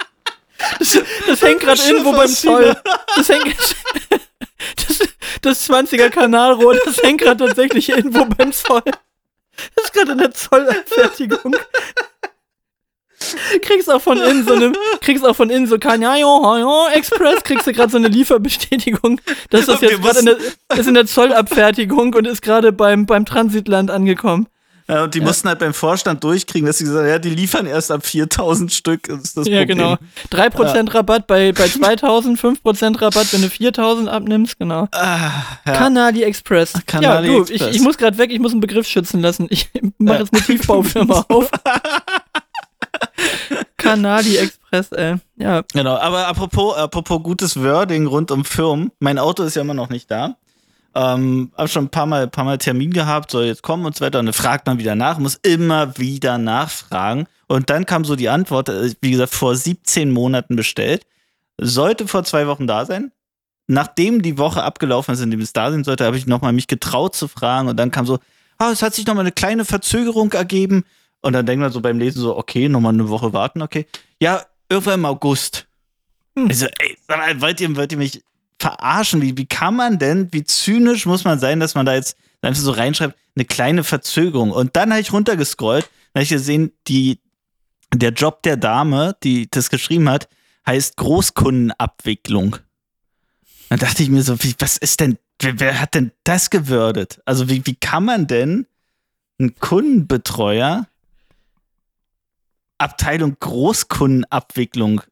Das, 0.78 0.98
das 1.26 1.42
hängt 1.42 1.60
gerade 1.60 1.80
irgendwo 1.82 2.12
beim 2.12 2.28
Zoll. 2.28 2.76
Das 3.16 3.28
hängt. 3.28 3.56
Das, 4.76 5.08
das 5.42 5.70
20er 5.70 6.10
Kanalrohr, 6.10 6.76
das 6.84 7.02
hängt 7.02 7.20
gerade 7.20 7.46
tatsächlich 7.46 7.88
irgendwo 7.88 8.24
beim 8.24 8.52
Zoll. 8.52 8.82
Das 9.74 9.84
ist 9.84 9.92
gerade 9.92 10.12
in 10.12 10.18
der 10.18 10.32
Zollabfertigung. 10.32 11.56
Kriegst 13.62 13.90
auch 13.90 14.02
von 14.02 14.18
innen 14.18 14.46
so 14.46 14.54
eine, 14.54 14.72
kriegst 15.00 15.24
auch 15.24 15.34
von 15.34 15.48
innen 15.48 15.66
so 15.66 15.78
Kanyayo 15.78 16.88
Express, 16.92 17.42
kriegst 17.42 17.66
du 17.66 17.72
gerade 17.72 17.90
so 17.90 17.96
eine 17.96 18.08
Lieferbestätigung, 18.08 19.20
dass 19.50 19.66
das 19.66 19.80
jetzt 19.80 20.02
gerade 20.02 20.18
in 20.18 20.26
der, 20.26 20.36
ist 20.78 20.86
in 20.86 20.94
der 20.94 21.06
Zollabfertigung 21.06 22.14
und 22.14 22.26
ist 22.26 22.42
gerade 22.42 22.72
beim, 22.72 23.06
beim 23.06 23.24
Transitland 23.24 23.90
angekommen. 23.90 24.48
Ja, 24.88 25.02
und 25.04 25.14
die 25.14 25.20
mussten 25.20 25.48
halt 25.48 25.58
beim 25.58 25.74
Vorstand 25.74 26.22
durchkriegen, 26.22 26.66
dass 26.66 26.78
sie 26.78 26.84
gesagt 26.84 27.02
haben, 27.02 27.08
ja, 27.10 27.18
die 27.18 27.30
liefern 27.30 27.66
erst 27.66 27.90
ab 27.90 28.06
4000 28.06 28.72
Stück. 28.72 29.08
Das 29.08 29.20
ist 29.22 29.36
das 29.36 29.48
Ja, 29.48 29.58
Problem. 29.60 29.78
genau. 29.78 29.96
3% 30.30 30.94
Rabatt 30.94 31.26
bei, 31.26 31.50
bei 31.52 31.66
2000, 31.68 32.38
5% 32.40 33.00
Rabatt, 33.02 33.32
wenn 33.32 33.42
du 33.42 33.50
4000 33.50 34.08
abnimmst, 34.08 34.58
genau. 34.58 34.86
Ah, 34.92 35.30
ja. 35.66 35.72
Kanali 35.72 36.22
Express. 36.22 36.72
Kanali 36.86 37.26
ja, 37.28 37.34
du, 37.34 37.40
Express. 37.42 37.70
Ich, 37.70 37.76
ich 37.76 37.82
muss 37.82 37.98
gerade 37.98 38.16
weg, 38.18 38.30
ich 38.30 38.38
muss 38.38 38.52
einen 38.52 38.60
Begriff 38.60 38.86
schützen 38.86 39.20
lassen. 39.20 39.48
Ich 39.50 39.68
mache 39.98 40.18
Ja. 40.18 40.20
jetzt 40.22 40.32
eine 40.32 40.42
Tiefbaufirma 40.42 41.24
auf. 41.28 41.50
Kanali 43.76 44.36
Express, 44.36 44.92
ey. 44.92 45.16
Ja, 45.36 45.62
Genau, 45.72 45.96
aber 45.96 46.26
apropos, 46.26 46.76
apropos 46.76 47.22
gutes 47.22 47.60
Wording 47.62 48.06
rund 48.06 48.30
um 48.30 48.44
Firmen, 48.44 48.90
mein 49.00 49.18
Auto 49.18 49.42
ist 49.42 49.56
ja 49.56 49.62
immer 49.62 49.74
noch 49.74 49.88
nicht 49.90 50.10
da. 50.10 50.36
Ähm, 50.96 51.52
hab 51.54 51.68
schon 51.68 51.84
ein 51.84 51.90
paar 51.90 52.06
Mal, 52.06 52.26
paar 52.26 52.46
Mal 52.46 52.56
Termin 52.56 52.90
gehabt, 52.90 53.30
soll 53.30 53.44
jetzt 53.44 53.62
kommen 53.62 53.84
und 53.84 53.94
so 53.94 54.02
weiter. 54.02 54.18
Und 54.18 54.26
dann 54.26 54.32
fragt 54.32 54.66
man 54.66 54.78
wieder 54.78 54.94
nach, 54.94 55.18
muss 55.18 55.34
immer 55.34 55.98
wieder 55.98 56.38
nachfragen. 56.38 57.26
Und 57.48 57.68
dann 57.68 57.84
kam 57.84 58.06
so 58.06 58.16
die 58.16 58.30
Antwort, 58.30 58.70
äh, 58.70 58.94
wie 59.02 59.10
gesagt, 59.10 59.34
vor 59.34 59.54
17 59.54 60.10
Monaten 60.10 60.56
bestellt. 60.56 61.04
Sollte 61.60 62.08
vor 62.08 62.24
zwei 62.24 62.46
Wochen 62.46 62.66
da 62.66 62.86
sein. 62.86 63.12
Nachdem 63.66 64.22
die 64.22 64.38
Woche 64.38 64.62
abgelaufen 64.62 65.12
ist, 65.12 65.20
in 65.20 65.30
dem 65.30 65.40
es 65.40 65.52
da 65.52 65.70
sein 65.70 65.84
sollte, 65.84 66.06
habe 66.06 66.16
ich 66.16 66.26
nochmal 66.26 66.54
mich 66.54 66.66
getraut 66.66 67.14
zu 67.14 67.28
fragen. 67.28 67.68
Und 67.68 67.76
dann 67.76 67.90
kam 67.90 68.06
so, 68.06 68.18
ah, 68.56 68.70
es 68.70 68.80
hat 68.80 68.94
sich 68.94 69.06
nochmal 69.06 69.24
eine 69.24 69.32
kleine 69.32 69.66
Verzögerung 69.66 70.32
ergeben. 70.32 70.84
Und 71.20 71.34
dann 71.34 71.44
denkt 71.44 71.60
man 71.60 71.72
so 71.72 71.82
beim 71.82 71.98
Lesen 71.98 72.22
so, 72.22 72.38
okay, 72.38 72.70
nochmal 72.70 72.94
eine 72.94 73.10
Woche 73.10 73.34
warten, 73.34 73.60
okay. 73.60 73.86
Ja, 74.18 74.46
irgendwann 74.70 75.00
im 75.00 75.04
August. 75.04 75.66
Hm. 76.38 76.48
Also, 76.48 76.68
ey, 76.78 76.96
wollt 77.40 77.60
ihr, 77.60 77.76
wollt 77.76 77.92
ihr 77.92 77.98
mich 77.98 78.22
verarschen? 78.58 79.22
Wie, 79.22 79.36
wie 79.36 79.46
kann 79.46 79.76
man 79.76 79.98
denn, 79.98 80.32
wie 80.32 80.44
zynisch 80.44 81.06
muss 81.06 81.24
man 81.24 81.38
sein, 81.38 81.60
dass 81.60 81.74
man 81.74 81.86
da 81.86 81.94
jetzt 81.94 82.16
einfach 82.42 82.62
so 82.62 82.70
reinschreibt, 82.70 83.16
eine 83.34 83.44
kleine 83.44 83.84
Verzögerung. 83.84 84.50
Und 84.50 84.76
dann 84.76 84.90
habe 84.90 85.00
ich 85.00 85.12
runtergescrollt, 85.12 85.84
dann 85.84 86.20
habe 86.20 86.24
ich 86.24 86.30
gesehen, 86.30 86.72
die, 86.88 87.20
der 87.94 88.10
Job 88.10 88.42
der 88.42 88.56
Dame, 88.56 89.16
die 89.22 89.50
das 89.50 89.70
geschrieben 89.70 90.08
hat, 90.08 90.28
heißt 90.66 90.96
Großkundenabwicklung. 90.96 92.56
Dann 93.68 93.78
dachte 93.78 94.02
ich 94.02 94.08
mir 94.08 94.22
so, 94.22 94.42
wie, 94.42 94.54
was 94.58 94.76
ist 94.76 95.00
denn, 95.00 95.18
wer, 95.40 95.60
wer 95.60 95.80
hat 95.80 95.94
denn 95.94 96.12
das 96.24 96.50
gewürdet? 96.50 97.20
Also 97.24 97.48
wie, 97.48 97.66
wie 97.66 97.74
kann 97.74 98.04
man 98.04 98.26
denn 98.26 98.66
einen 99.38 99.54
Kundenbetreuer 99.56 100.86
Abteilung 102.78 103.36
Großkundenabwicklung 103.40 105.02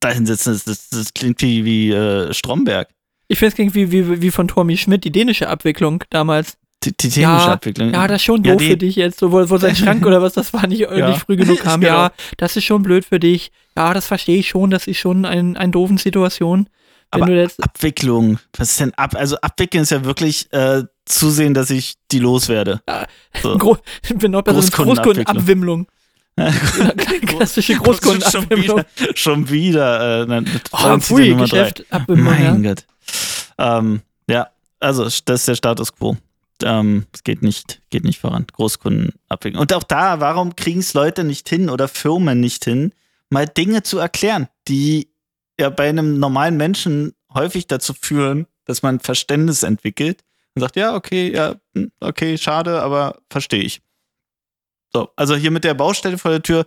dahin 0.00 0.26
setzen? 0.26 0.52
Das, 0.52 0.64
das, 0.64 0.88
das 0.90 1.14
klingt 1.14 1.40
wie, 1.42 1.64
wie 1.64 1.90
äh, 1.92 2.32
Stromberg. 2.32 2.88
ich 3.28 3.38
finde 3.38 3.48
es 3.50 3.54
klingt 3.54 3.74
wie, 3.74 3.90
wie, 3.92 4.22
wie 4.22 4.30
von 4.30 4.48
Tommy 4.48 4.76
Schmidt, 4.76 5.04
die 5.04 5.12
dänische 5.12 5.48
Abwicklung 5.48 6.04
damals. 6.10 6.56
Die, 6.84 6.90
die 6.90 7.08
technische 7.08 7.20
Ja, 7.22 7.52
Abwicklung. 7.52 7.92
Ja, 7.92 8.06
das 8.06 8.16
ist 8.16 8.24
schon 8.24 8.44
Ja, 8.44 8.52
doof 8.52 8.62
für 8.62 8.76
dich 8.76 8.94
jetzt, 8.96 9.18
so, 9.18 9.32
wo, 9.32 9.50
wo 9.50 9.58
sein 9.58 9.74
Schrank 9.76 10.06
oder 10.06 10.22
was, 10.22 10.34
das 10.34 10.52
war 10.52 10.66
nicht, 10.66 10.80
Ja. 10.80 11.08
nicht 11.10 11.20
früh 11.22 11.36
genug 11.36 11.58
kam. 11.62 11.80
Genau. 11.80 11.92
Ja, 11.92 12.12
das 12.36 12.56
ist 12.56 12.64
schon 12.64 12.82
blöd 12.82 13.04
für 13.04 13.18
dich. 13.18 13.50
Ja, 13.76 13.92
das 13.94 14.06
verstehe 14.06 14.38
ich 14.38 14.48
schon, 14.48 14.70
das 14.70 14.86
ist 14.86 14.98
schon 14.98 15.24
ein, 15.24 15.56
eine 15.56 15.72
doofen 15.72 15.98
Situation. 15.98 16.68
Wenn 17.10 17.22
Aber 17.22 17.32
jetzt, 17.32 17.62
Abwicklung. 17.62 18.38
Was 18.56 18.70
ist 18.70 18.80
denn 18.80 18.92
ab? 18.94 19.14
Also 19.16 19.36
abwickeln 19.40 19.82
ist 19.82 19.90
ja 19.90 20.04
wirklich 20.04 20.52
äh, 20.52 20.82
zusehen, 21.06 21.54
dass 21.54 21.70
ich 21.70 21.94
die 22.12 22.18
loswerde. 22.18 22.80
So. 23.42 23.56
Gro 23.58 23.78
bin 24.14 24.34
Klassische 27.26 27.74
schon 27.74 27.82
Großkundenabwicklung. 27.84 28.84
wieder, 28.96 29.16
schon 29.16 29.50
wieder 29.50 30.22
äh, 30.22 30.26
nein, 30.26 30.44
mit 30.44 30.62
Oh, 30.72 30.96
drei. 30.96 31.32
Geschäft, 31.32 31.84
Mein 32.08 32.62
ja. 32.64 32.70
Gott. 32.70 32.84
Ähm, 33.58 34.00
ja, 34.28 34.48
also 34.80 35.04
das 35.04 35.14
ist 35.40 35.48
der 35.48 35.54
Status 35.54 35.94
quo. 35.94 36.16
Ähm, 36.62 37.06
es 37.12 37.24
geht 37.24 37.42
nicht, 37.42 37.80
geht 37.90 38.04
nicht 38.04 38.20
voran. 38.20 38.46
Großkundenabwicklung. 38.52 39.60
Und 39.60 39.72
auch 39.72 39.82
da, 39.82 40.20
warum 40.20 40.56
kriegen 40.56 40.80
es 40.80 40.94
Leute 40.94 41.24
nicht 41.24 41.48
hin 41.48 41.70
oder 41.70 41.88
Firmen 41.88 42.40
nicht 42.40 42.64
hin, 42.64 42.92
mal 43.30 43.46
Dinge 43.46 43.82
zu 43.82 43.98
erklären, 43.98 44.48
die 44.66 45.08
ja 45.58 45.70
bei 45.70 45.88
einem 45.88 46.18
normalen 46.18 46.56
Menschen 46.56 47.14
häufig 47.32 47.66
dazu 47.66 47.94
führen, 47.94 48.46
dass 48.64 48.82
man 48.82 49.00
Verständnis 49.00 49.62
entwickelt 49.62 50.24
und 50.54 50.60
sagt, 50.62 50.76
ja, 50.76 50.94
okay, 50.94 51.32
ja, 51.32 51.56
hm, 51.74 51.90
okay, 52.00 52.38
schade, 52.38 52.82
aber 52.82 53.18
verstehe 53.30 53.62
ich. 53.62 53.80
So, 54.92 55.10
also 55.16 55.34
hier 55.36 55.50
mit 55.50 55.64
der 55.64 55.74
Baustelle 55.74 56.18
vor 56.18 56.30
der 56.30 56.42
Tür, 56.42 56.66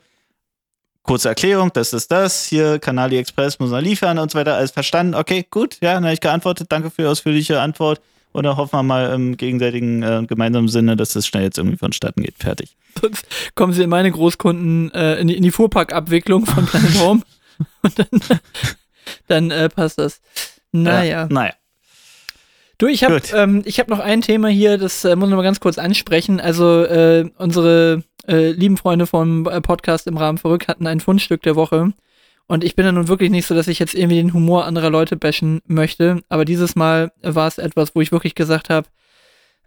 kurze 1.04 1.30
Erklärung, 1.30 1.72
das 1.74 1.94
ist 1.94 2.12
das, 2.12 2.46
hier 2.46 2.80
Kanali 2.80 3.18
Express 3.18 3.60
muss 3.60 3.72
man 3.72 3.84
liefern 3.84 4.20
und 4.20 4.32
so 4.32 4.38
weiter, 4.38 4.56
alles 4.56 4.72
verstanden, 4.72 5.16
okay, 5.16 5.46
gut, 5.50 5.78
ja, 5.82 5.94
dann 5.94 6.04
habe 6.04 6.14
ich 6.14 6.22
geantwortet, 6.22 6.68
danke 6.72 6.92
für 6.92 7.04
die 7.04 7.08
ausführliche 7.08 7.60
Antwort 7.60 8.02
und 8.32 8.44
dann 8.44 8.56
hoffen 8.58 8.74
wir 8.74 8.84
mal 8.84 9.12
im 9.14 9.36
gegenseitigen 9.38 10.04
äh, 10.04 10.24
gemeinsamen 10.28 10.68
Sinne, 10.68 10.96
dass 10.96 11.14
das 11.14 11.26
schnell 11.26 11.44
jetzt 11.44 11.58
irgendwie 11.58 11.78
vonstatten 11.78 12.22
geht, 12.22 12.38
fertig. 12.38 12.78
Sonst 13.00 13.26
kommen 13.56 13.74
sie 13.74 13.84
in 13.84 13.90
meine 13.90 14.12
Großkunden, 14.12 14.92
äh, 14.94 15.16
in, 15.16 15.28
die, 15.28 15.36
in 15.36 15.44
die 15.44 15.52
Fuhrparkabwicklung 15.52 16.46
von 16.46 16.66
Planet 16.66 17.00
Home 17.00 17.22
und 17.82 18.00
dann, 18.00 18.40
dann 19.28 19.52
äh, 19.52 19.70
passt 19.70 19.98
das. 19.98 20.22
Naja. 20.72 21.24
Ja, 21.24 21.28
naja. 21.28 21.54
Du, 22.82 22.88
ich 22.88 23.04
habe 23.04 23.22
ähm, 23.36 23.62
ich 23.66 23.80
hab 23.80 23.90
noch 23.90 24.00
ein 24.00 24.22
Thema 24.22 24.48
hier, 24.48 24.80
das 24.80 25.06
äh, 25.06 25.16
muss 25.16 25.30
ich 25.30 25.36
mal 25.36 25.44
ganz 25.44 25.60
kurz 25.60 25.78
ansprechen. 25.78 26.40
Also 26.40 26.84
äh, 26.84 27.30
unsere 27.38 28.04
äh, 28.28 28.54
lieben 28.54 28.76
Freunde 28.76 29.06
vom 29.06 29.48
äh, 29.48 29.62
Podcast 29.62 30.08
im 30.08 30.18
Rahmen 30.18 30.40
verrückt 30.40 30.68
hatten 30.68 30.88
ein 30.88 31.00
Fundstück 31.00 31.44
der 31.44 31.56
Woche. 31.56 31.94
Und 32.48 32.64
ich 32.64 32.76
bin 32.76 32.84
ja 32.88 32.92
nun 32.92 33.08
wirklich 33.08 33.30
nicht 33.30 33.46
so, 33.46 33.54
dass 33.54 33.68
ich 33.68 33.78
jetzt 33.78 33.94
irgendwie 33.94 34.16
den 34.16 34.34
Humor 34.34 34.66
anderer 34.66 34.90
Leute 34.90 35.16
bashen 35.16 35.62
möchte. 35.68 36.24
Aber 36.28 36.44
dieses 36.44 36.76
Mal 36.76 37.12
war 37.22 37.48
es 37.48 37.60
etwas, 37.60 37.94
wo 37.94 38.02
ich 38.02 38.12
wirklich 38.12 38.34
gesagt 38.34 38.72
habe, 38.72 38.88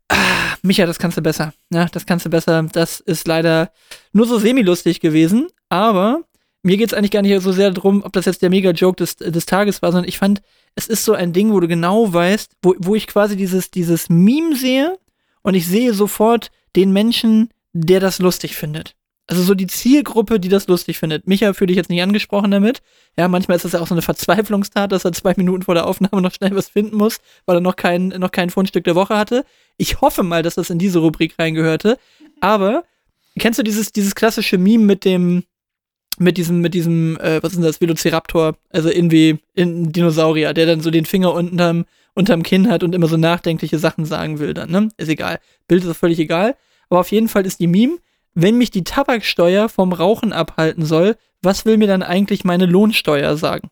ah, 0.08 0.16
Micha, 0.62 0.84
das 0.84 0.98
kannst 0.98 1.16
du 1.16 1.22
besser. 1.22 1.54
Ja, 1.70 1.86
das 1.86 2.06
kannst 2.06 2.26
du 2.26 2.30
besser. 2.30 2.64
Das 2.72 2.98
ist 2.98 3.28
leider 3.28 3.70
nur 4.12 4.26
so 4.26 4.40
semi-lustig 4.40 4.98
gewesen. 4.98 5.46
Aber 5.68 6.22
mir 6.64 6.76
geht 6.76 6.88
es 6.88 6.94
eigentlich 6.94 7.10
gar 7.10 7.22
nicht 7.22 7.40
so 7.42 7.52
sehr 7.52 7.70
darum, 7.70 8.02
ob 8.02 8.12
das 8.12 8.24
jetzt 8.24 8.42
der 8.42 8.50
Mega-Joke 8.50 8.96
des, 8.96 9.16
des 9.16 9.46
Tages 9.46 9.82
war, 9.82 9.92
sondern 9.92 10.08
ich 10.08 10.18
fand, 10.18 10.40
es 10.74 10.86
ist 10.88 11.04
so 11.04 11.12
ein 11.12 11.32
Ding, 11.32 11.52
wo 11.52 11.60
du 11.60 11.68
genau 11.68 12.12
weißt, 12.12 12.52
wo, 12.62 12.74
wo 12.78 12.94
ich 12.94 13.06
quasi 13.06 13.36
dieses, 13.36 13.70
dieses 13.70 14.08
Meme 14.08 14.56
sehe 14.56 14.98
und 15.42 15.54
ich 15.54 15.66
sehe 15.66 15.92
sofort 15.92 16.50
den 16.74 16.92
Menschen, 16.92 17.50
der 17.72 18.00
das 18.00 18.18
lustig 18.18 18.56
findet. 18.56 18.96
Also 19.26 19.42
so 19.42 19.54
die 19.54 19.66
Zielgruppe, 19.66 20.38
die 20.38 20.48
das 20.48 20.66
lustig 20.66 20.98
findet. 20.98 21.26
Micha 21.26 21.54
fühle 21.54 21.70
ich 21.70 21.76
jetzt 21.76 21.88
nicht 21.88 22.02
angesprochen 22.02 22.50
damit. 22.50 22.82
Ja, 23.16 23.26
manchmal 23.28 23.56
ist 23.56 23.64
das 23.64 23.72
ja 23.72 23.80
auch 23.80 23.86
so 23.86 23.94
eine 23.94 24.02
Verzweiflungstat, 24.02 24.92
dass 24.92 25.04
er 25.04 25.12
zwei 25.12 25.32
Minuten 25.36 25.62
vor 25.62 25.74
der 25.74 25.86
Aufnahme 25.86 26.20
noch 26.20 26.32
schnell 26.32 26.54
was 26.54 26.68
finden 26.68 26.96
muss, 26.96 27.20
weil 27.46 27.56
er 27.56 27.60
noch 27.60 27.76
kein, 27.76 28.08
noch 28.08 28.32
kein 28.32 28.50
Fundstück 28.50 28.84
der 28.84 28.94
Woche 28.94 29.16
hatte. 29.16 29.44
Ich 29.78 30.02
hoffe 30.02 30.22
mal, 30.22 30.42
dass 30.42 30.56
das 30.56 30.68
in 30.68 30.78
diese 30.78 30.98
Rubrik 30.98 31.38
reingehörte. 31.38 31.98
Aber 32.40 32.84
kennst 33.38 33.58
du 33.58 33.62
dieses, 33.62 33.92
dieses 33.92 34.14
klassische 34.14 34.58
Meme 34.58 34.84
mit 34.84 35.06
dem, 35.06 35.44
mit 36.18 36.36
diesem, 36.36 36.60
mit 36.60 36.74
diesem, 36.74 37.18
äh, 37.18 37.42
was 37.42 37.52
ist 37.52 37.56
denn 37.56 37.64
das, 37.64 37.80
Velociraptor, 37.80 38.56
also 38.70 38.90
irgendwie 38.90 39.38
ein 39.56 39.92
Dinosaurier, 39.92 40.54
der 40.54 40.66
dann 40.66 40.80
so 40.80 40.90
den 40.90 41.04
Finger 41.06 41.32
unterm, 41.32 41.84
unterm 42.14 42.42
Kinn 42.42 42.70
hat 42.70 42.82
und 42.82 42.94
immer 42.94 43.08
so 43.08 43.16
nachdenkliche 43.16 43.78
Sachen 43.78 44.04
sagen 44.04 44.38
will 44.38 44.54
dann, 44.54 44.70
ne? 44.70 44.88
Ist 44.96 45.08
egal. 45.08 45.40
Bild 45.66 45.84
ist 45.84 45.90
auch 45.90 45.96
völlig 45.96 46.18
egal. 46.18 46.56
Aber 46.88 47.00
auf 47.00 47.10
jeden 47.10 47.28
Fall 47.28 47.46
ist 47.46 47.60
die 47.60 47.66
Meme, 47.66 47.98
wenn 48.34 48.58
mich 48.58 48.70
die 48.70 48.84
Tabaksteuer 48.84 49.68
vom 49.68 49.92
Rauchen 49.92 50.32
abhalten 50.32 50.84
soll, 50.84 51.16
was 51.42 51.64
will 51.64 51.76
mir 51.76 51.86
dann 51.86 52.02
eigentlich 52.02 52.44
meine 52.44 52.66
Lohnsteuer 52.66 53.36
sagen? 53.36 53.68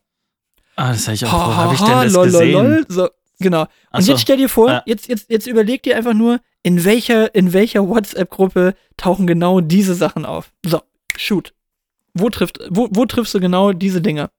Ah, 0.75 0.91
das 0.91 1.07
habe 1.07 1.15
ich 1.15 1.25
auch. 1.25 1.31
Wo 1.31 1.55
habe 1.55 1.73
ich 1.73 1.81
denn 1.81 1.91
das 1.91 2.13
lol, 2.13 2.25
gesehen? 2.25 2.51
Lol, 2.53 2.85
so, 2.87 3.09
genau. 3.39 3.65
Und 3.91 4.01
so. 4.01 4.11
jetzt 4.11 4.21
stell 4.21 4.37
dir 4.37 4.49
vor, 4.49 4.69
ja. 4.69 4.83
jetzt, 4.85 5.07
jetzt, 5.07 5.29
jetzt 5.29 5.47
überleg 5.47 5.83
dir 5.83 5.97
einfach 5.97 6.13
nur, 6.13 6.39
in 6.63 6.83
welcher, 6.85 7.35
in 7.35 7.53
welcher 7.53 7.87
WhatsApp-Gruppe 7.87 8.73
tauchen 8.97 9.27
genau 9.27 9.59
diese 9.59 9.95
Sachen 9.95 10.25
auf. 10.25 10.51
So, 10.65 10.81
shoot. 11.17 11.53
Wo, 12.13 12.29
trifft, 12.29 12.59
wo, 12.69 12.87
wo 12.91 13.05
triffst 13.05 13.33
du 13.33 13.39
genau 13.39 13.73
diese 13.73 14.01
Dinge? 14.01 14.29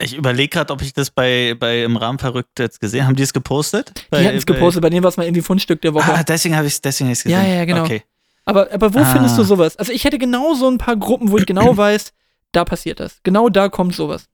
Ich 0.00 0.14
überlege 0.14 0.48
gerade, 0.48 0.72
ob 0.72 0.80
ich 0.80 0.92
das 0.92 1.10
bei, 1.10 1.56
bei 1.58 1.82
im 1.82 1.96
Rahmen 1.96 2.20
verrückt 2.20 2.58
jetzt 2.60 2.80
gesehen 2.80 3.00
habe. 3.00 3.08
Haben 3.08 3.16
die 3.16 3.24
es 3.24 3.32
gepostet? 3.32 4.06
Bei, 4.10 4.20
die 4.20 4.28
hatten 4.28 4.36
es 4.36 4.46
gepostet, 4.46 4.80
bei 4.80 4.90
dem 4.90 5.02
war 5.02 5.08
es 5.08 5.16
mal 5.16 5.24
irgendwie 5.24 5.42
Fundstück 5.42 5.82
der 5.82 5.92
Woche. 5.92 6.14
Ah, 6.14 6.22
deswegen 6.22 6.56
habe 6.56 6.68
ich 6.68 6.74
es 6.74 6.80
gesehen. 6.98 7.30
Ja, 7.30 7.42
ja, 7.42 7.64
genau. 7.64 7.82
Okay. 7.82 8.04
Aber, 8.44 8.72
aber 8.72 8.94
wo 8.94 9.00
ah. 9.00 9.04
findest 9.04 9.36
du 9.36 9.42
sowas? 9.42 9.76
Also 9.76 9.92
ich 9.92 10.04
hätte 10.04 10.18
genau 10.18 10.54
so 10.54 10.70
ein 10.70 10.78
paar 10.78 10.96
Gruppen, 10.96 11.30
wo 11.30 11.38
ich 11.38 11.46
genau 11.46 11.76
weiß, 11.76 12.12
da 12.52 12.64
passiert 12.64 13.00
das. 13.00 13.20
Genau 13.24 13.48
da 13.48 13.68
kommt 13.68 13.94
sowas. 13.94 14.28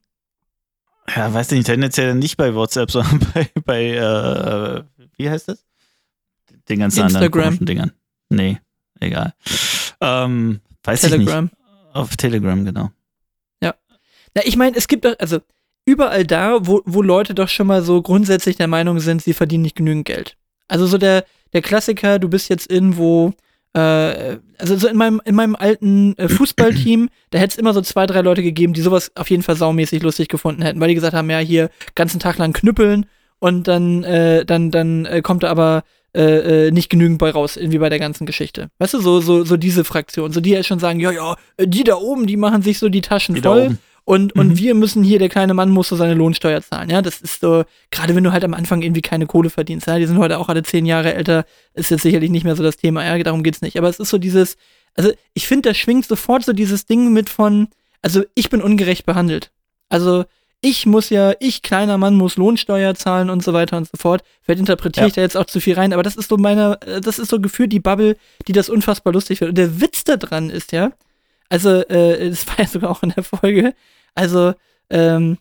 Ja, 1.15 1.33
weiß 1.33 1.51
nicht, 1.51 1.65
tendenziell 1.65 2.13
nicht 2.15 2.37
bei 2.37 2.53
WhatsApp, 2.53 2.91
sondern 2.91 3.19
bei, 3.33 3.49
bei 3.65 3.83
äh, 3.89 4.83
wie 5.17 5.29
heißt 5.29 5.47
das? 5.47 5.65
Den 6.69 6.79
ganzen 6.79 7.03
Instagram. 7.03 7.43
anderen 7.43 7.65
Dingern. 7.65 7.91
Nee, 8.29 8.59
egal. 8.99 9.33
Ähm, 10.01 10.59
weiß 10.83 11.01
Telegram. 11.01 11.45
ich 11.45 11.51
nicht. 11.51 11.95
Auf 11.95 12.17
Telegram, 12.17 12.65
genau. 12.65 12.91
Ja. 13.61 13.75
Na, 14.33 14.41
ich 14.45 14.57
meine, 14.57 14.75
es 14.75 14.87
gibt 14.87 15.05
doch, 15.05 15.15
also 15.19 15.39
überall 15.85 16.25
da, 16.25 16.65
wo, 16.67 16.81
wo 16.85 17.01
Leute 17.01 17.33
doch 17.33 17.47
schon 17.47 17.67
mal 17.67 17.81
so 17.81 18.01
grundsätzlich 18.01 18.57
der 18.57 18.67
Meinung 18.67 18.99
sind, 18.99 19.21
sie 19.21 19.33
verdienen 19.33 19.63
nicht 19.63 19.75
genügend 19.75 20.05
Geld. 20.05 20.35
Also 20.67 20.87
so 20.87 20.97
der, 20.97 21.25
der 21.53 21.61
Klassiker, 21.61 22.19
du 22.19 22.27
bist 22.27 22.49
jetzt 22.49 22.69
irgendwo, 22.69 23.33
äh, 23.73 24.37
also 24.57 24.75
so 24.77 24.87
in 24.87 24.97
meinem, 24.97 25.21
in 25.25 25.35
meinem 25.35 25.55
alten 25.55 26.17
äh, 26.17 26.27
Fußballteam, 26.27 27.09
da 27.29 27.39
hätte 27.39 27.53
es 27.53 27.57
immer 27.57 27.73
so 27.73 27.81
zwei, 27.81 28.07
drei 28.07 28.21
Leute 28.21 28.41
gegeben, 28.41 28.73
die 28.73 28.81
sowas 28.81 29.11
auf 29.15 29.29
jeden 29.29 29.43
Fall 29.43 29.55
saumäßig 29.55 30.01
lustig 30.01 30.27
gefunden 30.27 30.63
hätten, 30.63 30.79
weil 30.79 30.89
die 30.89 30.95
gesagt 30.95 31.13
haben, 31.13 31.29
ja, 31.29 31.37
hier 31.37 31.69
ganzen 31.93 32.19
Tag 32.19 32.37
lang 32.39 32.53
knüppeln 32.53 33.05
und 33.39 33.67
dann, 33.67 34.03
äh, 34.03 34.43
dann, 34.45 34.71
dann 34.71 35.05
äh, 35.05 35.21
kommt 35.21 35.43
da 35.43 35.49
aber 35.49 35.83
äh, 36.15 36.67
äh, 36.67 36.71
nicht 36.71 36.89
genügend 36.89 37.17
bei 37.17 37.29
raus, 37.29 37.57
irgendwie 37.57 37.79
bei 37.79 37.89
der 37.89 37.99
ganzen 37.99 38.25
Geschichte. 38.25 38.69
Weißt 38.79 38.93
du, 38.93 39.01
so, 39.01 39.19
so, 39.19 39.43
so 39.43 39.57
diese 39.57 39.83
Fraktion, 39.83 40.31
so 40.31 40.41
die 40.41 40.51
ja 40.51 40.63
schon 40.63 40.79
sagen, 40.79 40.99
ja, 40.99 41.11
ja, 41.11 41.35
die 41.59 41.83
da 41.83 41.95
oben, 41.95 42.25
die 42.25 42.37
machen 42.37 42.61
sich 42.61 42.79
so 42.79 42.89
die 42.89 43.01
Taschen 43.01 43.35
die 43.35 43.41
voll. 43.41 43.77
Und, 44.07 44.35
und 44.35 44.49
mhm. 44.49 44.57
wir 44.57 44.75
müssen 44.75 45.03
hier, 45.03 45.17
der 45.17 45.29
kleine 45.29 45.55
Mann 45.55 45.71
muss 45.71 45.89
so 45.89 45.95
seine 45.95 46.13
Lohnsteuer 46.13 46.61
zahlen. 46.61 46.91
Ja, 46.91 47.01
das 47.01 47.21
ist 47.21 47.41
so, 47.41 47.63
gerade 47.89 48.15
wenn 48.15 48.23
du 48.23 48.31
halt 48.31 48.43
am 48.43 48.53
Anfang 48.53 48.83
irgendwie 48.83 49.01
keine 49.01 49.25
Kohle 49.25 49.49
verdienst. 49.49 49.87
Ja, 49.87 49.97
die 49.97 50.05
sind 50.05 50.19
heute 50.19 50.37
auch 50.37 50.47
alle 50.47 50.61
zehn 50.61 50.85
Jahre 50.85 51.15
älter, 51.15 51.43
ist 51.73 51.89
jetzt 51.89 52.03
sicherlich 52.03 52.29
nicht 52.29 52.43
mehr 52.43 52.55
so 52.55 52.61
das 52.61 52.77
Thema. 52.77 53.03
Ja, 53.03 53.21
darum 53.23 53.41
geht's 53.41 53.63
nicht. 53.63 53.77
Aber 53.79 53.89
es 53.89 53.99
ist 53.99 54.09
so 54.09 54.19
dieses, 54.19 54.57
also 54.93 55.11
ich 55.33 55.47
finde, 55.47 55.69
da 55.69 55.73
schwingt 55.73 56.05
sofort 56.05 56.45
so 56.45 56.53
dieses 56.53 56.85
Ding 56.85 57.13
mit 57.13 57.29
von, 57.29 57.67
also 58.03 58.23
ich 58.35 58.51
bin 58.51 58.61
ungerecht 58.61 59.07
behandelt. 59.07 59.51
Also 59.89 60.25
ich 60.61 60.85
muss 60.85 61.09
ja, 61.09 61.33
ich 61.39 61.61
kleiner 61.61 61.97
Mann 61.97 62.15
muss 62.15 62.37
Lohnsteuer 62.37 62.95
zahlen 62.95 63.29
und 63.29 63.43
so 63.43 63.53
weiter 63.53 63.77
und 63.77 63.87
so 63.87 63.97
fort. 63.97 64.23
Vielleicht 64.41 64.59
interpretiere 64.59 65.05
ja. 65.05 65.07
ich 65.07 65.13
da 65.13 65.21
jetzt 65.21 65.37
auch 65.37 65.45
zu 65.45 65.59
viel 65.59 65.75
rein, 65.75 65.93
aber 65.93 66.03
das 66.03 66.15
ist 66.15 66.29
so 66.29 66.37
meine, 66.37 66.79
das 67.01 67.19
ist 67.19 67.29
so 67.29 67.39
gefühlt 67.39 67.71
die 67.71 67.79
Bubble, 67.79 68.17
die 68.47 68.53
das 68.53 68.69
unfassbar 68.69 69.13
lustig 69.13 69.41
wird. 69.41 69.49
Und 69.49 69.57
der 69.57 69.79
Witz 69.79 70.03
daran 70.03 70.49
ist 70.49 70.71
ja, 70.71 70.91
also, 71.49 71.69
äh, 71.69 72.29
das 72.29 72.47
war 72.47 72.59
ja 72.59 72.67
sogar 72.67 72.89
auch 72.89 73.03
in 73.03 73.11
der 73.11 73.23
Folge. 73.23 73.73
Also, 74.13 74.53
ähm, 74.89 75.37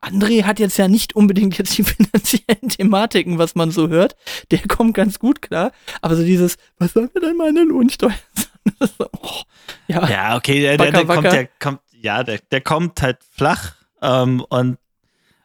André 0.00 0.44
hat 0.44 0.58
jetzt 0.58 0.78
ja 0.78 0.88
nicht 0.88 1.14
unbedingt 1.14 1.56
jetzt 1.58 1.78
die 1.78 1.84
finanziellen 1.84 2.68
Thematiken, 2.68 3.38
was 3.38 3.54
man 3.54 3.70
so 3.70 3.88
hört. 3.88 4.16
Der 4.50 4.60
kommt 4.66 4.94
ganz 4.94 5.18
gut 5.18 5.42
klar. 5.42 5.72
Aber 6.00 6.16
so 6.16 6.24
dieses, 6.24 6.56
was 6.78 6.92
soll 6.92 7.08
mir 7.14 7.20
denn 7.20 7.36
meine 7.36 7.62
Lohnsteuer 7.62 8.14
sagen? 8.34 9.10
oh, 9.22 9.42
ja. 9.86 10.08
ja, 10.08 10.36
okay, 10.36 10.60
der, 10.60 10.76
der, 10.76 10.92
der 10.92 11.06
kommt, 11.06 11.24
der 11.24 11.48
kommt, 11.58 11.80
ja, 11.92 12.22
der, 12.24 12.40
der 12.50 12.60
kommt 12.60 13.00
halt 13.00 13.18
flach. 13.30 13.76
Ähm, 14.02 14.44
und 14.48 14.78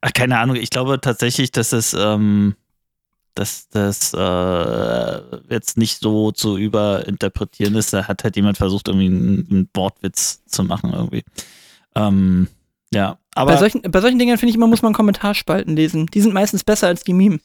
ach, 0.01 0.13
keine 0.13 0.39
Ahnung, 0.39 0.55
ich 0.55 0.69
glaube 0.69 0.99
tatsächlich, 0.99 1.51
dass 1.51 1.71
es, 1.71 1.93
ähm, 1.93 2.55
dass 3.35 3.69
das 3.69 4.13
äh, 4.13 5.21
jetzt 5.49 5.77
nicht 5.77 5.99
so 5.99 6.31
zu 6.31 6.57
überinterpretieren 6.57 7.75
ist. 7.75 7.93
Da 7.93 8.07
hat 8.07 8.23
halt 8.23 8.35
jemand 8.35 8.57
versucht, 8.57 8.87
irgendwie 8.87 9.07
einen, 9.07 9.47
einen 9.49 9.69
Wortwitz 9.73 10.43
zu 10.45 10.63
machen 10.63 10.91
irgendwie. 10.93 11.23
Ähm, 11.95 12.47
ja, 12.93 13.17
aber. 13.35 13.53
Bei 13.53 13.57
solchen, 13.57 13.81
bei 13.83 14.01
solchen 14.01 14.19
Dingen 14.19 14.37
finde 14.37 14.49
ich 14.49 14.55
immer, 14.55 14.67
muss 14.67 14.81
man 14.81 14.93
Kommentarspalten 14.93 15.75
lesen. 15.75 16.07
Die 16.07 16.21
sind 16.21 16.33
meistens 16.33 16.63
besser 16.63 16.87
als 16.87 17.03
die 17.03 17.13
Meme. 17.13 17.39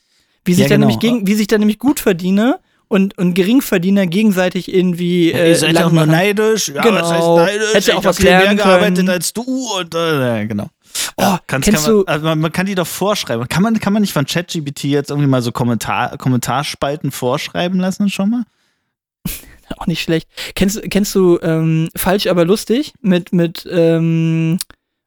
Wie 0.45 0.55
sich, 0.55 0.63
ja, 0.63 0.69
genau. 0.69 0.87
nämlich 0.87 0.99
gegen, 0.99 1.27
wie 1.27 1.35
sich 1.35 1.47
da 1.47 1.59
nämlich 1.59 1.79
Gutverdiener 1.79 2.59
und, 2.89 3.17
und 3.17 3.35
Geringverdiener 3.35 4.07
gegenseitig 4.07 4.73
irgendwie. 4.73 5.33
Äh, 5.33 5.51
Ihr 5.51 5.57
seid 5.57 5.75
ja 5.75 5.87
auch 5.87 5.93
nur 5.93 6.07
neidisch. 6.07 6.69
Ja, 6.69 6.83
genau. 6.83 7.01
was 7.01 7.11
heißt 7.11 7.29
neidisch? 7.29 7.75
Hätte 7.75 7.97
auch 7.97 8.01
ich 8.01 8.05
was 8.05 8.19
lernen 8.21 8.45
mehr 8.45 8.55
gearbeitet 8.57 8.97
können. 8.97 9.09
als 9.09 9.33
du 9.33 9.43
und 9.43 9.95
äh, 9.95 10.47
genau. 10.47 10.69
Oh, 11.17 11.23
ja, 11.23 11.41
kannst, 11.47 11.69
kennst 11.69 11.85
kann 11.85 11.95
man, 11.95 12.05
also 12.07 12.25
man, 12.27 12.41
man, 12.41 12.53
kann 12.53 12.67
die 12.67 12.75
doch 12.75 12.87
vorschreiben. 12.87 13.49
Kann 13.49 13.63
man, 13.63 13.79
kann 13.79 13.93
man 13.93 14.03
nicht 14.03 14.13
von 14.13 14.27
ChatGPT 14.27 14.85
jetzt 14.85 15.11
irgendwie 15.11 15.29
mal 15.29 15.43
so 15.43 15.53
Kommentar, 15.53 16.17
Kommentarspalten 16.19 17.11
vorschreiben 17.11 17.81
lassen 17.81 18.09
schon 18.09 18.31
mal? 18.31 18.45
Auch 19.79 19.87
nicht 19.87 20.03
schlecht. 20.03 20.29
Kennst, 20.55 20.83
kennst 20.91 21.15
du 21.15 21.39
ähm, 21.43 21.89
Falsch, 21.97 22.27
aber 22.27 22.45
lustig 22.45 22.93
mit, 23.01 23.33
mit 23.33 23.67
ähm, 23.71 24.59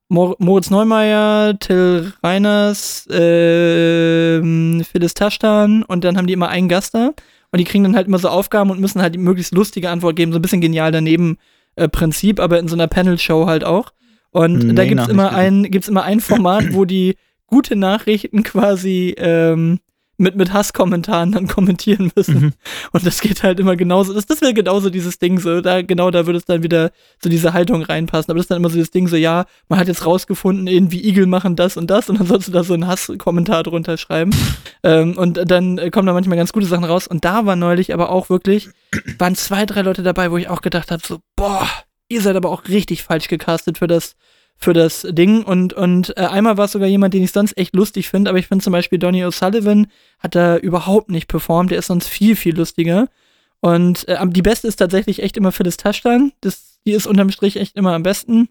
Moritz 0.08 0.70
Neumeier, 0.70 1.58
Till 1.60 2.14
Reiners, 2.24 3.08
äh, 3.08 4.40
Phyllis 4.84 5.14
Taschtan 5.14 5.84
und 5.84 6.04
dann 6.04 6.18
haben 6.18 6.28
die 6.28 6.34
immer 6.34 6.50
einen 6.50 6.70
Gast 6.70 6.94
da 6.94 7.12
und 7.52 7.60
die 7.60 7.64
kriegen 7.64 7.84
dann 7.84 7.96
halt 7.96 8.08
immer 8.08 8.20
so 8.20 8.30
Aufgaben 8.30 8.70
und 8.70 8.80
müssen 8.80 9.02
halt 9.02 9.16
die 9.16 9.20
möglichst 9.20 9.54
lustige 9.54 9.90
Antwort 9.90 10.16
geben. 10.16 10.32
So 10.32 10.40
ein 10.40 10.42
bisschen 10.42 10.62
genial 10.62 10.92
daneben 10.92 11.38
äh, 11.76 11.88
Prinzip, 11.88 12.40
aber 12.40 12.60
in 12.60 12.68
so 12.68 12.76
einer 12.76 12.88
Panel-Show 12.88 13.48
halt 13.48 13.64
auch. 13.64 13.94
Und 14.32 14.59
nee, 14.59 14.73
da 14.73 14.86
gibt's 14.86 15.07
immer 15.07 15.34
ein, 15.34 15.63
gibt's 15.63 15.88
immer 15.88 16.03
ein 16.03 16.19
Format, 16.19 16.73
wo 16.73 16.86
die 16.86 17.15
gute 17.47 17.76
Nachrichten 17.76 18.43
quasi 18.43 19.15
ähm, 19.17 19.80
mit, 20.17 20.36
mit 20.36 20.53
Hasskommentaren 20.53 21.32
dann 21.32 21.47
kommentieren 21.47 22.11
müssen. 22.15 22.36
Mhm. 22.36 22.53
Und 22.91 23.05
das 23.05 23.21
geht 23.21 23.43
halt 23.43 23.59
immer 23.59 23.76
genauso. 23.76 24.13
Das, 24.13 24.26
das 24.26 24.41
wäre 24.41 24.53
genauso 24.53 24.89
dieses 24.89 25.19
Ding 25.19 25.39
so. 25.39 25.61
Da, 25.61 25.82
genau 25.82 26.11
da 26.11 26.26
würde 26.26 26.38
es 26.38 26.45
dann 26.45 26.63
wieder 26.63 26.91
so 27.21 27.30
diese 27.30 27.53
Haltung 27.53 27.84
reinpassen. 27.84 28.32
Aber 28.32 28.38
das 28.38 28.45
ist 28.45 28.51
dann 28.51 28.59
immer 28.59 28.69
so 28.69 28.76
dieses 28.76 28.91
Ding 28.91 29.07
so, 29.07 29.15
ja, 29.15 29.45
man 29.67 29.80
hat 29.80 29.88
jetzt 29.88 30.05
rausgefunden, 30.05 30.67
irgendwie 30.67 31.05
Igel 31.05 31.26
machen 31.26 31.55
das 31.55 31.78
und 31.78 31.89
das 31.89 32.09
und 32.09 32.19
dann 32.19 32.28
sollst 32.28 32.47
du 32.47 32.51
da 32.51 32.63
so 32.63 32.73
einen 32.73 32.88
Hasskommentar 32.88 33.63
drunter 33.63 33.97
schreiben. 33.97 34.32
ähm, 34.84 35.17
und 35.17 35.39
dann 35.49 35.91
kommen 35.91 36.07
da 36.07 36.13
manchmal 36.13 36.38
ganz 36.38 36.53
gute 36.53 36.65
Sachen 36.65 36.86
raus. 36.86 37.07
Und 37.07 37.26
da 37.26 37.45
war 37.45 37.55
neulich 37.55 37.93
aber 37.93 38.09
auch 38.09 38.30
wirklich, 38.30 38.69
waren 39.17 39.36
zwei, 39.36 39.65
drei 39.65 39.82
Leute 39.82 40.03
dabei, 40.03 40.32
wo 40.32 40.38
ich 40.38 40.49
auch 40.49 40.61
gedacht 40.61 40.91
habe, 40.91 41.01
so, 41.05 41.19
boah, 41.36 41.67
ihr 42.08 42.22
seid 42.22 42.36
aber 42.36 42.49
auch 42.49 42.68
richtig 42.68 43.03
falsch 43.03 43.28
gecastet 43.28 43.78
für 43.78 43.88
das, 43.88 44.16
für 44.56 44.74
das 44.74 45.06
Ding. 45.10 45.43
Und, 45.43 45.74
und 45.74 46.16
äh, 46.18 46.22
einmal 46.22 46.58
war 46.58 46.66
es 46.66 46.72
sogar 46.72 46.88
jemand, 46.88 47.14
den 47.14 47.24
ich 47.24 47.32
sonst 47.32 47.58
echt 47.58 47.76
lustig 47.76 48.10
finde, 48.10 48.30
aber 48.30 48.39
ich 48.39 48.47
finde 48.47 48.64
zum 48.64 48.74
Beispiel 48.74 48.99
Donny 48.99 49.24
O'Sullivan 49.24 49.88
hat 50.20 50.36
da 50.36 50.58
überhaupt 50.58 51.10
nicht 51.10 51.28
performt. 51.28 51.72
Der 51.72 51.80
ist 51.80 51.88
sonst 51.88 52.08
viel, 52.08 52.36
viel 52.36 52.56
lustiger. 52.56 53.08
Und 53.62 54.08
äh, 54.08 54.18
die 54.28 54.41
beste 54.41 54.68
ist 54.68 54.78
tatsächlich 54.78 55.24
echt 55.24 55.38
immer 55.38 55.51
Phyllis 55.51 55.78
Taschtan. 55.78 56.32
Das, 56.41 56.80
die 56.86 56.91
ist 56.91 57.08
unterm 57.08 57.32
Strich 57.32 57.58
echt 57.58 57.76
immer 57.76 57.93
am 57.93 58.03
besten. 58.03 58.49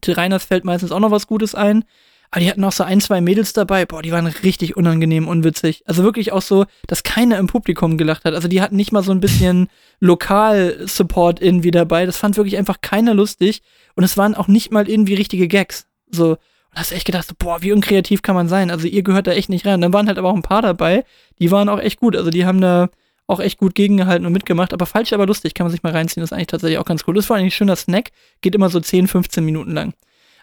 Till 0.00 0.14
Reiners 0.14 0.44
fällt 0.44 0.64
meistens 0.64 0.92
auch 0.92 1.00
noch 1.00 1.10
was 1.10 1.26
Gutes 1.26 1.54
ein. 1.54 1.84
Aber 2.30 2.40
die 2.40 2.50
hatten 2.50 2.64
auch 2.64 2.72
so 2.72 2.84
ein, 2.84 3.00
zwei 3.00 3.20
Mädels 3.20 3.54
dabei, 3.54 3.86
boah, 3.86 4.02
die 4.02 4.12
waren 4.12 4.26
richtig 4.26 4.76
unangenehm, 4.76 5.28
unwitzig. 5.28 5.82
Also 5.86 6.02
wirklich 6.02 6.32
auch 6.32 6.42
so, 6.42 6.66
dass 6.86 7.02
keiner 7.02 7.38
im 7.38 7.46
Publikum 7.46 7.96
gelacht 7.96 8.24
hat. 8.24 8.34
Also 8.34 8.48
die 8.48 8.60
hatten 8.60 8.76
nicht 8.76 8.92
mal 8.92 9.02
so 9.02 9.12
ein 9.12 9.20
bisschen 9.20 9.68
Lokal-Support 10.00 11.40
irgendwie 11.40 11.70
dabei. 11.70 12.04
Das 12.04 12.18
fand 12.18 12.36
wirklich 12.36 12.58
einfach 12.58 12.80
keiner 12.82 13.14
lustig. 13.14 13.62
Und 13.94 14.04
es 14.04 14.16
waren 14.16 14.34
auch 14.34 14.46
nicht 14.46 14.70
mal 14.72 14.88
irgendwie 14.88 15.14
richtige 15.14 15.48
Gags. 15.48 15.86
So, 16.10 16.32
und 16.32 16.78
hast 16.78 16.92
echt 16.92 17.06
gedacht, 17.06 17.26
boah, 17.38 17.62
wie 17.62 17.72
unkreativ 17.72 18.20
kann 18.20 18.34
man 18.34 18.48
sein? 18.48 18.70
Also 18.70 18.86
ihr 18.86 19.02
gehört 19.02 19.26
da 19.26 19.32
echt 19.32 19.48
nicht 19.48 19.66
rein. 19.66 19.80
Dann 19.80 19.94
waren 19.94 20.06
halt 20.06 20.18
aber 20.18 20.28
auch 20.28 20.36
ein 20.36 20.42
paar 20.42 20.62
dabei, 20.62 21.04
die 21.38 21.50
waren 21.50 21.68
auch 21.70 21.80
echt 21.80 21.98
gut. 21.98 22.14
Also 22.14 22.30
die 22.30 22.44
haben 22.44 22.60
da 22.60 22.90
auch 23.26 23.40
echt 23.40 23.58
gut 23.58 23.74
gegengehalten 23.74 24.26
und 24.26 24.32
mitgemacht. 24.32 24.74
Aber 24.74 24.86
falsch, 24.86 25.12
aber 25.14 25.26
lustig, 25.26 25.54
kann 25.54 25.64
man 25.64 25.70
sich 25.70 25.82
mal 25.82 25.92
reinziehen. 25.92 26.20
Das 26.20 26.30
ist 26.30 26.32
eigentlich 26.34 26.48
tatsächlich 26.48 26.78
auch 26.78 26.84
ganz 26.84 27.04
cool. 27.06 27.14
Das 27.14 27.26
vor 27.26 27.36
allem 27.36 27.46
ein 27.46 27.50
schöner 27.50 27.76
Snack, 27.76 28.10
geht 28.42 28.54
immer 28.54 28.68
so 28.68 28.80
10, 28.80 29.06
15 29.06 29.44
Minuten 29.44 29.72
lang. 29.72 29.94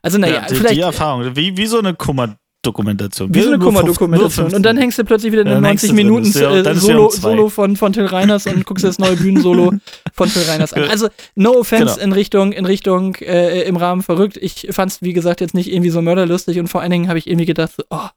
Also 0.02 0.18
naja, 0.18 0.36
ja, 0.36 0.46
die, 0.48 0.56
vielleicht 0.56 0.76
die 0.76 0.82
Erfahrung, 0.82 1.36
wie, 1.36 1.58
wie 1.58 1.66
so 1.66 1.80
eine 1.80 1.94
Kummer-Dokumentation. 1.96 3.34
wie 3.34 3.42
so 3.42 3.50
eine 3.50 3.60
Kummer-Dokumentation. 3.60 4.46
15. 4.46 4.56
Und 4.56 4.64
dann 4.64 4.78
hängst 4.78 4.98
du 5.00 5.04
plötzlich 5.04 5.32
wieder 5.32 5.42
in 5.44 5.48
hängst 5.64 5.64
90 5.64 5.90
du 5.90 5.96
drin. 5.96 6.06
Minuten 6.06 6.26
ist 6.28 6.36
ja- 6.36 6.52
äh, 6.56 6.76
Solo. 6.76 7.10
Solo 7.10 7.50
von, 7.50 7.76
von 7.76 7.94
Till 7.94 8.06
Reiners 8.06 8.46
und 8.48 8.66
guckst 8.66 8.84
das 8.84 9.00
neue 9.00 9.16
Bühnensolo 9.16 9.74
von 10.14 10.30
Till 10.30 10.44
Reiners 10.44 10.74
an. 10.74 10.84
Also, 10.84 11.08
no 11.36 11.52
offense 11.60 11.96
Genau. 11.96 12.04
in 12.06 12.12
Richtung, 12.14 12.52
in 12.52 12.66
Richtung 12.66 13.16
äh, 13.16 13.64
im 13.64 13.78
Rahmen 13.78 14.02
verrückt. 14.04 14.38
Ich 14.38 14.68
fand's, 14.72 15.02
wie 15.02 15.14
gesagt, 15.14 15.42
jetzt 15.42 15.54
nicht 15.54 15.72
irgendwie 15.72 15.90
so 15.92 16.02
mörderlustig 16.02 16.60
und 16.60 16.68
vor 16.68 16.82
allen 16.82 16.92
Dingen 16.92 17.08
habe 17.08 17.20
ich 17.20 17.28
irgendwie 17.28 17.46
gedacht, 17.46 17.74
so, 17.78 17.84
oh, 17.90 18.08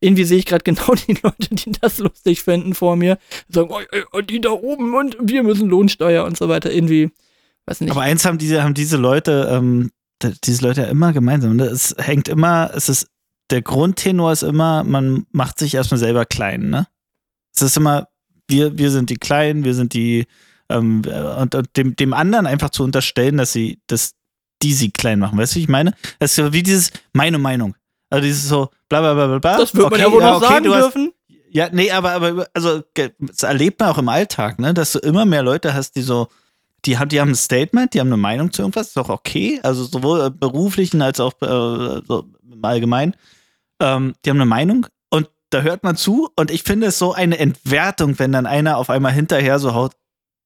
irgendwie 0.00 0.24
sehe 0.24 0.38
ich 0.38 0.46
gerade 0.46 0.62
genau 0.62 0.94
die 1.08 1.16
Leute, 1.22 1.54
die 1.54 1.72
das 1.80 1.98
lustig 1.98 2.42
finden 2.42 2.74
vor 2.74 2.96
mir. 2.96 3.18
Sagen, 3.48 3.68
oh, 3.70 3.80
äh, 3.92 4.02
oh, 4.12 4.20
die 4.20 4.40
da 4.40 4.50
oben 4.50 4.94
und 4.94 5.16
wir 5.20 5.42
müssen 5.42 5.68
Lohnsteuer 5.68 6.24
und 6.24 6.36
so 6.36 6.48
weiter. 6.50 6.70
Irgendwie, 6.70 7.10
weiß 7.66 7.80
nicht. 7.80 7.90
Aber 7.92 8.02
eins 8.02 8.24
haben 8.26 8.36
diese, 8.38 8.62
haben 8.62 8.74
diese 8.74 8.98
Leute, 8.98 9.48
ähm, 9.50 9.90
diese 10.22 10.64
Leute 10.66 10.82
ja 10.82 10.86
immer 10.88 11.12
gemeinsam. 11.12 11.56
Ne? 11.56 11.64
Es 11.64 11.94
hängt 11.98 12.28
immer, 12.28 12.70
es 12.74 12.88
ist, 12.88 13.08
der 13.50 13.62
Grundtenor 13.62 14.32
ist 14.32 14.42
immer, 14.42 14.82
man 14.84 15.26
macht 15.30 15.58
sich 15.58 15.74
erstmal 15.74 15.98
selber 15.98 16.24
klein, 16.24 16.68
ne? 16.70 16.86
Es 17.54 17.62
ist 17.62 17.76
immer, 17.76 18.08
wir, 18.48 18.76
wir 18.78 18.90
sind 18.90 19.08
die 19.10 19.16
Kleinen, 19.16 19.64
wir 19.64 19.74
sind 19.74 19.94
die, 19.94 20.26
ähm, 20.68 21.02
äh, 21.06 21.20
und, 21.20 21.54
und 21.54 21.76
dem, 21.76 21.94
dem 21.96 22.12
anderen 22.12 22.46
einfach 22.46 22.70
zu 22.70 22.82
unterstellen, 22.84 23.36
dass 23.36 23.52
sie, 23.52 23.80
dass 23.86 24.12
die 24.62 24.72
sie 24.72 24.90
klein 24.90 25.18
machen. 25.20 25.38
Weißt 25.38 25.54
du, 25.54 25.58
wie 25.58 25.62
ich 25.62 25.68
meine? 25.68 25.92
Es 26.18 26.30
ist 26.30 26.36
so 26.36 26.52
wie 26.52 26.62
dieses 26.62 26.90
meine 27.12 27.38
Meinung. 27.38 27.74
Also 28.10 28.22
dieses 28.24 28.48
so, 28.48 28.70
bla 28.88 29.00
bla 29.00 29.14
bla 29.14 29.26
bla 29.26 29.38
bla. 29.38 29.58
das 29.58 29.74
wird 29.74 29.84
man 29.90 29.92
Okay, 29.94 30.02
ja 30.02 30.12
wohl 30.12 30.22
noch 30.22 30.36
okay, 30.36 30.46
sagen 30.46 30.64
du 30.64 30.74
hast- 30.74 30.84
dürfen. 30.94 31.12
ja, 31.50 31.68
nee, 31.72 31.90
aber, 31.90 32.12
aber 32.12 32.46
also 32.54 32.82
das 32.94 33.42
erlebt 33.42 33.80
man 33.80 33.90
auch 33.90 33.98
im 33.98 34.08
Alltag, 34.08 34.58
ne, 34.58 34.74
dass 34.74 34.92
du 34.92 34.98
immer 35.00 35.24
mehr 35.24 35.42
Leute 35.42 35.74
hast, 35.74 35.96
die 35.96 36.02
so, 36.02 36.28
die 36.86 36.98
haben, 36.98 37.08
die 37.08 37.20
haben 37.20 37.30
ein 37.30 37.36
Statement, 37.36 37.92
die 37.94 38.00
haben 38.00 38.08
eine 38.08 38.16
Meinung 38.16 38.52
zu 38.52 38.62
irgendwas, 38.62 38.88
ist 38.88 38.98
auch 38.98 39.08
okay, 39.08 39.60
also 39.62 39.84
sowohl 39.84 40.26
äh, 40.26 40.30
beruflichen 40.30 41.02
als 41.02 41.20
auch 41.20 41.32
äh, 41.42 42.02
so 42.06 42.26
im. 42.42 43.14
Ähm, 43.80 44.14
die 44.24 44.30
haben 44.30 44.38
eine 44.38 44.46
Meinung 44.46 44.86
und 45.10 45.28
da 45.50 45.62
hört 45.62 45.82
man 45.82 45.96
zu 45.96 46.30
und 46.36 46.50
ich 46.50 46.62
finde 46.62 46.86
es 46.86 46.98
so 46.98 47.12
eine 47.12 47.38
Entwertung, 47.38 48.18
wenn 48.18 48.32
dann 48.32 48.46
einer 48.46 48.78
auf 48.78 48.88
einmal 48.88 49.12
hinterher 49.12 49.58
so 49.58 49.74
haut, 49.74 49.92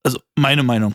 also 0.02 0.18
meine 0.36 0.62
Meinung. 0.62 0.94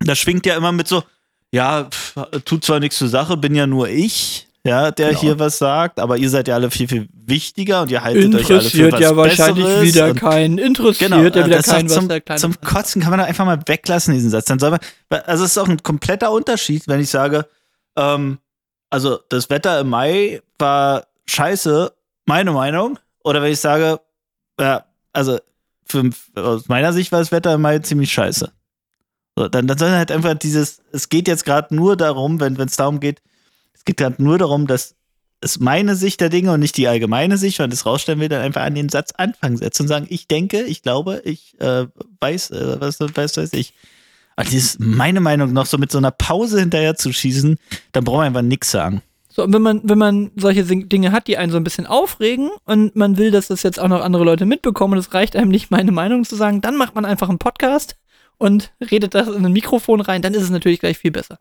Da 0.00 0.14
schwingt 0.14 0.44
ja 0.46 0.56
immer 0.56 0.72
mit 0.72 0.88
so, 0.88 1.04
ja, 1.52 1.84
pff, 1.84 2.16
tut 2.44 2.64
zwar 2.64 2.80
nichts 2.80 2.98
zur 2.98 3.08
Sache, 3.08 3.36
bin 3.36 3.54
ja 3.54 3.66
nur 3.66 3.88
ich, 3.88 4.48
ja, 4.64 4.90
der 4.92 5.08
Genau. 5.08 5.20
hier 5.20 5.38
was 5.38 5.58
sagt, 5.58 5.98
aber 5.98 6.16
ihr 6.16 6.30
seid 6.30 6.46
ja 6.46 6.54
alle 6.54 6.70
viel, 6.70 6.86
viel 6.86 7.08
wichtiger 7.12 7.82
und 7.82 7.90
ihr 7.90 8.04
haltet 8.04 8.34
euch 8.34 8.50
alle 8.50 8.60
für 8.60 8.86
Interessiert 8.86 8.92
was 8.92 9.00
ja 9.00 9.16
wahrscheinlich 9.16 9.64
Besseres 9.64 9.88
wieder 9.88 10.14
keinen. 10.14 10.58
Interessiert 10.58 11.10
Genau, 11.10 11.22
ja 11.22 11.26
wieder 11.26 11.48
das 11.48 11.66
ist 11.66 11.72
keinen, 11.72 11.88
was 11.88 11.96
zum, 11.96 12.08
der 12.08 12.20
Kleine 12.20 12.40
zum 12.40 12.60
Kotzen 12.60 13.02
kann 13.02 13.10
man 13.10 13.18
da 13.18 13.24
einfach 13.24 13.44
mal 13.44 13.60
weglassen, 13.66 14.14
diesen 14.14 14.30
Satz. 14.30 14.44
Dann 14.44 14.58
soll 14.60 14.70
man, 14.70 14.80
also 15.26 15.44
es 15.44 15.50
ist 15.52 15.58
auch 15.58 15.68
ein 15.68 15.82
kompletter 15.82 16.30
Unterschied, 16.30 16.86
wenn 16.86 17.00
ich 17.00 17.10
sage, 17.10 17.46
ähm, 17.96 18.38
also 18.90 19.18
das 19.28 19.50
Wetter 19.50 19.80
im 19.80 19.88
Mai 19.88 20.42
war 20.58 21.06
scheiße, 21.26 21.92
meine 22.26 22.52
Meinung, 22.52 22.98
oder 23.24 23.42
wenn 23.42 23.52
ich 23.52 23.60
sage, 23.60 24.00
ja, 24.60 24.84
also 25.12 25.38
für, 25.84 26.08
aus 26.36 26.68
meiner 26.68 26.92
Sicht 26.92 27.10
war 27.10 27.18
das 27.18 27.32
Wetter 27.32 27.54
im 27.54 27.62
Mai 27.62 27.80
ziemlich 27.80 28.12
scheiße. 28.12 28.52
So, 29.36 29.48
dann, 29.48 29.66
dann 29.66 29.78
soll 29.78 29.90
halt 29.90 30.12
einfach 30.12 30.34
dieses, 30.34 30.82
es 30.92 31.08
geht 31.08 31.26
jetzt 31.26 31.44
gerade 31.44 31.74
nur 31.74 31.96
darum, 31.96 32.38
wenn 32.38 32.54
es 32.56 32.76
darum 32.76 33.00
geht, 33.00 33.22
es 33.82 33.84
geht 33.84 33.96
gerade 33.96 34.22
nur 34.22 34.38
darum, 34.38 34.68
dass 34.68 34.94
es 35.40 35.58
meine 35.58 35.96
Sicht 35.96 36.20
der 36.20 36.28
Dinge 36.28 36.52
und 36.52 36.60
nicht 36.60 36.76
die 36.76 36.86
allgemeine 36.86 37.36
Sicht, 37.36 37.58
wenn 37.58 37.68
das 37.68 37.84
rausstellen 37.84 38.20
will, 38.20 38.28
dann 38.28 38.42
einfach 38.42 38.62
an 38.62 38.76
den 38.76 38.88
Satz 38.88 39.10
Anfang 39.16 39.56
setzen 39.56 39.82
und 39.82 39.88
sagen, 39.88 40.06
ich 40.08 40.28
denke, 40.28 40.62
ich 40.62 40.82
glaube, 40.82 41.20
ich 41.24 41.60
äh, 41.60 41.86
weiß, 42.20 42.52
äh, 42.52 42.80
was 42.80 43.00
weiß, 43.00 43.36
weiß 43.36 43.52
ich. 43.54 43.74
Aber 44.36 44.48
dieses 44.48 44.78
meine 44.78 45.20
Meinung 45.20 45.52
noch 45.52 45.66
so 45.66 45.78
mit 45.78 45.90
so 45.90 45.98
einer 45.98 46.12
Pause 46.12 46.60
hinterher 46.60 46.94
zu 46.94 47.12
schießen, 47.12 47.58
dann 47.90 48.04
braucht 48.04 48.18
man 48.18 48.26
einfach 48.26 48.42
nichts 48.42 48.70
sagen. 48.70 49.02
So, 49.28 49.42
und 49.42 49.52
wenn 49.52 49.62
man, 49.62 49.80
wenn 49.82 49.98
man 49.98 50.30
solche 50.36 50.62
Dinge 50.62 51.10
hat, 51.10 51.26
die 51.26 51.38
einen 51.38 51.50
so 51.50 51.56
ein 51.56 51.64
bisschen 51.64 51.86
aufregen 51.86 52.50
und 52.64 52.94
man 52.94 53.16
will, 53.16 53.32
dass 53.32 53.48
das 53.48 53.64
jetzt 53.64 53.80
auch 53.80 53.88
noch 53.88 54.02
andere 54.02 54.22
Leute 54.22 54.46
mitbekommen 54.46 54.92
und 54.92 55.00
es 55.00 55.12
reicht 55.12 55.34
einem 55.34 55.50
nicht, 55.50 55.72
meine 55.72 55.90
Meinung 55.90 56.24
zu 56.24 56.36
sagen, 56.36 56.60
dann 56.60 56.76
macht 56.76 56.94
man 56.94 57.04
einfach 57.04 57.28
einen 57.28 57.38
Podcast 57.38 57.96
und 58.38 58.72
redet 58.80 59.16
das 59.16 59.26
in 59.26 59.44
ein 59.44 59.52
Mikrofon 59.52 60.00
rein, 60.00 60.22
dann 60.22 60.34
ist 60.34 60.44
es 60.44 60.50
natürlich 60.50 60.78
gleich 60.78 60.98
viel 60.98 61.10
besser. 61.10 61.40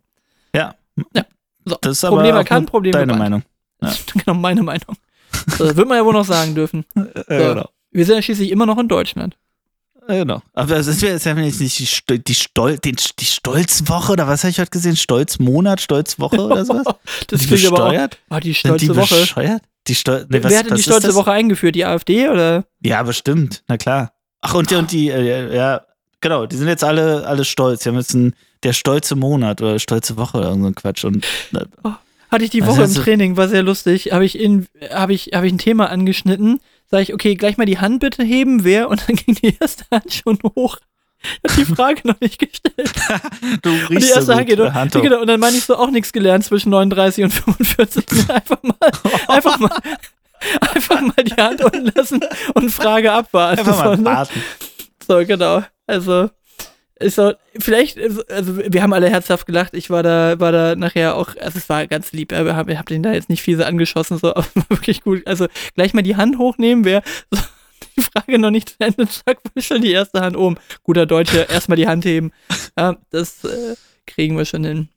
Ja. 0.55 0.73
Ja. 1.15 1.23
So, 1.65 1.77
Das 1.81 1.93
ist 1.93 2.01
Problem 2.07 2.31
aber 2.31 2.37
erkannt, 2.39 2.69
Problem 2.69 2.93
deine. 2.93 3.15
Meinung. 3.15 3.43
Ja. 3.83 3.91
genau, 4.13 4.35
meine 4.37 4.61
Meinung. 4.61 4.95
So, 5.57 5.65
das 5.65 5.75
wird 5.75 5.87
man 5.87 5.97
ja 5.97 6.05
wohl 6.05 6.13
noch 6.13 6.25
sagen 6.25 6.53
dürfen. 6.53 6.85
Äh, 6.95 7.37
genau. 7.53 7.69
Wir 7.91 8.05
sind 8.05 8.15
ja 8.15 8.21
schließlich 8.21 8.51
immer 8.51 8.65
noch 8.67 8.77
in 8.77 8.87
Deutschland. 8.87 9.37
Äh, 10.07 10.19
genau. 10.19 10.41
Aber 10.53 10.81
sind 10.83 11.01
wir 11.01 11.09
jetzt 11.09 11.25
haben 11.25 11.37
wir 11.37 11.45
jetzt 11.45 11.59
nicht 11.59 11.79
die, 11.79 12.19
die, 12.23 12.35
Stol 12.35 12.77
den, 12.77 12.95
die 13.19 13.25
Stolzwoche 13.25 14.11
oder 14.13 14.27
was 14.27 14.43
habe 14.43 14.51
ich 14.51 14.59
heute 14.59 14.69
gesehen? 14.71 14.95
Stolzmonat, 14.95 15.81
Stolzwoche 15.81 16.41
oder 16.41 16.63
sowas? 16.65 16.85
Das 17.27 17.41
die 17.41 17.47
klingt 17.47 17.67
aber 17.67 17.85
auch. 17.87 18.07
Oh, 18.29 18.39
die 18.39 18.53
stolze 18.53 18.95
Woche. 18.95 19.19
bescheuert? 19.21 19.63
Die 19.87 19.95
Stol 19.95 20.25
nee, 20.29 20.43
was, 20.43 20.51
Wer 20.51 20.59
hat 20.59 20.65
denn 20.67 20.75
die 20.75 20.79
ist 20.81 20.85
stolze 20.85 21.07
das? 21.07 21.15
Woche 21.15 21.31
eingeführt? 21.31 21.75
Die 21.75 21.85
AfD 21.85 22.29
oder? 22.29 22.65
Ja, 22.83 23.01
bestimmt. 23.03 23.63
Na 23.67 23.77
klar. 23.77 24.13
Ach, 24.41 24.53
und 24.53 24.69
die, 24.69 24.75
und 24.75 24.91
die 24.91 25.09
äh, 25.09 25.55
ja, 25.55 25.81
genau, 26.19 26.45
die 26.45 26.55
sind 26.55 26.67
jetzt 26.67 26.83
alle, 26.83 27.25
alle 27.25 27.45
stolz. 27.45 27.83
Die 27.83 27.89
haben 27.89 27.97
jetzt 27.97 28.13
einen, 28.15 28.35
der 28.63 28.73
stolze 28.73 29.15
Monat 29.15 29.61
oder 29.61 29.79
stolze 29.79 30.17
Woche 30.17 30.37
oder 30.37 30.53
so 30.53 30.65
ein 30.65 30.75
Quatsch. 30.75 31.03
Und 31.03 31.25
äh, 31.53 31.65
Hatte 32.29 32.43
ich 32.43 32.49
die 32.51 32.61
Was 32.61 32.69
Woche 32.69 32.83
im 32.83 32.93
Training, 32.93 33.37
war 33.37 33.47
sehr 33.47 33.63
lustig. 33.63 34.11
Habe 34.11 34.25
ich, 34.25 34.37
in- 34.39 34.67
hab 34.91 35.09
ich, 35.09 35.31
hab 35.33 35.43
ich 35.43 35.51
ein 35.53 35.57
Thema 35.57 35.89
angeschnitten. 35.89 36.59
Sag 36.89 37.01
ich, 37.03 37.13
okay, 37.13 37.35
gleich 37.35 37.57
mal 37.57 37.65
die 37.65 37.79
Hand 37.79 37.99
bitte 38.01 38.23
heben, 38.23 38.63
wer? 38.63 38.89
Und 38.89 39.07
dann 39.07 39.15
ging 39.25 39.35
die 39.35 39.55
erste 39.59 39.85
Hand 39.91 40.13
schon 40.13 40.37
hoch. 40.55 40.77
Ich 41.43 41.51
hab 41.51 41.55
die 41.57 41.65
Frage 41.75 42.01
noch 42.07 42.19
nicht 42.19 42.39
gestellt. 42.39 42.91
du 43.61 43.69
Und 43.69 43.89
die 43.89 43.93
riechst 43.95 44.09
so 44.09 44.15
erste 44.15 44.31
gut. 44.31 44.35
Hand 44.37 44.47
geht 44.47 44.59
hoch. 44.59 44.73
Hand 44.73 44.95
hoch. 44.95 45.01
genau. 45.03 45.21
Und 45.21 45.27
dann 45.27 45.39
meine 45.39 45.55
ich 45.57 45.63
so 45.65 45.75
auch 45.77 45.91
nichts 45.91 46.11
gelernt 46.13 46.43
zwischen 46.43 46.69
39 46.71 47.23
und 47.25 47.31
45. 47.31 48.05
Einfach 48.29 48.63
mal, 48.63 48.75
einfach 49.27 49.59
mal, 49.59 49.69
einfach 50.59 51.01
mal 51.01 51.23
die 51.23 51.33
Hand 51.39 51.63
unten 51.63 51.91
lassen 51.95 52.19
und 52.55 52.71
Frage 52.71 53.11
abwarten. 53.11 53.59
Einfach 53.59 53.77
mal 53.85 53.95
So, 53.95 54.01
ne? 54.01 54.05
warten. 54.09 54.43
So, 55.07 55.25
genau. 55.25 55.61
Also, 55.85 56.29
ist 57.01 57.15
so, 57.15 57.33
vielleicht, 57.57 57.97
also 58.29 58.57
wir 58.57 58.81
haben 58.83 58.93
alle 58.93 59.09
herzhaft 59.09 59.45
gelacht. 59.45 59.73
Ich 59.73 59.89
war 59.89 60.03
da, 60.03 60.39
war 60.39 60.51
da 60.51 60.75
nachher 60.75 61.15
auch, 61.15 61.35
also 61.37 61.57
es 61.57 61.69
war 61.69 61.87
ganz 61.87 62.11
lieb, 62.11 62.33
aber 62.33 62.55
hab, 62.55 62.69
hab 62.69 62.85
den 62.87 63.03
da 63.03 63.13
jetzt 63.13 63.29
nicht 63.29 63.41
fiese 63.41 63.65
angeschossen, 63.65 64.17
so, 64.17 64.29
aber 64.35 64.45
wirklich 64.69 65.03
gut. 65.03 65.25
Also, 65.27 65.47
gleich 65.75 65.93
mal 65.93 66.01
die 66.01 66.15
Hand 66.15 66.37
hochnehmen, 66.37 66.85
wer 66.85 67.03
so, 67.29 67.39
die 67.97 68.01
Frage 68.01 68.39
noch 68.39 68.51
nicht 68.51 68.69
zu 68.69 68.75
Ende, 68.79 69.07
zack, 69.07 69.39
schon 69.57 69.81
die 69.81 69.91
erste 69.91 70.21
Hand 70.21 70.37
oben. 70.37 70.57
Guter 70.83 71.05
Deutscher, 71.05 71.49
erstmal 71.49 71.75
die 71.75 71.87
Hand 71.87 72.05
heben. 72.05 72.31
Ja, 72.77 72.95
das 73.09 73.43
äh, 73.43 73.75
kriegen 74.05 74.37
wir 74.37 74.45
schon 74.45 74.63
hin. 74.63 74.89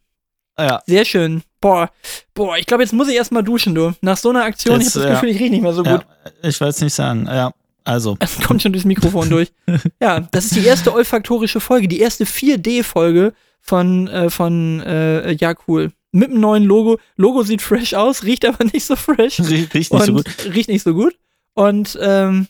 Ja. 0.58 0.82
Sehr 0.86 1.04
schön. 1.04 1.42
Boah, 1.60 1.90
boah, 2.34 2.56
ich 2.56 2.66
glaube, 2.66 2.84
jetzt 2.84 2.92
muss 2.92 3.08
ich 3.08 3.16
erstmal 3.16 3.42
duschen, 3.42 3.74
du. 3.74 3.92
Nach 4.02 4.16
so 4.16 4.30
einer 4.30 4.44
Aktion, 4.44 4.78
Das, 4.78 4.88
ich 4.88 4.94
habe 4.94 5.00
das 5.00 5.08
ja. 5.08 5.14
Gefühl, 5.14 5.30
ich 5.30 5.40
rieche 5.40 5.50
nicht 5.50 5.62
mehr 5.62 5.72
so 5.72 5.82
gut. 5.82 6.06
ja, 6.24 6.48
ich 6.48 6.60
weiß 6.60 6.80
nicht 6.82 6.94
sagen. 6.94 7.26
Ja, 7.26 7.52
also. 7.84 8.16
Es 8.20 8.40
kommt 8.40 8.62
schon 8.62 8.72
durchs 8.72 8.86
Mikrofon 8.86 9.28
durch. 9.30 9.52
Ja, 10.00 10.20
das 10.32 10.46
ist 10.46 10.56
die 10.56 10.64
erste 10.64 10.92
olfaktorische 10.92 11.60
Folge, 11.60 11.88
die 11.88 12.00
erste 12.00 12.24
4D-Folge 12.24 13.32
von, 13.60 14.08
äh, 14.08 14.30
von 14.30 14.80
äh, 14.80 15.32
Ja, 15.32 15.54
cool. 15.68 15.92
Mit 16.12 16.30
einem 16.30 16.40
neuen 16.40 16.64
Logo. 16.64 16.98
Logo 17.16 17.42
sieht 17.42 17.60
fresh 17.62 17.94
aus, 17.94 18.22
riecht 18.24 18.44
aber 18.44 18.64
nicht 18.72 18.84
so 18.84 18.96
fresh. 18.96 19.40
Riecht 19.40 19.74
nicht 19.74 19.90
und 19.90 20.04
so 20.04 20.12
gut. 20.14 20.26
riecht 20.44 20.68
nicht 20.68 20.82
so 20.82 20.94
gut. 20.94 21.16
Und 21.54 21.98
ähm, 22.00 22.46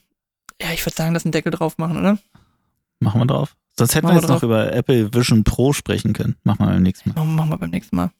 ja, 0.60 0.68
ich 0.72 0.84
würde 0.84 0.96
sagen, 0.96 1.14
lass 1.14 1.24
einen 1.24 1.32
Deckel 1.32 1.50
drauf 1.52 1.78
machen, 1.78 1.96
oder? 1.98 2.18
Machen 3.00 3.20
wir 3.20 3.26
drauf. 3.26 3.56
Sonst 3.76 3.94
hätten 3.94 4.06
Machen 4.06 4.16
wir 4.16 4.20
jetzt 4.20 4.28
noch 4.30 4.42
über 4.42 4.72
Apple 4.72 5.12
Vision 5.12 5.44
Pro 5.44 5.72
sprechen 5.72 6.12
können. 6.12 6.36
Machen 6.44 6.60
wir 6.60 6.66
beim 6.66 6.82
nächsten 6.82 7.12
Mal. 7.12 7.24
Machen 7.24 7.50
wir 7.50 7.58
beim 7.58 7.70
nächsten 7.70 7.96
Mal. 7.96 8.10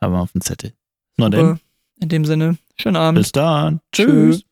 Haben 0.00 0.12
wir 0.12 0.20
auf 0.20 0.32
dem 0.32 0.42
Zettel. 0.42 0.74
Na 1.16 1.28
denn, 1.30 1.58
in 2.00 2.08
dem 2.08 2.24
Sinne, 2.24 2.58
schönen 2.76 2.96
Abend. 2.96 3.18
bis 3.18 3.32
dann. 3.32 3.80
Tschüss. 3.92 4.36
Tschüss. 4.38 4.44